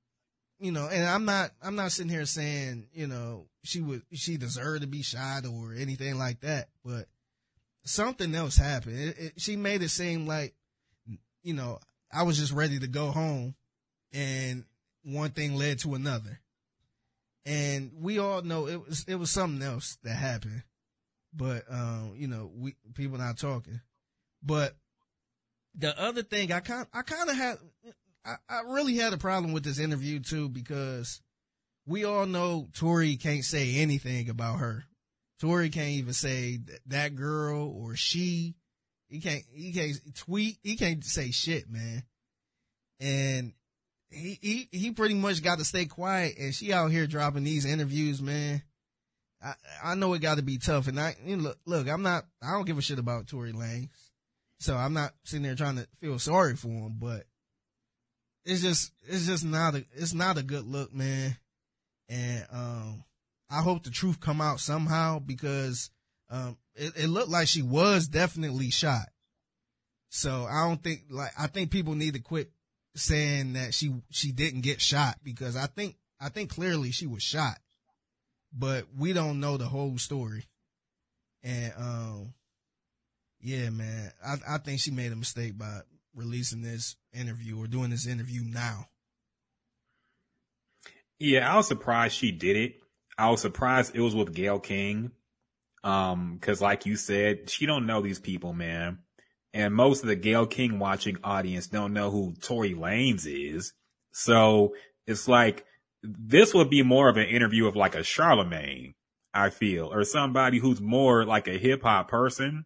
you 0.59 0.72
know, 0.72 0.88
and 0.88 1.04
I'm 1.04 1.24
not, 1.24 1.50
I'm 1.62 1.76
not 1.76 1.92
sitting 1.92 2.10
here 2.10 2.24
saying, 2.24 2.88
you 2.92 3.06
know, 3.06 3.46
she 3.64 3.80
would, 3.80 4.02
she 4.12 4.36
deserved 4.36 4.82
to 4.82 4.88
be 4.88 5.02
shot 5.02 5.44
or 5.46 5.74
anything 5.74 6.18
like 6.18 6.40
that, 6.40 6.68
but 6.84 7.06
something 7.84 8.34
else 8.34 8.56
happened. 8.56 8.98
It, 8.98 9.18
it, 9.18 9.32
she 9.36 9.56
made 9.56 9.82
it 9.82 9.90
seem 9.90 10.26
like, 10.26 10.54
you 11.42 11.54
know, 11.54 11.78
I 12.12 12.22
was 12.22 12.38
just 12.38 12.52
ready 12.52 12.78
to 12.78 12.86
go 12.86 13.10
home 13.10 13.54
and 14.12 14.64
one 15.04 15.30
thing 15.30 15.56
led 15.56 15.80
to 15.80 15.94
another. 15.94 16.40
And 17.44 17.90
we 18.00 18.18
all 18.18 18.42
know 18.42 18.68
it 18.68 18.86
was, 18.86 19.04
it 19.09 19.16
was 19.16 19.30
something 19.30 19.66
else 19.66 19.98
that 20.04 20.14
happened. 20.14 20.62
But, 21.34 21.64
um, 21.68 22.14
you 22.16 22.28
know, 22.28 22.50
we, 22.54 22.74
people 22.94 23.18
not 23.18 23.38
talking. 23.38 23.80
But 24.43 24.77
the 25.74 25.98
other 26.01 26.23
thing 26.23 26.52
I 26.52 26.60
kind, 26.60 26.86
I 26.93 27.02
kind 27.02 27.31
of 27.31 27.36
had, 27.36 27.56
I, 28.24 28.35
I 28.48 28.60
really 28.69 28.97
had 28.97 29.12
a 29.12 29.19
problem 29.19 29.52
with 29.52 29.64
this 29.64 29.78
interview 29.78 30.20
too 30.20 30.48
because 30.48 31.20
we 31.86 32.05
all 32.05 32.27
know 32.27 32.69
Tory 32.74 33.16
can't 33.16 33.44
say 33.44 33.77
anything 33.77 34.28
about 34.28 34.59
her. 34.59 34.85
Tory 35.40 35.70
can't 35.70 35.90
even 35.90 36.12
say 36.12 36.59
th- 36.59 36.81
that 36.86 37.16
girl 37.16 37.69
or 37.69 37.97
she. 37.97 38.55
He 39.09 39.20
can't, 39.20 39.43
he 39.52 39.73
can't 39.73 39.97
tweet. 40.14 40.59
He 40.62 40.77
can't 40.77 41.05
say 41.05 41.31
shit, 41.31 41.69
man. 41.69 42.05
And 43.01 43.52
he, 44.10 44.39
he, 44.40 44.69
he 44.70 44.90
pretty 44.93 45.14
much 45.14 45.43
got 45.43 45.59
to 45.59 45.64
stay 45.64 45.86
quiet 45.86 46.36
and 46.39 46.55
she 46.55 46.73
out 46.73 46.90
here 46.90 47.06
dropping 47.06 47.44
these 47.44 47.64
interviews, 47.64 48.23
man. 48.23 48.62
I, 49.43 49.55
I 49.82 49.94
know 49.97 50.14
it 50.14 50.20
got 50.20 50.36
to 50.36 50.43
be 50.43 50.59
tough 50.59 50.86
and 50.86 51.01
I, 51.01 51.16
look, 51.27 51.59
look, 51.66 51.89
I'm 51.89 52.02
not, 52.02 52.24
I 52.43 52.52
don't 52.52 52.66
give 52.66 52.78
a 52.78 52.82
shit 52.82 53.01
about 53.01 53.27
Tory 53.27 53.52
Lanez. 53.52 53.89
So 54.62 54.76
I'm 54.76 54.93
not 54.93 55.12
sitting 55.24 55.43
there 55.43 55.56
trying 55.56 55.74
to 55.74 55.89
feel 56.01 56.20
sorry 56.20 56.55
for 56.55 56.68
him, 56.68 56.94
but 56.97 57.24
it's 58.44 58.62
just, 58.62 58.93
it's 59.09 59.26
just 59.26 59.44
not 59.44 59.74
a, 59.74 59.84
it's 59.93 60.14
not 60.14 60.39
a 60.39 60.43
good 60.44 60.64
look, 60.64 60.94
man. 60.94 61.36
And, 62.09 62.47
um, 62.52 63.05
I 63.51 63.60
hope 63.60 63.82
the 63.82 63.90
truth 63.90 64.20
come 64.20 64.40
out 64.40 64.60
somehow 64.60 65.18
because, 65.18 65.90
um, 66.30 66.56
it, 66.76 66.93
it 66.97 67.06
looked 67.09 67.28
like 67.28 67.48
she 67.48 67.62
was 67.62 68.06
definitely 68.06 68.70
shot. 68.70 69.09
So 70.10 70.47
I 70.48 70.68
don't 70.68 70.80
think, 70.80 71.06
like, 71.10 71.32
I 71.36 71.48
think 71.48 71.72
people 71.72 71.97
need 71.97 72.14
to 72.14 72.20
quit 72.20 72.52
saying 72.94 73.55
that 73.55 73.74
she, 73.74 73.93
she 74.10 74.30
didn't 74.30 74.60
get 74.60 74.80
shot 74.80 75.18
because 75.24 75.56
I 75.56 75.66
think, 75.66 75.97
I 76.20 76.28
think 76.28 76.51
clearly 76.51 76.93
she 76.93 77.09
was 77.09 77.24
shot, 77.24 77.59
but 78.56 78.84
we 78.97 79.12
don't 79.12 79.40
know 79.40 79.56
the 79.56 79.66
whole 79.66 79.98
story. 79.98 80.44
And, 81.43 81.72
um, 81.76 82.34
yeah, 83.43 83.70
man, 83.70 84.12
I, 84.24 84.55
I 84.55 84.59
think 84.59 84.81
she 84.81 84.93
made 84.93 85.12
a 85.12 85.16
mistake 85.16 85.59
by 85.59 85.81
releasing 86.14 86.62
this 86.62 86.97
interview 87.12 87.59
or 87.59 87.66
doing 87.66 87.90
this 87.90 88.06
interview 88.06 88.43
now. 88.44 88.86
Yeah, 91.19 91.52
I 91.52 91.56
was 91.56 91.66
surprised 91.66 92.14
she 92.14 92.31
did 92.32 92.56
it. 92.56 92.74
I 93.19 93.31
was 93.31 93.40
surprised 93.40 93.94
it 93.94 94.01
was 94.01 94.14
with 94.14 94.35
Gayle 94.35 94.60
King. 94.60 95.10
Um, 95.85 96.39
cause 96.40 96.60
like 96.60 96.86
you 96.86 96.97
said, 96.97 97.51
she 97.51 97.66
don't 97.66 97.86
know 97.86 98.01
these 98.01 98.20
people, 98.20 98.52
man. 98.52 98.98
And 99.52 99.74
most 99.74 100.02
of 100.02 100.09
the 100.09 100.16
Gayle 100.16 100.47
King 100.47 100.78
watching 100.78 101.19
audience 101.24 101.66
don't 101.66 101.93
know 101.93 102.10
who 102.10 102.35
Tory 102.40 102.74
Lanez 102.74 103.27
is. 103.27 103.73
So 104.12 104.74
it's 105.06 105.27
like, 105.27 105.66
this 106.02 106.55
would 106.55 106.70
be 106.70 106.82
more 106.82 107.09
of 107.09 107.16
an 107.16 107.27
interview 107.27 107.66
of 107.66 107.77
like 107.77 107.94
a 107.94 108.05
Charlemagne, 108.05 108.94
I 109.35 109.51
feel, 109.51 109.93
or 109.93 110.05
somebody 110.05 110.59
who's 110.59 110.81
more 110.81 111.24
like 111.24 111.48
a 111.48 111.59
hip 111.59 111.82
hop 111.82 112.09
person 112.09 112.64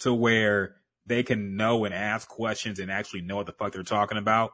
to 0.00 0.12
where 0.14 0.76
they 1.06 1.22
can 1.22 1.56
know 1.56 1.84
and 1.84 1.94
ask 1.94 2.28
questions 2.28 2.78
and 2.78 2.90
actually 2.90 3.22
know 3.22 3.36
what 3.36 3.46
the 3.46 3.52
fuck 3.52 3.72
they're 3.72 3.82
talking 3.82 4.18
about. 4.18 4.52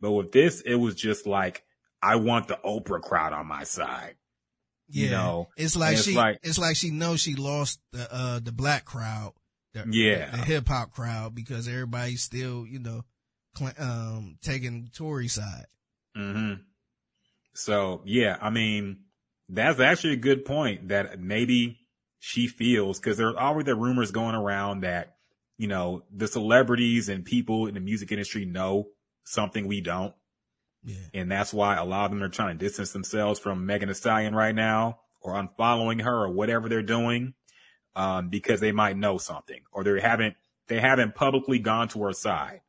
But 0.00 0.12
with 0.12 0.32
this, 0.32 0.60
it 0.62 0.76
was 0.76 0.94
just 0.94 1.26
like, 1.26 1.64
I 2.02 2.16
want 2.16 2.48
the 2.48 2.58
Oprah 2.64 3.02
crowd 3.02 3.32
on 3.32 3.46
my 3.46 3.64
side. 3.64 4.14
Yeah, 4.88 5.04
You 5.04 5.10
know, 5.10 5.48
it's 5.56 5.76
like 5.76 5.94
it's 5.94 6.04
she, 6.04 6.14
like- 6.14 6.38
it's 6.42 6.58
like 6.58 6.76
she 6.76 6.90
knows 6.90 7.20
she 7.20 7.34
lost 7.34 7.80
the 7.92 8.08
uh 8.12 8.38
the 8.40 8.52
black 8.52 8.84
crowd, 8.84 9.34
the, 9.74 9.84
Yeah. 9.90 10.30
the, 10.30 10.38
hip 10.38 10.66
hop 10.68 10.92
crowd 10.92 11.34
because 11.34 11.68
everybody's 11.68 12.22
still 12.22 12.66
you 12.66 12.78
know, 12.78 13.04
um 13.78 14.38
taking 14.42 14.90
Tory 14.94 15.28
side. 15.28 15.66
Mm-hmm. 16.16 16.62
So 17.54 18.02
yeah, 18.04 18.36
I 18.40 18.50
mean, 18.50 19.00
that's 19.48 19.80
actually 19.80 20.14
a 20.14 20.18
good 20.18 20.44
point 20.44 20.88
that 20.88 21.20
maybe 21.20 21.79
she 22.20 22.46
feels 22.46 23.00
because 23.00 23.16
there's 23.16 23.34
already 23.34 23.64
the 23.64 23.74
rumors 23.74 24.10
going 24.10 24.34
around 24.34 24.82
that, 24.82 25.16
you 25.56 25.66
know, 25.66 26.04
the 26.14 26.28
celebrities 26.28 27.08
and 27.08 27.24
people 27.24 27.66
in 27.66 27.74
the 27.74 27.80
music 27.80 28.12
industry 28.12 28.44
know 28.44 28.88
something 29.24 29.66
we 29.66 29.80
don't. 29.80 30.14
Yeah, 30.84 30.96
And 31.14 31.32
that's 31.32 31.52
why 31.52 31.76
a 31.76 31.84
lot 31.84 32.04
of 32.04 32.10
them 32.10 32.22
are 32.22 32.28
trying 32.28 32.58
to 32.58 32.64
distance 32.64 32.92
themselves 32.92 33.40
from 33.40 33.66
Megan 33.66 33.88
Thee 33.88 33.94
Stallion 33.94 34.34
right 34.34 34.54
now 34.54 35.00
or 35.20 35.32
unfollowing 35.34 36.02
her 36.02 36.24
or 36.24 36.30
whatever 36.30 36.68
they're 36.68 36.82
doing. 36.82 37.34
Um, 37.96 38.28
because 38.28 38.60
they 38.60 38.70
might 38.70 38.96
know 38.96 39.18
something 39.18 39.62
or 39.72 39.82
they 39.82 40.00
haven't, 40.00 40.36
they 40.68 40.78
haven't 40.78 41.16
publicly 41.16 41.58
gone 41.58 41.88
to 41.88 42.02
her 42.04 42.12
side, 42.12 42.60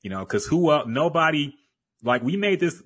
you 0.00 0.10
know, 0.10 0.24
cause 0.24 0.46
who 0.46 0.70
else, 0.70 0.86
nobody, 0.86 1.56
like 2.04 2.22
we 2.22 2.36
made 2.36 2.60
this, 2.60 2.80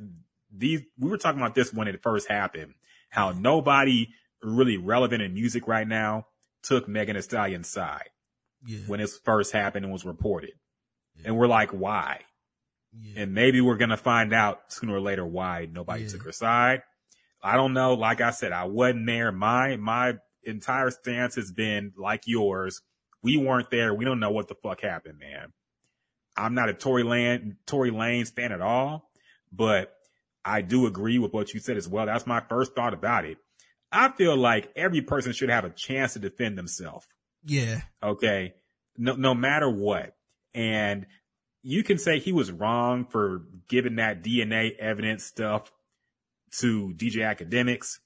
these, 0.51 0.81
we 0.99 1.11
were 1.11 1.19
talking 1.19 1.41
about 1.41 1.55
this 1.55 1.73
when 1.73 1.87
it 1.87 2.03
first 2.03 2.27
happened, 2.27 2.73
how 3.11 3.33
nobody 3.33 4.09
really 4.43 4.77
relevant 4.77 5.23
in 5.23 5.35
music 5.35 5.66
right 5.66 5.86
now 5.86 6.27
took 6.62 6.89
Megan 6.89 7.16
Thee 7.16 7.23
Stallion's 7.23 7.69
side 7.69 8.10
yeah, 8.66 8.81
when 8.86 9.01
it 9.01 9.10
first 9.24 9.52
happened 9.52 9.85
and 9.85 9.93
was 9.93 10.05
reported. 10.05 10.52
Yeah. 11.16 11.28
And 11.28 11.39
we're 11.39 11.48
like, 11.48 11.70
why? 11.70 12.20
yeah, 12.93 13.23
And 13.23 13.35
maybe 13.35 13.60
we're 13.60 13.77
going 13.77 13.90
to 13.90 13.97
find 13.97 14.32
out 14.32 14.60
sooner 14.69 14.94
or 14.94 15.01
later 15.01 15.27
why 15.27 15.69
nobody 15.70 16.09
took 16.09 16.23
her 16.23 16.32
side. 16.32 16.82
I 17.43 17.56
don't 17.56 17.73
know. 17.73 17.94
Like 17.94 18.20
I 18.20 18.31
said, 18.31 18.52
I 18.52 18.65
wasn't 18.65 19.06
there. 19.06 19.31
My, 19.31 19.77
my 19.77 20.15
entire 20.43 20.90
stance 20.90 21.36
has 21.36 21.52
been 21.52 21.93
like 21.97 22.23
yours. 22.27 22.81
We 23.23 23.36
weren't 23.36 23.70
there. 23.70 23.94
We 23.94 24.05
don't 24.05 24.20
know 24.20 24.31
what 24.31 24.48
the 24.48 24.55
fuck 24.62 24.81
happened, 24.81 25.19
man. 25.19 25.52
I'm 26.36 26.55
not 26.55 26.69
a 26.69 26.74
Tory 26.74 27.02
Land, 27.02 27.56
Tory 27.66 27.90
Lanez 27.90 28.32
fan 28.32 28.52
at 28.52 28.60
all, 28.60 29.10
but 29.52 29.93
I 30.44 30.62
do 30.62 30.86
agree 30.86 31.19
with 31.19 31.32
what 31.32 31.52
you 31.52 31.60
said 31.60 31.77
as 31.77 31.89
well. 31.89 32.06
That's 32.06 32.27
my 32.27 32.40
first 32.48 32.74
thought 32.74 32.94
about 32.94 33.24
it. 33.24 33.39
I 33.90 34.10
feel 34.10 34.36
like 34.36 34.70
every 34.77 35.01
person 35.01 35.32
should 35.32 35.51
have 35.51 35.65
a 35.65 35.70
chance 35.70 36.12
to 36.15 36.19
defend 36.19 36.59
themselves. 36.59 37.06
Yeah, 37.44 37.81
okay? 38.02 38.55
No 38.97 39.15
no 39.15 39.35
matter 39.35 39.70
what. 39.70 40.15
And 40.55 41.06
you 41.62 41.82
can 41.82 41.98
say 41.98 42.19
he 42.19 42.32
was 42.32 42.51
wrong 42.51 43.05
for 43.05 43.43
giving 43.69 43.97
that 43.97 44.23
dna 44.23 44.77
evidence 44.78 45.24
stuff 45.24 45.70
to 46.51 46.94
DJ 46.97 47.16
Akademiks 47.16 47.98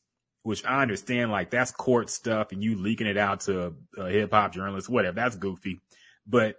which 0.42 0.64
i 0.64 0.82
understand 0.82 1.30
like 1.30 1.50
that's 1.50 1.70
court 1.70 2.10
stuff 2.10 2.50
and 2.50 2.62
you 2.64 2.76
leaking 2.76 3.06
it 3.06 3.16
out 3.16 3.40
to 3.40 3.74
a 3.96 4.09
hip-hop 4.09 4.52
journalist 4.52 4.88
whatever 4.88 5.14
that's 5.14 5.36
goofy. 5.36 5.80
But 6.26 6.56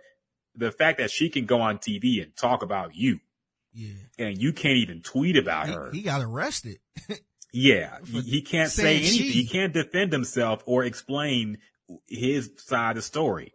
the 0.55 0.71
fact 0.71 0.99
that 0.99 1.11
she 1.11 1.29
can 1.29 1.45
go 1.45 1.61
on 1.61 1.79
tv 1.79 2.21
and 2.23 2.35
talk 2.35 2.63
about 2.63 2.95
you 2.95 3.19
yeah. 3.73 3.93
and 4.17 4.41
you 4.41 4.53
can't 4.53 4.77
even 4.77 5.01
tweet 5.01 5.35
about 5.35 5.67
her. 5.67 5.89
He, 5.91 5.99
he 5.99 6.03
got 6.03 6.21
arrested. 6.21 6.77
yeah, 7.53 7.97
he, 8.03 8.41
can't 8.41 8.69
say 8.71 8.97
anything. 8.97 9.11
she. 9.17 9.29
He 9.31 9.47
can't 9.47 9.71
defend 9.73 10.11
himself 10.11 10.61
or 10.65 10.83
explain 10.83 11.59
his 12.07 12.51
side 12.57 12.91
of 12.91 12.95
the 12.97 13.01
story. 13.03 13.53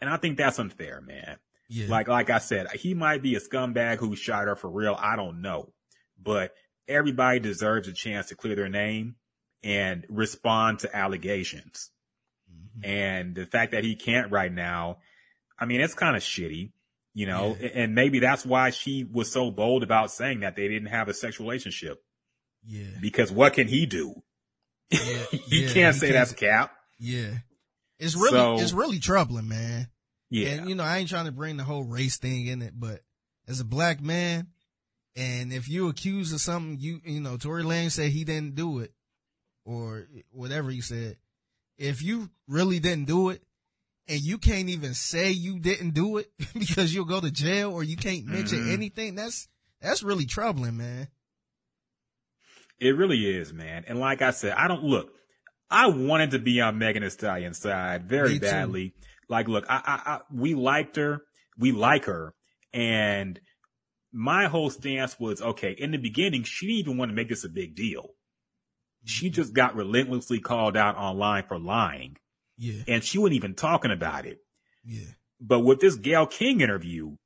And 0.00 0.08
I 0.08 0.16
think 0.16 0.38
that's 0.38 0.58
unfair, 0.58 1.00
man. 1.00 1.36
Yeah, 1.68 1.86
Like, 1.88 2.08
like 2.08 2.30
I 2.30 2.38
said, 2.38 2.70
he 2.72 2.94
might 2.94 3.22
be 3.22 3.34
a 3.34 3.40
scumbag 3.40 3.98
who 3.98 4.14
shot 4.16 4.46
her 4.46 4.56
for 4.56 4.70
real. 4.70 4.96
I 4.98 5.16
don't 5.16 5.40
know, 5.42 5.72
but 6.20 6.54
everybody 6.88 7.40
deserves 7.40 7.88
a 7.88 7.92
chance 7.92 8.28
to 8.28 8.34
clear 8.36 8.54
their 8.54 8.68
name 8.68 9.16
and 9.62 10.04
respond 10.08 10.80
to 10.80 10.94
allegations. 10.96 11.90
Mhm. 12.52 12.86
And 12.86 13.34
the 13.34 13.46
fact 13.46 13.72
that 13.72 13.84
he 13.84 13.94
can't 13.96 14.30
right 14.30 14.52
now, 14.52 14.98
I 15.58 15.64
mean, 15.66 15.80
it's 15.80 15.94
kind 15.94 16.16
of 16.16 16.22
shitty, 16.22 16.72
you 17.14 17.26
know, 17.26 17.56
Yeah. 17.60 17.68
and 17.74 17.94
maybe 17.94 18.18
that's 18.18 18.44
why 18.44 18.70
she 18.70 19.04
was 19.04 19.30
so 19.32 19.50
bold 19.50 19.82
about 19.82 20.10
saying 20.10 20.40
that 20.40 20.56
they 20.56 20.68
didn't 20.68 20.88
have 20.88 21.08
a 21.08 21.14
sexual 21.14 21.46
relationship 21.46 22.02
yeah, 22.66 22.86
because 23.00 23.30
what 23.32 23.54
can 23.54 23.68
he 23.68 23.86
do? 23.86 24.14
yeah. 24.90 25.00
you 25.32 25.38
yeah, 25.66 25.72
can't 25.72 25.94
he 25.94 26.00
say 26.00 26.12
that's 26.12 26.32
cap. 26.32 26.72
Yeah, 26.98 27.30
it's 27.98 28.14
really, 28.14 28.30
So- 28.30 28.58
it's 28.58 28.72
really 28.72 28.98
troubling, 28.98 29.48
man. 29.48 29.88
Yeah. 30.30 30.48
And 30.48 30.68
you 30.68 30.74
know, 30.74 30.84
I 30.84 30.98
ain't 30.98 31.10
trying 31.10 31.26
to 31.26 31.32
bring 31.32 31.56
the 31.58 31.64
whole 31.64 31.84
race 31.84 32.16
thing 32.16 32.46
in 32.46 32.62
it, 32.62 32.72
but 32.78 33.00
as 33.46 33.60
a 33.60 33.64
black 33.64 34.00
man, 34.00 34.46
and 35.14 35.52
if 35.52 35.68
you 35.68 35.88
accuse 35.88 36.32
of 36.32 36.40
something, 36.40 36.78
you 36.80 37.00
you 37.04 37.20
know, 37.20 37.36
Tory 37.36 37.62
Lane 37.64 37.90
said 37.90 38.10
he 38.10 38.24
didn't 38.24 38.54
do 38.54 38.78
it, 38.78 38.92
or 39.64 40.06
whatever 40.30 40.70
he 40.70 40.80
said. 40.80 41.16
If 41.78 42.02
you 42.02 42.30
really 42.48 42.78
didn't 42.80 43.06
do 43.06 43.28
it, 43.30 43.42
and 44.08 44.20
you 44.20 44.38
can't 44.38 44.68
even 44.70 44.94
say 44.94 45.30
you 45.32 45.58
didn't 45.58 45.90
do 45.94 46.16
it 46.18 46.30
because 46.54 46.94
you'll 46.94 47.04
go 47.04 47.20
to 47.20 47.30
jail, 47.30 47.72
or 47.72 47.82
you 47.82 47.96
can't 47.96 48.24
mention 48.24 48.60
Mhm. 48.66 48.72
anything, 48.72 49.14
that's 49.16 49.48
that's 49.82 50.02
really 50.02 50.24
troubling, 50.26 50.76
man. 50.78 51.08
It 52.80 52.96
really 52.96 53.24
is, 53.36 53.52
man. 53.52 53.84
And 53.86 54.00
like 54.00 54.22
I 54.22 54.30
said, 54.30 54.54
I 54.56 54.68
don't 54.68 54.84
look. 54.84 55.12
I 55.70 55.86
wanted 55.86 56.32
to 56.32 56.38
be 56.38 56.60
on 56.60 56.78
Megan 56.78 57.02
Thee 57.02 57.08
Stallion's 57.08 57.58
side 57.58 58.04
very 58.08 58.38
badly. 58.38 58.94
Like, 59.28 59.48
look, 59.48 59.64
I, 59.68 59.76
I, 59.76 60.12
I, 60.12 60.20
we 60.30 60.54
liked 60.54 60.96
her, 60.96 61.22
we 61.56 61.72
like 61.72 62.04
her, 62.04 62.34
and 62.74 63.40
my 64.12 64.46
whole 64.46 64.68
stance 64.68 65.18
was 65.18 65.40
okay. 65.40 65.74
In 65.76 65.90
the 65.90 65.96
beginning, 65.96 66.42
she 66.42 66.66
didn't 66.66 66.78
even 66.80 66.98
want 66.98 67.10
to 67.10 67.14
make 67.14 67.30
this 67.30 67.44
a 67.44 67.48
big 67.48 67.74
deal. 67.74 68.10
She 69.04 69.26
mm-hmm. 69.26 69.34
just 69.34 69.54
got 69.54 69.74
relentlessly 69.74 70.38
called 70.40 70.76
out 70.76 70.96
online 70.96 71.44
for 71.48 71.58
lying, 71.58 72.16
Yeah, 72.58 72.82
and 72.86 73.02
she 73.02 73.18
wasn't 73.18 73.36
even 73.36 73.54
talking 73.54 73.90
about 73.90 74.26
it. 74.26 74.38
yeah, 74.84 75.12
But 75.40 75.60
with 75.60 75.80
this 75.80 75.96
Gayle 75.96 76.26
King 76.26 76.60
interview, 76.60 77.16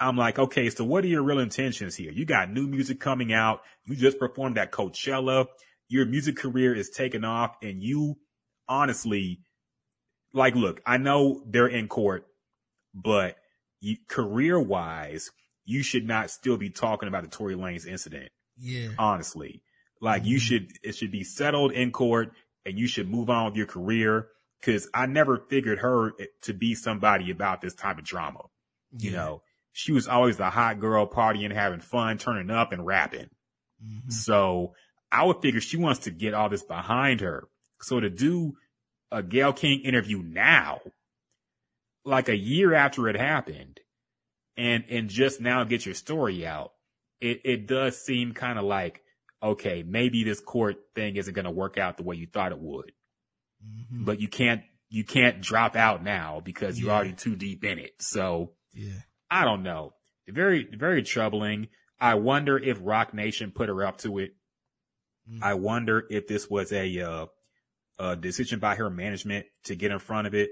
I'm 0.00 0.16
like, 0.16 0.38
okay, 0.38 0.70
so 0.70 0.84
what 0.84 1.04
are 1.04 1.08
your 1.08 1.22
real 1.22 1.38
intentions 1.40 1.94
here? 1.94 2.10
You 2.10 2.24
got 2.24 2.50
new 2.50 2.66
music 2.66 3.00
coming 3.00 3.32
out. 3.32 3.60
You 3.84 3.94
just 3.96 4.18
performed 4.18 4.56
at 4.58 4.72
Coachella. 4.72 5.46
Your 5.88 6.06
music 6.06 6.36
career 6.36 6.74
is 6.74 6.88
taking 6.90 7.24
off 7.24 7.56
and 7.62 7.82
you 7.82 8.16
honestly, 8.68 9.40
like, 10.32 10.54
look, 10.54 10.80
I 10.86 10.96
know 10.96 11.42
they're 11.46 11.66
in 11.66 11.88
court, 11.88 12.26
but 12.94 13.36
you, 13.80 13.96
career 14.08 14.58
wise, 14.58 15.30
you 15.64 15.82
should 15.82 16.06
not 16.06 16.30
still 16.30 16.56
be 16.56 16.70
talking 16.70 17.08
about 17.08 17.24
the 17.24 17.28
Tory 17.28 17.54
Lanez 17.54 17.86
incident. 17.86 18.30
yeah, 18.58 18.88
Honestly, 18.98 19.62
like 20.00 20.24
you 20.24 20.36
Mhm. 20.38 20.40
should, 20.42 20.72
it 20.82 20.92
should 20.94 21.10
be 21.10 21.24
settled 21.24 21.72
in 21.72 21.90
court 21.92 22.32
and 22.66 22.78
you 22.78 22.86
should 22.86 23.08
move 23.08 23.30
on 23.30 23.46
with 23.46 23.56
your 23.56 23.66
career. 23.66 24.28
Cause 24.62 24.88
I 24.92 25.06
never 25.06 25.38
figured 25.38 25.78
her 25.78 26.12
to 26.42 26.52
be 26.52 26.74
somebody 26.74 27.30
about 27.30 27.60
this 27.62 27.74
type 27.74 27.96
of 27.98 28.04
drama. 28.04 28.40
You 28.98 29.12
know, 29.12 29.42
she 29.72 29.92
was 29.92 30.08
always 30.08 30.36
the 30.36 30.50
hot 30.50 30.80
girl 30.80 31.06
partying, 31.06 31.52
having 31.52 31.80
fun, 31.80 32.18
turning 32.18 32.50
up 32.50 32.72
and 32.72 32.84
rapping. 32.84 33.30
Mhm. 33.84 34.12
So 34.12 34.74
I 35.12 35.24
would 35.24 35.40
figure 35.42 35.60
she 35.60 35.76
wants 35.76 36.00
to 36.00 36.10
get 36.10 36.34
all 36.34 36.48
this 36.48 36.62
behind 36.64 37.20
her. 37.20 37.48
So 37.80 38.00
to 38.00 38.10
do 38.10 38.56
a 39.10 39.22
Gayle 39.22 39.52
King 39.52 39.80
interview 39.80 40.22
now, 40.22 40.80
like 42.04 42.28
a 42.28 42.36
year 42.36 42.74
after 42.74 43.08
it 43.08 43.16
happened, 43.16 43.80
and 44.56 44.84
and 44.88 45.08
just 45.08 45.40
now 45.40 45.64
get 45.64 45.86
your 45.86 45.94
story 45.94 46.46
out, 46.46 46.72
it 47.20 47.40
it 47.44 47.66
does 47.66 48.00
seem 48.00 48.32
kind 48.34 48.58
of 48.58 48.64
like 48.64 49.02
okay, 49.42 49.82
maybe 49.82 50.22
this 50.22 50.38
court 50.38 50.76
thing 50.94 51.16
isn't 51.16 51.32
going 51.32 51.46
to 51.46 51.50
work 51.50 51.78
out 51.78 51.96
the 51.96 52.02
way 52.02 52.14
you 52.14 52.26
thought 52.26 52.52
it 52.52 52.58
would. 52.58 52.92
Mhm. 53.64 54.04
But 54.04 54.20
you 54.20 54.28
can't 54.28 54.62
you 54.90 55.04
can't 55.04 55.40
drop 55.40 55.76
out 55.76 56.02
now 56.02 56.40
because 56.40 56.78
you're 56.78 56.90
already 56.90 57.14
too 57.14 57.36
deep 57.36 57.64
in 57.64 57.78
it. 57.78 57.94
So 58.00 58.52
yeah, 58.74 59.00
I 59.30 59.44
don't 59.44 59.62
know. 59.62 59.94
Very, 60.28 60.68
very 60.72 61.02
troubling. 61.02 61.68
I 62.00 62.14
wonder 62.14 62.58
if 62.58 62.78
Roc 62.80 63.14
Nation 63.14 63.52
put 63.52 63.68
her 63.68 63.84
up 63.84 63.98
to 63.98 64.18
it. 64.18 64.32
Mhm. 65.30 65.42
I 65.42 65.54
wonder 65.54 66.06
if 66.10 66.26
this 66.26 66.48
was 66.48 66.72
a, 66.72 67.00
uh, 67.00 67.26
a 67.98 68.16
decision 68.16 68.58
by 68.58 68.76
her 68.76 68.90
management 68.90 69.46
to 69.64 69.76
get 69.76 69.90
in 69.90 69.98
front 69.98 70.26
of 70.26 70.34
it. 70.34 70.50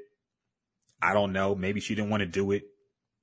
I 1.00 1.14
don't 1.14 1.32
know. 1.32 1.54
Maybe 1.54 1.80
she 1.80 1.94
didn't 1.94 2.10
want 2.10 2.20
to 2.20 2.26
do 2.26 2.50
it, 2.52 2.64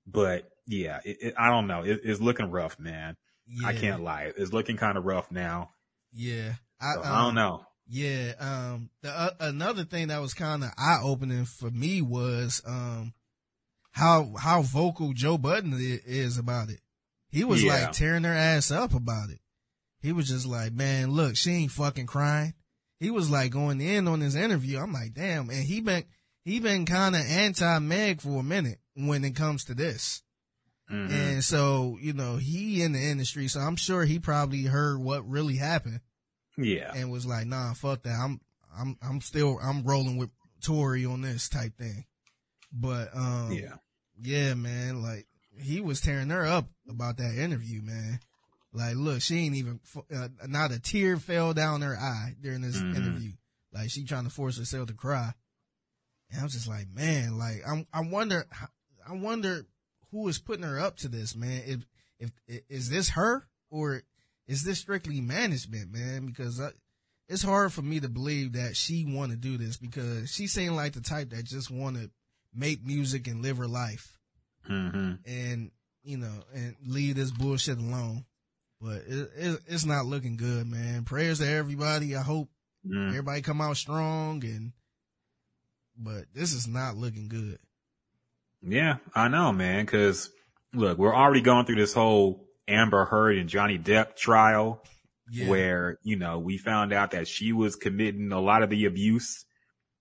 but 0.07 0.49
yeah, 0.65 0.99
it, 1.06 1.18
it, 1.22 1.34
I 1.38 1.49
don't 1.49 1.68
know. 1.68 1.84
It, 1.84 2.02
it's 2.03 2.22
looking 2.22 2.49
rough, 2.49 2.80
man. 2.80 3.15
yeah. 3.48 3.68
I 3.68 3.73
can't 3.73 4.02
lie. 4.03 4.32
It's 4.36 4.53
looking 4.53 4.77
kind 4.77 4.98
of 4.98 5.06
rough 5.06 5.30
now. 5.32 5.69
Yeah, 6.11 6.53
I, 6.80 6.94
So 6.95 7.02
I 7.02 7.03
don't 7.03 7.30
um, 7.30 7.36
know. 7.36 7.65
Yeah. 7.88 8.34
Um. 8.40 8.90
The 9.02 9.10
uh, 9.11 9.30
another 9.40 9.84
thing 9.84 10.07
that 10.07 10.22
was 10.22 10.34
kind 10.34 10.64
of 10.64 10.72
eye 10.77 10.99
opening 11.03 11.45
for 11.45 11.69
me 11.69 12.02
was 12.02 12.61
um 12.65 13.14
how 13.96 14.34
how 14.38 14.62
vocal 14.62 15.14
Joe 15.14 15.38
Budden 15.38 15.74
is 15.78 16.38
about 16.38 16.70
it. 16.70 16.82
He 17.30 17.44
was 17.46 17.64
Yeah. 17.64 17.74
like 17.86 17.92
tearing 17.94 18.24
her 18.26 18.34
ass 18.34 18.70
up 18.72 18.94
about 18.94 19.30
it. 19.30 19.40
He 20.02 20.12
was 20.12 20.28
just 20.28 20.46
like, 20.46 20.74
man, 20.74 21.12
look, 21.12 21.36
she 21.38 21.52
ain't 21.52 21.72
fucking 21.72 22.06
crying. 22.06 22.54
He 23.00 23.10
was 23.10 23.30
like 23.30 23.52
going 23.52 23.80
in 23.82 24.08
on 24.08 24.20
his 24.20 24.36
interview. 24.36 24.80
I'm 24.80 24.92
like, 24.94 25.14
damn. 25.14 25.50
And 25.50 25.64
he 25.64 25.80
been 25.80 26.04
he 26.44 26.60
been 26.60 26.86
kind 26.86 27.16
of 27.16 27.22
anti 27.26 27.80
Meg 27.80 28.20
for 28.22 28.42
a 28.42 28.44
minute 28.44 28.80
when 28.96 29.24
it 29.24 29.36
comes 29.36 29.64
to 29.66 29.74
this. 29.74 30.22
Mhm. 30.92 31.10
And 31.10 31.44
so, 31.44 31.98
you 32.02 32.12
know, 32.14 32.36
he 32.38 32.82
in 32.84 32.92
the 32.92 33.00
industry, 33.02 33.48
so 33.48 33.60
I'm 33.62 33.76
sure 33.78 34.04
he 34.06 34.20
probably 34.20 34.64
heard 34.64 35.00
what 35.00 35.28
really 35.28 35.56
happened 35.56 36.02
Yeah. 36.58 36.92
and 36.94 37.10
was 37.12 37.26
like, 37.26 37.48
nah, 37.48 37.74
fuck 37.74 38.04
that. 38.04 38.20
I'm, 38.20 38.40
I'm, 38.78 38.98
I'm 39.02 39.22
still, 39.22 39.58
I'm 39.64 39.84
rolling 39.84 40.18
with 40.18 40.30
Tory 40.62 41.06
on 41.06 41.22
this 41.22 41.50
type 41.50 41.76
thing. 41.78 42.06
But, 42.72 43.10
um, 43.16 43.52
Yeah. 43.54 43.78
Yeah, 44.22 44.54
man, 44.54 45.02
like 45.02 45.28
he 45.58 45.82
was 45.82 46.02
tearing 46.02 46.30
her 46.30 46.46
up 46.46 46.70
about 46.90 47.18
that 47.18 47.38
interview, 47.38 47.82
man. 47.82 48.20
Like, 48.74 48.96
look, 48.96 49.22
she 49.22 49.38
ain't 49.38 49.56
even, 49.56 49.80
uh, 50.14 50.28
not 50.48 50.72
a 50.72 50.80
tear 50.80 51.16
fell 51.18 51.54
down 51.54 51.82
her 51.82 51.98
eye 51.98 52.36
during 52.42 52.62
this 52.62 52.76
Mhm. 52.78 52.96
interview. 52.96 53.32
Like 53.72 53.90
she 53.90 54.04
trying 54.04 54.26
to 54.26 54.30
force 54.30 54.58
herself 54.58 54.88
to 54.88 54.94
cry. 54.94 55.34
And 56.30 56.42
I 56.42 56.44
was 56.44 56.54
just 56.54 56.68
like, 56.68 56.90
man, 56.90 57.38
like 57.38 57.62
I'm, 57.66 57.88
I 57.94 58.02
wonder, 58.02 58.46
I 59.08 59.14
wonder 59.14 59.66
who 60.12 60.28
is 60.28 60.40
putting 60.40 60.64
her 60.66 60.80
up 60.80 60.98
to 60.98 61.08
this, 61.08 61.36
man. 61.36 61.64
If, 61.66 61.86
if, 62.48 62.62
is 62.70 62.90
this 62.90 63.10
her 63.10 63.48
or 63.70 64.04
is 64.48 64.64
this 64.64 64.80
strictly 64.80 65.22
management, 65.22 65.92
man? 65.92 66.26
Because 66.26 66.60
I, 66.60 66.72
it's 67.28 67.44
hard 67.44 67.74
for 67.74 67.82
me 67.82 68.00
to 68.02 68.10
believe 68.10 68.54
that 68.54 68.76
she 68.76 69.06
want 69.06 69.32
to 69.32 69.38
do 69.38 69.58
this 69.58 69.78
because 69.78 70.32
she 70.32 70.48
seemed 70.48 70.76
like 70.76 70.94
the 70.94 71.02
type 71.02 71.30
that 71.32 71.44
just 71.46 71.72
want 71.72 71.96
to 71.98 72.12
make 72.56 72.86
music 72.86 73.27
and 73.27 73.41
live 73.41 73.57
her 73.57 73.68
life 73.68 74.18
hmm 74.65 75.14
and, 75.26 75.72
you 76.03 76.18
know, 76.18 76.44
and 76.53 76.76
leave 76.86 77.15
this 77.15 77.32
bullshit 77.32 77.77
alone. 77.77 78.26
But 78.82 79.03
it, 79.07 79.30
it, 79.38 79.60
it's 79.68 79.86
not 79.86 80.06
looking 80.06 80.38
good, 80.38 80.68
man. 80.68 81.03
Prayers 81.03 81.40
to 81.40 81.48
everybody. 81.48 82.15
I 82.15 82.22
hope 82.22 82.49
mm 82.86 83.10
everybody 83.10 83.41
come 83.41 83.61
out 83.61 83.77
strong 83.77 84.44
and, 84.44 84.72
but 85.98 86.26
this 86.34 86.53
is 86.53 86.68
not 86.68 86.98
looking 86.98 87.27
good. 87.27 87.57
Yeah, 88.61 88.98
I 89.14 89.27
know, 89.27 89.52
man. 89.52 89.86
Cause 89.86 90.30
look, 90.73 90.98
we're 90.98 91.15
already 91.15 91.41
going 91.41 91.65
through 91.65 91.77
this 91.77 91.94
whole 91.94 92.48
Amber 92.68 93.06
Heard 93.06 93.38
and 93.38 93.49
Johnny 93.49 93.77
Depp 93.77 94.15
trial. 94.15 94.84
Yeah. 95.32 95.49
where, 95.49 95.98
you 96.03 96.18
know, 96.18 96.38
we 96.38 96.60
found 96.60 96.94
out 96.94 97.11
that 97.11 97.27
she 97.27 97.52
was 97.52 97.76
committing 97.76 98.32
a 98.32 98.40
lot 98.40 98.61
of 98.61 98.69
the 98.69 98.86
abuse 98.86 99.45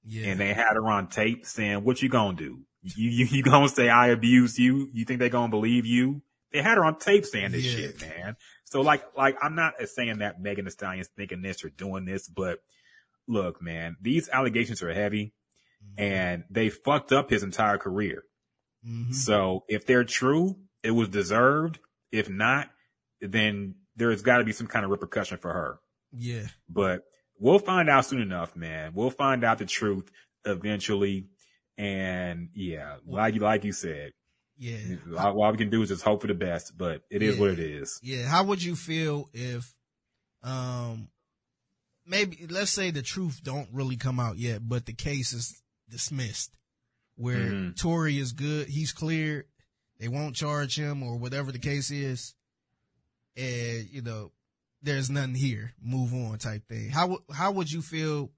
yeah. 0.05 0.29
and 0.29 0.41
they 0.41 0.53
had 0.53 0.75
her 0.75 0.87
on 0.87 1.09
tape 1.09 1.47
saying, 1.47 1.85
what 1.85 2.03
you 2.03 2.09
gonna 2.09 2.37
do? 2.37 2.61
You, 2.83 3.11
you, 3.11 3.25
you 3.27 3.43
gonna 3.43 3.69
say 3.69 3.89
I 3.89 4.09
abused 4.09 4.59
you? 4.59 4.91
You 4.93 5.05
think 5.05 5.21
they 5.21 5.29
gonna 5.31 5.49
believe 5.51 5.87
you? 5.87 6.23
They 6.53 6.63
had 6.63 6.77
her 6.77 6.85
on 6.85 6.99
tape 6.99 7.25
saying 7.25 7.53
this 7.53 7.65
Yeah. 7.65 7.77
shit, 7.77 8.01
man. 8.01 8.37
So 8.65 8.81
like, 8.81 9.05
like, 9.17 9.37
I'm 9.43 9.55
not 9.55 9.75
saying 9.87 10.19
that 10.19 10.41
Megan 10.41 10.65
Thee 10.65 10.71
Stallion's 10.71 11.09
thinking 11.17 11.43
this 11.43 11.65
or 11.65 11.71
doing 11.71 12.05
this, 12.05 12.29
but 12.29 12.59
look, 13.27 13.63
man, 13.63 13.97
these 14.01 14.29
allegations 14.29 14.83
are 14.83 14.93
heavy 14.93 15.33
and 15.99 16.45
they 16.51 16.69
fucked 16.71 17.13
up 17.13 17.31
his 17.31 17.43
entire 17.43 17.79
career. 17.79 18.25
Mhm. 18.87 19.15
So 19.15 19.65
if 19.69 19.87
they're 19.87 20.05
true, 20.05 20.57
it 20.83 20.91
was 20.93 21.09
deserved. 21.09 21.79
If 22.13 22.29
not, 22.29 22.71
then 23.21 23.77
there's 23.97 24.23
got 24.23 24.39
to 24.39 24.45
be 24.45 24.53
some 24.53 24.67
kind 24.67 24.85
of 24.85 24.91
repercussion 24.91 25.39
for 25.39 25.53
her. 25.53 25.79
yeah. 26.13 26.47
But 26.69 27.03
we'll 27.45 27.59
find 27.59 27.91
out 27.91 28.07
soon 28.07 28.21
enough, 28.23 28.57
man. 28.57 28.93
We'll 28.95 29.11
find 29.11 29.45
out 29.45 29.59
the 29.59 29.67
truth 29.67 30.11
eventually. 30.47 31.27
And 31.77 32.49
yeah, 32.55 32.97
like 33.07 33.35
you 33.35 33.41
like 33.41 33.65
you 33.65 33.73
said, 33.73 34.13
Yeah. 34.57 34.97
all, 35.19 35.43
all 35.43 35.53
we 35.53 35.59
can 35.59 35.69
do 35.71 35.83
is 35.83 35.91
just 35.91 36.03
hope 36.03 36.23
for 36.23 36.27
the 36.29 36.35
best. 36.35 36.77
But 36.79 37.03
it 37.11 37.23
is 37.23 37.35
Yeah. 37.35 37.41
what 37.41 37.51
it 37.51 37.59
is. 37.59 37.99
Yeah. 38.03 38.27
How 38.27 38.45
would 38.45 38.63
you 38.63 38.75
feel 38.77 39.29
if, 39.35 39.75
um, 40.43 41.09
maybe 42.07 42.47
let's 42.49 42.71
say 42.71 42.91
the 42.91 43.03
truth 43.03 43.41
don't 43.43 43.69
really 43.73 43.97
come 43.97 44.19
out 44.19 44.39
yet, 44.39 44.67
but 44.67 44.87
the 44.87 44.93
case 44.95 45.33
is 45.33 45.61
dismissed, 45.91 46.57
where 47.17 47.51
Mhm. 47.51 47.77
Tory 47.77 48.19
is 48.19 48.33
good, 48.33 48.69
he's 48.69 48.93
cleared, 48.93 49.47
they 49.99 50.09
won't 50.09 50.37
charge 50.37 50.79
him 50.79 51.03
or 51.03 51.17
whatever 51.19 51.51
the 51.53 51.59
case 51.59 51.91
is, 51.91 52.35
and 53.37 53.89
you 53.91 54.03
know, 54.03 54.33
there's 54.85 55.11
nothing 55.11 55.35
here, 55.35 55.73
move 55.83 56.13
on 56.13 56.39
type 56.39 56.69
thing. 56.69 56.91
How 56.91 57.09
would 57.09 57.21
how 57.33 57.53
would 57.53 57.73
you 57.73 57.83
feel 57.83 58.31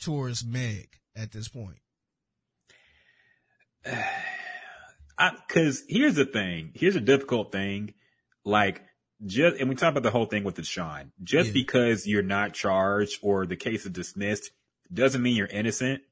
towards 0.00 0.44
Meg 0.44 0.88
at 1.14 1.32
this 1.32 1.48
point? 1.48 1.78
Because 5.48 5.82
here's 5.88 6.16
the 6.16 6.26
thing. 6.26 6.72
Here's 6.74 6.94
a 6.94 7.00
difficult 7.00 7.50
thing. 7.50 7.94
Like, 8.44 8.82
just 9.24 9.56
and 9.58 9.66
we 9.70 9.74
talk 9.74 9.92
about 9.92 10.02
the 10.02 10.10
whole 10.10 10.26
thing 10.26 10.44
with 10.44 10.56
Deshaun. 10.56 11.10
Just 11.24 11.48
Yeah. 11.48 11.52
because 11.54 12.06
you're 12.06 12.22
not 12.22 12.52
charged 12.52 13.20
or 13.22 13.46
the 13.46 13.56
case 13.56 13.86
is 13.86 13.92
dismissed 13.92 14.50
doesn't 14.92 15.22
mean 15.22 15.34
you're 15.34 15.46
innocent. 15.46 16.02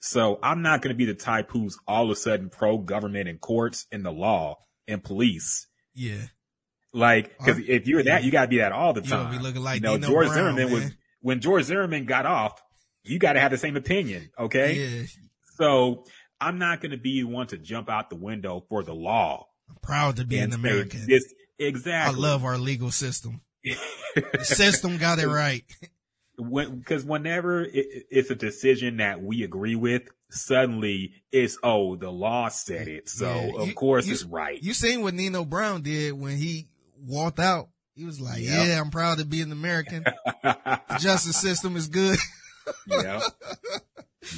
So 0.00 0.38
I'm 0.42 0.60
not 0.60 0.82
going 0.82 0.92
to 0.94 0.98
be 0.98 1.06
the 1.06 1.14
type 1.14 1.50
who's 1.52 1.78
all 1.88 2.04
of 2.04 2.10
a 2.10 2.16
sudden 2.16 2.50
pro 2.50 2.76
government 2.76 3.30
and 3.30 3.40
courts 3.40 3.86
and 3.90 4.04
the 4.04 4.12
law 4.12 4.58
and 4.86 5.02
police. 5.02 5.66
Yeah. 5.94 6.26
Like, 6.94 7.36
cause 7.38 7.58
if 7.58 7.86
you're 7.86 8.04
that, 8.04 8.24
you 8.24 8.30
gotta 8.30 8.48
be 8.48 8.58
that 8.58 8.72
all 8.72 8.92
the 8.94 9.02
You 9.02 9.10
time. 9.10 9.36
be 9.36 9.42
looking 9.42 9.62
like 9.62 9.76
you 9.76 9.80
know, 9.82 9.96
Nino 9.96 10.06
George 10.08 10.28
Brown, 10.28 10.54
Zimmerman 10.56 10.72
was, 10.72 10.92
when 11.20 11.40
George 11.40 11.64
Zimmerman 11.64 12.06
got 12.06 12.24
off, 12.24 12.62
you 13.02 13.18
gotta 13.18 13.40
have 13.40 13.50
the 13.50 13.58
same 13.58 13.76
opinion. 13.76 14.30
Okay. 14.38 14.74
Yeah. 15.00 15.06
So 15.56 16.04
I'm 16.40 16.58
not 16.58 16.80
going 16.80 16.90
to 16.92 16.96
be 16.96 17.22
one 17.24 17.46
to 17.48 17.58
jump 17.58 17.88
out 17.88 18.10
the 18.10 18.16
window 18.16 18.64
for 18.68 18.82
the 18.82 18.94
law. 18.94 19.46
I'm 19.70 19.76
proud 19.82 20.16
to 20.16 20.24
be 20.24 20.38
an 20.38 20.52
American. 20.52 21.06
This, 21.06 21.32
I 21.60 22.10
love 22.10 22.44
our 22.44 22.58
legal 22.58 22.90
system. 22.90 23.40
The 24.14 24.44
system 24.44 24.98
got 24.98 25.18
it 25.18 25.26
right. 25.26 25.64
when 26.36 26.78
because 26.78 27.04
whenever 27.04 27.62
it, 27.64 28.06
it's 28.10 28.30
a 28.30 28.34
decision 28.36 28.98
that 28.98 29.20
we 29.22 29.42
agree 29.42 29.74
with, 29.74 30.02
suddenly 30.30 31.14
it's 31.32 31.58
oh 31.62 31.96
the 31.96 32.10
law 32.10 32.48
said 32.48 32.86
it, 32.88 33.08
so 33.08 33.26
Yeah, 33.26 33.62
of 33.62 33.68
you- 33.68 33.74
course 33.74 34.06
you- 34.06 34.12
it's 34.12 34.24
right. 34.24 34.62
You 34.62 34.72
seen 34.74 35.02
what 35.02 35.14
Nino 35.14 35.44
Brown 35.44 35.82
did 35.82 36.12
when 36.12 36.36
he 36.36 36.68
walked 37.04 37.38
out? 37.40 37.68
He 37.94 38.04
was 38.04 38.20
like, 38.20 38.40
Yep. 38.40 38.66
"Yeah, 38.66 38.80
I'm 38.80 38.90
proud 38.90 39.18
to 39.18 39.24
be 39.24 39.40
an 39.40 39.52
American. 39.52 40.04
The 40.42 40.98
justice 40.98 41.36
system 41.36 41.76
is 41.76 41.88
good." 41.88 42.18
yep. 42.88 43.22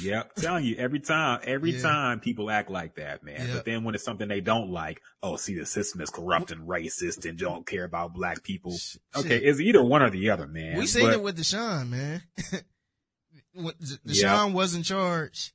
Yep. 0.01 0.35
Telling 0.35 0.65
you 0.65 0.75
every 0.75 0.99
time, 0.99 1.39
every 1.43 1.71
Yeah. 1.71 1.81
time 1.81 2.19
people 2.19 2.51
act 2.51 2.69
like 2.69 2.95
that, 2.95 3.23
man. 3.23 3.47
Yep. 3.47 3.55
But 3.55 3.65
then 3.65 3.83
when 3.83 3.95
it's 3.95 4.03
something 4.03 4.27
they 4.27 4.41
don't 4.41 4.69
like, 4.69 5.01
oh, 5.23 5.37
see, 5.37 5.55
the 5.57 5.65
system 5.65 6.01
is 6.01 6.09
corrupt 6.09 6.51
and 6.51 6.67
racist 6.67 7.27
and 7.27 7.37
don't 7.39 7.65
care 7.65 7.85
about 7.85 8.13
black 8.13 8.43
people. 8.43 8.77
Shit. 8.77 9.01
Okay, 9.15 9.37
it's 9.37 9.59
either 9.61 9.81
one 9.83 10.01
or 10.01 10.09
the 10.09 10.29
other, 10.29 10.45
man. 10.45 10.77
we 10.77 10.85
seen 10.87 11.05
But- 11.05 11.13
it 11.13 11.23
with 11.23 11.37
Deshaun, 11.39 11.89
man. 11.89 12.21
Deshaun 13.57 13.99
Yeah. 14.05 14.45
was 14.45 14.75
in 14.75 14.83
charge, 14.83 15.53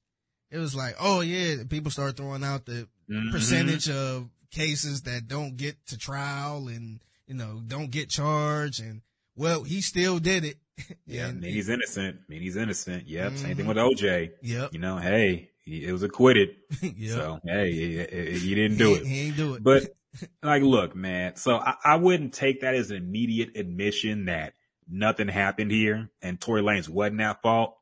it 0.50 0.58
was 0.58 0.74
like, 0.74 0.96
oh 0.98 1.20
yeah, 1.20 1.56
people 1.68 1.90
start 1.90 2.16
throwing 2.16 2.42
out 2.42 2.66
the 2.66 2.88
Mhm. 3.10 3.30
percentage 3.32 3.88
of 3.90 4.28
cases 4.52 5.02
that 5.02 5.26
don't 5.26 5.56
get 5.56 5.84
to 5.86 5.98
trial 5.98 6.68
and 6.68 7.00
you 7.26 7.34
know 7.34 7.60
don't 7.66 7.90
get 7.90 8.08
charged, 8.10 8.80
and 8.80 9.02
well, 9.34 9.64
he 9.64 9.80
still 9.80 10.18
did 10.18 10.44
it. 10.44 10.56
Yeah, 11.06 11.28
And- 11.28 11.44
he's 11.44 11.68
innocent. 11.68 12.20
mean 12.28 12.40
he's 12.40 12.56
innocent. 12.56 13.06
Yep. 13.06 13.36
Same 13.36 13.56
thing 13.56 13.66
Mhm. 13.66 13.68
with 13.68 13.76
OJ. 13.76 14.30
Yep. 14.42 14.72
You 14.72 14.78
know, 14.78 14.96
hey, 14.96 15.50
he, 15.64 15.84
it 15.84 15.92
was 15.92 16.02
acquitted. 16.02 16.56
yep. 16.82 17.10
So 17.10 17.40
hey, 17.44 17.72
he, 17.72 18.38
he- 18.38 18.54
didn't 18.54 18.78
do 18.78 18.94
he, 18.94 19.00
it. 19.00 19.06
He 19.06 19.20
ain't 19.28 19.36
do 19.36 19.54
it. 19.54 19.62
But 19.62 19.94
like, 20.42 20.62
look, 20.62 20.96
man. 20.96 21.36
So 21.36 21.56
I, 21.56 21.74
I 21.84 21.96
wouldn't 21.96 22.32
take 22.32 22.62
that 22.62 22.74
as 22.74 22.90
an 22.90 22.96
immediate 22.96 23.56
admission 23.56 24.24
that 24.26 24.54
nothing 24.88 25.28
happened 25.28 25.70
here 25.70 26.10
and 26.22 26.40
Tory 26.40 26.62
Lanez 26.62 26.88
wasn't 26.88 27.20
at 27.20 27.42
fault. 27.42 27.76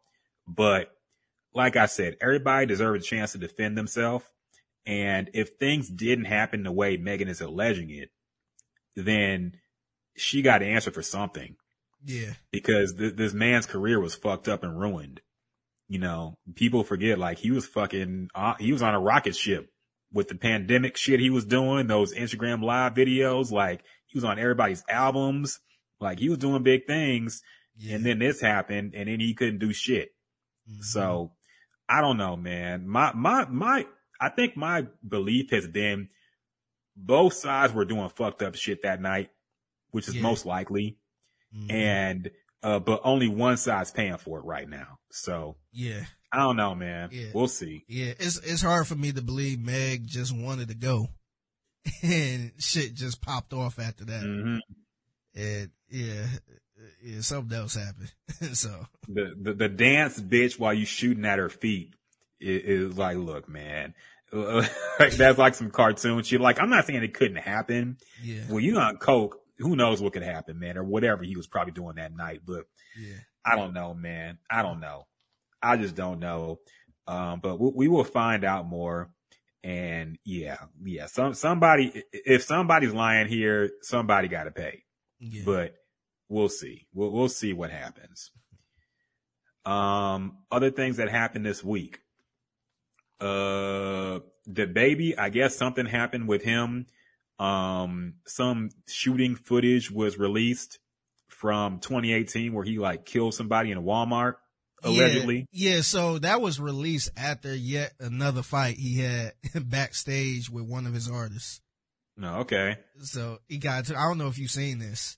But 0.46 0.90
like 1.54 1.76
I 1.76 1.86
said, 1.86 2.16
everybody 2.20 2.66
deserves 2.66 3.04
a 3.04 3.08
chance 3.08 3.32
to 3.32 3.38
defend 3.38 3.78
themselves. 3.78 4.24
And 4.86 5.30
if 5.34 5.50
things 5.58 5.88
didn't 5.88 6.24
happen 6.24 6.62
the 6.62 6.72
way 6.72 6.96
Megan 6.96 7.28
is 7.28 7.40
alleging 7.40 7.90
it, 7.90 8.10
then 8.96 9.52
she 10.16 10.42
got 10.42 10.58
to 10.58 10.66
answer 10.66 10.90
for 10.90 11.02
something 11.02 11.56
yeah, 12.04 12.32
because 12.50 12.94
th- 12.94 13.14
this 13.14 13.32
man's 13.34 13.66
career 13.66 14.00
was 14.00 14.14
fucked 14.14 14.48
up 14.48 14.62
and 14.64 14.78
ruined. 14.78 15.20
You 15.88 15.98
know, 15.98 16.38
people 16.54 16.82
forget 16.84 17.18
like 17.18 17.38
he 17.38 17.50
was 17.50 17.66
fucking, 17.66 18.30
uh, 18.34 18.54
he 18.58 18.72
was 18.72 18.82
on 18.82 18.94
a 18.94 19.00
rocket 19.00 19.36
ship 19.36 19.70
with 20.12 20.28
the 20.28 20.34
pandemic 20.34 20.96
shit 20.96 21.20
he 21.20 21.30
was 21.30 21.44
doing, 21.44 21.86
those 21.86 22.14
Instagram 22.14 22.62
live 22.62 22.94
videos. 22.94 23.50
Like 23.50 23.82
he 24.06 24.16
was 24.16 24.24
on 24.24 24.38
everybody's 24.38 24.82
albums. 24.88 25.58
Like 26.00 26.18
he 26.18 26.28
was 26.28 26.38
doing 26.38 26.62
big 26.62 26.86
things. 26.86 27.42
yeah. 27.76 27.96
And 27.96 28.06
then 28.06 28.18
this 28.18 28.40
happened 28.40 28.94
and 28.94 29.08
then 29.08 29.20
he 29.20 29.34
couldn't 29.34 29.58
do 29.58 29.72
shit. 29.72 30.10
Mhm. 30.70 30.82
So 30.82 31.32
I 31.88 32.00
don't 32.00 32.16
know, 32.16 32.36
man. 32.36 32.88
My, 32.88 33.12
my, 33.12 33.46
my, 33.48 33.86
I 34.20 34.28
think 34.28 34.56
my 34.56 34.86
belief 35.06 35.50
has 35.50 35.66
been 35.66 36.08
both 36.96 37.32
sides 37.34 37.72
were 37.72 37.84
doing 37.84 38.08
fucked 38.10 38.42
up 38.42 38.54
shit 38.54 38.82
that 38.82 39.00
night, 39.00 39.30
which 39.90 40.08
is 40.08 40.14
Yeah. 40.16 40.22
most 40.22 40.44
likely 40.46 40.98
Mhm. 41.56 41.70
and 41.72 42.30
uh 42.62 42.78
but 42.78 43.00
only 43.04 43.26
one 43.28 43.56
side's 43.56 43.90
paying 43.90 44.18
for 44.18 44.38
it 44.38 44.44
right 44.44 44.68
now 44.68 44.98
so 45.10 45.56
yeah, 45.72 46.04
i 46.30 46.36
don't 46.38 46.56
know 46.56 46.74
man 46.76 47.08
Yeah. 47.10 47.30
we'll 47.34 47.48
see 47.48 47.84
yeah, 47.88 48.12
it's 48.20 48.36
it's 48.38 48.62
hard 48.62 48.86
for 48.86 48.94
me 48.94 49.10
to 49.12 49.22
believe 49.22 49.58
Meg 49.60 50.06
just 50.06 50.32
wanted 50.36 50.68
to 50.68 50.74
go, 50.74 51.08
and 52.02 52.52
shit 52.58 52.94
just 52.94 53.20
popped 53.22 53.52
off 53.52 53.78
after 53.80 54.04
that. 54.04 54.22
hmm 54.22 54.58
And 55.34 55.70
yeah, 55.88 56.26
yeah, 57.02 57.20
something 57.22 57.56
else 57.56 57.74
happened. 57.74 58.12
so 58.56 58.86
the, 59.08 59.34
the 59.40 59.54
the 59.54 59.68
dance 59.68 60.20
bitch 60.20 60.58
while 60.58 60.74
you 60.74 60.84
shooting 60.86 61.24
at 61.24 61.38
her 61.38 61.48
feet 61.48 61.94
is, 62.40 62.90
is 62.92 62.98
like 62.98 63.16
look 63.16 63.48
man 63.48 63.94
that's 64.32 65.38
like 65.38 65.54
some 65.54 65.70
cartoon 65.70 66.22
shit 66.22 66.40
like 66.40 66.60
i'm 66.60 66.70
not 66.70 66.86
saying 66.86 67.02
it 67.02 67.14
couldn't 67.14 67.36
happen 67.36 67.96
yeah, 68.22 68.42
when 68.48 68.62
you 68.62 68.78
on 68.78 68.96
coke 68.96 69.38
who 69.58 69.74
knows 69.74 70.00
what 70.00 70.12
could 70.12 70.22
happen 70.22 70.58
man 70.58 70.78
or 70.78 70.84
whatever 70.84 71.24
he 71.24 71.36
was 71.36 71.46
probably 71.48 71.72
doing 71.72 71.96
that 71.96 72.14
night 72.14 72.40
but 72.46 72.64
yeah, 72.98 73.16
I 73.44 73.56
don't 73.56 73.72
know, 73.72 73.94
man. 73.94 74.38
I 74.50 74.62
don't 74.62 74.80
know. 74.80 75.06
I 75.62 75.76
just 75.76 75.94
don't 75.94 76.20
know. 76.20 76.58
Um, 77.06 77.40
but 77.40 77.58
we, 77.58 77.70
we 77.74 77.88
will 77.88 78.04
find 78.04 78.44
out 78.44 78.66
more. 78.66 79.10
And 79.62 80.18
yeah, 80.24 80.58
yeah. 80.82 81.06
Some 81.06 81.34
somebody, 81.34 82.02
if 82.12 82.42
somebody's 82.42 82.94
lying 82.94 83.28
here, 83.28 83.70
somebody 83.82 84.28
got 84.28 84.44
to 84.44 84.50
pay. 84.50 84.84
yeah. 85.18 85.42
But 85.44 85.74
we'll 86.28 86.48
see. 86.48 86.86
We'll 86.94 87.10
we'll 87.10 87.28
see 87.28 87.52
what 87.52 87.70
happens. 87.70 88.30
Um, 89.66 90.38
other 90.50 90.70
things 90.70 90.96
that 90.96 91.10
happened 91.10 91.44
this 91.44 91.62
week. 91.62 92.00
Uh, 93.20 94.20
the 94.46 94.66
baby. 94.66 95.16
I 95.16 95.28
guess 95.30 95.56
something 95.56 95.86
happened 95.86 96.28
with 96.28 96.42
him. 96.42 96.86
Um, 97.38 98.14
some 98.26 98.70
shooting 98.86 99.34
footage 99.34 99.90
was 99.90 100.18
released 100.18 100.78
from 101.28 101.80
2018 101.80 102.52
where 102.52 102.64
he 102.64 102.78
like 102.78 103.06
killed 103.06 103.34
somebody 103.34 103.70
in 103.70 103.78
a 103.78 103.82
Walmart 103.82 104.34
allegedly. 104.82 105.46
Yeah, 105.52 105.76
yeah, 105.76 105.80
so 105.82 106.18
that 106.18 106.40
was 106.40 106.60
released 106.60 107.10
after 107.16 107.54
yet 107.54 107.92
another 107.98 108.42
fight 108.42 108.76
he 108.76 108.98
had 108.98 109.32
backstage 109.54 110.50
with 110.50 110.64
one 110.64 110.86
of 110.86 110.94
his 110.94 111.08
artists. 111.10 111.60
No, 112.16 112.40
okay. 112.40 112.76
So 113.02 113.38
he 113.48 113.58
got 113.58 113.86
to, 113.86 113.96
I 113.96 114.02
don't 114.02 114.18
know 114.18 114.28
if 114.28 114.38
you've 114.38 114.50
seen 114.50 114.78
this, 114.78 115.16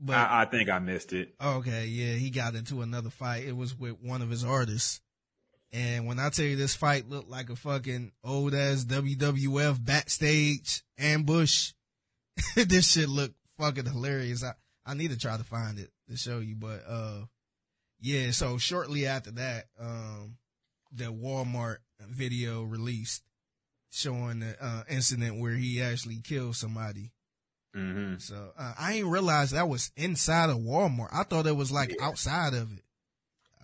but 0.00 0.16
I, 0.16 0.42
I 0.42 0.44
think 0.46 0.70
I 0.70 0.78
missed 0.78 1.12
it. 1.12 1.34
okay, 1.42 1.86
yeah, 1.86 2.14
he 2.14 2.30
got 2.30 2.54
into 2.54 2.80
another 2.80 3.10
fight. 3.10 3.44
It 3.44 3.56
was 3.56 3.78
with 3.78 4.00
one 4.00 4.22
of 4.22 4.30
his 4.30 4.44
artists. 4.44 5.00
And 5.72 6.06
when 6.06 6.18
I 6.18 6.30
tell 6.30 6.46
you 6.46 6.56
this 6.56 6.74
fight 6.74 7.08
looked 7.08 7.28
like 7.28 7.50
a 7.50 7.56
fucking 7.56 8.12
old 8.24 8.54
ass 8.54 8.84
WWF 8.84 9.84
backstage 9.84 10.82
ambush, 10.98 11.72
this 12.56 12.90
shit 12.90 13.08
looked 13.08 13.34
fucking 13.58 13.84
hilarious. 13.86 14.42
I, 14.42 14.52
I 14.86 14.94
need 14.94 15.10
to 15.10 15.18
try 15.18 15.36
to 15.36 15.44
find 15.44 15.78
it 15.78 15.90
to 16.08 16.16
show 16.16 16.38
you, 16.38 16.56
but, 16.56 16.82
uh, 16.88 17.24
yeah, 18.00 18.30
so 18.30 18.56
shortly 18.58 19.06
after 19.06 19.30
that, 19.32 19.66
um, 19.78 20.36
the 20.92 21.06
Walmart 21.12 21.78
video 22.00 22.62
released 22.62 23.22
showing 23.90 24.40
the, 24.40 24.56
uh, 24.64 24.84
incident 24.88 25.38
where 25.40 25.54
he 25.54 25.82
actually 25.82 26.20
killed 26.22 26.56
somebody. 26.56 27.10
hmm 27.74 28.14
So, 28.18 28.52
uh, 28.56 28.72
I 28.78 28.94
didn't 28.94 29.10
realize 29.10 29.50
that 29.50 29.68
was 29.68 29.90
inside 29.96 30.48
of 30.48 30.58
Walmart. 30.58 31.08
I 31.12 31.24
thought 31.24 31.46
it 31.46 31.56
was 31.56 31.70
like 31.72 31.90
Yeah. 31.98 32.06
outside 32.06 32.54
of 32.54 32.72
it. 32.72 32.84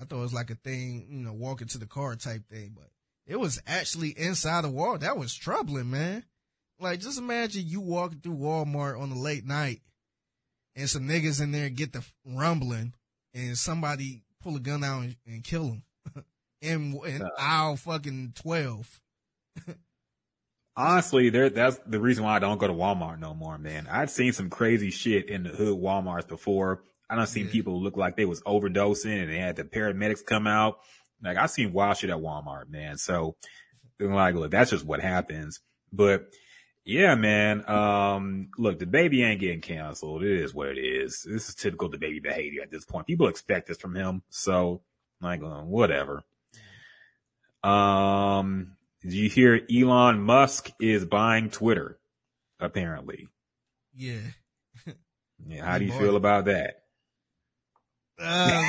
I 0.01 0.05
thought 0.05 0.19
it 0.19 0.23
was 0.23 0.35
like 0.35 0.51
a 0.51 0.55
thing, 0.57 1.07
you 1.11 1.21
know, 1.21 1.33
walking 1.33 1.69
to 1.69 1.79
the 1.79 1.87
car 1.87 2.17
type 2.17 2.43
thing, 2.51 2.73
but 2.77 2.89
it 3.27 3.37
was 3.39 3.61
actually 3.67 4.11
inside 4.11 4.65
the 4.65 4.71
wall. 4.71 4.99
That 4.99 5.17
was 5.17 5.35
troubling, 5.35 5.91
man. 5.91 6.25
Like, 6.81 7.01
just 7.01 7.19
imagine 7.19 7.65
you 7.67 7.81
walking 7.81 8.21
through 8.21 8.37
Walmart 8.37 9.01
on 9.01 9.13
a 9.13 9.19
late 9.19 9.47
night 9.47 9.81
and 10.75 10.91
some 10.91 11.09
niggas 11.09 11.41
in 11.41 11.53
there 11.53 11.71
get 11.71 11.93
the 11.93 12.05
rumbling 12.27 12.95
and 13.33 13.57
somebody 13.57 14.23
pull 14.43 14.57
a 14.57 14.61
gun 14.61 14.83
out 14.85 15.03
and, 15.05 15.17
and 15.27 15.45
kill 15.45 15.65
them 15.69 15.83
in, 16.61 17.01
in 17.07 17.23
Uh. 17.23 17.29
aisle 17.39 17.77
fucking 17.77 18.33
12. 18.35 19.01
Honestly, 20.77 21.31
there 21.31 21.51
that's 21.51 21.79
the 21.87 22.01
reason 22.01 22.25
why 22.25 22.35
I 22.35 22.41
don't 22.41 22.59
go 22.59 22.67
to 22.67 22.73
Walmart 22.73 23.21
no 23.21 23.33
more, 23.33 23.57
man. 23.59 23.87
I'd 23.89 24.11
seen 24.11 24.33
some 24.33 24.51
crazy 24.51 24.91
shit 24.91 25.29
in 25.31 25.45
the 25.45 25.51
hood 25.51 25.79
Walmarts 25.79 26.27
before. 26.27 26.83
I 27.11 27.17
done 27.17 27.27
seen 27.27 27.47
Yeah. 27.47 27.53
people 27.53 27.83
look 27.83 27.97
like 27.97 28.17
they 28.17 28.25
was 28.25 28.43
overdosing 28.43 29.23
and 29.23 29.31
they 29.31 29.39
had 29.39 29.57
the 29.57 29.65
paramedics 29.65 30.25
come 30.25 30.47
out. 30.47 30.79
Like 31.23 31.37
I 31.37 31.47
seen 31.47 31.73
wild 31.73 31.97
shit 31.97 32.11
at 32.11 32.17
Walmart, 32.17 32.69
man. 32.69 32.99
So 32.99 33.37
like 34.01 34.35
look, 34.35 34.51
that's 34.51 34.71
just 34.71 34.85
what 34.85 35.01
happens. 35.01 35.61
But 35.93 36.29
yeah, 36.85 37.15
man. 37.15 37.69
Um 37.69 38.49
look, 38.59 38.79
the 38.79 38.87
baby 38.87 39.23
ain't 39.23 39.41
getting 39.41 39.61
canceled. 39.61 40.23
It 40.23 40.33
is 40.41 40.55
what 40.55 40.69
it 40.69 40.79
is. 40.79 41.23
This 41.29 41.49
is 41.49 41.55
typical 41.55 41.89
the 41.89 41.99
baby 41.99 42.21
behavior 42.21 42.63
at 42.63 42.71
this 42.71 42.85
point. 42.85 43.07
People 43.07 43.29
expect 43.29 43.69
this 43.69 43.79
from 43.79 43.95
him. 43.95 44.23
So 44.31 44.83
like 45.21 45.43
uh, 45.43 45.63
whatever. 45.63 46.23
Um 47.63 48.77
did 49.03 49.13
you 49.13 49.29
hear 49.29 49.61
Elon 49.75 50.21
Musk 50.21 50.71
is 50.81 51.05
buying 51.05 51.51
Twitter? 51.51 51.99
Apparently. 52.61 53.29
Yeah. 53.95 54.19
Yeah, 55.47 55.67
how 55.67 55.77
do 55.79 55.85
you 55.85 55.93
feel 55.93 56.17
about 56.17 56.47
that? 56.47 56.84
Uh, 58.19 58.63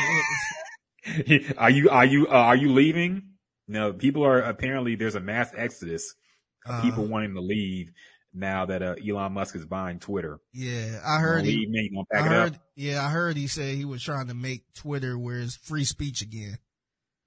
are 1.57 1.69
you 1.69 1.89
are 1.89 2.05
you 2.05 2.27
uh, 2.27 2.31
are 2.31 2.55
you 2.55 2.72
leaving? 2.72 3.22
No, 3.67 3.93
people 3.93 4.26
are 4.26 4.39
apparently 4.41 4.95
there's 4.95 5.15
a 5.15 5.19
mass 5.19 5.51
exodus 5.55 6.15
of 6.65 6.76
Uh, 6.76 6.81
people 6.81 7.07
wanting 7.07 7.34
to 7.35 7.41
leave 7.41 7.91
now 8.34 8.65
that 8.65 8.81
uh, 8.81 8.95
Elon 9.07 9.34
Musk 9.34 9.55
is 9.55 9.65
buying 9.65 9.99
Twitter. 9.99 10.39
Yeah, 10.53 10.99
I 11.05 11.19
heard 11.19 11.45
he. 11.45 11.67
me, 11.67 11.89
I 12.13 12.22
heard. 12.22 12.55
up. 12.55 12.61
Yeah, 12.76 13.05
I 13.05 13.09
heard 13.09 13.38
he 13.38 13.47
said 13.47 13.76
he 13.76 13.85
was 13.85 14.03
trying 14.03 14.27
to 14.27 14.34
make 14.34 14.63
Twitter 14.73 15.17
where 15.17 15.39
it's 15.39 15.55
free 15.55 15.85
speech 15.85 16.22
again. 16.22 16.57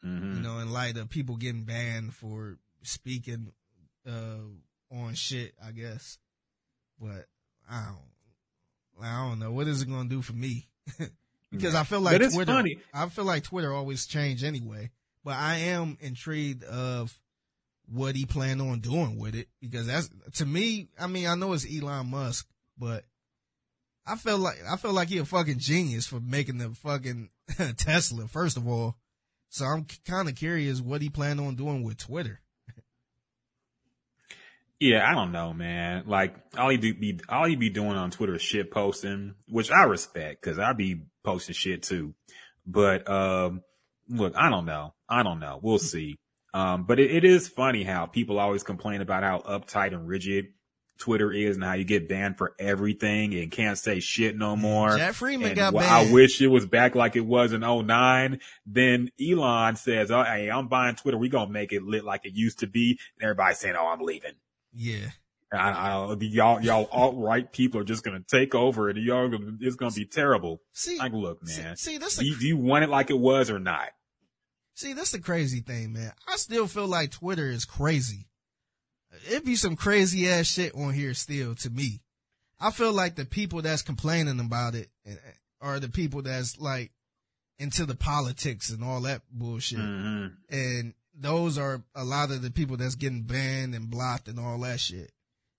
hmm 0.03 0.35
You 0.35 0.43
know, 0.43 0.59
in 0.59 0.71
light 0.73 0.97
of 0.97 1.09
people 1.09 1.37
getting 1.37 1.65
banned 1.65 2.15
for 2.15 2.59
speaking 2.83 3.53
uh 4.07 4.39
on 4.91 5.15
shit, 5.15 5.55
I 5.65 5.73
guess. 5.73 6.19
But 7.01 7.27
I 7.71 7.85
don't. 7.87 7.99
I 9.01 9.29
don't 9.29 9.39
know 9.39 9.53
what 9.53 9.69
is 9.69 9.83
it 9.83 9.89
going 9.89 10.09
to 10.09 10.15
do 10.17 10.23
for 10.23 10.33
me. 10.33 10.69
because 11.51 11.75
mm. 11.75 11.81
I 11.81 11.85
feel 11.85 12.01
like 12.01 12.17
Twitter. 12.19 12.53
funny. 12.53 12.79
I 12.93 13.09
feel 13.09 13.25
like 13.25 13.45
Twitter 13.45 13.73
always 13.73 14.07
change 14.07 14.45
anyway. 14.45 14.91
But 15.25 15.35
I 15.35 15.57
am 15.57 15.99
intrigued 16.01 16.65
of 16.65 17.19
what 17.91 18.15
he 18.15 18.25
planned 18.25 18.61
on 18.61 18.81
doing 18.81 19.19
with 19.19 19.35
it 19.35 19.49
because 19.61 19.87
that's 19.87 20.11
to 20.35 20.47
me. 20.47 20.89
I 20.99 21.07
mean, 21.07 21.27
I 21.27 21.35
know 21.35 21.53
it's 21.53 21.67
Elon 21.67 22.11
Musk, 22.11 22.49
but 22.79 23.05
I 24.07 24.17
feel 24.17 24.39
like 24.39 24.57
I 24.69 24.77
feel 24.77 24.93
like 24.93 25.09
he 25.09 25.19
a 25.19 25.25
fucking 25.25 25.59
genius 25.59 26.07
for 26.07 26.21
making 26.21 26.59
the 26.59 26.71
fucking 26.71 27.31
Tesla. 27.77 28.27
First 28.27 28.57
of 28.57 28.67
all, 28.67 28.97
so 29.49 29.65
I'm 29.65 29.87
kind 30.07 30.29
of 30.29 30.35
curious 30.35 30.81
what 30.81 31.03
he 31.03 31.09
planned 31.09 31.41
on 31.41 31.57
doing 31.57 31.83
with 31.83 31.99
Twitter. 31.99 32.41
Yeah, 34.81 35.09
I 35.09 35.15
don't 35.15 35.33
know, 35.33 35.53
man. 35.53 36.05
Like 36.07 36.37
all 36.57 36.69
he 36.69 36.77
do 36.77 36.95
be 36.95 37.21
all 37.29 37.47
he 37.47 37.57
be 37.57 37.71
doing 37.71 37.97
on 37.97 38.11
Twitter 38.11 38.37
is 38.37 38.43
shit 38.43 38.71
posting, 38.71 39.35
which 39.49 39.71
I 39.71 39.85
respect 39.85 40.41
because 40.41 40.59
I 40.59 40.73
be 40.73 41.03
posting 41.25 41.55
shit 41.55 41.83
too. 41.83 42.15
But 42.67 43.09
um, 43.11 43.63
look, 44.09 44.35
I 44.37 44.51
don't 44.51 44.67
know. 44.67 44.95
I 45.09 45.23
don't 45.23 45.41
know. 45.41 45.59
We'll 45.61 45.79
see. 45.79 46.17
Um, 46.55 46.85
but 46.85 46.99
it, 47.01 47.11
it 47.11 47.25
is 47.25 47.49
funny 47.49 47.83
how 47.83 48.07
people 48.07 48.39
always 48.39 48.63
complain 48.63 49.01
about 49.01 49.23
how 49.23 49.41
uptight 49.41 49.93
and 49.93 50.07
rigid 50.07 50.47
Twitter 50.99 51.33
is 51.33 51.57
and 51.57 51.65
how 51.65 51.75
you 51.75 51.85
get 51.85 52.09
banned 52.09 52.37
for 52.37 52.55
everything 52.59 53.35
and 53.35 53.51
can't 53.51 53.79
say 53.79 54.01
shit 54.01 54.37
no 54.37 54.57
more. 54.57 54.97
Jack 54.97 55.15
Freeman 55.15 55.49
And 55.49 55.57
got 55.57 55.75
banned. 55.75 56.11
I 56.11 56.13
wish 56.13 56.41
it 56.41 56.49
was 56.49 56.67
back 56.67 56.95
like 56.95 57.17
it 57.17 57.25
was 57.25 57.53
in 57.53 57.61
09. 57.61 58.41
Then 58.67 59.11
Elon 59.21 59.77
says, 59.77 60.11
oh, 60.11 60.23
hey, 60.25 60.51
I'm 60.51 60.69
buying 60.69 60.97
Twitter. 60.97 61.17
we 61.17 61.29
going 61.29 61.47
to 61.47 61.53
make 61.53 61.73
it 61.73 61.83
lit 61.83 62.05
like 62.05 62.27
it 62.27 62.35
used 62.35 62.61
to 62.61 62.67
be. 62.67 62.99
And 63.17 63.25
everybody's 63.25 63.59
saying, 63.59 63.77
oh, 63.79 63.87
I'm 63.87 64.01
leaving. 64.01 64.33
Yeah, 64.73 65.11
I, 65.53 65.71
I, 65.71 66.17
y'all, 66.21 66.61
y'all 66.61 66.89
alt 66.93 67.15
right 67.17 67.51
people 67.51 67.81
are 67.81 67.85
just 67.85 68.05
going 68.05 68.23
to 68.23 68.25
take 68.39 68.55
over 68.55 68.89
and 68.91 68.99
y'all, 68.99 69.29
gonna, 69.29 69.53
it's 69.61 69.77
going 69.77 69.91
to 69.91 69.99
be 69.99 70.07
terrible. 70.07 70.61
see, 70.73 70.99
Like, 70.99 71.13
look, 71.13 71.43
man, 71.43 71.77
see, 71.77 71.97
this. 71.99 72.17
do 72.17 72.37
do 72.39 72.47
you 72.47 72.57
want 72.57 72.85
it 72.85 72.91
like 72.91 73.11
it 73.11 73.19
was 73.19 73.51
or 73.51 73.59
not? 73.59 73.89
See, 74.75 74.93
that's 74.93 75.11
the 75.11 75.19
crazy 75.19 75.61
thing, 75.61 75.93
man. 75.93 76.13
I 76.29 76.37
still 76.37 76.67
feel 76.69 76.87
like 76.87 77.11
Twitter 77.11 77.51
is 77.51 77.65
crazy. 77.65 78.29
It'd 79.29 79.45
be 79.45 79.57
some 79.57 79.75
crazy 79.75 80.29
ass 80.29 80.47
shit 80.47 80.75
on 80.75 80.93
here 80.93 81.15
still 81.15 81.55
to 81.57 81.71
me. 81.71 82.03
I 82.61 82.71
feel 82.71 82.93
like 82.93 83.17
the 83.17 83.25
people 83.25 83.63
that's 83.63 83.83
complaining 83.83 84.39
about 84.41 84.75
it 84.75 84.89
are 85.61 85.81
the 85.81 85.89
people 85.89 86.23
that's 86.23 86.59
like 86.61 86.93
into 87.59 87.87
the 87.87 87.97
politics 87.97 88.71
and 88.71 88.85
all 88.85 89.01
that 89.03 89.23
bullshit. 89.33 89.79
hmm 89.81 90.27
And 90.51 90.95
those 91.21 91.59
are 91.59 91.83
a 91.95 92.05
lot 92.05 92.31
of 92.31 92.43
the 92.43 92.51
people 92.51 92.77
that's 92.77 92.95
getting 92.95 93.23
banned 93.23 93.75
and 93.75 93.91
blocked 93.91 94.29
and 94.29 94.39
all 94.39 94.59
that 94.61 94.81
shit. 94.81 95.11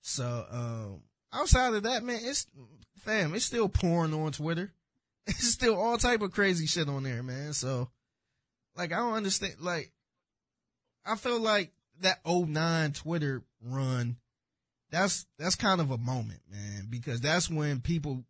So, 0.02 0.46
um, 0.50 1.02
outside 1.34 1.74
of 1.74 1.84
that, 1.84 2.04
man, 2.04 2.20
it's, 2.22 2.48
fam, 2.98 3.36
it's 3.36 3.46
still 3.46 3.70
pouring 3.70 4.14
on 4.14 4.32
Twitter. 4.32 4.72
It's 5.28 5.50
still 5.50 5.80
all 5.80 6.00
type 6.00 6.24
of 6.24 6.32
crazy 6.32 6.66
shit 6.66 6.90
on 6.90 7.04
there, 7.04 7.22
man. 7.22 7.54
So, 7.54 7.90
like, 8.76 8.92
I 8.92 8.98
don't 8.98 9.14
understand, 9.14 9.58
like, 9.60 9.92
I 11.06 11.16
feel 11.18 11.40
like 11.40 11.72
that 12.02 12.18
09 12.26 12.94
Twitter 12.94 13.44
run, 13.64 14.18
that's, 14.90 15.28
that's 15.38 15.54
kind 15.54 15.82
of 15.82 15.92
a 15.92 16.00
moment, 16.00 16.40
man, 16.50 16.88
because 16.90 17.22
that's 17.22 17.48
when 17.48 17.80
people 17.80 18.24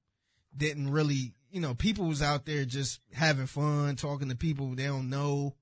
didn't 0.57 0.91
really, 0.91 1.35
you 1.51 1.61
know, 1.61 1.73
people 1.73 2.05
was 2.05 2.21
out 2.21 2.45
there 2.45 2.65
just 2.65 2.99
having 3.13 3.45
fun, 3.45 3.95
talking 3.95 4.27
to 4.27 4.35
people 4.35 4.75
they 4.75 4.87
don't 4.87 5.09
know. 5.09 5.55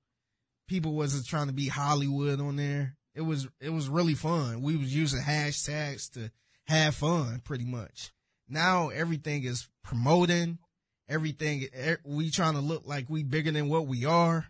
People 0.68 0.92
wasn't 0.92 1.26
trying 1.26 1.48
to 1.48 1.52
be 1.52 1.66
Hollywood 1.66 2.40
on 2.40 2.56
there. 2.56 2.94
It 3.14 3.22
was, 3.22 3.48
it 3.60 3.70
was 3.70 3.88
really 3.88 4.14
fun. 4.14 4.62
We 4.62 4.76
was 4.76 4.94
using 4.94 5.20
hashtags 5.20 6.12
to 6.12 6.30
have 6.66 6.94
fun 6.94 7.40
pretty 7.42 7.64
much. 7.64 8.12
Now 8.48 8.90
everything 8.90 9.44
is 9.44 9.68
promoting 9.82 10.58
everything. 11.08 11.66
We 12.04 12.30
trying 12.30 12.54
to 12.54 12.60
look 12.60 12.82
like 12.86 13.06
we 13.08 13.24
bigger 13.24 13.50
than 13.50 13.68
what 13.68 13.86
we 13.86 14.04
are. 14.04 14.46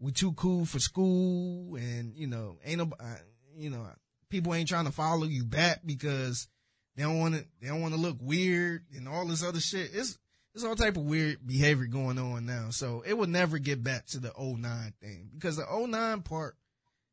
We 0.00 0.12
too 0.12 0.32
cool 0.32 0.66
for 0.66 0.80
school 0.80 1.76
and, 1.76 2.14
you 2.16 2.26
know, 2.26 2.58
ain't 2.64 2.78
no, 2.78 2.90
uh, 2.98 3.14
you 3.56 3.70
know, 3.70 3.86
people 4.28 4.52
ain't 4.54 4.68
trying 4.68 4.86
to 4.86 4.92
follow 4.92 5.24
you 5.24 5.44
back 5.44 5.80
because 5.86 6.48
they 6.96 7.04
don't 7.04 7.20
want 7.20 7.36
to, 7.36 7.44
they 7.60 7.68
don't 7.68 7.80
want 7.80 7.94
to 7.94 8.00
look 8.00 8.18
weird 8.20 8.84
and 8.96 9.08
all 9.08 9.26
this 9.26 9.44
other 9.44 9.60
shit. 9.60 9.90
It's, 9.94 10.18
there's 10.52 10.64
all 10.64 10.76
type 10.76 10.96
of 10.96 11.04
weird 11.04 11.46
behavior 11.46 11.86
going 11.86 12.18
on 12.18 12.44
now. 12.44 12.68
So 12.70 13.02
it 13.06 13.14
will 13.14 13.26
never 13.26 13.58
get 13.58 13.82
back 13.82 14.06
to 14.08 14.18
the 14.18 14.32
09 14.38 14.92
thing 15.00 15.30
because 15.34 15.56
the 15.56 15.66
09 15.66 16.22
part, 16.22 16.56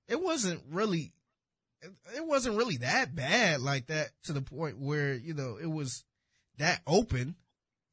it 0.07 0.21
wasn't 0.21 0.61
really, 0.69 1.13
it, 2.15 2.25
wasn't 2.25 2.57
really 2.57 2.77
that 2.77 3.15
bad 3.15 3.61
like 3.61 3.87
that 3.87 4.09
to 4.23 4.33
the 4.33 4.41
point 4.41 4.79
where, 4.79 5.13
you 5.13 5.33
know, 5.33 5.57
it 5.61 5.69
was 5.71 6.03
that 6.57 6.81
open. 6.85 7.35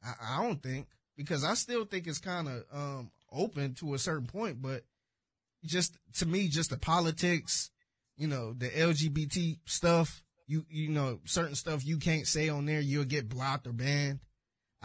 I, 0.05 0.39
I 0.39 0.43
don't 0.43 0.63
think 0.63 0.89
because 1.17 1.45
I 1.45 1.55
still 1.55 1.85
think 1.85 2.07
it's 2.07 2.19
kind 2.19 2.49
of, 2.49 2.65
um, 2.73 3.11
open 3.33 3.75
to 3.75 3.95
a 3.95 3.99
certain 3.99 4.27
point, 4.27 4.63
but 4.63 4.83
just 5.65 5.97
to 6.19 6.27
me, 6.27 6.49
just 6.49 6.71
the 6.71 6.79
politics, 6.79 7.71
you 8.17 8.27
know, 8.27 8.53
the 8.53 8.69
LGBT 8.69 9.59
stuff, 9.65 10.23
you, 10.47 10.65
you 10.69 10.89
know, 10.89 11.21
certain 11.25 11.55
stuff 11.55 11.85
you 11.85 11.99
can't 11.99 12.27
say 12.27 12.49
on 12.49 12.67
there, 12.67 12.81
you'll 12.81 13.05
get 13.05 13.29
blocked 13.29 13.67
or 13.67 13.73
banned. 13.73 14.21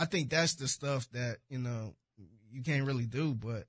I 0.01 0.05
think 0.05 0.31
that's 0.31 0.55
the 0.55 0.67
stuff 0.67 1.07
that, 1.11 1.37
you 1.47 1.59
know, 1.59 1.93
you 2.51 2.63
can't 2.63 2.87
really 2.87 3.05
do, 3.05 3.35
but 3.35 3.65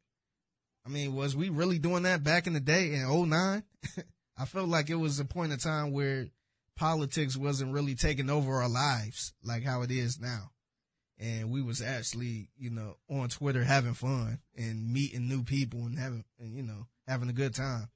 I 0.87 0.89
mean, 0.89 1.15
was 1.15 1.37
we 1.37 1.51
really 1.51 1.79
doing 1.79 2.05
that 2.05 2.25
back 2.25 2.47
in 2.47 2.55
the 2.55 2.61
day 2.61 2.95
in 2.95 3.07
09? 3.29 3.63
I 4.39 4.45
felt 4.47 4.71
like 4.71 4.89
it 4.89 4.95
was 4.95 5.21
a 5.21 5.27
point 5.27 5.53
in 5.53 5.59
time 5.59 5.93
where 5.93 6.29
politics 6.75 7.37
wasn't 7.37 7.75
really 7.75 7.95
taking 7.95 8.31
over 8.31 8.63
our 8.63 8.69
lives 8.69 9.35
like 9.45 9.63
how 9.63 9.83
it 9.83 9.91
is 9.91 10.19
now. 10.19 10.53
And 11.19 11.51
we 11.53 11.61
was 11.61 11.83
actually, 11.83 12.49
you 12.57 12.71
know, 12.71 12.97
on 13.11 13.29
Twitter 13.29 13.63
having 13.63 13.93
fun 13.93 14.39
and 14.57 14.91
meeting 14.91 15.29
new 15.29 15.43
people 15.45 15.81
and 15.81 15.99
having, 15.99 16.25
and, 16.41 16.57
you 16.57 16.63
know, 16.63 16.87
having 17.07 17.29
a 17.29 17.35
good 17.35 17.55
time. 17.55 17.91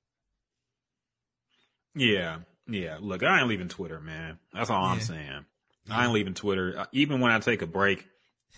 Yeah. 1.95 2.41
Yeah. 2.69 2.99
Look, 3.01 3.23
I 3.23 3.39
ain't 3.41 3.49
leaving 3.49 3.69
Twitter, 3.69 3.99
man. 3.99 4.39
That's 4.53 4.69
all 4.69 4.85
I'm 4.85 4.99
Yeah. 4.99 5.05
saying. 5.05 5.45
I 5.89 6.05
ain't 6.05 6.13
leaving 6.13 6.35
Twitter. 6.35 6.79
Uh, 6.81 6.87
Even 6.93 7.21
when 7.21 7.33
I 7.33 7.39
take 7.39 7.63
a 7.63 7.67
break, 7.67 8.07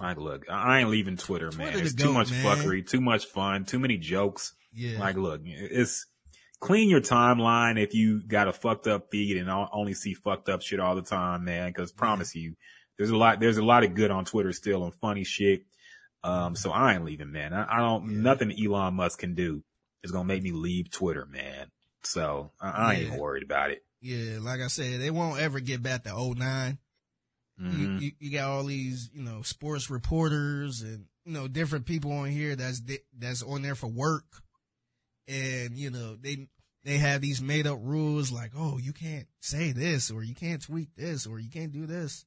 like, 0.00 0.16
look, 0.18 0.44
I 0.50 0.80
ain't 0.80 0.90
leaving 0.90 1.16
Twitter, 1.16 1.50
man. 1.52 1.78
It's 1.78 1.94
too 1.94 2.04
goat, 2.04 2.12
much 2.14 2.30
man. 2.30 2.44
fuckery, 2.44 2.86
too 2.88 3.00
much 3.00 3.26
fun, 3.26 3.64
too 3.64 3.78
many 3.78 3.96
jokes. 3.98 4.54
Yeah. 4.72 4.98
Like, 4.98 5.16
look, 5.16 5.40
it's 5.44 6.06
clean 6.60 6.88
your 6.90 7.00
timeline 7.00 7.82
if 7.82 7.94
you 7.94 8.22
got 8.26 8.48
a 8.48 8.52
fucked 8.52 8.86
up 8.86 9.06
feed 9.10 9.36
and 9.36 9.48
only 9.72 9.94
see 9.94 10.14
fucked 10.14 10.48
up 10.48 10.62
shit 10.62 10.80
all 10.80 10.94
the 10.94 11.02
time, 11.02 11.44
man. 11.44 11.72
Cause 11.72 11.90
promise 11.92 12.34
you, 12.34 12.54
there's 12.96 13.10
a 13.10 13.16
lot, 13.16 13.40
there's 13.40 13.58
a 13.58 13.64
lot 13.64 13.84
of 13.84 13.94
good 13.94 14.10
on 14.10 14.24
Twitter 14.24 14.52
still 14.52 14.84
and 14.84 14.94
funny 15.00 15.24
shit. 15.24 15.62
Um, 16.24 16.56
so 16.56 16.70
I 16.72 16.94
ain't 16.94 17.04
leaving, 17.04 17.30
man. 17.32 17.52
I, 17.54 17.66
I 17.76 17.78
don't, 17.78 18.10
Yeah. 18.10 18.20
nothing 18.22 18.52
Elon 18.52 18.94
Musk 18.94 19.20
can 19.20 19.34
do 19.34 19.62
is 20.02 20.10
going 20.12 20.26
to 20.26 20.34
make 20.34 20.42
me 20.42 20.52
leave 20.52 20.90
Twitter, 20.90 21.26
man. 21.26 21.68
So 22.02 22.50
I, 22.60 22.70
I 22.70 22.94
ain't 22.94 23.10
Yeah. 23.12 23.16
worried 23.18 23.42
about 23.44 23.70
it. 23.70 23.82
yeah. 24.00 24.38
Like 24.40 24.60
I 24.60 24.66
said, 24.68 25.00
they 25.00 25.10
won't 25.10 25.40
ever 25.40 25.60
get 25.60 25.82
back 25.82 26.04
to 26.04 26.10
09. 26.34 26.78
You, 27.58 27.64
Mhm. 27.88 28.00
you, 28.00 28.12
you 28.20 28.30
got 28.30 28.48
all 28.50 28.64
these, 28.64 29.10
you 29.12 29.22
know, 29.22 29.42
sports 29.42 29.90
reporters 29.90 30.80
and, 30.82 31.06
you 31.24 31.32
know, 31.32 31.48
different 31.48 31.86
people 31.86 32.12
on 32.12 32.30
here 32.30 32.54
that's, 32.54 32.80
di- 32.80 33.00
that's 33.18 33.42
on 33.42 33.62
there 33.62 33.74
for 33.74 33.88
work. 33.88 34.24
And, 35.26 35.76
you 35.76 35.90
know, 35.90 36.14
they, 36.16 36.48
they 36.84 36.98
have 36.98 37.20
these 37.20 37.42
made 37.42 37.66
up 37.66 37.78
rules 37.82 38.30
like, 38.32 38.52
oh, 38.56 38.78
you 38.78 38.92
can't 38.92 39.26
say 39.40 39.72
this 39.72 40.10
or 40.10 40.22
you 40.22 40.34
can't 40.34 40.62
tweet 40.62 40.88
this 40.96 41.26
or 41.26 41.38
you 41.38 41.50
can't 41.50 41.72
do 41.72 41.84
this. 41.86 42.24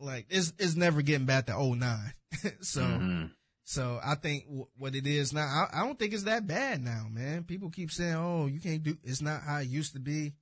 Like, 0.00 0.26
it's, 0.30 0.52
it's 0.58 0.74
never 0.74 1.02
getting 1.02 1.26
back 1.26 1.46
to 1.46 1.52
09. 1.52 2.12
so, 2.62 2.80
Mhm. 2.82 3.30
so 3.64 4.00
I 4.02 4.14
think 4.16 4.44
w- 4.46 4.66
what 4.76 4.94
it 4.94 5.06
is 5.06 5.32
now, 5.32 5.42
I, 5.72 5.80
I 5.80 5.84
don't 5.84 5.98
think 5.98 6.14
it's 6.14 6.24
that 6.24 6.46
bad 6.46 6.82
now, 6.82 7.06
man. 7.10 7.44
People 7.44 7.70
keep 7.70 7.90
saying, 7.92 8.14
oh, 8.16 8.46
you 8.46 8.60
can't 8.60 8.82
do, 8.82 8.96
it's 9.04 9.22
not 9.22 9.42
how 9.42 9.58
it 9.58 9.68
used 9.68 9.92
to 9.92 10.00
be. 10.00 10.32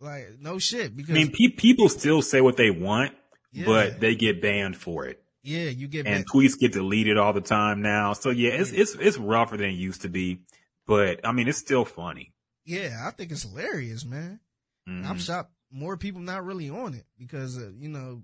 Like, 0.00 0.38
no 0.40 0.58
shit, 0.58 0.96
because, 0.96 1.10
I 1.14 1.18
mean, 1.18 1.30
pe- 1.30 1.54
people 1.54 1.88
still 1.88 2.22
say 2.22 2.40
what 2.40 2.56
they 2.56 2.70
want, 2.70 3.12
Yeah. 3.52 3.66
but 3.66 4.00
they 4.00 4.14
get 4.14 4.40
banned 4.40 4.76
for 4.76 5.06
it. 5.06 5.22
yeah, 5.42 5.64
you 5.68 5.88
get 5.88 6.06
and 6.06 6.28
tweets 6.30 6.58
get 6.58 6.72
deleted 6.72 7.16
all 7.18 7.32
the 7.32 7.40
time 7.40 7.82
now. 7.82 8.12
So 8.14 8.30
yeah, 8.30 8.50
it's 8.50 8.72
it's 8.72 8.94
it's 8.94 9.16
rougher 9.18 9.56
than 9.56 9.70
it 9.70 9.74
used 9.74 10.02
to 10.02 10.08
be, 10.08 10.40
but 10.86 11.20
I 11.24 11.32
mean 11.32 11.48
it's 11.48 11.58
still 11.58 11.84
funny. 11.84 12.32
yeah, 12.64 13.02
I 13.06 13.10
think 13.10 13.30
it's 13.32 13.42
hilarious, 13.42 14.04
man. 14.04 14.40
Mhm. 14.88 15.04
I'm 15.06 15.18
shocked 15.18 15.50
more 15.70 15.96
people 15.96 16.20
not 16.20 16.44
really 16.44 16.68
on 16.70 16.94
it 16.94 17.04
because, 17.18 17.56
uh, 17.58 17.70
you 17.78 17.88
know, 17.88 18.22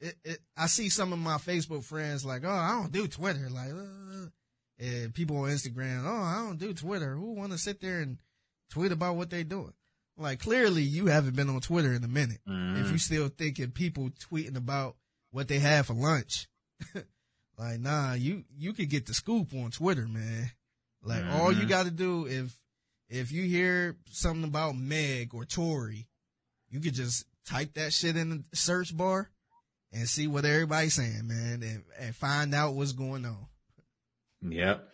it, 0.00 0.16
it, 0.24 0.38
I 0.56 0.66
see 0.66 0.88
some 0.88 1.12
of 1.12 1.18
my 1.18 1.36
Facebook 1.36 1.84
friends 1.84 2.24
like, 2.24 2.44
oh, 2.44 2.50
I 2.50 2.70
don't 2.80 2.92
do 2.92 3.06
Twitter. 3.06 3.48
Like, 3.50 3.70
uh, 3.72 4.26
And 4.78 5.14
people 5.14 5.36
on 5.38 5.50
Instagram, 5.50 6.04
oh, 6.04 6.22
I 6.22 6.34
don't 6.46 6.58
do 6.58 6.74
Twitter. 6.74 7.14
Who 7.14 7.32
want 7.34 7.52
to 7.52 7.58
sit 7.58 7.80
there 7.80 8.00
and 8.00 8.18
tweet 8.70 8.90
about 8.92 9.16
what 9.16 9.30
they 9.30 9.44
doing? 9.44 9.72
Like 10.16 10.40
clearly 10.40 10.82
you 10.82 11.06
haven't 11.06 11.34
been 11.36 11.48
on 11.50 11.60
Twitter 11.60 11.92
in 11.92 12.04
a 12.04 12.08
minute. 12.08 12.40
Mhm. 12.48 12.80
If 12.84 12.92
you 12.92 12.98
still 12.98 13.28
thinking 13.28 13.70
people 13.72 14.10
tweeting 14.10 14.56
about 14.56 14.96
what 15.30 15.48
they 15.48 15.58
had 15.58 15.86
for 15.86 15.94
lunch, 15.94 16.46
like 17.58 17.80
nah, 17.80 18.14
you 18.14 18.44
you 18.56 18.72
could 18.72 18.90
get 18.90 19.06
the 19.06 19.14
scoop 19.14 19.52
on 19.54 19.70
Twitter, 19.70 20.06
man. 20.06 20.50
Like 21.02 21.24
all 21.24 21.52
you 21.52 21.64
Mhm. 21.64 21.68
got 21.68 21.82
to 21.84 21.90
do 21.90 22.26
if 22.26 22.56
if 23.08 23.32
you 23.32 23.42
hear 23.44 23.96
something 24.10 24.44
about 24.44 24.76
Meg 24.76 25.34
or 25.34 25.44
Tory, 25.44 26.08
you 26.70 26.80
could 26.80 26.94
just 26.94 27.26
type 27.44 27.74
that 27.74 27.92
shit 27.92 28.16
in 28.16 28.30
the 28.30 28.44
search 28.56 28.96
bar 28.96 29.30
and 29.92 30.08
see 30.08 30.26
what 30.26 30.44
everybody's 30.44 30.94
saying, 30.94 31.26
man, 31.26 31.62
and, 31.62 31.84
and 31.98 32.16
find 32.16 32.54
out 32.54 32.74
what's 32.74 32.92
going 32.92 33.24
on. 33.26 33.46
Yep. 34.42 34.88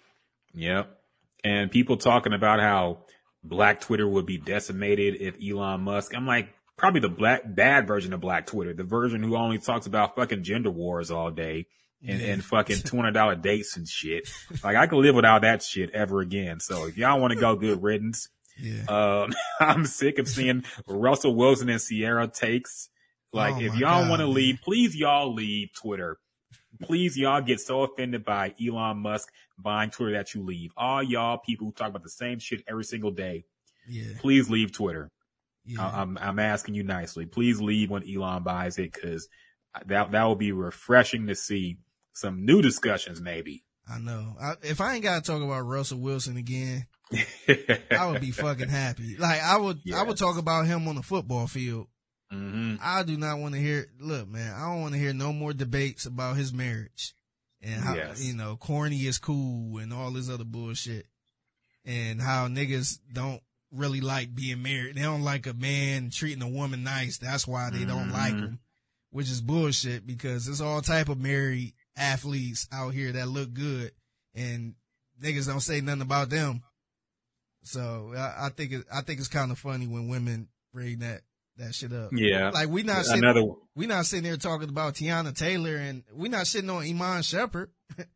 Yep. 0.55 1.01
And 1.45 1.71
people 1.71 1.97
talking 1.97 2.33
about 2.35 2.61
how 2.61 3.05
black 3.43 3.81
Twitter 3.81 4.07
would 4.07 4.27
be 4.27 4.39
decimated 4.39 5.17
if 5.21 5.35
Elon 5.43 5.81
Musk, 5.83 6.15
I'm 6.15 6.27
like, 6.27 6.49
probably 6.77 7.01
the 7.01 7.09
black, 7.09 7.43
bad 7.47 7.87
version 7.87 8.13
of 8.13 8.21
black 8.21 8.47
Twitter, 8.47 8.73
the 8.75 8.85
version 8.85 9.23
who 9.23 9.37
only 9.37 9.59
talks 9.59 9.87
about 9.87 10.17
fucking 10.17 10.43
gender 10.43 10.71
wars 10.71 11.11
all 11.11 11.31
day 11.31 11.67
and, 12.07 12.21
and 12.23 12.45
fucking 12.45 12.77
$200 12.79 13.43
dates 13.43 13.77
and 13.77 13.87
shit. 13.87 14.29
Like 14.65 14.77
I 14.77 14.87
could 14.87 14.99
live 14.99 15.15
without 15.15 15.43
that 15.43 15.63
shit 15.63 15.91
ever 15.91 16.21
again. 16.21 16.61
So 16.61 16.87
if 16.87 16.97
y'all 16.97 17.21
want 17.21 17.33
to 17.35 17.39
go 17.39 17.55
good 17.57 17.83
riddance, 17.83 18.29
Yeah. 18.59 18.85
um, 19.25 19.33
I'm 19.61 19.85
sick 19.87 20.19
of 20.19 20.29
seeing 20.29 20.65
Russell 20.87 21.35
Wilson 21.35 21.69
and 21.69 21.81
Ciara 21.81 22.29
takes. 22.29 22.89
Like, 23.33 23.55
Oh 23.57 23.61
if 23.61 23.77
y'all 23.77 24.09
want 24.09 24.21
to 24.21 24.27
leave, 24.27 24.59
please 24.63 24.97
y'all 24.97 25.33
leave 25.35 25.69
Twitter. 25.81 26.19
Please 26.83 27.17
y'all 27.17 27.41
get 27.43 27.61
so 27.61 27.83
offended 27.83 28.25
by 28.25 28.55
Elon 28.65 28.99
Musk 28.99 29.29
buying 29.59 29.91
Twitter 29.91 30.13
that 30.13 30.35
you 30.35 30.43
leave. 30.45 30.71
All 30.77 31.03
y'all 31.03 31.39
people 31.39 31.67
who 31.67 31.73
talk 31.73 31.89
about 31.89 32.03
the 32.03 32.09
same 32.11 32.39
shit 32.39 32.63
every 32.69 32.85
single 32.85 33.11
day, 33.11 33.45
Yeah. 33.89 34.15
please 34.19 34.49
leave 34.49 34.73
Twitter. 34.73 35.11
Yeah. 35.65 35.87
I- 35.87 36.01
I'm, 36.01 36.17
I'm 36.19 36.39
asking 36.39 36.75
you 36.75 36.83
nicely. 36.83 37.27
Please 37.27 37.61
leave 37.61 37.91
when 37.91 38.03
Elon 38.09 38.43
buys 38.43 38.79
it 38.79 38.93
because 38.93 39.29
that, 39.87 40.11
that 40.13 40.25
will 40.25 40.37
be 40.37 40.53
refreshing 40.53 41.27
to 41.27 41.35
see 41.35 41.79
some 42.13 42.45
new 42.45 42.63
discussions 42.63 43.21
maybe. 43.21 43.63
I 43.89 43.99
know. 43.99 44.35
I, 44.41 44.55
if 44.63 44.81
I 44.81 44.95
ain't 44.95 45.03
got 45.03 45.23
to 45.25 45.31
talk 45.33 45.43
about 45.43 45.61
Russell 45.63 45.99
Wilson 46.01 46.37
again, 46.37 46.87
I 47.91 48.07
would 48.11 48.21
be 48.21 48.31
fucking 48.31 48.69
happy. 48.69 49.17
Like 49.19 49.43
I 49.43 49.57
would, 49.57 49.81
I 49.95 50.03
would 50.03 50.17
talk 50.17 50.39
about 50.39 50.67
him 50.67 50.87
on 50.89 50.95
the 50.95 51.03
football 51.03 51.47
field. 51.47 51.89
Hmm 52.31 52.77
I 52.81 53.03
do 53.03 53.17
not 53.17 53.39
want 53.39 53.55
to 53.55 53.61
hear. 53.61 53.87
Look, 53.99 54.29
man, 54.29 54.55
I 54.55 54.71
don't 54.71 54.81
want 54.83 54.95
to 54.95 55.01
hear 55.01 55.13
no 55.13 55.33
more 55.33 55.53
debates 55.53 56.07
about 56.07 56.37
his 56.37 56.53
marriage 56.53 57.15
and 57.61 57.83
how 57.83 57.95
Yes. 57.97 58.23
you 58.25 58.35
know 58.35 58.57
corny 58.57 59.07
is 59.07 59.19
cool 59.19 59.79
and 59.79 59.93
all 59.93 60.11
this 60.13 60.31
other 60.31 60.45
bullshit, 60.45 61.07
and 61.85 62.21
how 62.21 62.49
niggas 62.49 62.99
don't 63.13 63.43
really 63.73 64.01
like 64.01 64.35
being 64.35 64.63
married. 64.63 64.97
They 64.97 65.03
don't 65.03 65.23
like 65.23 65.47
a 65.47 65.53
man 65.55 66.11
treating 66.11 66.43
a 66.43 66.49
woman 66.49 66.83
nice. 66.83 67.19
That's 67.19 67.47
why 67.47 67.71
they 67.71 67.85
don't 67.85 68.11
like 68.11 68.35
Mhm. 68.35 68.41
him, 68.41 68.61
which 69.11 69.31
is 69.31 69.41
bullshit 69.41 70.07
because 70.07 70.47
there's 70.47 70.61
all 70.61 70.83
type 70.83 71.09
of 71.09 71.19
married 71.19 71.75
athletes 71.97 72.67
out 72.73 72.95
here 72.95 73.13
that 73.13 73.29
look 73.29 73.53
good 73.53 73.93
and 74.35 74.75
niggas 75.23 75.47
don't 75.47 75.61
say 75.61 75.81
nothing 75.81 76.03
about 76.03 76.31
them. 76.31 76.63
So 77.63 78.13
I, 78.17 78.47
I 78.47 78.49
think 78.49 78.73
it, 78.73 78.87
I 78.93 79.03
think 79.03 79.19
it's 79.21 79.29
kind 79.29 79.53
of 79.53 79.59
funny 79.59 79.87
when 79.87 80.09
women 80.09 80.49
bring 80.73 81.01
that 81.01 81.21
that 81.61 81.75
shit 81.75 81.93
up. 81.93 82.11
Yeah. 82.13 82.51
Like 82.51 82.69
we 82.69 82.83
not 82.83 83.05
sitting, 83.05 83.23
Another, 83.23 83.45
one. 83.45 83.59
we 83.75 83.87
not 83.87 84.07
sitting 84.07 84.25
there 84.25 84.37
talking 84.37 84.69
about 84.69 84.95
Teyana 84.95 85.37
Taylor 85.37 85.77
and 85.77 86.03
we 86.13 86.29
not 86.29 86.47
sitting 86.47 86.71
on 86.71 86.83
Iman 86.83 87.23
Shumpert. 87.23 87.69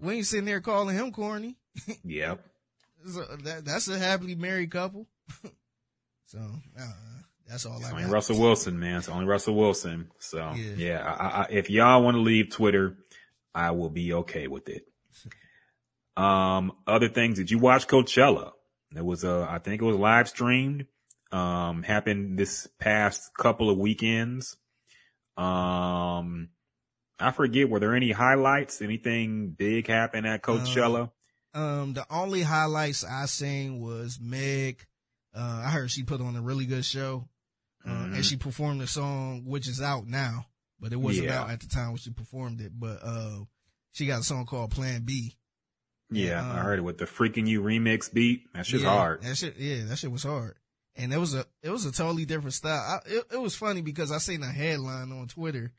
we 0.00 0.14
ain't 0.16 0.26
sitting 0.26 0.46
there 0.46 0.60
calling 0.60 0.96
him 0.96 1.12
corny. 1.12 1.56
yep. 2.04 2.44
So 3.06 3.24
that, 3.44 3.64
that's 3.64 3.88
a 3.88 3.98
happily 3.98 4.34
married 4.34 4.70
couple. 4.70 5.06
so 6.26 6.38
uh, 6.78 6.86
that's 7.48 7.66
all 7.66 7.76
It's 7.78 7.86
I 7.86 7.90
only 7.92 8.02
got. 8.04 8.12
Russell 8.12 8.40
Wilson, 8.40 8.78
man. 8.78 8.98
It's 8.98 9.08
only 9.08 9.26
Russell 9.26 9.54
Wilson. 9.54 10.10
So 10.18 10.52
Yeah. 10.54 10.74
yeah, 10.76 11.14
I, 11.18 11.26
I, 11.42 11.46
if 11.50 11.70
y'all 11.70 12.02
want 12.02 12.16
to 12.16 12.20
leave 12.20 12.50
Twitter, 12.50 12.96
I 13.54 13.72
will 13.72 13.90
be 13.90 14.12
okay 14.14 14.46
with 14.48 14.68
it. 14.68 14.86
Um, 16.16 16.72
other 16.86 17.08
things. 17.08 17.36
Did 17.38 17.50
you 17.50 17.58
watch 17.58 17.86
Coachella? 17.86 18.52
It 18.94 19.04
was 19.04 19.24
uh, 19.24 19.46
I 19.48 19.58
think 19.58 19.80
it 19.80 19.84
was 19.84 19.96
live 19.96 20.28
streamed. 20.28 20.86
Um, 21.32 21.82
happened 21.82 22.38
this 22.38 22.68
past 22.78 23.30
couple 23.38 23.70
of 23.70 23.78
weekends. 23.78 24.56
Um, 25.36 26.50
I 27.18 27.30
forget. 27.32 27.68
Were 27.70 27.80
there 27.80 27.94
any 27.94 28.10
highlights? 28.12 28.82
Anything 28.82 29.50
big 29.50 29.86
happen 29.86 30.26
at 30.26 30.42
Coachella? 30.42 31.10
Um, 31.54 31.94
the 31.94 32.06
only 32.10 32.42
highlights 32.42 33.04
I 33.04 33.26
seen 33.26 33.80
was 33.80 34.18
Meg. 34.20 34.86
Uh, 35.34 35.62
I 35.66 35.70
heard 35.70 35.90
she 35.90 36.02
put 36.02 36.20
on 36.20 36.36
a 36.36 36.42
really 36.42 36.66
good 36.66 36.84
show. 36.84 37.28
Uh, 37.84 37.88
Mhm. 37.90 38.14
and 38.16 38.24
she 38.24 38.36
performed 38.36 38.80
a 38.82 38.86
song, 38.86 39.44
which 39.44 39.66
is 39.66 39.80
out 39.82 40.06
now, 40.06 40.46
but 40.78 40.92
it 40.92 40.96
wasn't 40.96 41.26
Yeah. 41.26 41.40
out 41.42 41.50
at 41.50 41.60
the 41.60 41.66
time 41.66 41.88
when 41.88 41.96
she 41.96 42.10
performed 42.10 42.60
it. 42.60 42.78
But, 42.78 43.00
uh, 43.02 43.40
she 43.92 44.06
got 44.06 44.20
a 44.20 44.24
song 44.24 44.46
called 44.46 44.70
Plan 44.70 45.02
B. 45.02 45.36
yeah, 46.10 46.46
I 46.46 46.50
um, 46.58 46.64
heard 46.64 46.78
it 46.78 46.82
with 46.82 46.98
the 46.98 47.06
Freek'n 47.06 47.46
You 47.48 47.62
remix 47.62 48.12
beat. 48.12 48.52
That 48.52 48.66
shit's 48.66 48.82
yeah, 48.82 48.90
hard. 48.90 49.22
That 49.22 49.36
shit, 49.36 49.56
yeah, 49.56 49.84
that 49.86 49.96
shit 49.96 50.12
was 50.12 50.22
hard. 50.22 50.56
And 50.94 51.12
it 51.12 51.18
was 51.18 51.34
a, 51.34 51.46
it 51.62 51.70
was 51.70 51.86
a 51.86 51.92
totally 51.92 52.24
different 52.24 52.54
style. 52.54 52.80
I, 52.80 53.08
it, 53.08 53.24
it 53.32 53.40
was 53.40 53.56
funny 53.56 53.80
because 53.80 54.12
I 54.12 54.18
seen 54.18 54.42
a 54.42 54.52
headline 54.52 55.10
on 55.12 55.26
Twitter 55.26 55.72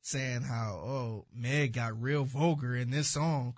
saying 0.00 0.42
how, 0.42 0.80
oh, 0.82 1.26
Meg 1.34 1.74
got 1.74 2.00
real 2.00 2.24
vulgar 2.24 2.74
in 2.74 2.90
this 2.90 3.08
song. 3.08 3.54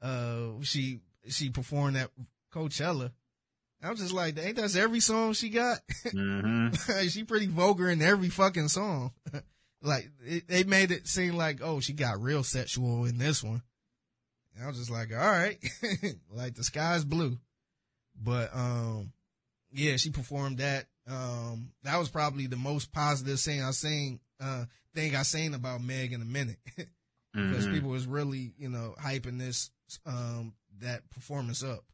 Uh, 0.00 0.60
she, 0.62 1.00
she 1.28 1.50
performed 1.50 1.96
at 1.96 2.10
Coachella. 2.52 3.12
I 3.82 3.90
was 3.90 3.98
just 3.98 4.12
like, 4.12 4.38
ain't 4.38 4.56
that 4.56 4.76
every 4.76 5.00
song 5.00 5.32
she 5.32 5.48
got? 5.48 5.78
hmm 6.10 6.68
she 7.08 7.24
pretty 7.24 7.46
vulgar 7.46 7.90
in 7.90 8.00
every 8.00 8.28
fucking 8.28 8.68
song. 8.68 9.12
like, 9.82 10.10
it, 10.24 10.46
they 10.46 10.64
made 10.64 10.92
it 10.92 11.08
seem 11.08 11.34
like, 11.34 11.60
oh, 11.62 11.80
she 11.80 11.92
got 11.92 12.20
real 12.22 12.44
sexual 12.44 13.04
in 13.06 13.18
this 13.18 13.42
one. 13.42 13.62
And 14.54 14.64
I 14.64 14.68
was 14.68 14.78
just 14.78 14.90
like, 14.90 15.12
all 15.12 15.18
right, 15.18 15.58
like 16.30 16.54
the 16.54 16.62
sky's 16.62 17.04
blue. 17.04 17.38
But, 18.20 18.50
um, 18.54 19.12
yeah, 19.72 19.96
she 19.96 20.10
performed 20.10 20.58
that. 20.58 20.86
Um, 21.06 21.72
that 21.82 21.98
was 21.98 22.08
probably 22.08 22.46
the 22.46 22.56
most 22.56 22.92
positive 22.92 23.40
thing 23.40 23.62
I 23.62 23.70
seen, 23.72 24.20
uh, 24.40 24.64
thing 24.94 25.16
I 25.16 25.22
seen 25.22 25.54
about 25.54 25.82
Meg 25.82 26.12
in 26.12 26.22
a 26.22 26.24
minute. 26.26 26.58
because 27.34 27.66
Mhm. 27.66 27.72
people 27.72 27.90
was 27.90 28.06
really, 28.06 28.52
you 28.58 28.68
know, 28.68 28.94
hyping 29.00 29.38
this, 29.38 29.70
um, 30.06 30.54
that 30.80 31.08
performance 31.10 31.62
up. 31.64 31.84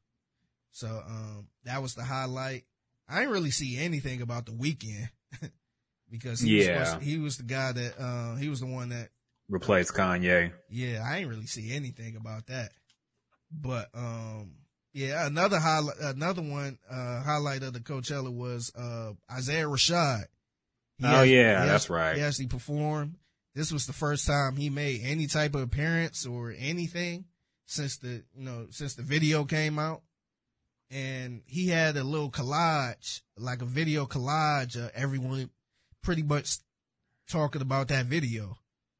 So, 0.72 0.88
um, 1.06 1.48
that 1.64 1.80
was 1.80 1.94
the 1.94 2.02
highlight. 2.04 2.64
I 3.08 3.20
didn't 3.20 3.32
really 3.32 3.50
see 3.52 3.78
anything 3.78 4.20
about 4.20 4.46
the 4.46 4.52
Weeknd 4.52 5.08
because 6.10 6.40
he, 6.40 6.64
Yeah. 6.64 6.78
was 6.80 6.92
to- 6.94 7.00
he 7.00 7.18
was 7.18 7.36
the 7.36 7.44
guy 7.44 7.72
that, 7.72 7.98
uh, 8.00 8.34
he 8.36 8.48
was 8.48 8.60
the 8.60 8.66
one 8.66 8.88
that, 8.90 9.10
Replace 9.48 9.90
Kanye. 9.90 10.52
yeah, 10.68 11.02
I 11.06 11.16
didn't 11.20 11.30
really 11.30 11.46
see 11.46 11.72
anything 11.72 12.16
about 12.16 12.48
that. 12.48 12.72
But, 13.50 13.88
um, 13.94 14.56
yeah, 14.92 15.26
another 15.26 15.58
highlight, 15.58 15.96
another 16.00 16.42
one, 16.42 16.78
uh, 16.90 17.22
highlight 17.22 17.62
of 17.62 17.72
the 17.72 17.80
Coachella 17.80 18.32
was, 18.32 18.72
uh, 18.74 19.12
Isaiah 19.30 19.66
Rashad. 19.66 20.24
He 20.98 21.06
Oh, 21.06 21.22
yeah, 21.22 21.64
that's 21.66 21.84
act- 21.84 21.90
right. 21.90 22.16
He 22.16 22.22
actually 22.22 22.48
performed. 22.48 23.16
This 23.54 23.72
was 23.72 23.86
the 23.86 23.92
first 23.92 24.26
time 24.26 24.56
he 24.56 24.70
made 24.70 25.00
any 25.02 25.26
type 25.26 25.54
of 25.54 25.62
appearance 25.62 26.26
or 26.26 26.54
anything 26.56 27.24
since 27.66 27.96
the, 27.98 28.24
you 28.36 28.44
know, 28.44 28.66
since 28.70 28.94
the 28.94 29.02
video 29.02 29.44
came 29.44 29.78
out. 29.78 30.02
And 30.90 31.42
he 31.46 31.68
had 31.68 31.96
a 31.96 32.04
little 32.04 32.30
collage, 32.30 33.20
like 33.36 33.60
a 33.60 33.66
video 33.66 34.06
collage 34.06 34.76
of 34.76 34.90
everyone 34.94 35.50
pretty 36.02 36.22
much 36.22 36.58
talking 37.28 37.60
about 37.60 37.88
that 37.88 38.06
video. 38.06 38.56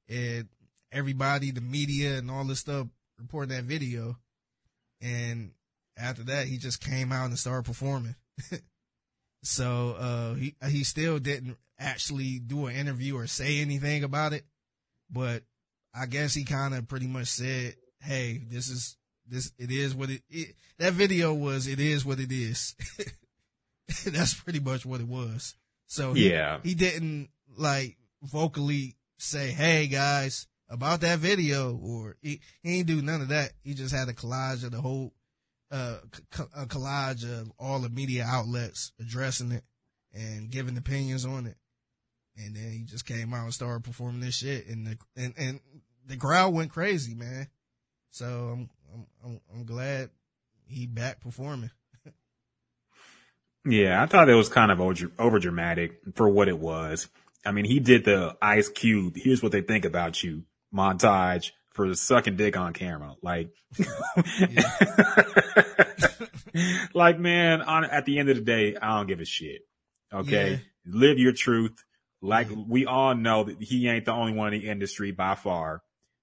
And 0.08 0.48
everybody, 0.92 1.50
the 1.50 1.60
media 1.62 2.18
and 2.18 2.30
all 2.30 2.44
this 2.44 2.60
stuff 2.60 2.88
reporting 3.18 3.56
that 3.56 3.64
video. 3.64 4.18
And 5.00 5.52
after 5.98 6.22
that, 6.24 6.46
he 6.46 6.56
just 6.58 6.80
came 6.80 7.12
out 7.12 7.26
and 7.26 7.38
started 7.38 7.64
performing. 7.64 8.14
so, 9.42 9.96
uh, 9.98 10.34
he, 10.34 10.54
he 10.68 10.84
still 10.84 11.18
didn't 11.18 11.56
actually 11.78 12.38
do 12.38 12.66
an 12.66 12.74
interview 12.76 13.16
or 13.16 13.26
say 13.26 13.60
anything 13.60 14.04
about 14.04 14.32
it, 14.32 14.44
but 15.10 15.42
I 15.94 16.06
guess 16.06 16.34
he 16.34 16.44
kind 16.44 16.74
of 16.74 16.88
pretty 16.88 17.06
much 17.06 17.28
said, 17.28 17.74
Hey, 18.00 18.40
this 18.50 18.68
is, 18.68 18.96
this, 19.26 19.52
it 19.58 19.70
is 19.70 19.94
what 19.94 20.10
it, 20.10 20.22
it 20.30 20.54
that 20.78 20.92
video 20.92 21.34
was, 21.34 21.66
it 21.66 21.80
is 21.80 22.04
what 22.04 22.20
it 22.20 22.30
is. 22.32 22.74
That's 24.06 24.34
pretty 24.34 24.60
much 24.60 24.84
what 24.86 25.00
it 25.00 25.08
was. 25.08 25.54
So 25.86 26.12
he, 26.12 26.30
Yeah. 26.30 26.58
he 26.62 26.74
didn't 26.74 27.28
like 27.56 27.96
vocally 28.22 28.96
say, 29.18 29.50
Hey 29.50 29.86
guys, 29.86 30.46
about 30.68 31.00
that 31.00 31.18
video 31.20 31.76
or 31.76 32.16
he, 32.20 32.40
he 32.62 32.78
ain't 32.78 32.86
do 32.86 33.00
none 33.02 33.22
of 33.22 33.28
that. 33.28 33.52
He 33.62 33.74
just 33.74 33.94
had 33.94 34.08
a 34.08 34.12
collage 34.12 34.64
of 34.64 34.72
the 34.72 34.80
whole, 34.80 35.12
a 35.70 35.98
collage 36.66 37.24
of 37.24 37.52
all 37.58 37.80
the 37.80 37.88
media 37.88 38.24
outlets 38.26 38.92
addressing 39.00 39.52
it 39.52 39.64
and 40.12 40.50
giving 40.50 40.76
opinions 40.76 41.24
on 41.24 41.46
it. 41.46 41.56
And 42.36 42.54
then 42.54 42.70
he 42.70 42.84
just 42.84 43.04
came 43.04 43.34
out 43.34 43.44
and 43.44 43.54
started 43.54 43.84
performing 43.84 44.20
this 44.20 44.36
shit 44.36 44.66
and 44.68 44.86
the, 44.86 44.98
and, 45.16 45.34
and 45.36 45.60
the 46.06 46.16
crowd 46.16 46.54
went 46.54 46.72
crazy, 46.72 47.14
man. 47.14 47.48
So 48.10 48.26
I'm, 48.26 48.70
I'm, 48.94 49.06
I'm, 49.24 49.40
I'm 49.52 49.64
glad 49.64 50.10
he 50.66 50.86
back 50.86 51.20
performing. 51.20 51.70
Yeah, 53.68 54.02
I 54.02 54.06
thought 54.06 54.30
it 54.30 54.34
was 54.34 54.48
kind 54.48 54.70
of 54.70 54.80
over 55.18 55.38
dramatic 55.38 56.00
for 56.14 56.28
what 56.28 56.48
it 56.48 56.58
was. 56.58 57.08
I 57.44 57.52
mean, 57.52 57.66
he 57.66 57.80
did 57.80 58.04
the 58.04 58.36
Ice 58.40 58.68
Cube. 58.68 59.14
Here's 59.16 59.42
what 59.42 59.52
they 59.52 59.60
think 59.60 59.84
about 59.84 60.22
you 60.22 60.44
montage 60.74 61.50
for 61.78 61.94
sucking 61.94 62.34
dick 62.36 62.56
on 62.56 62.72
camera. 62.72 63.14
Like, 63.22 63.50
like 66.94 67.18
man, 67.18 67.62
on 67.62 67.84
at 67.84 68.04
the 68.04 68.18
end 68.18 68.28
of 68.28 68.36
the 68.36 68.42
day, 68.42 68.74
I 68.80 68.96
don't 68.98 69.06
give 69.06 69.20
a 69.20 69.24
shit. 69.24 69.62
Okay, 70.12 70.50
Yeah. 70.52 70.56
live 70.86 71.18
your 71.18 71.32
truth. 71.32 71.84
Like 72.20 72.50
Yeah. 72.50 72.56
we 72.66 72.84
all 72.86 73.14
know 73.14 73.44
that 73.44 73.62
he 73.62 73.88
ain't 73.88 74.04
the 74.06 74.12
only 74.12 74.32
one 74.32 74.52
in 74.54 74.60
the 74.60 74.68
industry 74.68 75.12
by 75.12 75.34
far. 75.36 75.82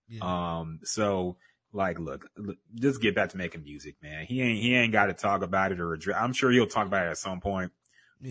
Yeah. 0.10 0.60
Um, 0.60 0.80
so 0.84 1.38
like, 1.72 2.00
look, 2.00 2.26
look, 2.38 2.58
just 2.74 3.02
get 3.02 3.16
back 3.16 3.30
to 3.30 3.38
making 3.38 3.64
music, 3.64 3.96
man. 4.02 4.26
He 4.26 4.42
ain't, 4.42 4.62
he 4.62 4.76
ain't 4.76 4.92
got 4.94 5.06
to 5.08 5.14
talk 5.14 5.42
about 5.42 5.72
it 5.72 5.80
or 5.80 5.94
address. 5.94 6.18
I'm 6.20 6.34
sure 6.34 6.52
he'll 6.52 6.68
talk 6.68 6.88
about 6.88 7.08
it 7.08 7.12
at 7.12 7.18
some 7.18 7.40
point, 7.42 7.72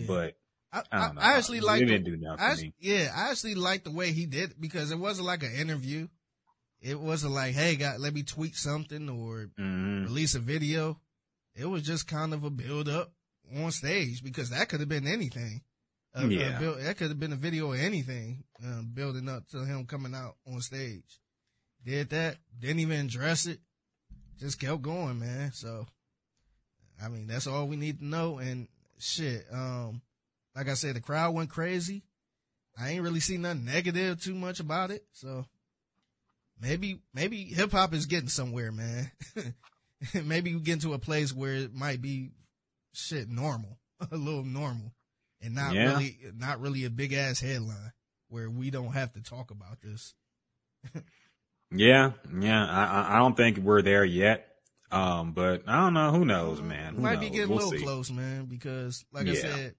but 0.07 0.35
I, 0.71 0.79
I 0.79 0.83
I, 0.91 1.05
don't 1.07 1.15
know. 1.15 1.21
I 1.21 1.33
actually 1.37 1.61
like 1.61 1.81
it 1.81 1.85
the- 1.85 1.91
didn't 1.91 2.05
do 2.05 2.17
nothing 2.17 2.39
I, 2.39 2.45
for 2.47 2.51
act- 2.53 2.61
me. 2.61 2.73
yeah, 2.79 3.11
I 3.15 3.29
actually 3.31 3.55
like 3.55 3.83
the 3.83 3.91
way 3.91 4.11
he 4.11 4.25
did 4.27 4.51
it 4.51 4.61
because 4.61 4.91
it 4.91 4.99
wasn't 4.99 5.25
like 5.27 5.41
an 5.43 5.53
interview. 5.55 6.07
It 6.85 6.99
wasn't 6.99 7.33
like, 7.33 7.55
hey, 7.55 7.77
God, 7.77 7.99
let 7.99 8.13
me 8.13 8.21
tweet 8.21 8.55
something 8.55 9.09
or 9.09 9.49
hmm 9.57 10.03
release 10.03 10.35
a 10.35 10.39
video. 10.39 10.99
It 11.55 11.65
was 11.65 11.81
just 11.81 12.07
kind 12.07 12.31
of 12.31 12.43
a 12.43 12.51
build 12.51 12.87
up 12.87 13.11
on 13.57 13.71
stage 13.71 14.23
because 14.23 14.51
that 14.51 14.69
could 14.69 14.81
have 14.81 14.89
been 14.89 15.07
anything. 15.07 15.63
A- 16.13 16.25
a 16.25 16.27
Yeah. 16.27 16.59
build- 16.59 16.79
that 16.81 16.97
could 16.97 17.09
have 17.09 17.19
been 17.19 17.33
a 17.33 17.37
video 17.37 17.71
or 17.71 17.75
anything 17.75 18.43
uh, 18.63 18.83
building 18.83 19.27
up 19.27 19.47
to 19.49 19.65
him 19.65 19.87
coming 19.87 20.13
out 20.13 20.37
on 20.45 20.61
stage. 20.61 21.19
Did 21.83 22.09
that, 22.11 22.37
didn't 22.59 22.81
even 22.81 23.07
address 23.07 23.47
it, 23.47 23.61
just 24.39 24.59
kept 24.59 24.83
going, 24.83 25.17
man. 25.17 25.53
So, 25.53 25.87
I 27.01 27.09
mean, 27.09 27.25
that's 27.25 27.47
all 27.47 27.67
we 27.67 27.77
need 27.77 27.97
to 27.99 28.05
know. 28.05 28.37
And 28.37 28.67
shit, 28.99 29.47
um, 29.51 30.03
like 30.55 30.69
I 30.69 30.75
said, 30.75 30.95
the 30.95 31.01
crowd 31.01 31.33
went 31.33 31.49
crazy. 31.49 32.03
I 32.77 32.89
ain't 32.91 33.01
really 33.03 33.21
seen 33.21 33.41
nothing 33.41 33.65
negative 33.65 34.21
too 34.21 34.35
much 34.35 34.59
about 34.59 34.91
it. 34.91 35.03
So 35.13 35.47
maybe, 36.59 36.99
maybe 37.13 37.43
hip 37.45 37.71
hop 37.71 37.93
is 37.93 38.05
getting 38.05 38.29
somewhere, 38.29 38.71
man. 38.71 39.11
maybe 40.23 40.53
we 40.53 40.61
get 40.61 40.81
to 40.81 40.93
a 40.93 40.99
place 40.99 41.33
where 41.33 41.53
it 41.53 41.73
might 41.73 42.01
be 42.01 42.31
shit 42.93 43.29
normal, 43.29 43.77
a 44.11 44.15
little 44.17 44.43
normal 44.43 44.93
and 45.41 45.55
not 45.55 45.73
Yeah. 45.73 45.91
really, 45.93 46.17
not 46.35 46.59
really 46.61 46.85
a 46.85 46.89
big 46.89 47.13
ass 47.13 47.39
headline 47.39 47.91
where 48.29 48.49
we 48.49 48.69
don't 48.71 48.93
have 48.93 49.13
to 49.13 49.21
talk 49.21 49.51
about 49.51 49.81
this. 49.81 50.13
Yeah, 51.71 52.11
yeah. 52.39 52.63
I, 52.65 53.15
I- 53.15 53.19
don't 53.19 53.35
think 53.35 53.57
we're 53.57 53.81
there 53.81 54.05
yet. 54.05 54.47
Um, 54.91 55.31
but 55.33 55.63
I 55.67 55.77
don't 55.81 55.93
know. 55.95 56.11
Who 56.11 56.23
knows, 56.23 56.61
man? 56.61 56.93
We 56.93 56.97
Who 56.97 57.01
might 57.03 57.19
be 57.19 57.29
getting 57.29 57.49
We'll 57.49 57.57
a 57.57 57.63
little 57.65 57.71
see. 57.71 57.83
close, 57.83 58.11
man, 58.11 58.45
because 58.45 59.03
like 59.11 59.27
I 59.27 59.33
said, 59.33 59.75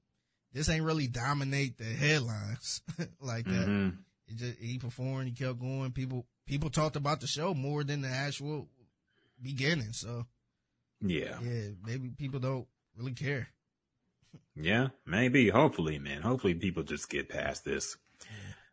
this 0.53 0.69
ain't 0.69 0.83
really 0.85 1.07
dominate 1.07 1.79
the 1.79 1.85
headlines 1.85 2.83
like 3.21 3.45
that. 3.45 3.67
Mhm. 3.69 3.97
It 4.27 4.37
just, 4.37 4.59
he 4.59 4.79
performed, 4.79 5.29
he 5.29 5.33
kept 5.33 5.61
going. 5.61 5.93
People 5.93 6.27
people 6.47 6.71
talked 6.71 6.97
about 6.97 7.21
the 7.21 7.27
show 7.27 7.53
more 7.55 7.85
than 7.85 8.01
the 8.03 8.09
actual 8.09 8.69
beginning. 9.43 9.93
So 9.93 10.27
Yeah, 11.01 11.39
yeah, 11.43 11.69
maybe 11.85 12.11
people 12.17 12.41
don't 12.41 12.67
really 12.97 13.13
care. 13.13 13.49
yeah. 14.55 14.89
Maybe. 15.05 15.49
Hopefully, 15.51 15.99
man. 15.99 16.23
Hopefully, 16.23 16.55
people 16.55 16.83
just 16.83 17.11
get 17.11 17.29
past 17.29 17.65
this 17.65 17.97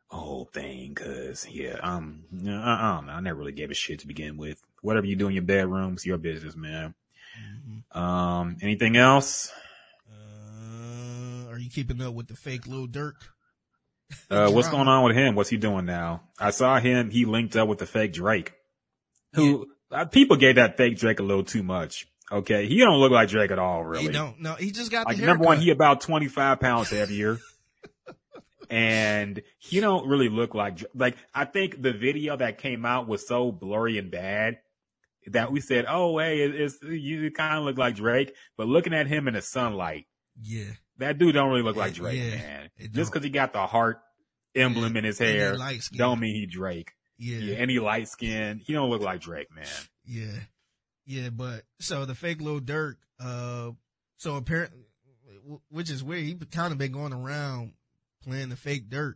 whole 0.08 0.46
thing. 0.46 0.94
Cause 0.96 1.48
yeah, 1.50 1.80
um, 1.82 2.24
I, 2.46 2.50
I 2.50 2.96
don't 2.96 3.08
know. 3.08 3.14
I 3.14 3.20
never 3.20 3.40
really 3.40 3.52
gave 3.52 3.72
a 3.72 3.74
shit 3.74 4.00
to 4.00 4.08
begin 4.08 4.38
with. 4.38 4.62
Whatever 4.82 5.06
you 5.08 5.16
do 5.16 5.28
in 5.28 5.34
your 5.34 5.44
bedroom's 5.44 6.06
your 6.06 6.18
business, 6.18 6.56
man. 6.56 6.94
Mhm. 7.40 7.98
Um, 7.98 8.58
anything 8.62 8.96
else? 8.96 9.52
Uh, 10.12 11.50
are 11.50 11.58
you 11.58 11.70
keeping 11.70 12.02
up 12.02 12.14
with 12.14 12.28
the 12.28 12.36
fake 12.36 12.68
little 12.68 12.88
Durk? 12.88 13.16
Uh, 14.30 14.52
what's 14.52 14.70
going 14.70 14.88
on 14.88 15.04
with 15.04 15.16
him? 15.16 15.36
What's 15.36 15.50
he 15.50 15.58
doing 15.58 15.86
now? 15.86 16.24
I 16.40 16.52
saw 16.52 16.80
him. 16.80 17.10
He 17.10 17.26
linked 17.26 17.56
up 17.56 17.68
with 17.68 17.80
the 17.80 17.86
fake 17.86 18.14
Drake, 18.14 18.54
who 19.34 19.68
uh, 19.92 20.06
people 20.06 20.38
gave 20.38 20.56
that 20.56 20.78
fake 20.78 20.98
Drake 20.98 21.20
a 21.20 21.24
little 21.24 21.44
too 21.44 21.64
much. 21.64 22.08
Okay, 22.32 22.68
he 22.68 22.80
don't 22.80 23.00
look 23.00 23.12
like 23.12 23.30
Drake 23.30 23.52
at 23.52 23.60
all, 23.60 23.84
really. 23.84 24.06
He 24.06 24.10
don't. 24.10 24.40
No, 24.40 24.56
he 24.56 24.72
just 24.72 24.92
got 24.92 25.06
Like 25.06 25.20
number 25.20 25.44
one, 25.44 25.60
he 25.60 25.70
about 25.70 26.02
twenty 26.02 26.28
five 26.28 26.60
pounds 26.60 26.90
heavier, 26.90 27.38
and 28.70 29.42
he 29.60 29.80
don't 29.80 30.08
really 30.08 30.30
look 30.30 30.56
like 30.56 30.84
like. 30.96 31.16
I 31.34 31.46
think 31.46 31.82
the 31.82 31.94
video 31.94 32.36
that 32.38 32.58
came 32.58 32.86
out 32.86 33.08
was 33.08 33.28
so 33.28 33.52
blurry 33.52 33.98
and 33.98 34.10
bad 34.10 34.58
that 35.28 35.52
we 35.52 35.60
said, 35.60 35.86
"Oh, 35.88 36.18
hey, 36.18 36.42
it, 36.42 36.56
it's 36.56 36.82
you 36.82 37.30
kind 37.32 37.58
of 37.58 37.66
look 37.66 37.78
like 37.78 37.96
Drake," 37.96 38.34
but 38.58 38.68
looking 38.68 38.94
at 38.94 39.08
him 39.08 39.28
in 39.28 39.36
the 39.36 39.42
sunlight, 39.42 40.06
yeah, 40.42 40.72
that 40.98 41.18
dude 41.18 41.34
don't 41.34 41.50
really 41.50 41.62
look 41.64 41.76
like 41.76 41.94
Drake, 41.94 42.20
yeah, 42.22 42.30
man. 42.36 42.70
Just 42.92 43.12
because 43.12 43.24
he 43.24 43.30
got 43.30 43.54
the 43.54 43.66
heart 43.66 44.00
emblem 44.56 44.96
in 44.98 45.04
his 45.04 45.18
hair, 45.20 45.58
don't 45.96 46.20
mean 46.20 46.36
he 46.36 46.46
Drake. 46.46 46.92
yeah, 47.18 47.38
Yeah, 47.38 47.56
and 47.56 47.72
he 47.72 47.80
light 47.80 48.08
skinned. 48.08 48.62
He 48.62 48.74
don't 48.74 48.90
look 48.90 49.02
like 49.02 49.22
Drake, 49.22 49.54
man. 49.56 49.66
Yeah. 50.06 50.40
Yeah, 51.06 51.30
but 51.30 51.64
so 51.80 52.06
the 52.06 52.16
fake 52.16 52.40
Lil 52.42 52.62
Durk, 52.62 52.96
uh, 53.20 53.72
so 54.18 54.36
apparently, 54.38 54.86
which 55.70 55.90
is 55.90 56.04
weird. 56.04 56.24
He 56.24 56.36
kind 56.36 56.72
of 56.72 56.78
been 56.78 56.94
going 56.94 57.12
around 57.14 57.74
playing 58.24 58.50
the 58.50 58.56
fake 58.56 58.90
Durk, 58.90 59.16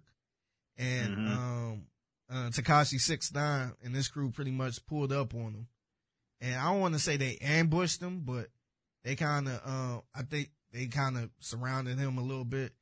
and 0.77 1.17
Mhm. 1.17 1.27
um, 1.37 1.87
uh, 2.29 2.49
Tekashi 2.49 2.99
Six 2.99 3.31
Nine 3.33 3.71
and 3.81 3.95
this 3.95 4.09
crew 4.09 4.31
pretty 4.31 4.51
much 4.51 4.85
pulled 4.85 5.13
up 5.13 5.33
on 5.33 5.53
him. 5.53 5.67
And 6.41 6.55
I 6.55 6.65
don't 6.71 6.81
want 6.81 6.93
to 6.93 6.99
say 6.99 7.15
they 7.15 7.37
ambushed 7.37 8.01
him, 8.01 8.21
but 8.25 8.49
they 9.03 9.15
kind 9.15 9.47
of, 9.47 9.61
uh, 9.63 10.01
I 10.13 10.23
think 10.23 10.51
they 10.71 10.87
kind 10.87 11.17
of 11.17 11.29
surrounded 11.39 11.97
him 11.97 12.17
a 12.17 12.23
little 12.23 12.45
bit. 12.45 12.73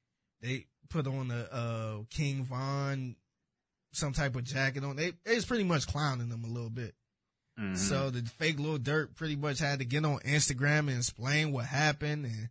They 0.41 0.65
put 0.89 1.07
on 1.07 1.27
the 1.29 1.53
uh, 1.53 2.03
King 2.09 2.43
Von 2.43 3.15
some 3.93 4.13
type 4.13 4.35
of 4.35 4.43
jacket 4.43 4.83
on. 4.83 4.95
They 4.95 5.13
they 5.23 5.35
was 5.35 5.45
pretty 5.45 5.63
much 5.63 5.87
clowning 5.87 6.29
him 6.29 6.43
a 6.43 6.47
little 6.47 6.69
bit. 6.69 6.93
Mhm. 7.59 7.77
So 7.77 8.09
the 8.09 8.21
fake 8.23 8.59
little 8.59 8.79
Durk 8.79 9.15
pretty 9.15 9.35
much 9.35 9.59
had 9.59 9.79
to 9.79 9.85
get 9.85 10.03
on 10.05 10.19
Instagram 10.19 10.87
and 10.89 10.97
explain 10.97 11.51
what 11.51 11.65
happened 11.65 12.25
and 12.25 12.49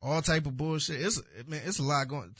all 0.00 0.22
type 0.22 0.46
of 0.46 0.56
bullshit. 0.56 1.00
It's 1.00 1.20
man, 1.46 1.62
it's 1.64 1.78
a 1.78 1.82
lot 1.82 2.08
going. 2.08 2.34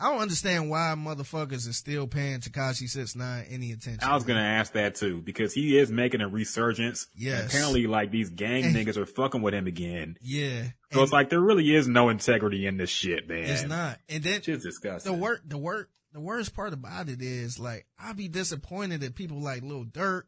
I 0.00 0.10
don't 0.10 0.22
understand 0.22 0.70
why 0.70 0.94
motherfuckers 0.96 1.68
is 1.68 1.76
still 1.76 2.06
paying 2.06 2.40
Tekashi 2.40 2.88
Six 2.88 3.14
Nine 3.14 3.44
any 3.50 3.72
attention. 3.72 4.00
I 4.02 4.14
was 4.14 4.24
gonna 4.24 4.40
ask 4.40 4.72
that 4.72 4.94
too 4.94 5.20
because 5.20 5.52
he 5.52 5.76
is 5.76 5.90
making 5.90 6.22
a 6.22 6.28
resurgence. 6.28 7.06
Yes. 7.14 7.46
Apparently, 7.48 7.86
like 7.86 8.10
these 8.10 8.30
gang 8.30 8.64
niggas 8.74 8.96
are 8.96 9.04
fucking 9.06 9.42
with 9.42 9.52
him 9.54 9.66
again. 9.66 10.16
yeah. 10.22 10.62
So 10.92 10.98
And 10.98 11.02
it's 11.02 11.12
like 11.12 11.28
there 11.30 11.40
really 11.40 11.74
is 11.74 11.86
no 11.86 12.08
integrity 12.08 12.66
in 12.66 12.78
this 12.78 12.90
shit, 12.90 13.28
man. 13.28 13.44
it's 13.44 13.64
not. 13.64 13.98
And 14.08 14.22
then 14.24 14.38
It's 14.38 14.46
just 14.46 14.62
disgusting. 14.64 15.12
the 15.12 15.18
work, 15.18 15.42
the 15.46 15.58
work, 15.58 15.90
the 16.12 16.20
worst 16.20 16.54
part 16.54 16.72
about 16.72 17.08
it 17.08 17.20
is 17.22 17.58
like 17.60 17.86
I'd 17.98 18.16
be 18.16 18.28
disappointed 18.28 19.02
that 19.02 19.14
people 19.14 19.40
like 19.40 19.62
Lil 19.62 19.84
Durk. 19.84 20.24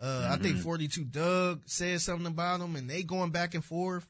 Uh, 0.00 0.28
I 0.32 0.36
think 0.42 0.56
Mhm. 0.58 0.62
42 0.62 1.04
Dugg 1.04 1.62
said 1.66 2.00
something 2.00 2.26
about 2.26 2.60
him 2.60 2.74
and 2.76 2.90
they 2.90 3.04
going 3.04 3.30
back 3.30 3.54
and 3.54 3.64
forth. 3.64 4.06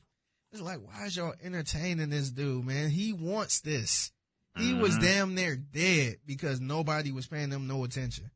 It's 0.51 0.63
like, 0.63 0.79
why 0.81 1.05
is 1.07 1.17
y'all 1.17 1.35
entertaining 1.43 2.09
this 2.11 2.31
dude, 2.31 2.65
man? 2.65 2.89
He 2.89 3.13
wants 3.13 3.61
this. 3.61 4.11
He 4.57 4.73
was 4.73 4.97
Mhm. 4.97 5.01
damn 5.01 5.35
near 5.35 5.57
dead 5.57 6.19
because 6.27 6.61
nobody 6.61 7.11
was 7.11 7.27
paying 7.27 7.51
him 7.51 7.67
no 7.67 7.83
attention. 7.85 8.31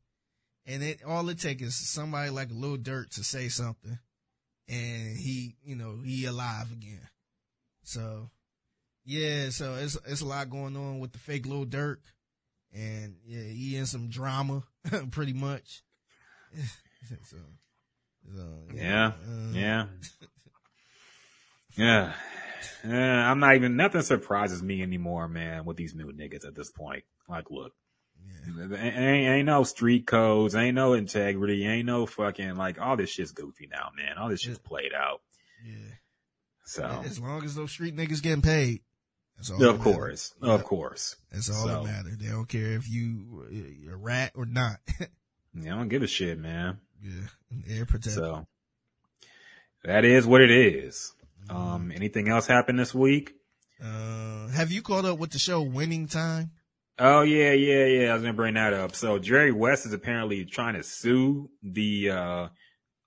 And 0.65 0.83
it, 0.83 1.03
all 1.03 1.27
it 1.29 1.39
takes 1.39 1.61
is 1.61 1.75
somebody 1.89 2.29
like 2.29 2.49
Lil 2.51 2.77
Durk 2.77 3.09
to 3.15 3.23
say 3.23 3.47
something 3.49 3.97
and 4.67 5.17
he, 5.17 5.55
you 5.63 5.75
know, 5.75 6.01
he 6.03 6.25
alive 6.25 6.71
again. 6.71 7.07
So 7.83 8.29
yeah, 9.05 9.49
so 9.49 9.75
it's, 9.75 9.97
it's 10.05 10.21
a 10.21 10.25
lot 10.25 10.49
going 10.49 10.75
on 10.75 10.99
with 10.99 11.13
the 11.13 11.19
fake 11.19 11.45
Lil 11.45 11.65
Durk 11.65 11.97
and 12.73 13.15
yeah, 13.25 13.41
he 13.43 13.77
in 13.77 13.85
some 13.85 14.09
drama 14.09 14.63
pretty 15.11 15.33
much. 15.33 15.81
so, 17.23 17.37
so, 18.35 18.67
Yeah, 18.73 19.13
uh, 19.25 19.51
Yeah. 19.53 19.87
Yeah. 21.75 22.13
Yeah, 22.85 23.29
I'm 23.31 23.39
not 23.39 23.55
even, 23.55 23.75
nothing 23.75 24.01
surprises 24.01 24.61
me 24.63 24.81
anymore, 24.81 25.27
man, 25.27 25.65
with 25.65 25.77
these 25.77 25.93
new 25.95 26.11
niggas 26.11 26.45
at 26.45 26.55
this 26.55 26.69
point. 26.71 27.03
Like, 27.27 27.51
look, 27.51 27.73
yeah. 28.27 28.77
ain't, 28.77 28.97
ain't 29.27 29.45
no 29.45 29.63
street 29.63 30.05
codes, 30.07 30.55
ain't 30.55 30.75
no 30.75 30.93
integrity, 30.93 31.65
ain't 31.65 31.85
no 31.85 32.05
fucking, 32.05 32.55
like, 32.55 32.79
all 32.79 32.97
this 32.97 33.09
shit's 33.11 33.31
goofy 33.31 33.67
now, 33.71 33.89
man. 33.95 34.17
All 34.17 34.29
this 34.29 34.41
shit's 34.41 34.57
played 34.59 34.93
out. 34.93 35.21
yeah. 35.65 35.73
So, 36.65 36.83
As 37.05 37.19
long 37.19 37.43
as 37.43 37.55
those 37.55 37.71
street 37.71 37.95
niggas 37.95 38.21
getting 38.21 38.43
paid. 38.43 38.81
That's 39.37 39.49
all 39.51 39.55
of 39.55 39.61
that 39.61 39.77
matter. 39.79 39.83
course, 39.97 40.33
Yeah. 40.43 40.51
of 40.53 40.63
course. 40.65 41.15
That's 41.31 41.49
all 41.49 41.63
So- 41.65 41.67
that 41.67 41.83
matters. 41.85 42.17
They 42.17 42.27
don't 42.27 42.47
care 42.49 42.73
if 42.73 42.87
you 42.89 43.47
you're 43.81 43.93
a 43.95 43.97
rat 43.97 44.31
or 44.35 44.45
not. 44.45 44.77
Yeah, 45.55 45.73
I 45.73 45.77
don't 45.77 45.89
give 45.89 46.03
a 46.03 46.07
shit, 46.07 46.37
man. 46.37 46.79
yeah, 47.01 47.21
air 47.67 47.85
protect. 47.87 48.13
So, 48.15 48.45
that 49.83 50.05
is 50.05 50.27
what 50.27 50.41
it 50.41 50.51
is. 50.51 51.13
Um, 51.49 51.91
anything 51.95 52.29
else 52.29 52.47
happened 52.47 52.79
this 52.79 52.93
week? 52.93 53.33
Uh, 53.83 54.47
have 54.49 54.71
you 54.71 54.81
caught 54.81 55.05
up 55.05 55.17
with 55.19 55.31
the 55.31 55.39
show 55.39 55.61
Winning 55.61 56.07
Time? 56.07 56.51
Oh 56.97 57.21
yeah, 57.21 57.53
yeah, 57.53 57.85
yeah. 57.85 58.09
I 58.11 58.13
was 58.13 58.23
gonna 58.23 58.33
bring 58.33 58.55
that 58.55 58.73
up. 58.73 58.93
So 58.93 59.19
Jerry 59.19 59.51
West 59.53 59.85
is 59.85 59.93
apparently 59.93 60.43
trying 60.45 60.75
to 60.75 60.83
sue 60.83 61.49
the 61.63 62.09
uh 62.09 62.47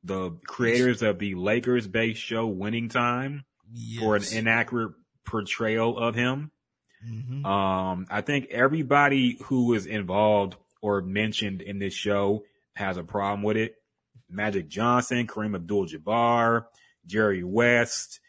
the 0.02 0.30
creators 0.46 1.02
of 1.02 1.18
the 1.18 1.34
Lakers 1.34 1.86
based 1.86 2.20
show 2.22 2.46
Winning 2.46 2.88
Time 2.88 3.44
for 4.00 4.16
an 4.16 4.22
inaccurate 4.32 4.92
portrayal 5.26 5.98
of 5.98 6.14
him. 6.14 6.50
Mhm. 7.06 7.44
Um, 7.44 8.06
I 8.10 8.20
think 8.22 8.46
everybody 8.50 9.38
who 9.44 9.74
is 9.74 9.86
involved 9.86 10.56
or 10.80 11.02
mentioned 11.02 11.60
in 11.62 11.78
this 11.78 11.94
show 11.94 12.44
has 12.74 12.96
a 12.96 13.04
problem 13.04 13.42
with 13.42 13.56
it. 13.56 13.74
Magic 14.30 14.68
Johnson, 14.68 15.26
Kareem 15.26 15.54
Abdul-Jabbar, 15.54 16.64
Jerry 17.06 17.44
West. 17.44 18.20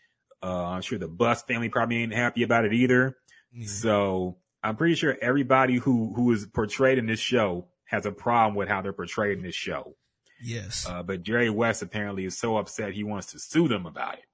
Uh, 0.41 0.65
I'm 0.65 0.81
sure 0.81 0.99
the 0.99 1.07
Buss 1.07 1.41
family 1.43 1.69
probably 1.69 1.97
ain't 2.03 2.13
happy 2.13 2.43
about 2.43 2.65
it 2.65 2.73
either. 2.73 3.15
Yeah. 3.53 3.67
So 3.67 4.37
I'm 4.61 4.75
pretty 4.75 4.95
sure 4.95 5.17
everybody 5.21 5.75
who 5.75 6.13
who 6.15 6.31
is 6.31 6.45
portrayed 6.45 6.97
in 6.97 7.05
this 7.05 7.19
show 7.19 7.67
has 7.85 8.05
a 8.05 8.11
problem 8.11 8.55
with 8.55 8.67
how 8.67 8.81
they're 8.81 8.93
portrayed 8.93 9.37
in 9.37 9.43
this 9.43 9.55
show. 9.55 9.95
Yes. 10.41 10.85
Uh, 10.89 11.03
but 11.03 11.23
Jerry 11.23 11.49
West 11.49 11.81
apparently 11.81 12.25
is 12.25 12.37
so 12.37 12.57
upset 12.57 12.93
he 12.93 13.03
wants 13.03 13.27
to 13.31 13.39
sue 13.39 13.67
them 13.67 13.85
about 13.85 14.15
it. 14.15 14.25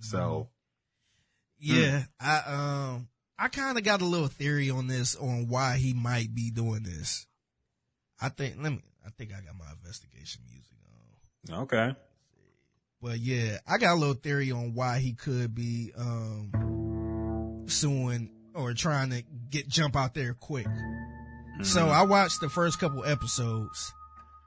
So 0.00 0.48
Yeah, 1.58 2.02
I 2.20 2.42
um 2.46 3.08
I 3.38 3.48
kind 3.48 3.78
of 3.78 3.84
got 3.84 4.02
a 4.02 4.04
little 4.04 4.28
theory 4.28 4.70
on 4.70 4.86
this 4.86 5.16
on 5.16 5.48
why 5.48 5.76
he 5.76 5.94
might 5.94 6.34
be 6.34 6.50
doing 6.50 6.82
this. 6.82 7.26
I 8.20 8.28
think 8.28 8.56
let 8.60 8.72
me 8.72 8.82
I 9.06 9.10
think 9.10 9.32
I 9.32 9.40
got 9.40 9.56
my 9.56 9.70
investigation 9.72 10.42
music 10.50 10.76
on. 11.52 11.62
okay, 11.62 11.94
But 13.04 13.20
yeah, 13.20 13.58
I 13.68 13.76
got 13.76 13.92
a 13.92 13.98
little 14.00 14.14
theory 14.14 14.50
on 14.50 14.72
why 14.72 14.98
he 14.98 15.12
could 15.12 15.54
be 15.54 15.92
um 15.94 17.64
suing 17.66 18.30
or 18.54 18.72
trying 18.72 19.10
to 19.10 19.22
get 19.50 19.68
jump 19.68 19.94
out 19.94 20.14
there 20.14 20.32
quick. 20.32 20.66
So 21.62 21.84
Mhm. 21.84 21.90
I 21.90 22.02
watched 22.04 22.40
the 22.40 22.48
first 22.48 22.78
couple 22.78 23.04
episodes 23.04 23.92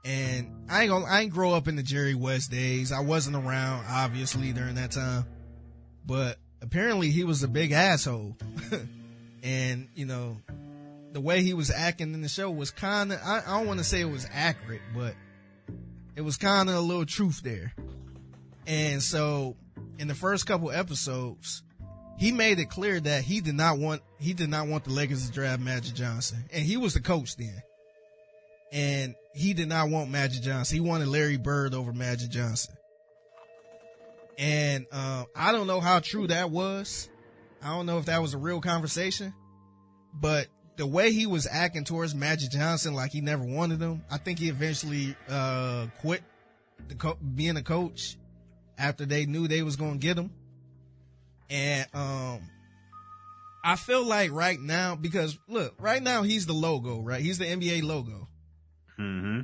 and 0.04 0.68
I 0.68 0.82
ain't 0.82 0.90
gonna, 0.90 1.04
I 1.04 1.20
ain't 1.20 1.32
grow 1.32 1.52
up 1.52 1.68
in 1.68 1.76
the 1.76 1.84
Jerry 1.84 2.16
West 2.16 2.50
days. 2.50 2.90
I 2.90 2.98
wasn't 2.98 3.36
around 3.36 3.84
obviously 3.88 4.52
during 4.52 4.74
that 4.74 4.90
time, 4.90 5.24
but 6.04 6.38
apparently 6.60 7.12
he 7.12 7.22
was 7.22 7.44
a 7.44 7.48
big 7.48 7.70
asshole. 7.70 8.36
and 9.44 9.88
you 9.94 10.04
know, 10.04 10.36
the 11.12 11.20
way 11.20 11.44
he 11.44 11.54
was 11.54 11.70
acting 11.70 12.12
in 12.12 12.22
the 12.22 12.28
show 12.28 12.50
was 12.50 12.72
kind 12.72 13.12
of, 13.12 13.20
I, 13.24 13.40
I 13.46 13.58
don't 13.58 13.68
want 13.68 13.78
to 13.78 13.84
say 13.84 14.00
it 14.00 14.10
was 14.10 14.26
accurate, 14.32 14.82
but 14.96 15.14
it 16.16 16.22
was 16.22 16.36
kind 16.36 16.68
of 16.68 16.74
a 16.74 16.80
little 16.80 17.06
truth 17.06 17.42
there. 17.44 17.72
And 18.68 19.02
so 19.02 19.56
in 19.98 20.08
the 20.08 20.14
first 20.14 20.46
couple 20.46 20.70
episodes, 20.70 21.62
he 22.18 22.32
made 22.32 22.58
it 22.58 22.68
clear 22.68 23.00
that 23.00 23.24
he 23.24 23.40
did 23.40 23.54
not 23.54 23.78
want 23.78 24.02
he 24.18 24.34
did 24.34 24.50
not 24.50 24.68
want 24.68 24.84
the 24.84 24.90
Lakers 24.90 25.26
to 25.26 25.32
draft 25.32 25.60
Magic 25.60 25.94
Johnson, 25.94 26.44
and 26.52 26.62
he 26.62 26.76
was 26.76 26.94
the 26.94 27.00
coach 27.00 27.36
then. 27.36 27.62
And 28.70 29.14
he 29.34 29.54
did 29.54 29.68
not 29.68 29.88
want 29.88 30.10
Magic 30.10 30.42
Johnson. 30.42 30.74
He 30.74 30.80
wanted 30.80 31.08
Larry 31.08 31.38
Bird 31.38 31.72
over 31.72 31.94
Magic 31.94 32.28
Johnson. 32.28 32.74
And 34.36 34.86
uh, 34.92 35.24
I 35.34 35.52
don't 35.52 35.66
know 35.66 35.80
how 35.80 36.00
true 36.00 36.26
that 36.26 36.50
was. 36.50 37.08
I 37.62 37.68
don't 37.68 37.86
know 37.86 37.98
if 37.98 38.04
that 38.04 38.20
was 38.20 38.34
a 38.34 38.38
real 38.38 38.60
conversation, 38.60 39.32
but 40.12 40.48
the 40.76 40.86
way 40.86 41.12
he 41.12 41.26
was 41.26 41.48
acting 41.50 41.84
towards 41.84 42.14
Magic 42.14 42.50
Johnson, 42.50 42.92
like 42.92 43.12
he 43.12 43.22
never 43.22 43.44
wanted 43.44 43.80
him. 43.80 44.04
I 44.10 44.18
think 44.18 44.38
he 44.38 44.50
eventually 44.50 45.16
uh, 45.30 45.86
quit 46.00 46.22
co- 46.98 47.16
being 47.34 47.56
a 47.56 47.62
coach 47.62 48.17
after 48.78 49.04
they 49.04 49.26
knew 49.26 49.48
they 49.48 49.62
was 49.62 49.76
going 49.76 49.94
to 49.94 49.98
get 49.98 50.16
him. 50.18 50.30
And, 51.50 51.86
um, 51.94 52.40
I 53.64 53.76
feel 53.76 54.04
like 54.04 54.30
right 54.30 54.58
now, 54.58 54.94
because 54.94 55.36
look, 55.48 55.74
right 55.78 56.02
now 56.02 56.22
he's 56.22 56.46
the 56.46 56.52
logo, 56.52 57.00
right? 57.00 57.20
He's 57.20 57.38
the 57.38 57.44
NBA 57.44 57.82
logo. 57.82 58.28
hmm 58.96 59.40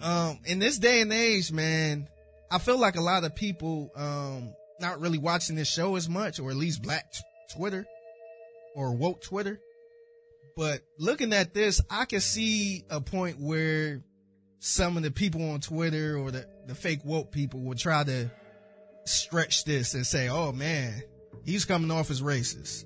Um, 0.00 0.38
in 0.46 0.58
this 0.58 0.78
day 0.78 1.00
and 1.00 1.12
age, 1.12 1.52
man, 1.52 2.08
I 2.50 2.58
feel 2.58 2.78
like 2.78 2.96
a 2.96 3.00
lot 3.00 3.24
of 3.24 3.34
people, 3.34 3.90
um, 3.94 4.54
not 4.80 5.00
really 5.00 5.18
watching 5.18 5.54
this 5.54 5.68
show 5.70 5.96
as 5.96 6.08
much, 6.08 6.40
or 6.40 6.50
at 6.50 6.56
least 6.56 6.82
black 6.82 7.12
t- 7.12 7.20
Twitter 7.54 7.86
or 8.74 8.94
woke 8.96 9.22
Twitter. 9.22 9.60
But 10.56 10.82
looking 10.98 11.32
at 11.32 11.54
this, 11.54 11.80
I 11.90 12.04
can 12.04 12.20
see 12.20 12.84
a 12.90 13.00
point 13.00 13.38
where 13.38 14.02
some 14.58 14.96
of 14.96 15.02
the 15.02 15.10
people 15.10 15.50
on 15.50 15.60
Twitter 15.60 16.16
or 16.16 16.30
the, 16.30 16.46
the 16.66 16.74
fake 16.74 17.00
woke 17.04 17.30
people 17.32 17.60
will 17.60 17.76
try 17.76 18.02
to 18.04 18.30
stretch 19.04 19.64
this 19.64 19.94
and 19.94 20.06
say, 20.06 20.28
oh 20.28 20.52
man, 20.52 21.02
he's 21.44 21.64
coming 21.64 21.90
off 21.90 22.10
as 22.10 22.22
racist. 22.22 22.84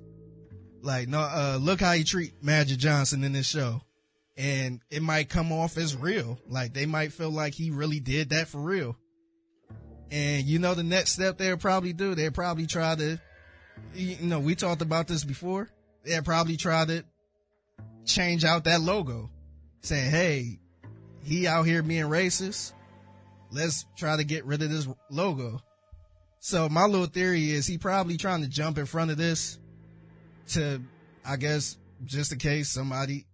Like, 0.81 1.07
no, 1.07 1.19
uh, 1.19 1.57
look 1.61 1.81
how 1.81 1.93
he 1.93 2.03
treat 2.03 2.33
Magic 2.41 2.77
Johnson 2.77 3.23
in 3.23 3.33
this 3.33 3.47
show. 3.47 3.81
And 4.37 4.81
it 4.91 5.01
might 5.01 5.29
come 5.29 5.51
off 5.51 5.77
as 5.77 5.95
real. 5.95 6.39
Like 6.47 6.73
they 6.73 6.85
might 6.85 7.11
feel 7.11 7.31
like 7.31 7.53
he 7.53 7.71
really 7.71 7.99
did 7.99 8.29
that 8.29 8.47
for 8.47 8.59
real. 8.59 8.95
And 10.11 10.45
you 10.45 10.59
know, 10.59 10.75
the 10.75 10.83
next 10.83 11.13
step 11.13 11.37
they'll 11.37 11.57
probably 11.57 11.93
do, 11.93 12.15
they'll 12.15 12.31
probably 12.31 12.67
try 12.67 12.95
to, 12.95 13.19
you 13.95 14.17
know, 14.21 14.39
we 14.39 14.55
talked 14.55 14.81
about 14.81 15.07
this 15.07 15.23
before. 15.23 15.69
They'll 16.03 16.21
probably 16.21 16.55
try 16.55 16.85
to 16.85 17.03
change 18.05 18.45
out 18.45 18.63
that 18.65 18.81
logo 18.81 19.29
saying, 19.81 20.11
Hey, 20.11 20.59
he 21.23 21.47
out 21.47 21.63
here 21.63 21.81
being 21.81 22.05
racist. 22.05 22.73
Let's 23.51 23.85
try 23.97 24.17
to 24.17 24.23
get 24.23 24.45
rid 24.45 24.61
of 24.61 24.69
this 24.69 24.87
logo. 25.09 25.61
So 26.39 26.69
my 26.69 26.85
little 26.85 27.07
theory 27.07 27.51
is 27.51 27.67
he 27.67 27.77
probably 27.77 28.17
trying 28.17 28.41
to 28.41 28.47
jump 28.47 28.77
in 28.77 28.85
front 28.85 29.11
of 29.11 29.17
this 29.17 29.59
to, 30.49 30.81
I 31.25 31.35
guess, 31.37 31.77
just 32.05 32.31
in 32.31 32.39
case 32.39 32.69
somebody 32.69 33.25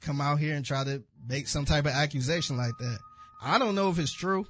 come 0.00 0.20
out 0.20 0.38
here 0.38 0.54
and 0.54 0.64
try 0.64 0.84
to 0.84 1.02
make 1.26 1.48
some 1.48 1.64
type 1.64 1.86
of 1.86 1.92
accusation 1.92 2.56
like 2.56 2.76
that. 2.78 2.98
I 3.42 3.58
don't 3.58 3.74
know 3.74 3.90
if 3.90 3.98
it's 3.98 4.12
true. 4.12 4.46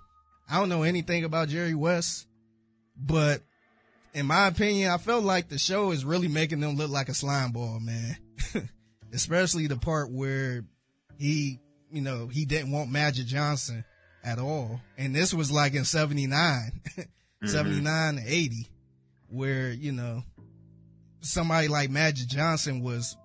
I 0.51 0.59
don't 0.59 0.69
know 0.69 0.83
anything 0.83 1.25
about 1.25 1.49
Jerry 1.49 1.75
West, 1.75 2.27
but 2.97 3.43
in 4.15 4.27
my 4.27 4.49
opinion, 4.49 4.91
I 4.91 4.99
felt 4.99 5.25
like 5.25 5.49
the 5.49 5.59
show 5.59 5.91
is 5.93 6.05
really 6.05 6.29
making 6.29 6.61
them 6.61 6.77
look 6.77 6.91
like 6.91 7.09
a 7.09 7.15
slime 7.15 7.53
ball, 7.53 7.81
man. 7.81 8.17
Especially 9.13 9.67
the 9.67 9.77
part 9.77 10.11
where 10.11 10.65
he, 11.19 11.61
you 11.91 12.03
know, 12.03 12.29
he 12.29 12.45
didn't 12.45 12.73
want 12.73 12.91
Magic 12.91 13.27
Johnson 13.27 13.85
at 14.25 14.39
all. 14.39 14.81
And 14.99 15.15
this 15.15 15.33
was 15.33 15.51
like 15.51 15.75
in 15.75 15.85
79, 15.85 16.81
79 17.45 18.17
to 18.17 18.23
80, 18.27 18.69
where, 19.29 19.71
you 19.71 19.93
know, 19.93 20.23
somebody 21.21 21.69
like 21.69 21.91
Magic 21.91 22.29
Johnson 22.29 22.83
was, 22.83 23.17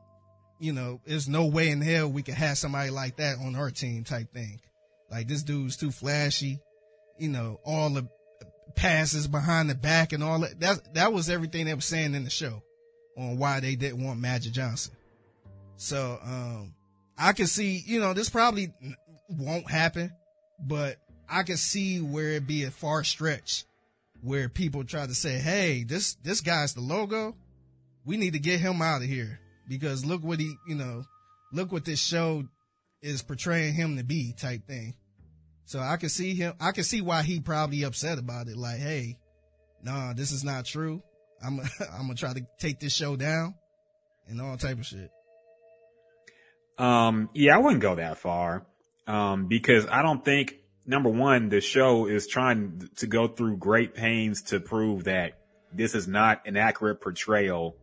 you 0.59 0.73
know, 0.73 1.01
there's 1.05 1.27
no 1.27 1.45
way 1.45 1.69
in 1.69 1.81
hell 1.81 2.09
we 2.09 2.23
could 2.23 2.35
have 2.35 2.57
somebody 2.57 2.89
like 2.89 3.17
that 3.17 3.37
on 3.39 3.55
our 3.55 3.69
team 3.69 4.03
type 4.03 4.33
thing. 4.33 4.59
Like 5.11 5.27
this 5.27 5.43
dude's 5.43 5.77
too 5.77 5.91
flashy, 5.91 6.59
you 7.17 7.29
know, 7.29 7.59
all 7.63 7.89
the 7.89 8.07
passes 8.75 9.27
behind 9.27 9.69
the 9.69 9.75
back 9.75 10.13
and 10.13 10.23
all 10.23 10.39
that. 10.39 10.59
That, 10.59 10.93
that 10.95 11.13
was 11.13 11.29
everything 11.29 11.65
they 11.65 11.73
were 11.73 11.81
saying 11.81 12.15
in 12.15 12.23
the 12.23 12.29
show 12.29 12.63
on 13.17 13.37
why 13.37 13.59
they 13.59 13.75
didn't 13.75 14.03
want 14.03 14.19
Magic 14.19 14.53
Johnson. 14.53 14.93
So, 15.75 16.19
um, 16.23 16.73
I 17.17 17.33
can 17.33 17.47
see, 17.47 17.81
you 17.85 17.99
know, 17.99 18.13
this 18.13 18.29
probably 18.29 18.71
won't 19.29 19.69
happen, 19.69 20.11
but 20.59 20.97
I 21.29 21.43
can 21.43 21.57
see 21.57 21.99
where 21.99 22.29
it'd 22.29 22.47
be 22.47 22.63
a 22.63 22.71
far 22.71 23.03
stretch 23.03 23.65
where 24.21 24.49
people 24.49 24.83
try 24.83 25.05
to 25.05 25.15
say, 25.15 25.37
Hey, 25.37 25.83
this, 25.83 26.15
this 26.15 26.41
guy's 26.41 26.73
the 26.73 26.81
logo. 26.81 27.35
We 28.05 28.17
need 28.17 28.33
to 28.33 28.39
get 28.39 28.59
him 28.59 28.81
out 28.81 29.01
of 29.01 29.07
here 29.07 29.39
because 29.67 30.05
look 30.05 30.23
what 30.23 30.39
he, 30.39 30.55
you 30.67 30.75
know, 30.75 31.03
look 31.51 31.71
what 31.71 31.85
this 31.85 31.99
show 31.99 32.43
is 33.01 33.21
portraying 33.21 33.73
him 33.73 33.97
to 33.97 34.03
be 34.03 34.33
type 34.33 34.65
thing. 34.67 34.95
So 35.65 35.79
I 35.79 35.97
can 35.97 36.09
see 36.09 36.33
him, 36.33 36.53
I 36.59 36.71
can 36.71 36.83
see 36.83 37.01
why 37.01 37.23
he 37.23 37.41
probably 37.41 37.83
upset 37.83 38.17
about 38.17 38.47
it. 38.47 38.57
Like, 38.57 38.79
Hey, 38.79 39.17
nah, 39.83 40.13
this 40.13 40.31
is 40.31 40.43
not 40.43 40.65
true. 40.65 41.01
I'm, 41.43 41.59
I'm 41.93 42.01
gonna 42.03 42.15
try 42.15 42.33
to 42.33 42.45
take 42.59 42.79
this 42.79 42.93
show 42.93 43.15
down 43.15 43.55
and 44.27 44.41
all 44.41 44.57
type 44.57 44.79
of 44.79 44.85
shit. 44.85 45.11
Um, 46.77 47.29
yeah, 47.33 47.55
I 47.55 47.59
wouldn't 47.59 47.81
go 47.81 47.95
that 47.95 48.17
far. 48.17 48.65
Um, 49.07 49.47
because 49.47 49.87
I 49.87 50.01
don't 50.01 50.23
think 50.23 50.55
number 50.87 51.09
one, 51.09 51.49
the 51.49 51.61
show 51.61 52.07
is 52.07 52.27
trying 52.27 52.89
to 52.97 53.07
go 53.07 53.27
through 53.27 53.57
great 53.57 53.93
pains 53.93 54.41
to 54.43 54.59
prove 54.59 55.03
that 55.03 55.33
this 55.73 55.93
is 55.93 56.07
not 56.07 56.47
an 56.47 56.57
accurate 56.57 57.01
portrayal 57.01 57.75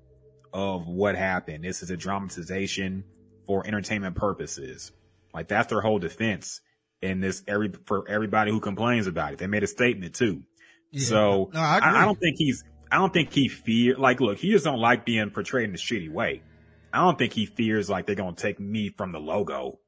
of 0.53 0.87
what 0.87 1.15
happened. 1.15 1.63
This 1.63 1.83
is 1.83 1.91
a 1.91 1.97
dramatization 1.97 3.05
for 3.47 3.67
entertainment 3.67 4.17
purposes. 4.17 4.91
Like 5.35 5.49
that's 5.49 5.69
their 5.69 5.81
whole 5.81 5.99
defense 5.99 6.61
in 7.03 7.21
this 7.21 7.43
every, 7.47 7.73
for 7.85 8.09
everybody 8.09 8.51
who 8.51 8.61
complains 8.61 9.07
about 9.07 9.35
it. 9.35 9.39
They 9.39 9.47
made 9.47 9.63
a 9.63 9.69
statement 9.69 10.15
too. 10.15 10.43
Yeah. 10.91 11.07
So 11.07 11.51
No, 11.53 11.61
I 11.61 11.79
I. 11.83 12.03
I 12.03 12.05
don't 12.05 12.19
think 12.19 12.37
he's, 12.39 12.65
I 12.91 12.97
don't 12.97 13.13
think 13.13 13.33
he 13.33 13.49
fear, 13.49 13.97
like, 13.99 14.21
look, 14.21 14.39
he 14.39 14.51
just 14.51 14.65
don't 14.65 14.79
like 14.79 15.05
being 15.05 15.31
portrayed 15.31 15.69
in 15.69 15.75
a 15.75 15.79
shitty 15.79 16.11
way. 16.11 16.43
I 16.93 16.99
don't 16.99 17.19
think 17.19 17.33
he 17.33 17.45
fears 17.47 17.91
like 17.91 18.07
they're 18.07 18.15
going 18.15 18.37
to 18.37 18.43
take 18.43 18.61
me 18.61 18.91
from 18.97 19.11
the 19.11 19.19
logo. 19.19 19.81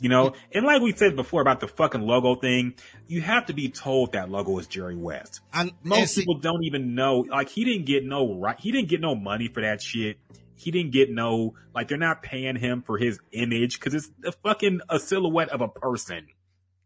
You 0.00 0.08
know, 0.08 0.32
and 0.52 0.64
like 0.64 0.80
we 0.80 0.92
said 0.92 1.14
before 1.14 1.42
about 1.42 1.60
the 1.60 1.68
fucking 1.68 2.00
logo 2.00 2.34
thing, 2.34 2.74
you 3.06 3.20
have 3.20 3.46
to 3.46 3.52
be 3.52 3.68
told 3.68 4.12
that 4.12 4.30
logo 4.30 4.58
is 4.58 4.66
Jerry 4.66 4.96
West. 4.96 5.40
I, 5.52 5.62
and 5.62 5.72
Most 5.84 6.14
see- 6.14 6.22
people 6.22 6.38
don't 6.38 6.64
even 6.64 6.94
know, 6.94 7.26
like 7.28 7.50
he 7.50 7.64
didn't 7.64 7.84
get 7.86 8.04
no 8.04 8.34
right, 8.38 8.56
he 8.58 8.72
didn't 8.72 8.88
get 8.88 9.00
no 9.02 9.14
money 9.14 9.48
for 9.48 9.60
that 9.60 9.82
shit. 9.82 10.18
He 10.56 10.70
didn't 10.70 10.92
get 10.92 11.10
no, 11.10 11.54
like 11.74 11.88
they're 11.88 11.98
not 11.98 12.22
paying 12.22 12.56
him 12.56 12.82
for 12.82 12.98
his 12.98 13.18
image 13.32 13.78
because 13.78 13.94
it's 13.94 14.10
a 14.24 14.32
fucking 14.32 14.80
a 14.88 14.98
silhouette 14.98 15.50
of 15.50 15.60
a 15.60 15.68
person. 15.68 16.26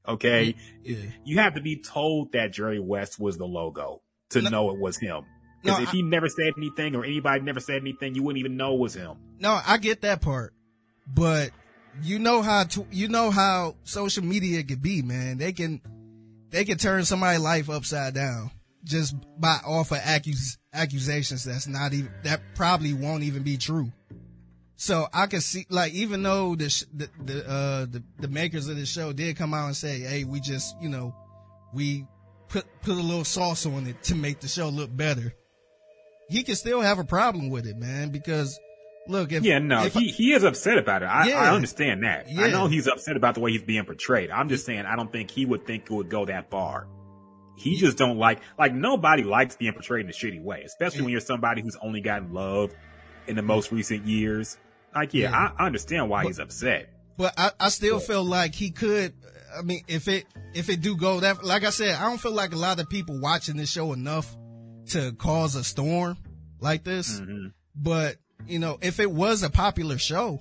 Okay. 0.06 0.54
Yeah. 0.82 0.96
You 1.24 1.38
have 1.38 1.54
to 1.54 1.60
be 1.60 1.76
told 1.80 2.32
that 2.32 2.52
Jerry 2.52 2.78
West 2.80 3.18
was 3.18 3.38
the 3.38 3.46
logo 3.46 4.02
to 4.30 4.42
No- 4.42 4.50
know 4.50 4.70
it 4.70 4.78
was 4.80 4.96
him. 4.98 5.22
Because 5.62 5.78
No, 5.78 5.82
if 5.82 5.88
I- 5.88 5.92
he 5.92 6.02
never 6.02 6.28
said 6.28 6.52
anything 6.58 6.94
or 6.94 7.04
anybody 7.04 7.40
never 7.42 7.60
said 7.60 7.76
anything, 7.80 8.14
you 8.14 8.22
wouldn't 8.22 8.38
even 8.40 8.56
know 8.56 8.74
it 8.74 8.80
was 8.80 8.94
him. 8.94 9.16
No, 9.38 9.58
I 9.66 9.78
get 9.78 10.02
that 10.02 10.20
part, 10.20 10.52
but 11.06 11.50
you 12.02 12.18
know 12.18 12.42
how 12.42 12.64
you 12.90 13.08
know 13.08 13.30
how 13.30 13.76
social 13.84 14.24
media 14.24 14.62
can 14.62 14.78
be, 14.78 15.02
man. 15.02 15.38
They 15.38 15.52
can, 15.52 15.80
they 16.50 16.64
can 16.64 16.78
turn 16.78 17.04
somebody's 17.04 17.40
life 17.40 17.70
upside 17.70 18.14
down 18.14 18.50
just 18.84 19.14
by 19.38 19.58
off 19.66 19.92
of 19.92 19.98
accus- 19.98 20.58
accusations 20.72 21.44
that's 21.44 21.66
not 21.66 21.92
even, 21.92 22.10
that 22.22 22.40
probably 22.54 22.92
won't 22.92 23.22
even 23.22 23.42
be 23.42 23.56
true. 23.56 23.90
So 24.76 25.08
I 25.12 25.26
can 25.26 25.40
see, 25.40 25.66
like, 25.70 25.94
even 25.94 26.22
though 26.22 26.56
the, 26.56 26.68
sh- 26.68 26.84
the, 26.92 27.08
the, 27.24 27.48
uh, 27.48 27.86
the, 27.86 28.02
the 28.18 28.28
makers 28.28 28.68
of 28.68 28.76
the 28.76 28.84
show 28.84 29.12
did 29.12 29.36
come 29.36 29.54
out 29.54 29.66
and 29.66 29.76
say, 29.76 30.00
Hey, 30.00 30.24
we 30.24 30.40
just, 30.40 30.76
you 30.80 30.88
know, 30.88 31.14
we 31.72 32.06
put, 32.48 32.66
put 32.82 32.92
a 32.92 33.00
little 33.00 33.24
sauce 33.24 33.66
on 33.66 33.86
it 33.86 34.02
to 34.04 34.14
make 34.14 34.40
the 34.40 34.48
show 34.48 34.68
look 34.68 34.94
better. 34.94 35.32
He 36.28 36.42
can 36.42 36.56
still 36.56 36.80
have 36.80 36.98
a 36.98 37.04
problem 37.04 37.50
with 37.50 37.66
it, 37.66 37.76
man, 37.76 38.10
because 38.10 38.58
look, 39.08 39.32
if, 39.32 39.42
Yeah, 39.44 39.58
no, 39.58 39.84
if 39.84 39.94
he, 39.94 40.08
he 40.08 40.32
is 40.32 40.44
upset 40.44 40.78
about 40.78 41.02
it. 41.02 41.06
I, 41.06 41.28
Yeah. 41.28 41.38
I 41.40 41.54
understand 41.54 42.02
that. 42.04 42.26
I 42.36 42.50
know 42.50 42.66
he's 42.66 42.86
upset 42.86 43.16
about 43.16 43.34
the 43.34 43.40
way 43.40 43.52
he's 43.52 43.62
being 43.62 43.84
portrayed. 43.84 44.30
I'm 44.30 44.48
just 44.48 44.64
saying 44.66 44.84
I 44.86 44.96
don't 44.96 45.12
think 45.12 45.30
he 45.30 45.44
would 45.46 45.66
think 45.66 45.84
it 45.84 45.90
would 45.90 46.08
go 46.08 46.24
that 46.26 46.50
far. 46.50 46.86
He 47.56 47.76
just 47.76 47.96
don't 47.96 48.18
like 48.18 48.40
like 48.58 48.74
nobody 48.74 49.22
likes 49.22 49.56
being 49.56 49.72
portrayed 49.72 50.04
in 50.04 50.10
a 50.10 50.12
shitty 50.14 50.42
way, 50.42 50.62
especially 50.64 51.02
when 51.02 51.10
you're 51.12 51.20
somebody 51.20 51.62
who's 51.62 51.76
only 51.80 52.00
gotten 52.00 52.32
love 52.32 52.72
in 53.28 53.36
the 53.36 53.42
most 53.42 53.70
recent 53.70 54.06
years. 54.06 54.58
Like, 54.94 55.14
yeah, 55.14 55.30
Yeah. 55.30 55.36
I, 55.58 55.62
I 55.62 55.66
understand 55.66 56.08
why 56.10 56.22
But- 56.22 56.28
he's 56.28 56.38
upset. 56.40 56.90
But 57.16 57.32
I, 57.38 57.52
I 57.60 57.68
still 57.68 58.00
feel 58.00 58.24
like 58.24 58.56
he 58.56 58.72
could. 58.72 59.14
I 59.56 59.62
mean, 59.62 59.82
if 59.86 60.08
it 60.08 60.26
if 60.52 60.68
it 60.68 60.80
do 60.80 60.96
go 60.96 61.20
that, 61.20 61.44
like 61.44 61.62
I 61.62 61.70
said, 61.70 61.94
I 61.94 62.08
don't 62.08 62.18
feel 62.20 62.32
like 62.32 62.52
a 62.52 62.56
lot 62.58 62.80
of 62.80 62.88
people 62.88 63.20
watching 63.20 63.56
this 63.56 63.70
show 63.70 63.92
enough 63.92 64.36
to 64.88 65.12
cause 65.12 65.54
a 65.54 65.62
storm 65.62 66.16
like 66.58 66.82
this. 66.82 67.20
Mhm. 67.20 67.52
But 67.76 68.16
you 68.46 68.58
know, 68.58 68.78
if 68.80 69.00
it 69.00 69.10
was 69.10 69.42
a 69.42 69.50
popular 69.50 69.98
show, 69.98 70.40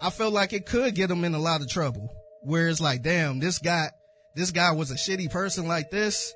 I 0.00 0.10
felt 0.10 0.32
like 0.32 0.52
it 0.52 0.66
could 0.66 0.94
get 0.94 1.10
him 1.10 1.24
in 1.24 1.34
a 1.34 1.38
lot 1.38 1.60
of 1.60 1.68
trouble. 1.68 2.12
Where 2.42 2.68
it's 2.68 2.80
like, 2.80 3.02
damn, 3.02 3.40
this 3.40 3.58
guy, 3.58 3.90
this 4.34 4.52
guy 4.52 4.72
was 4.72 4.90
a 4.90 4.94
shitty 4.94 5.30
person 5.30 5.66
like 5.66 5.90
this, 5.90 6.32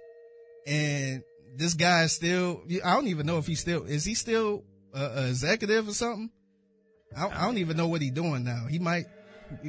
and 0.66 1.22
this 1.56 1.74
guy 1.74 2.04
is 2.04 2.12
still. 2.12 2.62
I 2.84 2.94
don't 2.94 3.08
even 3.08 3.26
know 3.26 3.38
if 3.38 3.46
he's 3.46 3.60
still 3.60 3.84
is 3.84 4.04
he 4.04 4.14
still 4.14 4.64
a, 4.92 5.02
a 5.02 5.28
executive 5.28 5.88
or 5.88 5.92
something. 5.92 6.30
I, 7.16 7.28
I 7.28 7.44
don't 7.46 7.58
even 7.58 7.76
know 7.76 7.88
what 7.88 8.02
he's 8.02 8.12
doing 8.12 8.44
now. 8.44 8.66
He 8.68 8.78
might. 8.78 9.06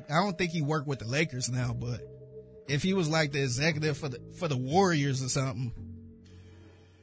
I 0.10 0.16
don't 0.24 0.38
think 0.38 0.52
he 0.52 0.62
worked 0.62 0.88
with 0.88 1.00
the 1.00 1.08
Lakers 1.08 1.50
now, 1.50 1.74
but 1.74 2.02
if 2.68 2.84
he 2.84 2.94
was 2.94 3.10
like 3.10 3.32
the 3.32 3.42
executive 3.42 3.98
for 3.98 4.10
the 4.10 4.20
for 4.38 4.48
the 4.48 4.58
Warriors 4.58 5.24
or 5.24 5.30
something, 5.30 5.72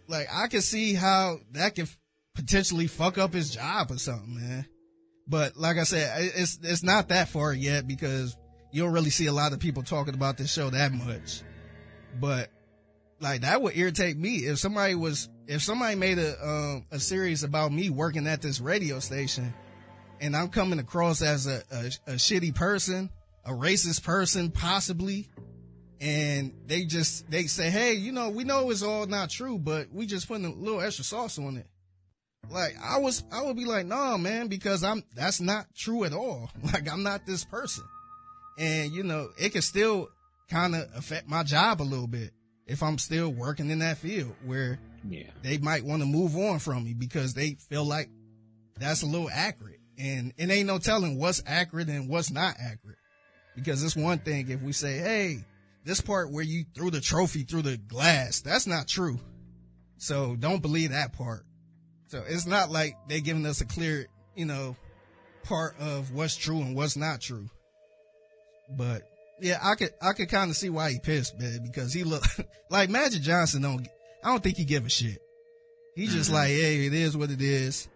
like 0.08 0.26
I 0.32 0.48
could 0.48 0.64
see 0.64 0.94
how 0.94 1.38
that 1.52 1.74
could 1.76 1.88
potentially 2.38 2.86
fuck 2.86 3.18
up 3.18 3.34
his 3.34 3.50
job 3.50 3.90
or 3.90 3.98
something, 3.98 4.34
man. 4.34 4.66
But 5.26 5.56
like 5.56 5.76
I 5.76 5.82
said, 5.82 6.30
it's 6.36 6.58
it's 6.62 6.82
not 6.82 7.08
that 7.08 7.28
far 7.28 7.52
yet 7.52 7.86
because 7.86 8.36
you 8.72 8.82
don't 8.82 8.92
really 8.92 9.10
see 9.10 9.26
a 9.26 9.32
lot 9.32 9.52
of 9.52 9.58
people 9.58 9.82
talking 9.82 10.14
about 10.14 10.38
this 10.38 10.52
show 10.52 10.70
that 10.70 10.92
much. 10.92 11.42
But 12.18 12.50
like 13.20 13.42
that 13.42 13.60
would 13.60 13.76
irritate 13.76 14.16
me 14.16 14.36
if 14.36 14.58
somebody 14.58 14.94
was 14.94 15.28
if 15.46 15.62
somebody 15.62 15.96
made 15.96 16.18
a 16.18 16.46
um 16.46 16.86
a 16.90 16.98
series 16.98 17.42
about 17.42 17.72
me 17.72 17.90
working 17.90 18.26
at 18.26 18.40
this 18.40 18.60
radio 18.60 19.00
station 19.00 19.52
and 20.20 20.36
I'm 20.36 20.48
coming 20.48 20.78
across 20.78 21.22
as 21.22 21.46
a, 21.46 21.62
a, 21.70 21.86
a 22.06 22.14
shitty 22.14 22.54
person, 22.54 23.10
a 23.44 23.52
racist 23.52 24.02
person, 24.02 24.50
possibly. 24.50 25.28
And 26.00 26.54
they 26.66 26.84
just, 26.84 27.28
they 27.30 27.44
say, 27.44 27.70
Hey, 27.70 27.94
you 27.94 28.12
know, 28.12 28.30
we 28.30 28.44
know 28.44 28.70
it's 28.70 28.82
all 28.82 29.06
not 29.06 29.30
true, 29.30 29.58
but 29.58 29.92
we 29.92 30.06
just 30.06 30.28
putting 30.28 30.44
a 30.44 30.52
little 30.52 30.80
extra 30.80 31.04
sauce 31.04 31.38
on 31.38 31.56
it. 31.56 31.66
Like 32.50 32.76
I 32.82 32.98
was, 32.98 33.24
I 33.30 33.42
would 33.42 33.56
be 33.56 33.64
like, 33.64 33.86
no, 33.86 34.16
man, 34.16 34.48
because 34.48 34.82
I'm, 34.82 35.02
that's 35.14 35.40
not 35.40 35.66
true 35.74 36.04
at 36.04 36.12
all. 36.12 36.50
Like 36.72 36.90
I'm 36.90 37.02
not 37.02 37.26
this 37.26 37.44
person. 37.44 37.84
And 38.58 38.92
you 38.92 39.02
know, 39.02 39.28
it 39.38 39.50
can 39.52 39.62
still 39.62 40.08
kind 40.50 40.74
of 40.74 40.88
affect 40.96 41.28
my 41.28 41.42
job 41.42 41.80
a 41.80 41.84
little 41.84 42.06
bit 42.06 42.30
if 42.66 42.82
I'm 42.82 42.98
still 42.98 43.30
working 43.30 43.70
in 43.70 43.80
that 43.80 43.98
field 43.98 44.34
where 44.44 44.78
Yeah. 45.08 45.30
they 45.42 45.58
might 45.58 45.84
want 45.84 46.00
to 46.02 46.06
move 46.06 46.36
on 46.36 46.58
from 46.58 46.84
me 46.84 46.94
because 46.94 47.34
they 47.34 47.54
feel 47.68 47.84
like 47.84 48.08
that's 48.78 49.02
a 49.02 49.06
little 49.06 49.30
accurate. 49.30 49.80
And 49.98 50.32
it 50.36 50.48
ain't 50.50 50.66
no 50.68 50.78
telling 50.78 51.18
what's 51.18 51.42
accurate 51.46 51.88
and 51.88 52.08
what's 52.08 52.30
not 52.30 52.54
accurate. 52.60 52.98
Because 53.56 53.82
it's 53.82 53.96
one 53.96 54.18
thing 54.20 54.48
if 54.50 54.62
we 54.62 54.72
say, 54.72 54.98
hey, 54.98 55.44
this 55.84 56.00
part 56.00 56.30
where 56.30 56.44
you 56.44 56.64
threw 56.74 56.90
the 56.90 57.00
trophy 57.00 57.42
through 57.42 57.62
the 57.62 57.76
glass, 57.76 58.40
that's 58.40 58.66
not 58.66 58.86
true. 58.86 59.18
So 59.96 60.36
don't 60.36 60.62
believe 60.62 60.90
that 60.92 61.12
part. 61.12 61.44
So 62.08 62.24
it's 62.26 62.46
not 62.46 62.70
like 62.70 62.96
they're 63.08 63.20
giving 63.20 63.46
us 63.46 63.60
a 63.60 63.66
clear, 63.66 64.06
you 64.34 64.46
know, 64.46 64.76
part 65.44 65.78
of 65.78 66.10
what's 66.12 66.36
true 66.36 66.58
and 66.58 66.74
what's 66.74 66.96
not 66.96 67.20
true. 67.20 67.48
But 68.76 69.02
yeah, 69.40 69.58
I 69.62 69.74
could, 69.74 69.90
I 70.00 70.12
could 70.12 70.28
kind 70.28 70.50
of 70.50 70.56
see 70.56 70.70
why 70.70 70.90
he 70.92 70.98
pissed, 70.98 71.38
man, 71.38 71.60
because 71.62 71.92
he 71.92 72.04
look 72.04 72.24
like 72.70 72.90
Magic 72.90 73.22
Johnson 73.22 73.62
don't, 73.62 73.86
I 74.24 74.28
don't 74.30 74.42
think 74.42 74.56
he 74.56 74.64
give 74.64 74.84
a 74.86 74.88
shit. 74.90 75.18
He 75.94 76.06
just 76.06 76.30
Mhm. 76.30 76.34
like, 76.34 76.48
hey, 76.48 76.86
it 76.86 76.92
is 76.94 77.16
what 77.16 77.30
it 77.30 77.40
is. 77.42 77.88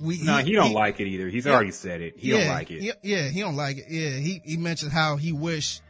We, 0.00 0.22
No, 0.22 0.38
he 0.38 0.52
don't 0.52 0.72
like 0.72 0.98
it 1.00 1.06
either. 1.06 1.28
He's 1.28 1.46
Yeah. 1.46 1.52
already 1.52 1.70
said 1.70 2.00
it. 2.00 2.14
He 2.18 2.30
yeah, 2.30 2.38
don't 2.38 2.48
like 2.48 2.70
it. 2.70 2.82
Yeah, 2.82 2.92
yeah, 3.02 3.28
he 3.28 3.40
don't 3.40 3.56
like 3.56 3.76
it. 3.78 3.86
Yeah, 3.88 4.10
he 4.18 4.40
he 4.44 4.56
mentioned 4.56 4.92
how 4.92 5.16
he 5.16 5.32
wished 5.32 5.82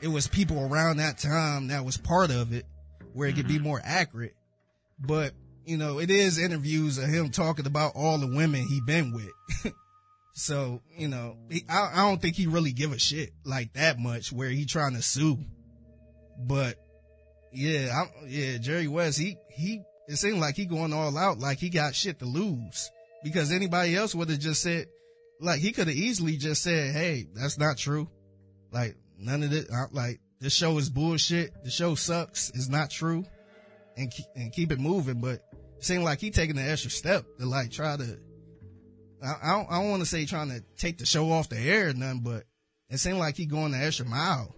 it 0.00 0.08
was 0.08 0.26
people 0.28 0.60
around 0.60 0.98
that 0.98 1.18
time 1.18 1.68
that 1.68 1.84
was 1.84 1.96
part 1.96 2.30
of 2.30 2.52
it, 2.52 2.66
where 3.14 3.28
it 3.28 3.34
could 3.36 3.46
Mm-hmm. 3.46 3.56
be 3.58 3.62
more 3.62 3.80
accurate. 3.82 4.34
But 4.98 5.34
you 5.64 5.76
know, 5.76 5.98
it 5.98 6.10
is 6.10 6.38
interviews 6.38 6.98
of 6.98 7.08
him 7.08 7.30
talking 7.30 7.66
about 7.66 7.92
all 7.94 8.18
the 8.18 8.26
women 8.26 8.66
he 8.66 8.80
been 8.80 9.12
with. 9.12 9.72
so 10.34 10.80
you 10.96 11.08
know, 11.08 11.36
he, 11.50 11.64
I, 11.68 11.90
I 11.94 12.08
don't 12.08 12.20
think 12.20 12.36
he 12.36 12.46
really 12.46 12.72
give 12.72 12.92
a 12.92 12.98
shit 12.98 13.30
like 13.44 13.72
that 13.74 13.98
much 13.98 14.32
where 14.32 14.48
he 14.48 14.64
trying 14.64 14.94
to 14.94 15.02
sue. 15.02 15.38
But 16.38 16.76
yeah, 17.52 17.92
I, 17.94 18.26
yeah, 18.26 18.58
Jerry 18.58 18.88
West, 18.88 19.18
he 19.18 19.36
he 19.50 19.82
it 20.08 20.16
seemed 20.16 20.40
like 20.40 20.56
he 20.56 20.66
going 20.66 20.92
all 20.92 21.16
out, 21.16 21.38
like 21.38 21.58
he 21.58 21.70
got 21.70 21.94
shit 21.94 22.18
to 22.18 22.24
lose 22.24 22.90
because 23.22 23.52
anybody 23.52 23.94
else 23.94 24.14
would 24.14 24.30
have 24.30 24.40
just 24.40 24.62
said, 24.62 24.86
like 25.40 25.60
he 25.60 25.72
could 25.72 25.88
have 25.88 25.96
easily 25.96 26.36
just 26.36 26.62
said, 26.62 26.92
"Hey, 26.92 27.26
that's 27.34 27.58
not 27.58 27.78
true." 27.78 28.08
Like 28.72 28.96
none 29.18 29.42
of 29.42 29.50
this, 29.50 29.66
like 29.92 30.20
this 30.40 30.54
show 30.54 30.76
is 30.78 30.90
bullshit. 30.90 31.52
The 31.64 31.70
show 31.70 31.94
sucks. 31.94 32.50
It's 32.50 32.68
not 32.68 32.90
true, 32.90 33.24
and 33.96 34.12
and 34.34 34.52
keep 34.52 34.72
it 34.72 34.80
moving. 34.80 35.20
But 35.20 35.42
seemed 35.84 36.04
like 36.04 36.20
he 36.20 36.30
taking 36.30 36.56
the 36.56 36.62
extra 36.62 36.90
step 36.90 37.24
to 37.38 37.46
like 37.46 37.70
try 37.70 37.96
to. 37.96 38.18
I, 39.22 39.34
I 39.42 39.50
don't, 39.52 39.70
don't 39.70 39.90
want 39.90 40.02
to 40.02 40.08
say 40.08 40.26
trying 40.26 40.50
to 40.50 40.62
take 40.76 40.98
the 40.98 41.06
show 41.06 41.30
off 41.30 41.48
the 41.48 41.58
air 41.58 41.90
or 41.90 41.92
nothing, 41.94 42.20
but 42.20 42.44
it 42.88 42.98
seemed 42.98 43.18
like 43.18 43.36
he 43.36 43.46
going 43.46 43.72
the 43.72 43.78
extra 43.78 44.06
mile. 44.06 44.54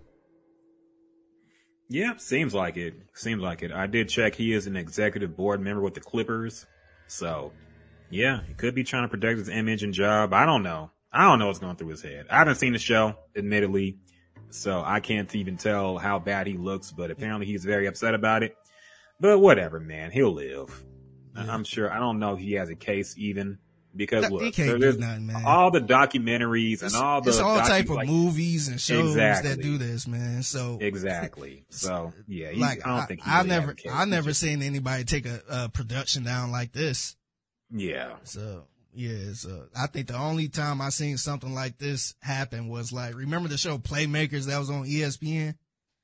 Yeah, 1.89 2.17
seems 2.17 2.55
like 2.55 2.77
it. 2.77 2.95
Seems 3.15 3.43
like 3.43 3.63
it. 3.63 3.71
I 3.71 3.87
did 3.87 4.09
check. 4.09 4.35
He 4.35 4.53
is 4.53 4.67
an 4.67 4.77
executive 4.77 5.37
board 5.37 5.61
member 5.61 5.83
with 5.83 5.95
the 5.95 6.01
Clippers. 6.01 6.67
So, 7.09 7.53
yeah, 8.11 8.41
he 8.49 8.55
could 8.55 8.75
be 8.75 8.85
trying 8.85 9.05
to 9.05 9.09
protect 9.09 9.39
his 9.39 9.49
image 9.49 9.83
and 9.83 9.93
job. 9.93 10.33
I 10.33 10.47
don't 10.47 10.63
know. 10.63 10.91
I 11.13 11.25
don't 11.25 11.39
know 11.39 11.47
what's 11.47 11.59
going 11.59 11.77
through 11.77 11.91
his 11.91 12.03
head. 12.03 12.27
I 12.31 12.39
haven't 12.39 12.57
seen 12.57 12.73
the 12.73 12.79
show, 12.79 13.15
admittedly. 13.37 13.99
So 14.51 14.83
I 14.85 15.01
can't 15.01 15.33
even 15.35 15.57
tell 15.57 15.99
how 15.99 16.19
bad 16.19 16.47
he 16.47 16.55
looks, 16.55 16.91
but 16.91 17.11
apparently 17.11 17.47
he's 17.47 17.65
very 17.65 17.87
upset 17.87 18.15
about 18.15 18.43
it. 18.43 18.57
But 19.21 19.39
whatever, 19.39 19.79
man. 19.79 20.11
He'll 20.11 20.33
live. 20.33 20.85
I- 21.37 21.47
I'm 21.49 21.65
sure. 21.65 21.93
I 21.93 21.99
don't 21.99 22.19
know 22.19 22.35
if 22.35 22.41
he 22.41 22.53
has 22.53 22.69
a 22.71 22.75
case 22.75 23.15
even 23.19 23.59
because 23.97 24.29
No, 24.29 24.37
look, 24.37 24.55
he 24.55 24.63
there- 24.63 24.79
there's 24.79 24.99
nothing, 24.99 25.31
all 25.47 25.71
the 25.71 25.81
documentaries 25.81 26.83
and 26.83 26.95
all 26.97 27.21
the 27.21 27.31
it's 27.31 27.39
all 27.39 27.59
docu- 27.61 27.67
type 27.69 27.85
of 27.91 27.97
like- 27.97 28.09
movies 28.09 28.69
and 28.69 28.81
shows 28.81 29.11
Exactly. 29.13 29.51
that 29.51 29.63
do 29.63 29.79
this, 29.79 30.07
man. 30.09 30.43
So 30.43 30.79
Exactly. 30.81 31.65
So 31.71 32.13
yeah, 32.27 32.51
like 32.57 32.85
I 32.87 32.97
don't 32.99 33.07
think 33.07 33.21
I 33.27 33.39
really 33.39 33.49
never. 33.51 33.77
I 33.93 34.05
never 34.05 34.33
seen 34.35 34.63
anybody 34.63 35.05
take 35.05 35.27
a, 35.27 35.41
a 35.49 35.69
production 35.69 36.25
down 36.25 36.51
like 36.51 36.73
this. 36.73 37.17
Yeah. 37.71 38.15
So 38.25 38.67
yeah, 38.93 39.33
so 39.35 39.67
I 39.77 39.87
think 39.89 40.07
the 40.09 40.17
only 40.17 40.49
time 40.49 40.81
I 40.81 40.89
seen 40.91 41.17
something 41.17 41.53
like 41.53 41.79
this 41.79 42.15
happen 42.21 42.69
was 42.69 42.93
like, 42.93 43.15
remember 43.17 43.49
the 43.49 43.57
show 43.59 43.79
Playmakers 43.79 44.47
that 44.47 44.59
was 44.59 44.71
on 44.71 44.85
ESPN? 44.87 45.55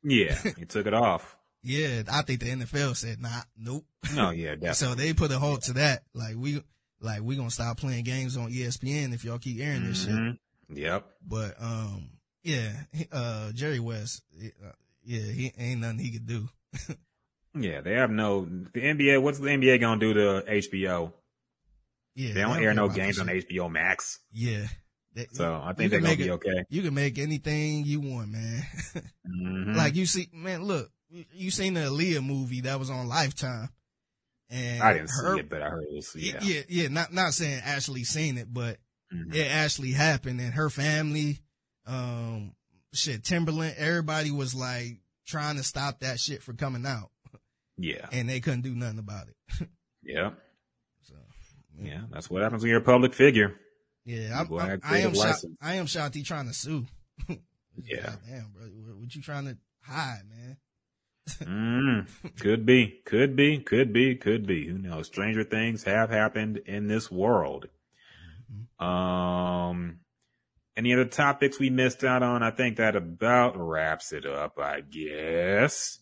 Yeah. 0.02 0.36
He 0.59 0.65
took 0.65 0.86
it 0.86 0.94
off. 0.94 1.36
Yeah, 1.62 2.03
I 2.11 2.23
think 2.23 2.41
the 2.41 2.47
NFL 2.51 2.97
said, 2.97 3.20
nah, 3.20 3.43
nope. 3.57 3.85
No, 4.15 4.31
yeah, 4.31 4.55
definitely. 4.55 4.74
So 4.74 4.95
they 4.95 5.12
put 5.12 5.31
a 5.31 5.39
halt 5.39 5.62
to 5.65 5.74
that. 5.74 6.03
Like 6.15 6.37
we, 6.37 6.62
like 7.01 7.23
we 7.23 7.37
gonna 7.37 7.51
stop 7.51 7.77
playing 7.78 8.05
games 8.05 8.37
on 8.37 8.51
ESPN 8.53 9.12
if 9.15 9.24
y'all 9.24 9.39
keep 9.39 9.61
airing 9.61 9.85
this 9.85 10.03
shit. 10.05 10.15
Mhm. 10.15 10.39
Yep. 10.73 11.05
But 11.27 11.55
um, 11.61 12.11
yeah, 12.43 12.73
uh, 13.12 13.53
Jerry 13.53 13.81
West, 13.81 14.23
uh, 14.43 14.73
yeah, 15.05 15.20
he 15.32 15.53
ain't 15.59 15.81
nothing 15.81 15.99
he 15.99 16.11
could 16.12 16.27
do. 16.27 16.49
Yeah, 17.53 17.81
they 17.81 17.95
have 17.95 18.11
no 18.12 18.45
the 18.45 18.81
NBA. 18.81 19.20
What's 19.20 19.41
the 19.41 19.49
NBA 19.49 19.81
gonna 19.81 19.99
do 20.01 20.15
to 20.15 20.45
HBO? 20.49 21.12
Yeah, 22.15 22.32
They 22.32 22.41
don't 22.43 22.62
air 22.62 22.74
no 22.74 22.89
games 22.89 23.19
on. 23.19 23.27
HBO 23.27 23.69
Max. 23.69 24.20
Yeah, 24.32 24.66
That- 25.15 25.35
So 25.35 25.61
I 25.61 25.73
think 25.73 25.91
they're 25.91 26.01
gonna 26.01 26.16
be 26.16 26.28
it- 26.28 26.31
okay. 26.31 26.65
You 26.69 26.82
can 26.82 26.95
make 26.95 27.19
anything 27.19 27.85
you 27.85 27.99
want, 28.01 28.31
man. 28.31 28.62
Mhm. 29.28 29.74
like 29.74 29.97
you 29.97 30.07
see, 30.07 30.28
man, 30.32 30.62
look, 30.62 30.93
you- 31.32 31.51
seen 31.51 31.74
the 31.74 31.81
Aaliyah 31.81 32.24
movie 32.24 32.61
that 32.62 32.78
was 32.78 32.91
on 32.91 33.09
Lifetime. 33.09 33.69
And 34.49 34.82
I 34.82 34.95
didn't 34.95 35.11
her- 35.11 35.35
see 35.37 35.41
it, 35.41 35.49
but 35.49 35.62
I 35.62 35.70
heard 35.70 35.85
it 35.85 35.95
was 35.95 36.15
Yeah. 36.16 36.39
yeah. 36.43 36.55
yeah, 36.55 36.62
yeah, 36.69 36.89
not 36.89 37.12
not 37.12 37.35
saying 37.35 37.61
actually 37.65 38.05
seen 38.05 38.37
it, 38.39 38.53
but 38.53 38.78
Mhm. 39.12 39.35
it 39.35 39.47
actually 39.47 39.93
happened 39.93 40.41
and 40.41 40.55
her 40.55 40.70
family, 40.70 41.41
um, 41.87 42.55
shit, 42.93 43.23
Timbaland, 43.23 43.74
everybody 43.77 44.31
was 44.32 44.55
like 44.55 45.01
trying 45.27 45.57
to 45.57 45.62
stop 45.62 46.01
that 46.01 46.19
shit 46.19 46.43
from 46.43 46.57
coming 46.57 46.85
out 46.85 47.12
Yeah. 47.77 48.09
and 48.11 48.28
they 48.28 48.41
couldn't 48.41 48.62
do 48.62 48.74
nothing 48.74 48.99
about 48.99 49.28
it. 49.28 49.37
Yeah. 50.03 50.31
So, 51.03 51.15
Yeah. 51.78 52.07
That's 52.11 52.28
what 52.28 52.43
happens 52.43 52.62
when 52.62 52.70
you're 52.70 52.81
a 52.81 52.85
public 52.85 53.15
figure. 53.15 53.57
yeah, 54.05 54.41
I'm, 54.41 54.53
I'm, 54.55 54.81
I 54.82 54.99
am 54.99 55.15
shot. 55.15 55.37
I 55.61 55.74
am 55.77 55.87
trying 55.87 56.47
to 56.49 56.55
sue. 56.55 56.87
Yeah. 57.82 58.03
God 58.03 58.19
damn, 58.28 58.51
bro, 58.51 58.62
what, 58.66 58.97
what 58.99 59.15
you 59.15 59.23
trying 59.23 59.47
to 59.47 59.57
hide, 59.82 60.23
man? 60.28 60.57
Mm, 61.29 62.09
could 62.41 62.67
be, 62.67 63.01
could 63.05 63.37
be, 63.37 63.59
could 63.59 63.93
be, 63.93 64.15
could 64.17 64.47
be. 64.47 64.69
Who 64.69 64.79
knows? 64.79 65.07
Stranger 65.07 65.45
things 65.45 65.85
have 65.85 66.11
happened 66.11 66.59
in 66.67 66.89
this 66.89 67.11
world. 67.11 67.69
Um, 68.79 70.01
any 70.77 70.93
other 70.93 71.05
topics 71.05 71.59
we 71.59 71.71
missed 71.71 72.05
out 72.05 72.23
on? 72.23 72.43
I 72.43 72.51
think 72.51 72.77
that 72.77 72.97
about 72.97 73.57
wraps 73.57 74.13
it 74.13 74.27
up, 74.27 74.59
I 74.59 74.81
guess. 74.81 75.99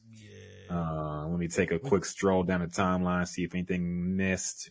Uh, 0.70 1.26
let 1.28 1.38
me 1.38 1.48
take 1.48 1.70
a 1.72 1.78
quick 1.78 2.04
stroll 2.04 2.42
down 2.42 2.60
the 2.60 2.66
timeline, 2.66 3.26
see 3.26 3.44
if 3.44 3.54
anything 3.54 4.16
missed. 4.16 4.70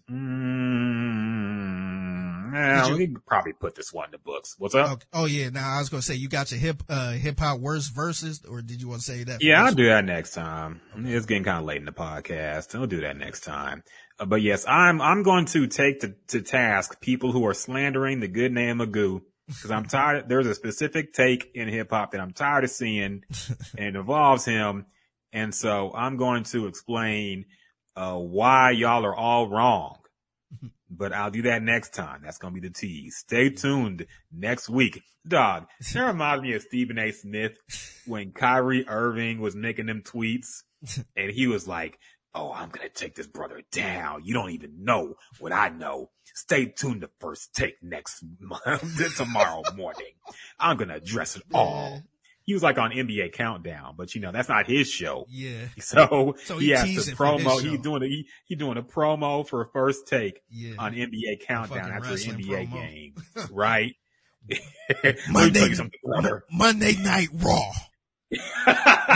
Mm, 1.17 2.53
yeah, 2.53 2.87
you- 2.87 2.95
we 2.97 3.07
probably 3.25 3.53
put 3.53 3.75
this 3.75 3.91
one 3.93 4.05
in 4.05 4.11
the 4.11 4.17
books. 4.17 4.55
What's 4.57 4.75
up? 4.75 4.91
Okay. 4.91 5.05
Oh 5.13 5.25
yeah. 5.25 5.49
Now 5.49 5.75
I 5.75 5.79
was 5.79 5.89
gonna 5.89 6.01
say 6.01 6.15
you 6.15 6.29
got 6.29 6.51
your 6.51 6.59
hip 6.59 6.83
uh 6.89 7.11
hip 7.11 7.39
hop 7.39 7.59
worst 7.59 7.93
verses, 7.93 8.43
or 8.45 8.61
did 8.61 8.81
you 8.81 8.87
want 8.89 9.01
to 9.01 9.11
say 9.11 9.23
that? 9.25 9.41
Yeah, 9.43 9.63
I'll 9.65 9.73
do 9.73 9.85
that 9.87 10.05
next 10.05 10.33
time. 10.33 10.81
It's 10.97 11.25
getting 11.25 11.43
kind 11.43 11.59
of 11.59 11.65
late 11.65 11.77
in 11.77 11.85
the 11.85 11.91
podcast. 11.91 12.75
I'll 12.75 12.87
do 12.87 13.01
that 13.01 13.17
next 13.17 13.41
time. 13.41 13.83
Uh, 14.19 14.25
but 14.25 14.41
yes, 14.41 14.65
I'm 14.67 15.01
I'm 15.01 15.23
going 15.23 15.45
to 15.47 15.67
take 15.67 16.01
to, 16.01 16.15
to 16.29 16.41
task 16.41 16.99
people 17.01 17.31
who 17.31 17.45
are 17.47 17.53
slandering 17.53 18.19
the 18.19 18.27
good 18.27 18.51
name 18.51 18.81
of 18.81 18.91
Goo 18.91 19.23
because 19.47 19.71
I'm 19.71 19.85
tired. 19.89 20.27
There's 20.29 20.47
a 20.47 20.55
specific 20.55 21.13
take 21.13 21.51
in 21.53 21.67
hip 21.67 21.89
hop 21.91 22.11
that 22.11 22.21
I'm 22.21 22.31
tired 22.33 22.63
of 22.63 22.69
seeing, 22.69 23.23
and 23.77 23.87
it 23.87 23.95
involves 23.95 24.45
him. 24.45 24.85
And 25.33 25.53
so 25.53 25.91
I'm 25.93 26.17
going 26.17 26.43
to 26.45 26.67
explain 26.67 27.45
uh, 27.95 28.17
why 28.17 28.71
y'all 28.71 29.05
are 29.05 29.15
all 29.15 29.47
wrong. 29.49 29.97
But 30.89 31.11
I'll 31.11 31.31
do 31.31 31.41
that 31.43 31.61
next 31.61 31.93
time. 31.93 32.21
That's 32.23 32.37
going 32.37 32.53
to 32.53 32.61
be 32.61 32.67
the 32.67 32.73
tease. 32.73 33.17
Stay 33.17 33.49
tuned 33.49 34.05
next 34.31 34.69
week. 34.69 35.01
Dog, 35.27 35.67
that 35.93 36.01
reminds 36.01 36.43
me 36.43 36.53
of 36.53 36.61
Stephen 36.61 36.97
A. 36.97 37.11
Smith 37.11 37.57
when 38.05 38.31
Kyrie 38.31 38.87
Irving 38.87 39.41
was 39.41 39.55
making 39.55 39.87
them 39.87 40.01
tweets 40.01 40.63
and 41.17 41.31
he 41.31 41.47
was 41.47 41.67
like, 41.67 41.99
Oh, 42.33 42.53
I'm 42.53 42.69
going 42.69 42.87
to 42.87 42.93
take 42.93 43.15
this 43.15 43.25
brother 43.25 43.61
down. 43.71 44.21
You 44.23 44.35
don't 44.35 44.51
even 44.51 44.83
know 44.83 45.15
what 45.39 45.51
I 45.51 45.69
know. 45.69 46.11
Stay 46.35 46.65
tuned 46.65 47.01
to 47.01 47.09
first 47.19 47.55
take 47.55 47.81
next 47.81 48.23
month, 48.39 49.15
tomorrow 49.17 49.63
morning. 49.75 50.11
I'm 50.59 50.77
going 50.77 50.89
to 50.89 50.95
address 50.95 51.35
it 51.35 51.41
all. 51.51 52.03
He 52.47 52.53
was 52.53 52.63
like 52.63 52.77
on 52.77 52.91
NBA 52.91 53.33
countdown, 53.33 53.95
but 53.97 54.15
you 54.15 54.21
know, 54.21 54.31
that's 54.31 54.47
not 54.49 54.65
his 54.67 54.89
show. 54.89 55.25
Yeah. 55.29 55.67
So, 55.79 56.35
So 56.45 56.57
he 56.57 56.67
he 56.67 56.71
has 56.71 57.05
to 57.05 57.15
promo. 57.15 57.61
He's 57.61 57.79
doing 57.81 58.01
a 58.01 58.07
he, 58.07 58.25
he 58.45 58.55
doing 58.55 58.77
a 58.77 58.81
promo 58.81 59.45
for 59.47 59.65
first 59.73 60.07
take 60.07 60.39
Yeah. 60.49 60.75
on 60.79 60.93
NBA 60.93 61.45
countdown 61.45 61.91
after 61.91 62.11
an 62.11 62.15
NBA 62.15 62.69
promo. 62.69 62.71
game, 62.73 63.15
right? 63.51 63.93
Monday. 65.29 65.73
Monday 66.49 66.95
Night 66.95 67.27
Raw. 67.33 67.71
You 68.29 68.39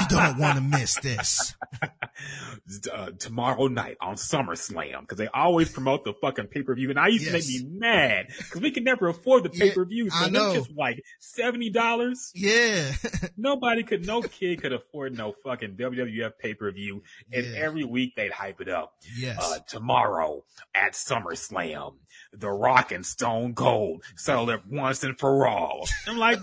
don't 0.10 0.38
want 0.40 0.56
to 0.56 0.62
miss 0.62 0.96
this. 1.02 1.56
uh, 2.94 3.12
tomorrow 3.20 3.68
night 3.68 3.98
on 4.00 4.16
SummerSlam 4.16 5.02
because 5.02 5.18
they 5.18 5.28
always 5.28 5.70
promote 5.70 6.04
the 6.06 6.14
fucking 6.22 6.48
pay 6.48 6.62
per 6.62 6.74
view, 6.76 6.90
and 6.90 7.00
I 7.00 7.08
used 7.08 7.26
Yes. 7.26 7.32
to 7.48 7.54
make 7.64 7.72
me 7.72 7.80
mad 7.80 8.28
because 8.38 8.62
we 8.62 8.72
can 8.72 8.84
never 8.84 9.08
afford 9.10 9.44
the 9.44 9.50
pay 9.50 9.72
per 9.72 9.84
view. 9.86 10.10
I 10.14 10.26
So 10.26 10.30
know. 10.30 10.44
that's 10.54 10.66
just 10.68 10.78
like 10.78 11.04
seventy 11.20 11.70
dollars. 11.70 12.32
Yeah. 12.34 12.94
Nobody 13.38 13.84
could, 13.84 14.06
no 14.06 14.22
kid 14.22 14.62
could 14.62 14.74
afford 14.74 15.18
no 15.18 15.34
fucking 15.44 15.76
WWF 15.76 16.38
pay 16.40 16.54
per 16.54 16.72
view, 16.72 17.04
and 17.34 17.46
Yeah. 17.46 17.60
every 17.60 17.84
week 17.84 18.16
they'd 18.16 18.32
hype 18.32 18.62
it 18.62 18.70
up. 18.70 18.94
yes. 19.18 19.38
uh, 19.42 19.60
tomorrow 19.68 20.44
at 20.74 20.94
SummerSlam, 20.94 21.96
The 22.34 22.50
Rock 22.50 22.92
and 22.92 23.06
Stone 23.06 23.56
Cold 23.56 24.04
settle 24.16 24.50
it 24.52 24.62
once 24.70 25.04
and 25.04 25.20
for 25.20 25.48
all. 25.48 25.86
I'm 26.08 26.18
like, 26.18 26.40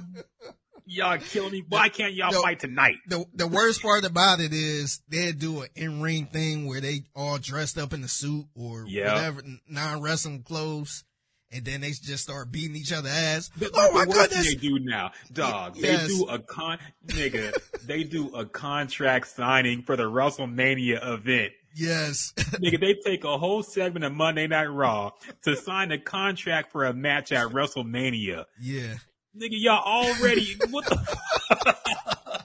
y'all 0.89 1.19
killing 1.19 1.52
me. 1.52 1.65
Why 1.69 1.89
can't 1.89 2.15
y'all 2.15 2.32
No. 2.32 2.43
fight 2.43 2.60
tonight? 2.60 2.97
the 3.09 3.24
the 3.35 3.47
worst 3.47 3.82
part 3.82 4.05
about 4.05 4.40
it 4.40 4.52
is 4.52 5.01
they 5.09 5.32
do 5.32 5.62
an 5.62 5.69
in 5.77 6.01
ring 6.01 6.27
thing 6.27 6.66
where 6.66 6.81
they 6.81 7.02
all 7.15 7.39
dressed 7.39 7.78
up 7.78 7.93
in 7.93 8.02
a 8.02 8.09
suit 8.09 8.47
or 8.55 8.85
Yeah. 8.86 9.15
whatever 9.15 9.43
non 9.69 10.01
wrestling 10.02 10.43
clothes, 10.43 11.05
and 11.51 11.65
then 11.65 11.81
they 11.81 11.90
just 11.93 12.23
start 12.24 12.51
beating 12.52 12.77
each 12.77 12.93
other 12.93 13.09
ass. 13.09 13.51
But 13.56 13.70
oh 13.74 13.93
my 13.93 14.05
the 14.05 14.12
goodness! 14.12 14.47
They 14.48 14.55
do 14.55 14.78
now, 14.78 15.12
dog. 15.32 15.77
Yes. 15.77 16.02
They 16.02 16.09
do 16.09 16.24
a 16.28 16.39
con, 16.39 16.78
nigga. 17.06 17.55
they 17.86 18.05
do 18.05 18.35
a 18.35 18.44
contract 18.47 19.28
signing 19.28 19.82
for 19.82 19.97
the 19.97 20.10
WrestleMania 20.10 20.98
event. 21.06 21.52
Yes, 21.74 22.32
Nigga, 22.36 22.81
they 22.81 22.94
take 22.94 23.23
a 23.24 23.39
whole 23.39 23.62
segment 23.62 24.05
of 24.05 24.12
Monday 24.12 24.48
Night 24.48 24.66
Raw 24.66 25.12
to 25.43 25.55
sign 25.55 25.93
a 25.93 25.98
contract 25.98 26.73
for 26.73 26.85
a 26.86 26.93
match 26.93 27.31
at 27.31 27.48
WrestleMania. 27.48 28.47
yeah, 28.60 28.94
Nigga, 29.39 29.51
y'all 29.52 29.82
already 29.85 30.56
what 30.70 30.85
the? 30.86 32.44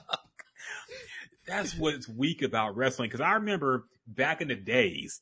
That's 1.46 1.76
what's 1.76 2.08
weak 2.08 2.42
about 2.42 2.76
wrestling. 2.76 3.10
Cause 3.10 3.20
I 3.20 3.34
remember 3.34 3.84
back 4.06 4.40
in 4.40 4.48
the 4.48 4.54
days, 4.54 5.20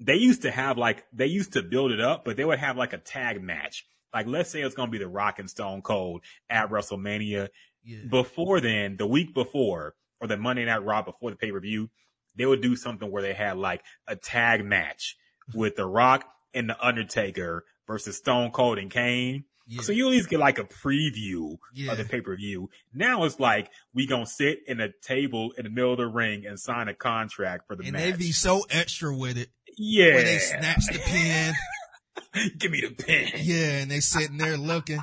they 0.00 0.16
used 0.16 0.42
to 0.42 0.50
have 0.50 0.78
like 0.78 1.04
they 1.12 1.26
used 1.26 1.52
to 1.52 1.62
build 1.62 1.92
it 1.92 2.00
up, 2.00 2.24
but 2.24 2.36
they 2.36 2.44
would 2.44 2.58
have 2.58 2.76
like 2.76 2.92
a 2.92 2.98
tag 2.98 3.42
match. 3.42 3.86
Like 4.12 4.26
let's 4.26 4.50
say 4.50 4.62
it's 4.62 4.74
gonna 4.74 4.90
be 4.90 4.98
the 4.98 5.08
Rock 5.08 5.38
and 5.38 5.48
Stone 5.48 5.82
Cold 5.82 6.22
at 6.48 6.70
WrestleMania. 6.70 7.48
yeah, 7.84 7.98
Before 8.08 8.60
then, 8.60 8.96
the 8.96 9.06
week 9.06 9.34
before, 9.34 9.94
or 10.20 10.26
the 10.26 10.36
Monday 10.36 10.64
Night 10.64 10.84
Raw 10.84 11.02
before 11.02 11.30
the 11.30 11.36
pay 11.36 11.52
per 11.52 11.60
view, 11.60 11.90
they 12.36 12.46
would 12.46 12.60
do 12.62 12.76
something 12.76 13.10
where 13.10 13.22
they 13.22 13.34
had 13.34 13.56
like 13.58 13.82
a 14.06 14.16
tag 14.16 14.64
match 14.64 15.16
with 15.54 15.76
the 15.76 15.86
Rock 15.86 16.24
and 16.54 16.68
the 16.68 16.84
Undertaker 16.84 17.64
versus 17.86 18.16
Stone 18.16 18.50
Cold 18.52 18.78
and 18.78 18.90
Kane. 18.90 19.44
Yeah, 19.68 19.82
So 19.82 19.92
you 19.92 20.06
at 20.06 20.10
least 20.10 20.28
get 20.30 20.40
like 20.40 20.58
a 20.58 20.64
preview 20.64 21.58
yeah. 21.74 21.92
of 21.92 21.98
the 21.98 22.04
pay 22.04 22.20
per 22.22 22.34
view. 22.36 22.70
Now 22.94 23.24
it's 23.24 23.38
like 23.38 23.70
we 23.94 24.06
gonna 24.06 24.26
sit 24.26 24.60
in 24.66 24.80
a 24.80 24.88
table 25.02 25.52
in 25.58 25.64
the 25.64 25.70
middle 25.70 25.92
of 25.92 25.98
the 25.98 26.06
ring 26.08 26.46
and 26.46 26.58
sign 26.58 26.88
a 26.88 26.94
contract 26.94 27.66
for 27.66 27.76
the 27.76 27.84
and 27.84 27.92
match. 27.92 28.02
they 28.02 28.12
be 28.12 28.32
so 28.32 28.64
extra 28.70 29.14
with 29.14 29.36
it 29.38 29.48
yeah, 29.76 30.14
where 30.14 30.24
they 30.24 30.38
snatch 30.38 30.86
the 30.90 30.98
pin. 30.98 31.54
Give 32.58 32.70
me 32.72 32.80
the 32.80 32.94
pin. 33.02 33.28
Yeah, 33.36 33.78
and 33.78 33.90
they 33.90 34.00
sitting 34.00 34.38
there 34.38 34.56
looking, 34.56 35.00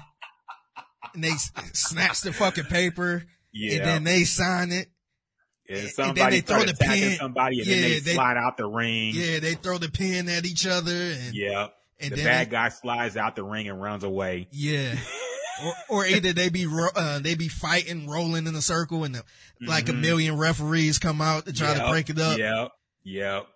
and 1.13 1.23
they 1.23 1.31
snatch 1.73 2.21
the 2.21 2.33
fucking 2.33 2.65
paper, 2.65 3.23
Yeah, 3.53 3.77
and 3.77 3.85
then 3.85 4.03
they 4.03 4.23
sign 4.25 4.71
it. 4.71 4.89
and 5.69 5.77
and 5.77 5.87
then 5.87 5.93
somebody 5.93 6.35
they 6.37 6.41
throw 6.41 6.63
the 6.65 6.73
pin. 6.73 7.17
somebody, 7.17 7.59
and 7.59 7.67
Yeah, 7.67 7.75
then 7.75 7.83
they, 7.89 7.99
they- 7.99 8.13
slide 8.15 8.37
out 8.37 8.57
the 8.57 8.67
ring. 8.67 9.13
Yeah, 9.15 9.39
they 9.39 9.53
throw 9.55 9.77
the 9.77 9.89
pin 9.89 10.27
at 10.29 10.45
each 10.45 10.67
other, 10.67 10.91
and 10.93 11.33
yeah. 11.33 11.67
And 11.99 12.11
the 12.11 12.15
then 12.17 12.25
bad 12.25 12.47
they- 12.47 12.51
guy 12.51 12.69
slides 12.69 13.17
out 13.17 13.35
the 13.35 13.43
ring 13.43 13.67
and 13.69 13.81
runs 13.81 14.03
away. 14.03 14.47
Yeah. 14.51 14.95
or, 15.63 15.73
or 15.89 16.05
either 16.05 16.33
they 16.33 16.49
be 16.49 16.65
ro- 16.65 16.89
uh, 16.95 17.19
they 17.19 17.35
be 17.35 17.47
fighting, 17.47 18.09
rolling 18.09 18.45
in 18.47 18.55
a 18.55 18.61
circle, 18.61 19.03
and 19.05 19.15
the, 19.15 19.23
like 19.61 19.87
a 19.89 19.93
Mhm. 19.93 20.01
million 20.01 20.37
referees 20.37 20.97
come 20.99 21.21
out 21.21 21.45
to 21.45 21.53
try 21.53 21.73
to 21.73 21.87
break 21.89 22.09
it 22.09 22.19
up, 22.19 22.37
Yep, 22.37 22.71
yep. 23.05 23.47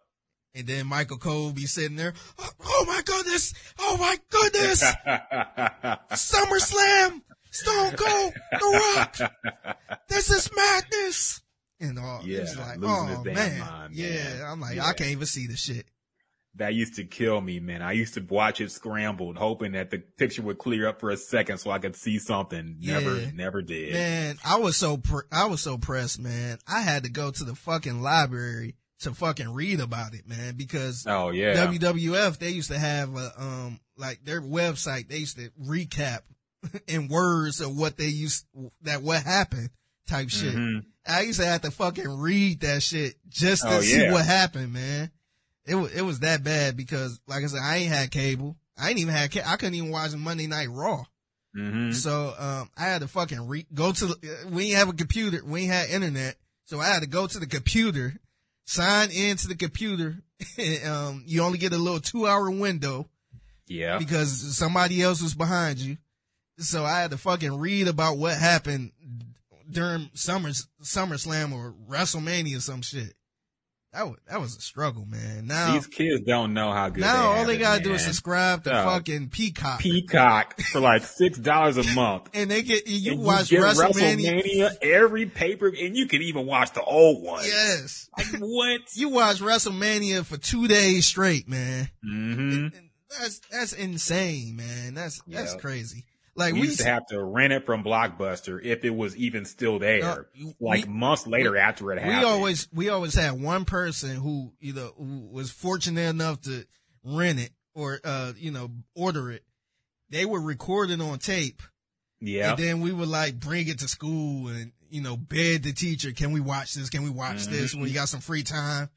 and 0.56 0.66
then 0.68 0.88
Michael 0.88 1.18
Cole 1.18 1.52
be 1.52 1.66
sitting 1.66 1.98
there. 1.98 2.14
Oh, 2.38 2.50
oh 2.64 2.86
my 2.88 3.02
goodness! 3.04 3.54
Oh 3.80 3.98
my 3.98 4.18
goodness! 4.30 4.82
SummerSlam, 6.12 7.22
Stone 7.52 7.96
Cold, 7.98 8.34
The 8.52 8.94
Rock. 8.96 9.98
This 10.08 10.30
is 10.32 10.50
madness. 10.56 11.42
And 11.82 11.98
all, 11.98 12.22
Yeah, 12.26 12.40
it's 12.40 12.58
like, 12.58 12.78
oh 12.84 13.24
man, 13.24 13.60
mind, 13.60 13.94
yeah. 13.94 14.44
I'm 14.52 14.60
like, 14.60 14.76
Yeah. 14.76 14.86
I 14.86 14.94
can't 14.94 15.12
even 15.12 15.26
see 15.26 15.48
the 15.48 15.56
shit. 15.56 15.86
That 16.60 16.74
used 16.76 16.96
to 16.96 17.04
kill 17.04 17.42
me, 17.42 17.60
man. 17.60 17.82
I 17.82 17.92
used 17.94 18.14
to 18.14 18.22
watch 18.22 18.62
it 18.62 18.72
scrambled, 18.72 19.38
hoping 19.38 19.72
that 19.74 19.90
the 19.92 19.98
picture 20.00 20.42
would 20.44 20.58
clear 20.60 20.88
up 20.88 21.00
for 21.00 21.10
a 21.10 21.18
second 21.18 21.58
so 21.58 21.72
I 21.72 21.80
could 21.80 21.96
see 21.96 22.20
something. 22.20 22.78
Never, 22.80 23.20
Yeah. 23.20 23.32
never 23.34 23.62
did. 23.62 23.94
Man, 23.94 24.38
I 24.46 24.58
was 24.58 24.78
so 24.78 24.98
pr- 24.98 25.28
I 25.32 25.46
was 25.46 25.62
so 25.62 25.78
pressed, 25.78 26.20
man. 26.20 26.60
I 26.68 26.82
had 26.82 27.04
to 27.04 27.10
go 27.10 27.32
to 27.32 27.44
the 27.44 27.56
fucking 27.56 28.02
library 28.02 28.76
to 29.02 29.14
fucking 29.14 29.50
read 29.54 29.80
about 29.80 30.14
it, 30.14 30.28
man, 30.28 30.56
because 30.56 31.06
Oh 31.08 31.32
yeah. 31.32 31.54
WWF 31.56 32.38
they 32.40 32.50
used 32.50 32.70
to 32.72 32.78
have 32.80 33.16
a 33.16 33.34
um 33.42 33.80
like 33.98 34.24
their 34.26 34.42
website 34.42 35.08
they 35.10 35.18
used 35.18 35.38
to 35.38 35.50
recap 35.62 36.20
in 36.88 37.08
words 37.08 37.62
of 37.62 37.76
what 37.78 37.98
they 37.98 38.08
used 38.08 38.46
that 38.82 39.02
what 39.02 39.24
happened 39.24 39.70
type 40.08 40.30
shit. 40.30 40.54
Mhm. 40.56 40.84
I 41.08 41.22
used 41.22 41.40
to 41.40 41.46
have 41.46 41.62
to 41.62 41.72
fucking 41.72 42.10
read 42.10 42.60
that 42.62 42.84
shit 42.84 43.16
just 43.30 43.62
to 43.64 43.78
Oh, 43.78 43.82
see 43.82 44.02
yeah. 44.02 44.12
what 44.12 44.26
happened, 44.26 44.74
man. 44.74 45.12
It 45.70 45.76
was 45.76 45.92
it 45.94 46.02
was 46.02 46.20
that 46.20 46.44
bad 46.44 46.76
because 46.76 47.20
like 47.28 47.44
I 47.44 47.48
said 47.48 47.62
I 47.64 47.78
ain't 47.78 47.92
had 47.94 48.12
cable. 48.12 48.56
I 48.78 48.90
ain't 48.90 49.00
even 49.00 49.14
had 49.14 49.32
ca- 49.32 49.44
I 49.46 49.56
couldn't 49.58 49.76
even 49.76 49.92
watch 49.92 50.14
Monday 50.16 50.48
Night 50.48 50.70
Raw. 50.70 51.04
hmm 51.54 51.92
So 51.92 52.34
um, 52.38 52.70
I 52.78 52.84
had 52.86 53.02
to 53.02 53.08
fucking 53.08 53.48
re- 53.48 53.66
go 53.74 53.92
to 53.92 54.06
the, 54.08 54.48
we 54.52 54.66
didn't 54.68 54.78
have 54.80 54.90
a 54.90 54.94
computer, 54.94 55.42
we 55.46 55.62
ain't 55.64 55.72
had 55.72 55.90
internet, 55.90 56.36
so 56.66 56.80
I 56.80 56.88
had 56.88 57.02
to 57.02 57.08
go 57.10 57.28
to 57.28 57.40
the 57.40 57.48
computer, 57.48 58.14
sign 58.66 59.12
into 59.12 59.48
the 59.48 59.56
computer. 59.56 60.18
um, 60.86 61.24
you 61.26 61.42
only 61.44 61.58
get 61.58 61.74
a 61.74 61.78
little 61.78 62.00
two 62.00 62.26
hour 62.26 62.50
window 62.50 63.10
Yeah. 63.68 63.98
because 63.98 64.56
somebody 64.58 65.02
else 65.02 65.22
was 65.22 65.34
behind 65.36 65.80
you. 65.80 65.98
So 66.60 66.86
I 66.86 67.02
had 67.02 67.12
to 67.12 67.18
fucking 67.18 67.58
read 67.58 67.88
about 67.90 68.18
what 68.18 68.38
happened 68.38 68.92
during 69.70 70.10
Summers 70.14 70.68
SummerSlam 70.82 71.52
or 71.54 71.74
WrestleMania 71.90 72.58
or 72.58 72.62
some 72.62 72.82
shit. 72.82 73.14
That 73.92 74.08
was 74.08 74.18
that 74.30 74.40
was 74.40 74.56
a 74.56 74.62
struggle, 74.62 75.06
man. 75.08 75.48
Now 75.48 75.74
These 75.74 75.88
kids 75.88 76.22
don't 76.24 76.54
know 76.54 76.72
how 76.72 76.90
good. 76.90 77.02
now 77.02 77.32
all 77.32 77.46
they 77.46 77.56
it, 77.56 77.60
gotta 77.60 77.82
do 77.84 77.94
is 77.94 78.04
subscribe 78.06 78.64
to 78.66 78.80
Oh. 78.80 78.84
fucking 78.84 79.30
Peacock, 79.30 79.80
Peacock 79.80 80.62
for 80.62 80.80
like 80.80 81.04
six 81.06 81.40
dollars 81.40 81.78
a 81.78 81.84
month. 81.96 82.30
and 82.36 82.52
they 82.52 82.62
get 82.62 82.88
you 82.88 83.14
And 83.14 83.22
watch 83.24 83.50
get 83.50 83.62
WrestleMania. 83.64 84.44
WrestleMania 84.44 84.76
every 84.84 85.26
paper, 85.26 85.68
and 85.68 85.98
you 85.98 86.06
can 86.08 86.22
even 86.22 86.46
watch 86.46 86.72
the 86.74 86.84
old 86.84 87.24
ones. 87.24 87.48
Yes, 87.48 88.10
Like 88.16 88.28
what? 88.40 88.82
you 88.94 89.10
watch 89.10 89.40
WrestleMania 89.40 90.24
for 90.24 90.38
two 90.38 90.68
days 90.68 91.08
straight, 91.08 91.48
man. 91.50 91.90
Mm-hmm. 92.06 92.42
And 92.78 92.90
That's 93.20 93.40
that's 93.52 93.74
insane, 93.74 94.56
man. 94.56 94.94
That's 94.94 95.20
that's 95.26 95.56
crazy. 95.56 96.06
Like 96.40 96.54
We 96.54 96.62
we, 96.62 96.68
used 96.68 96.80
to 96.80 96.86
have 96.86 97.06
to 97.08 97.22
rent 97.22 97.52
it 97.54 97.66
from 97.66 97.84
Blockbuster 97.84 98.64
if 98.64 98.86
it 98.86 98.92
was 98.92 99.16
even 99.18 99.44
still 99.46 99.78
there. 99.78 100.04
Uh, 100.04 100.24
we- 100.40 100.56
like 100.60 100.88
months 100.88 101.28
later 101.28 101.58
after 101.58 101.92
it 101.92 102.00
happened. 102.00 102.20
we 102.20 102.24
always 102.24 102.68
we 102.74 102.90
always 102.90 103.14
had 103.14 103.40
one 103.40 103.66
person 103.66 104.16
who 104.16 104.54
either 104.62 104.88
who 104.98 105.28
was 105.32 105.52
fortunate 105.52 106.10
enough 106.10 106.42
to 106.42 106.66
rent 107.04 107.40
it 107.40 107.52
or 107.74 108.00
uh 108.04 108.32
you 108.38 108.52
know 108.52 108.72
order 108.96 109.32
it. 109.32 109.44
They 110.10 110.26
would 110.26 110.44
record 110.44 110.90
it 110.90 111.02
on 111.02 111.20
tape, 111.20 111.62
yeah. 112.20 112.52
and 112.52 112.58
then 112.58 112.82
we 112.82 112.92
would 112.92 113.10
like 113.10 113.40
bring 113.40 113.68
it 113.68 113.80
to 113.80 113.88
school 113.88 114.48
and 114.48 114.72
you 114.90 115.02
know 115.02 115.18
beg 115.18 115.64
the 115.64 115.74
teacher, 115.74 116.12
"Can 116.14 116.32
we 116.32 116.40
watch 116.40 116.74
this? 116.74 116.90
Can 116.90 117.04
we 117.04 117.10
watch 117.12 117.46
this 117.46 117.76
when 117.76 117.88
you 117.88 117.94
got 117.94 118.10
some 118.10 118.22
free 118.22 118.44
time?" 118.44 118.90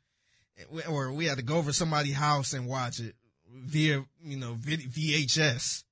Or 0.88 1.12
we 1.12 1.26
had 1.26 1.38
to 1.38 1.42
go 1.42 1.56
over 1.56 1.72
somebody's 1.72 2.14
house 2.14 2.52
and 2.52 2.66
watch 2.66 3.00
it 3.00 3.14
via 3.52 4.04
you 4.22 4.36
know 4.36 4.54
VHS. 4.54 5.84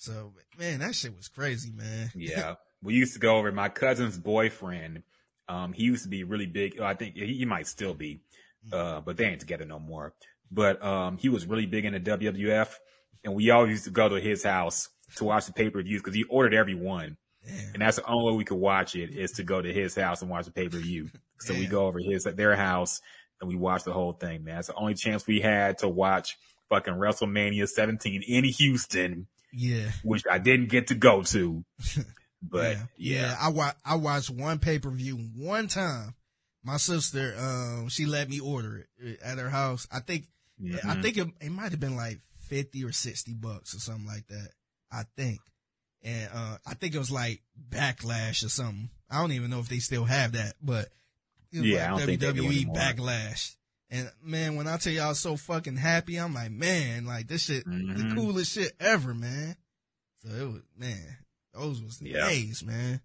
So 0.00 0.32
man, 0.58 0.80
that 0.80 0.94
shit 0.94 1.14
was 1.14 1.28
crazy, 1.28 1.70
man. 1.72 2.10
yeah. 2.14 2.54
We 2.82 2.94
used 2.94 3.12
to 3.12 3.20
go 3.20 3.36
over 3.36 3.52
my 3.52 3.68
cousin's 3.68 4.16
boyfriend. 4.16 5.02
Um, 5.46 5.74
he 5.74 5.84
used 5.84 6.04
to 6.04 6.08
be 6.08 6.24
really 6.24 6.46
big. 6.46 6.80
I 6.80 6.94
think 6.94 7.14
he, 7.16 7.34
he 7.34 7.44
might 7.44 7.66
still 7.66 7.92
be, 7.92 8.22
uh, 8.72 9.02
but 9.02 9.18
they 9.18 9.26
ain't 9.26 9.40
together 9.40 9.66
no 9.66 9.78
more. 9.78 10.14
But, 10.50 10.82
um, 10.82 11.18
he 11.18 11.28
was 11.28 11.44
really 11.44 11.66
big 11.66 11.84
into 11.84 12.00
WWF 12.00 12.72
and 13.24 13.34
we 13.34 13.50
all 13.50 13.68
used 13.68 13.84
to 13.84 13.90
go 13.90 14.08
to 14.08 14.18
his 14.18 14.42
house 14.42 14.88
to 15.16 15.24
watch 15.24 15.44
the 15.44 15.52
pay-per-views 15.52 16.00
because 16.00 16.14
he 16.14 16.24
ordered 16.24 16.54
every 16.54 16.74
one. 16.74 17.18
Damn. 17.46 17.74
And 17.74 17.82
that's 17.82 17.96
the 17.96 18.06
only 18.06 18.32
way 18.32 18.38
we 18.38 18.44
could 18.44 18.58
watch 18.58 18.96
it 18.96 19.10
is 19.10 19.32
to 19.32 19.42
go 19.42 19.60
to 19.60 19.72
his 19.72 19.94
house 19.94 20.22
and 20.22 20.30
watch 20.30 20.46
the 20.46 20.52
pay-per-view. 20.52 21.10
So 21.42 21.54
we 21.54 21.66
go 21.66 21.86
over 21.86 21.98
his, 21.98 22.24
their 22.24 22.54
house 22.54 23.00
and 23.40 23.48
we 23.48 23.56
watch 23.56 23.84
the 23.84 23.94
whole 23.94 24.12
thing, 24.12 24.44
man. 24.44 24.58
It's 24.58 24.68
the 24.68 24.74
only 24.74 24.92
chance 24.92 25.26
we 25.26 25.40
had 25.40 25.78
to 25.78 25.88
watch 25.88 26.36
fucking 26.68 26.92
WrestleMania 26.92 27.66
17 27.66 28.22
in 28.22 28.44
Houston, 28.44 29.26
Yeah. 29.52 29.90
which 30.02 30.22
I 30.30 30.38
didn't 30.38 30.68
get 30.68 30.88
to 30.88 30.94
go 30.94 31.22
to. 31.22 31.64
But 32.42 32.78
yeah. 32.96 33.36
I 33.38 33.50
wa- 33.50 33.74
I 33.84 33.96
watched 33.96 34.30
one 34.30 34.60
pay 34.60 34.78
per 34.78 34.88
view 34.90 35.16
one 35.36 35.68
time. 35.68 36.14
My 36.64 36.78
sister, 36.78 37.34
um, 37.38 37.90
she 37.90 38.06
let 38.06 38.30
me 38.30 38.40
order 38.40 38.86
it 38.98 39.20
uh, 39.22 39.26
at 39.26 39.36
her 39.38 39.50
house. 39.50 39.86
I 39.92 40.00
think, 40.00 40.24
I 40.58 40.64
Mhm. 40.96 41.02
think 41.02 41.16
it, 41.18 41.28
it 41.42 41.50
might 41.52 41.70
have 41.72 41.80
been 41.80 41.96
like 41.96 42.18
50 42.48 42.82
or 42.84 42.92
60 42.92 43.34
bucks 43.34 43.74
or 43.74 43.78
something 43.80 44.06
like 44.06 44.26
that. 44.28 44.48
I 44.90 45.02
think. 45.18 45.40
And, 46.02 46.30
uh, 46.32 46.56
I 46.66 46.72
think 46.74 46.94
it 46.94 46.98
was 46.98 47.10
like 47.10 47.42
backlash 47.68 48.42
or 48.42 48.48
something. 48.48 48.88
I 49.10 49.20
don't 49.20 49.32
even 49.32 49.50
know 49.50 49.60
if 49.60 49.68
they 49.68 49.78
still 49.80 50.04
have 50.04 50.32
that, 50.32 50.54
but 50.62 50.88
it 51.52 51.58
was 51.60 51.66
Yeah, 51.68 51.88
I 51.88 51.90
like 51.92 51.98
don't 51.98 52.06
think 52.06 52.20
they 52.22 52.32
WWE 52.32 52.74
backlash. 52.74 53.54
And 53.90 54.10
man, 54.22 54.54
when 54.56 54.68
I 54.68 54.76
tell 54.76 54.92
y'all 54.92 55.14
so 55.14 55.36
fucking 55.36 55.76
happy, 55.76 56.16
I'm 56.16 56.32
like, 56.32 56.52
man, 56.52 57.06
like 57.06 57.26
this 57.26 57.44
shit, 57.44 57.64
the 57.64 57.70
Mhm. 57.72 58.14
coolest 58.14 58.52
shit 58.52 58.72
ever, 58.78 59.14
man. 59.14 59.56
So 60.22 60.28
it 60.28 60.46
was, 60.52 60.62
man, 60.76 61.16
those 61.52 61.82
was 61.82 61.98
the 61.98 62.10
Yeah. 62.10 62.28
days, 62.28 62.62
man. 62.64 63.00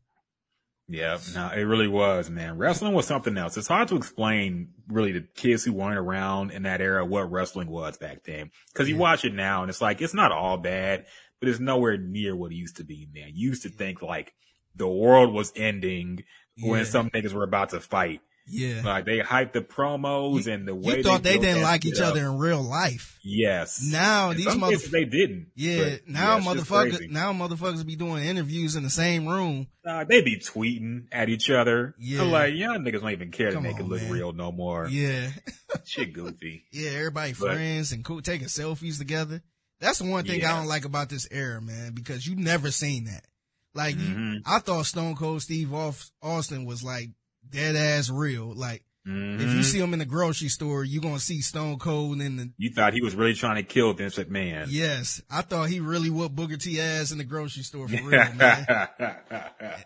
Yeah, 0.88 1.18
no, 1.34 1.50
it 1.50 1.64
really 1.64 1.88
was, 1.88 2.30
man. 2.30 2.60
Wrestling 2.60 2.94
was 2.94 3.08
something 3.08 3.36
else. 3.38 3.58
It's 3.58 3.68
hard 3.68 3.88
to 3.88 3.96
explain 3.96 4.70
really 4.88 5.14
to 5.14 5.22
kids 5.22 5.64
who 5.64 5.74
weren't 5.74 5.98
around 5.98 6.52
in 6.52 6.62
that 6.64 6.80
era 6.80 7.04
what 7.04 7.32
wrestling 7.32 7.70
was 7.70 7.98
back 7.98 8.24
then. 8.24 8.52
Cause 8.76 8.88
you 8.88 8.96
watch 8.96 9.26
it 9.26 9.34
now 9.34 9.64
and 9.64 9.70
it's 9.72 9.82
like, 9.82 10.00
it's 10.00 10.14
not 10.14 10.32
all 10.32 10.58
bad, 10.58 11.08
but 11.40 11.50
it's 11.50 11.60
nowhere 11.60 11.98
near 11.98 12.36
what 12.36 12.52
it 12.52 12.56
used 12.56 12.78
to 12.78 12.84
be, 12.84 13.08
man. 13.12 13.32
You 13.34 13.50
used 13.50 13.64
to 13.64 13.70
think 13.70 14.04
like 14.04 14.36
the 14.76 14.88
world 14.88 15.34
was 15.34 15.52
ending 15.56 16.24
when 16.62 16.86
some 16.86 17.10
niggas 17.10 17.34
were 17.34 17.44
about 17.44 17.70
to 17.70 17.80
fight. 17.80 18.22
Yeah. 18.48 18.82
Like 18.86 19.06
they 19.06 19.20
hyped 19.20 19.54
the 19.54 19.62
promos 19.62 20.46
and 20.46 20.68
the 20.68 20.76
way 20.76 20.98
You 20.98 21.04
thought 21.04 21.24
they, 21.24 21.34
built 21.34 21.44
didn't 21.46 21.64
like 21.64 21.84
each 21.86 22.00
other 22.00 22.20
in 22.20 22.38
real 22.38 22.62
life. 22.62 23.18
Yes. 23.24 23.82
Now 23.92 24.30
In 24.30 24.38
these 24.38 24.46
motherfuckers 24.48 24.92
they 24.92 25.06
didn't. 25.06 25.48
yeah, 25.56 25.90
but, 25.96 26.08
now 26.08 26.40
just 26.40 26.48
motherfuckers, 26.70 27.10
now 27.10 27.34
motherfuckers 27.34 27.84
be 27.86 27.96
doing 27.96 28.24
interviews 28.24 28.76
in 28.76 28.84
the 28.84 28.90
same 28.92 29.28
room. 29.28 29.66
Nah, 29.84 30.04
they 30.04 30.22
be 30.22 30.38
tweeting 30.38 31.06
at 31.12 31.30
each 31.30 31.50
other. 31.50 31.96
Yeah. 32.00 32.22
I'm 32.22 32.32
like, 32.32 32.54
y'all 32.54 32.78
niggas 32.78 33.02
don't 33.02 33.12
even 33.12 33.32
care 33.32 33.48
to 33.50 33.54
Come 33.56 33.64
make 33.64 33.80
it 33.80 33.84
look 33.88 34.02
man. 34.04 34.12
real 34.12 34.32
no 34.32 34.52
more. 34.52 34.88
Yeah. 34.88 35.30
Shit 35.86 36.14
goofy. 36.14 36.66
Yeah, 36.72 36.92
everybody 36.92 37.34
But- 37.34 37.54
friends 37.54 37.92
and 37.94 38.06
cool, 38.06 38.22
taking 38.22 38.48
selfies 38.48 39.00
together. 39.00 39.42
That's 39.80 40.00
the 40.00 40.06
one 40.10 40.24
thing 40.24 40.42
Yeah. 40.42 40.54
I 40.54 40.58
don't 40.60 40.68
like 40.68 40.86
about 40.86 41.10
this 41.10 41.28
era, 41.32 41.62
man, 41.62 41.94
because 41.94 42.26
you 42.28 42.36
never 42.36 42.70
seen 42.72 43.06
that. 43.06 43.26
Like, 43.74 43.96
you- 43.96 44.02
Mhm. 44.16 44.38
I 44.46 44.60
thought 44.60 44.86
Stone 44.86 45.16
Cold 45.16 45.42
Steve 45.42 45.74
Austin 45.74 46.66
was 46.66 46.84
like 46.84 47.10
dead 47.50 47.76
ass 47.76 48.10
real. 48.10 48.54
Like, 48.56 48.84
if 49.08 49.12
Mhm. 49.12 49.56
you 49.58 49.62
see 49.64 49.80
him 49.80 49.94
in 49.94 50.00
the 50.00 50.06
grocery 50.06 50.50
store, 50.50 50.84
you're 50.84 51.02
gonna 51.02 51.20
see 51.20 51.40
Stone 51.42 51.78
Cold 51.78 52.20
in 52.22 52.38
the, 52.38 52.52
You 52.58 52.72
thought 52.72 52.94
he 52.94 53.02
was 53.02 53.14
really 53.14 53.36
trying 53.36 53.58
to 53.58 53.64
kill 53.64 53.94
Vince 53.94 54.16
McMahon. 54.16 54.66
yes, 54.70 55.22
I 55.30 55.42
thought 55.42 55.70
he 55.70 55.80
really 55.80 56.10
whooped 56.10 56.36
Booker 56.36 56.58
T 56.58 56.82
ass 56.82 57.12
in 57.12 57.20
the 57.20 57.24
grocery 57.24 57.62
store 57.64 57.88
for 57.88 57.96
real, 58.02 58.34
man. 58.34 58.88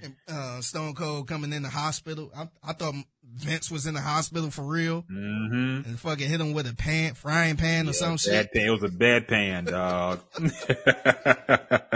And, 0.00 0.14
uh, 0.28 0.60
Stone 0.60 0.94
Cold 0.94 1.26
coming 1.26 1.52
in 1.52 1.62
the 1.62 1.68
hospital. 1.68 2.30
I, 2.36 2.48
I 2.62 2.72
thought 2.72 2.94
Vince 3.38 3.70
was 3.70 3.86
in 3.86 3.94
the 3.94 4.00
hospital 4.00 4.50
for 4.50 4.62
real 4.62 5.02
hmm 5.02 5.82
and 5.84 5.98
fucking 5.98 6.28
hit 6.28 6.40
him 6.40 6.52
with 6.52 6.66
a 6.66 6.74
pan, 6.74 7.14
frying 7.14 7.56
pan 7.56 7.88
or 7.88 7.92
some 7.92 8.16
shit. 8.16 8.48
It 8.52 8.70
was 8.70 8.82
a 8.82 8.88
bedpan, 8.88 9.70
dog. 9.70 10.20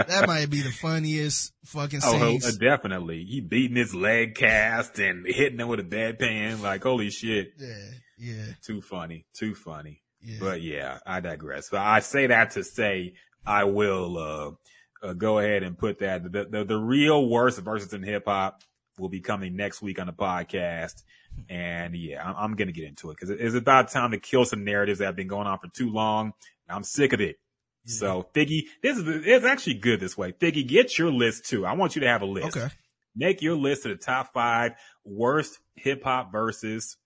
That 0.07 0.25
might 0.27 0.49
be 0.49 0.61
the 0.61 0.71
funniest 0.71 1.53
fucking 1.65 2.01
scene. 2.01 2.41
Oh, 2.43 2.51
definitely. 2.59 3.23
He 3.23 3.41
beating 3.41 3.77
his 3.77 3.95
leg 3.95 4.35
cast 4.35 4.99
and 4.99 5.25
hitting 5.25 5.59
him 5.59 5.67
with 5.67 5.79
a 5.79 5.83
bedpan. 5.83 6.61
Like, 6.61 6.83
holy 6.83 7.09
shit. 7.09 7.53
yeah, 7.57 7.89
yeah, 8.17 8.45
Too 8.63 8.81
funny. 8.81 9.25
Too 9.33 9.55
funny. 9.55 10.01
yeah. 10.21 10.37
But 10.39 10.61
yeah, 10.61 10.99
I 11.05 11.19
digress. 11.19 11.69
But 11.71 11.81
I 11.81 11.99
say 11.99 12.27
that 12.27 12.51
to 12.51 12.63
say 12.63 13.13
I 13.45 13.63
will 13.65 14.17
uh, 14.17 15.07
uh 15.07 15.13
go 15.13 15.39
ahead 15.39 15.63
and 15.63 15.77
put 15.77 15.99
that 15.99 16.23
the 16.31 16.45
the, 16.45 16.63
the 16.65 16.77
real 16.77 17.27
worst 17.27 17.59
verses 17.59 17.93
in 17.93 18.03
hip 18.03 18.23
hop 18.27 18.61
will 18.99 19.09
be 19.09 19.21
coming 19.21 19.55
next 19.55 19.81
week 19.81 19.99
on 19.99 20.07
the 20.07 20.13
podcast. 20.13 21.01
And 21.49 21.95
yeah, 21.95 22.27
I'm, 22.27 22.35
I'm 22.37 22.55
gonna 22.55 22.71
get 22.71 22.85
into 22.85 23.09
it 23.11 23.17
because 23.19 23.29
it's 23.29 23.55
about 23.55 23.91
time 23.91 24.11
to 24.11 24.19
kill 24.19 24.45
some 24.45 24.63
narratives 24.63 24.99
that 24.99 25.05
have 25.05 25.15
been 25.15 25.27
going 25.27 25.47
on 25.47 25.59
for 25.59 25.67
too 25.67 25.91
long. 25.91 26.33
I'm 26.69 26.83
sick 26.83 27.13
of 27.13 27.21
it. 27.21 27.37
So 27.85 28.27
Figgy, 28.33 28.63
this 28.81 28.97
is 28.97 29.03
it's 29.25 29.45
actually 29.45 29.75
good 29.75 29.99
this 29.99 30.17
way. 30.17 30.31
Figgy, 30.31 30.65
get 30.67 30.97
your 30.97 31.11
list 31.11 31.45
too. 31.45 31.65
I 31.65 31.73
want 31.73 31.95
you 31.95 32.01
to 32.01 32.07
have 32.07 32.21
a 32.21 32.25
list. 32.25 32.57
okay. 32.57 32.73
Make 33.15 33.41
your 33.41 33.55
list 33.55 33.85
of 33.85 33.91
the 33.91 34.03
top 34.03 34.33
five 34.33 34.73
worst 35.03 35.59
hip 35.75 36.03
hop 36.03 36.31
verses. 36.31 36.97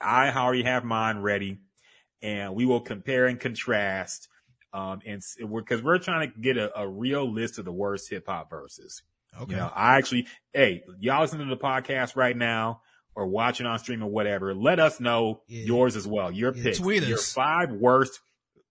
I 0.00 0.30
already 0.30 0.62
have 0.62 0.84
mine 0.84 1.18
ready 1.18 1.58
and 2.22 2.54
we 2.54 2.64
will 2.64 2.80
compare 2.80 3.26
and 3.26 3.38
contrast. 3.38 4.28
Um, 4.72 5.00
and 5.04 5.22
we're, 5.40 5.62
cause 5.62 5.82
we're 5.82 5.98
trying 5.98 6.32
to 6.32 6.40
get 6.40 6.56
a, 6.56 6.80
a 6.80 6.88
real 6.88 7.30
list 7.30 7.58
of 7.58 7.66
the 7.66 7.72
worst 7.72 8.08
hip 8.08 8.24
hop 8.26 8.48
verses. 8.48 9.02
Okay. 9.38 9.52
You 9.52 9.56
know, 9.58 9.70
I 9.74 9.98
actually, 9.98 10.26
hey, 10.52 10.84
y'all 10.98 11.20
listening 11.20 11.48
to 11.48 11.54
the 11.54 11.60
podcast 11.60 12.16
right 12.16 12.36
now 12.36 12.80
or 13.14 13.26
watching 13.26 13.66
on 13.66 13.78
stream 13.78 14.02
or 14.02 14.08
whatever, 14.10 14.54
let 14.54 14.78
us 14.80 15.00
know 15.00 15.42
Yeah. 15.46 15.64
yours 15.64 15.96
as 15.96 16.06
well. 16.06 16.30
Your 16.32 16.54
Yeah, 16.54 16.62
picks, 16.62 16.78
tweet 16.78 17.02
your 17.04 17.18
five 17.18 17.70
worst 17.72 18.20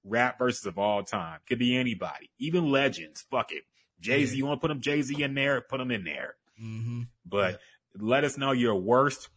rap 0.03 0.39
verses 0.39 0.65
of 0.65 0.77
all 0.79 1.03
time. 1.03 1.39
Could 1.47 1.59
be 1.59 1.75
anybody, 1.77 2.29
even 2.39 2.71
legends. 2.71 3.21
Fuck 3.29 3.51
it. 3.51 3.63
Jay 3.99 4.25
Z, 4.25 4.33
Yeah. 4.35 4.37
you 4.39 4.45
want 4.47 4.59
to 4.59 4.61
put 4.61 4.69
them 4.69 4.81
Jay 4.81 5.01
Z 5.03 5.21
in 5.21 5.35
there? 5.35 5.61
Put 5.61 5.77
them 5.77 5.91
in 5.91 6.03
there. 6.03 6.35
mm-hmm. 6.61 7.01
But 7.25 7.59
let 7.99 8.23
us 8.23 8.37
know 8.37 8.51
your 8.51 8.75
worst 8.75 9.29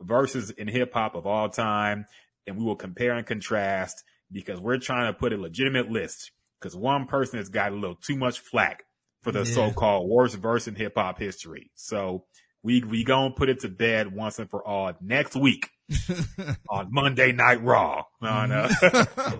verses 0.00 0.50
in 0.50 0.68
hip 0.68 0.92
hop 0.94 1.14
of 1.14 1.26
all 1.26 1.48
time, 1.48 2.06
and 2.46 2.56
we 2.56 2.64
will 2.64 2.76
compare 2.76 3.12
and 3.14 3.26
contrast 3.26 4.04
because 4.30 4.60
we're 4.60 4.78
trying 4.78 5.12
to 5.12 5.18
put 5.18 5.32
a 5.32 5.36
legitimate 5.36 5.90
list. 5.90 6.30
Because 6.60 6.76
one 6.76 7.06
person 7.06 7.38
has 7.38 7.48
got 7.48 7.72
a 7.72 7.74
little 7.74 7.96
too 7.96 8.16
much 8.16 8.38
flack 8.40 8.84
for 9.22 9.32
the 9.32 9.44
so-called 9.44 10.08
worst 10.08 10.36
verse 10.36 10.66
in 10.68 10.74
hip 10.74 10.92
hop 10.96 11.18
history. 11.18 11.70
So 11.74 12.24
we 12.62 12.82
we 12.82 13.04
gonna 13.04 13.34
put 13.34 13.48
it 13.48 13.60
to 13.60 13.68
bed 13.68 14.14
once 14.14 14.38
and 14.38 14.48
for 14.50 14.66
all 14.66 14.92
next 15.00 15.34
week 15.36 15.70
on 16.70 16.88
Monday 16.92 17.32
Night 17.32 17.62
Raw 17.62 18.04
on 18.20 18.52
uh. 18.52 18.68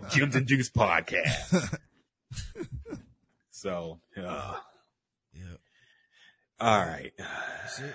Jim's 0.10 0.36
and 0.36 0.46
Juice 0.46 0.70
podcast. 0.70 1.78
So, 3.54 4.00
uh, 4.16 4.56
Yep. 5.34 5.60
all 6.58 6.78
right. 6.80 7.12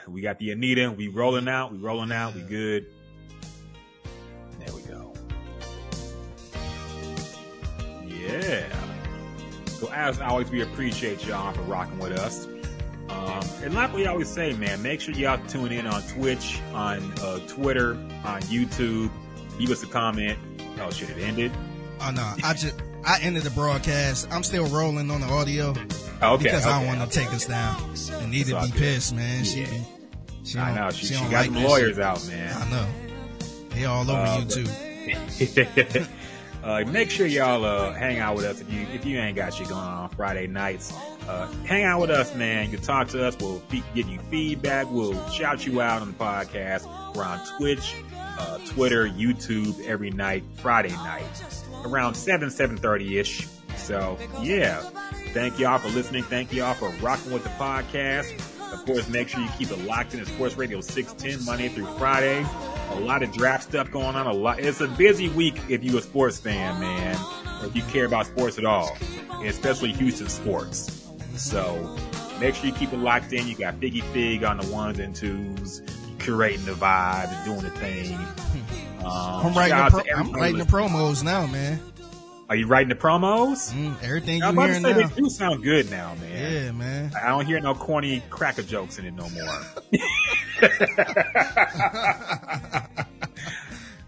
We 0.07 0.21
got 0.21 0.39
the 0.39 0.51
Anita. 0.51 0.89
We 0.95 1.09
rolling 1.09 1.49
out. 1.49 1.73
We 1.73 1.77
rolling 1.79 2.13
out. 2.13 2.35
We 2.35 2.41
good. 2.41 2.85
There 4.59 4.73
we 4.73 4.81
go. 4.83 5.13
Yeah. 8.05 8.63
So 9.71 9.91
as 9.91 10.21
always, 10.21 10.49
we 10.49 10.61
appreciate 10.61 11.25
y'all 11.25 11.51
for 11.51 11.63
rocking 11.63 11.99
with 11.99 12.13
us. 12.13 12.47
Um, 13.09 13.41
and 13.63 13.73
like 13.73 13.93
we 13.93 14.05
always 14.05 14.29
say, 14.29 14.53
man, 14.53 14.81
make 14.81 15.01
sure 15.01 15.13
y'all 15.15 15.39
tune 15.47 15.71
in 15.71 15.87
on 15.87 16.01
Twitch, 16.03 16.59
on 16.73 16.99
uh, 17.21 17.39
Twitter, 17.47 17.93
on 18.25 18.41
YouTube. 18.43 19.09
Leave 19.57 19.71
us 19.71 19.81
a 19.83 19.87
comment. 19.87 20.37
Oh 20.79 20.89
shit, 20.91 21.09
it 21.09 21.19
ended. 21.21 21.51
Oh 22.01 22.11
no, 22.11 22.33
I 22.43 22.53
just 22.53 22.75
I 23.05 23.19
ended 23.21 23.43
the 23.43 23.49
broadcast. 23.51 24.27
I'm 24.31 24.43
still 24.43 24.65
rolling 24.67 25.09
on 25.09 25.21
the 25.21 25.27
audio 25.27 25.73
Okay, 26.21 26.43
because 26.43 26.65
I 26.65 26.77
don't 26.79 26.87
want 26.87 27.01
okay. 27.01 27.09
to 27.11 27.19
take 27.19 27.29
us 27.33 27.45
down. 27.45 27.75
And 28.21 28.33
to 28.33 28.45
be 28.45 28.51
good. 28.51 28.71
pissed, 28.73 29.15
man. 29.15 29.43
She, 29.43 29.61
Yeah. 29.61 29.67
she 30.43 30.59
I 30.59 30.75
know 30.75 30.89
she, 30.91 31.05
she, 31.07 31.13
don't 31.13 31.29
got 31.31 31.47
like 31.49 31.63
lawyers 31.63 31.95
shit. 31.95 32.03
out, 32.03 32.27
man. 32.27 32.53
I 32.61 32.69
know. 32.71 32.87
They 33.69 33.85
all 33.85 34.09
over 34.09 34.19
Uh, 34.19 34.39
you 34.39 34.45
too. 34.45 34.65
uh, 36.67 36.83
make 36.91 37.09
sure 37.09 37.25
y'all 37.25 37.63
uh, 37.63 37.93
hang 37.93 38.19
out 38.19 38.35
with 38.35 38.43
us 38.43 38.59
if 38.59 38.71
you 38.71 38.81
if 38.93 39.05
you 39.05 39.17
ain't 39.17 39.37
got 39.37 39.53
shit 39.53 39.69
going 39.69 39.79
on 39.79 40.03
on 40.03 40.09
Friday 40.09 40.47
nights. 40.47 40.91
Uh, 41.27 41.47
hang 41.65 41.85
out 41.85 42.01
with 42.01 42.09
us, 42.09 42.35
man. 42.35 42.69
You 42.69 42.77
can 42.77 42.85
talk 42.85 43.07
to 43.09 43.25
us. 43.25 43.37
We'll 43.39 43.59
fe- 43.59 43.83
give 43.95 44.09
you 44.09 44.19
feedback. 44.29 44.91
We'll 44.91 45.29
shout 45.29 45.65
you 45.65 45.79
out 45.79 46.01
on 46.01 46.09
the 46.09 46.13
podcast. 46.13 46.85
We're 47.15 47.23
on 47.23 47.39
Twitch, 47.57 47.95
uh, 48.37 48.57
Twitter, 48.65 49.07
YouTube 49.07 49.81
every 49.85 50.11
night, 50.11 50.43
Friday 50.57 50.91
night, 50.91 51.23
around 51.85 52.15
seven 52.15 52.49
seven 52.51 52.75
thirty 52.75 53.17
ish. 53.17 53.47
So 53.77 54.17
yeah, 54.41 54.81
thank 55.33 55.57
y'all 55.59 55.79
for 55.79 55.87
listening. 55.89 56.23
Thank 56.23 56.51
y'all 56.51 56.73
for 56.73 56.89
rocking 57.01 57.31
with 57.31 57.43
the 57.43 57.49
podcast. 57.51 58.33
Of 58.73 58.85
course, 58.85 59.07
make 59.07 59.29
sure 59.29 59.39
you 59.39 59.49
keep 59.57 59.71
it 59.71 59.79
locked 59.85 60.13
in 60.13 60.19
at 60.19 60.27
Sports 60.27 60.57
Radio 60.57 60.81
610 60.81 61.45
Monday 61.45 61.69
through 61.69 61.87
Friday. 61.97 62.45
A 62.91 62.99
lot 62.99 63.21
of 63.23 63.31
draft 63.31 63.63
stuff 63.63 63.91
going 63.91 64.15
on. 64.15 64.27
A 64.27 64.33
lot. 64.33 64.59
It's 64.59 64.81
a 64.81 64.87
busy 64.87 65.29
week 65.29 65.55
if 65.69 65.83
you're 65.83 65.99
a 65.99 66.01
sports 66.01 66.39
fan, 66.39 66.79
man, 66.79 67.15
or 67.61 67.67
if 67.67 67.75
you 67.75 67.81
care 67.83 68.05
about 68.05 68.25
sports 68.27 68.57
at 68.57 68.65
all, 68.65 68.97
especially 69.43 69.91
Houston 69.93 70.29
sports. 70.29 71.07
So 71.35 71.97
make 72.39 72.55
sure 72.55 72.65
you 72.67 72.71
keep 72.73 72.91
it 72.93 72.97
locked 72.99 73.33
in. 73.33 73.47
You 73.47 73.55
got 73.55 73.75
Figgy 73.79 74.01
Fig 74.13 74.43
on 74.43 74.57
the 74.57 74.67
ones 74.71 74.99
and 74.99 75.13
twos, 75.15 75.81
curating 76.17 76.65
the 76.65 76.71
vibe 76.73 77.27
and 77.31 77.45
doing 77.45 77.61
the 77.61 77.79
thing. 77.79 78.15
Um, 78.99 79.05
I'm 79.05 79.53
writing, 79.53 79.77
the 79.77 79.89
pro- 79.91 80.15
I'm 80.15 80.31
writing 80.33 80.57
the 80.57 80.65
promos 80.65 81.23
now, 81.23 81.45
man. 81.47 81.79
Are 82.49 82.55
you 82.55 82.65
writing 82.67 82.89
the 82.89 82.95
promos? 82.95 83.73
Mm, 83.73 84.01
everything 84.01 84.41
I'm 84.41 84.55
you 84.55 84.61
about 84.61 84.67
to 84.67 84.73
say 84.75 84.81
now. 84.93 85.07
they 85.07 85.15
do 85.21 85.29
sound 85.29 85.63
good 85.63 85.91
now, 85.91 86.15
man. 86.15 86.63
Yeah, 86.65 86.71
man. 86.71 87.11
I 87.21 87.27
don't 87.29 87.45
hear 87.45 87.59
no 87.59 87.73
corny 87.73 88.23
cracker 88.29 88.61
jokes 88.61 88.99
in 88.99 89.05
it 89.05 89.13
no 89.13 89.27
more. 89.29 89.59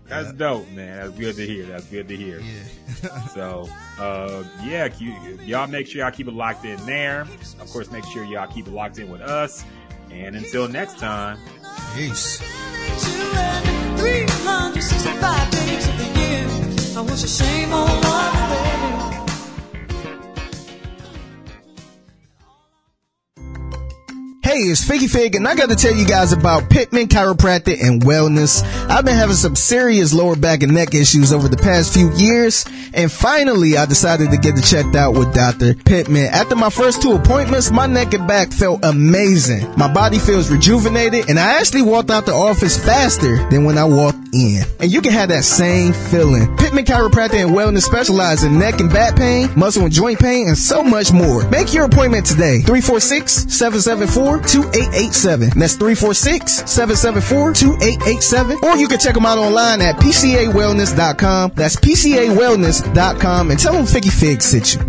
That's 0.08 0.32
dope, 0.34 0.68
man. 0.70 0.98
That's 0.98 1.12
good 1.20 1.36
to 1.36 1.46
hear. 1.46 1.66
That's 1.66 1.86
good 1.86 2.08
to 2.08 2.16
hear. 2.16 2.40
Yeah. 2.40 2.54
So, 3.34 3.70
uh, 4.00 4.44
yeah, 4.64 4.90
you, 4.98 5.14
y'all 5.44 5.68
make 5.68 5.88
sure 5.88 6.02
y'all 6.02 6.12
keep 6.12 6.28
it 6.28 6.34
locked 6.34 6.66
in 6.66 6.84
there. 6.86 7.22
Of 7.62 7.70
course, 7.70 7.90
make 7.92 8.04
sure 8.06 8.26
y'all 8.26 8.52
keep 8.52 8.68
it 8.68 8.74
locked 8.74 8.98
in 9.00 9.10
with 9.10 9.22
us. 9.22 9.64
And 10.12 10.36
until 10.36 10.68
next 10.68 10.98
time, 10.98 11.38
Peace. 11.96 12.42
Hey, 24.44 24.66
it's 24.66 24.84
Figgy 24.84 25.10
Fig, 25.10 25.36
and 25.36 25.48
I 25.48 25.56
got 25.56 25.70
to 25.70 25.76
tell 25.76 25.96
you 25.96 26.06
guys 26.06 26.34
about 26.34 26.70
Pittman 26.70 27.08
Chiropractic 27.08 27.82
and 27.82 28.02
Wellness. 28.02 28.64
I've 28.90 29.06
been 29.06 29.16
having 29.16 29.36
some 29.36 29.56
serious 29.56 30.14
lower 30.14 30.36
back 30.36 30.64
and 30.64 30.74
neck 30.74 30.94
issues 30.94 31.32
over 31.32 31.48
the 31.48 31.56
past 31.56 31.94
few 31.94 32.12
years, 32.16 32.66
and 32.94 33.10
finally 33.10 33.78
I 33.78 33.86
decided 33.86 34.32
to 34.32 34.38
get 34.38 34.58
it 34.58 34.64
checked 34.64 34.96
out 34.96 35.14
with 35.14 35.34
Dr. 35.34 35.76
Pittman. 35.76 36.26
After 36.34 36.58
my 36.58 36.70
first 36.70 37.02
two 37.02 37.14
appointments, 37.14 37.72
my 37.72 37.86
neck 37.86 38.14
and 38.14 38.28
back 38.28 38.52
felt 38.52 38.84
amazing. 38.84 39.72
My 39.78 39.94
body 39.94 40.20
feels 40.20 40.50
rejuvenated, 40.50 41.30
and 41.30 41.40
I 41.40 41.60
actually 41.60 41.84
walked 41.84 42.10
out 42.10 42.26
the 42.26 42.34
office 42.34 42.78
faster 42.84 43.38
than 43.50 43.64
when 43.64 43.78
I 43.78 43.86
walked 43.86 44.19
in. 44.34 44.64
And 44.80 44.92
you 44.92 45.02
can 45.02 45.12
have 45.12 45.30
that 45.30 45.44
same 45.44 45.94
feeling. 45.94 46.56
Pittman 46.58 46.86
Chiropractic 46.86 47.42
and 47.42 47.52
Wellness 47.56 47.84
specialize 47.84 48.44
in 48.44 48.58
neck 48.60 48.80
and 48.80 48.92
back 48.92 49.16
pain, 49.16 49.50
muscle 49.56 49.84
and 49.84 49.92
joint 49.92 50.20
pain, 50.20 50.48
and 50.48 50.58
so 50.58 50.82
much 50.84 51.12
more. 51.12 51.48
Make 51.50 51.74
your 51.74 51.86
appointment 51.86 52.26
today. 52.26 52.62
346-774-2887. 52.66 55.54
That's 55.56 55.76
346-774-2887. 55.78 58.64
Or 58.64 58.78
you 58.78 58.88
can 58.88 58.98
check 59.00 59.14
them 59.14 59.26
out 59.26 59.38
online 59.38 59.82
at 59.82 59.98
pcawellness.com. 59.98 61.52
That's 61.56 61.76
pcawellness.com 61.76 63.52
and 63.52 63.60
tell 63.60 63.74
them 63.74 63.86
Figgy 63.86 64.12
Fig 64.12 64.42
sent 64.42 64.74
you. 64.74 64.80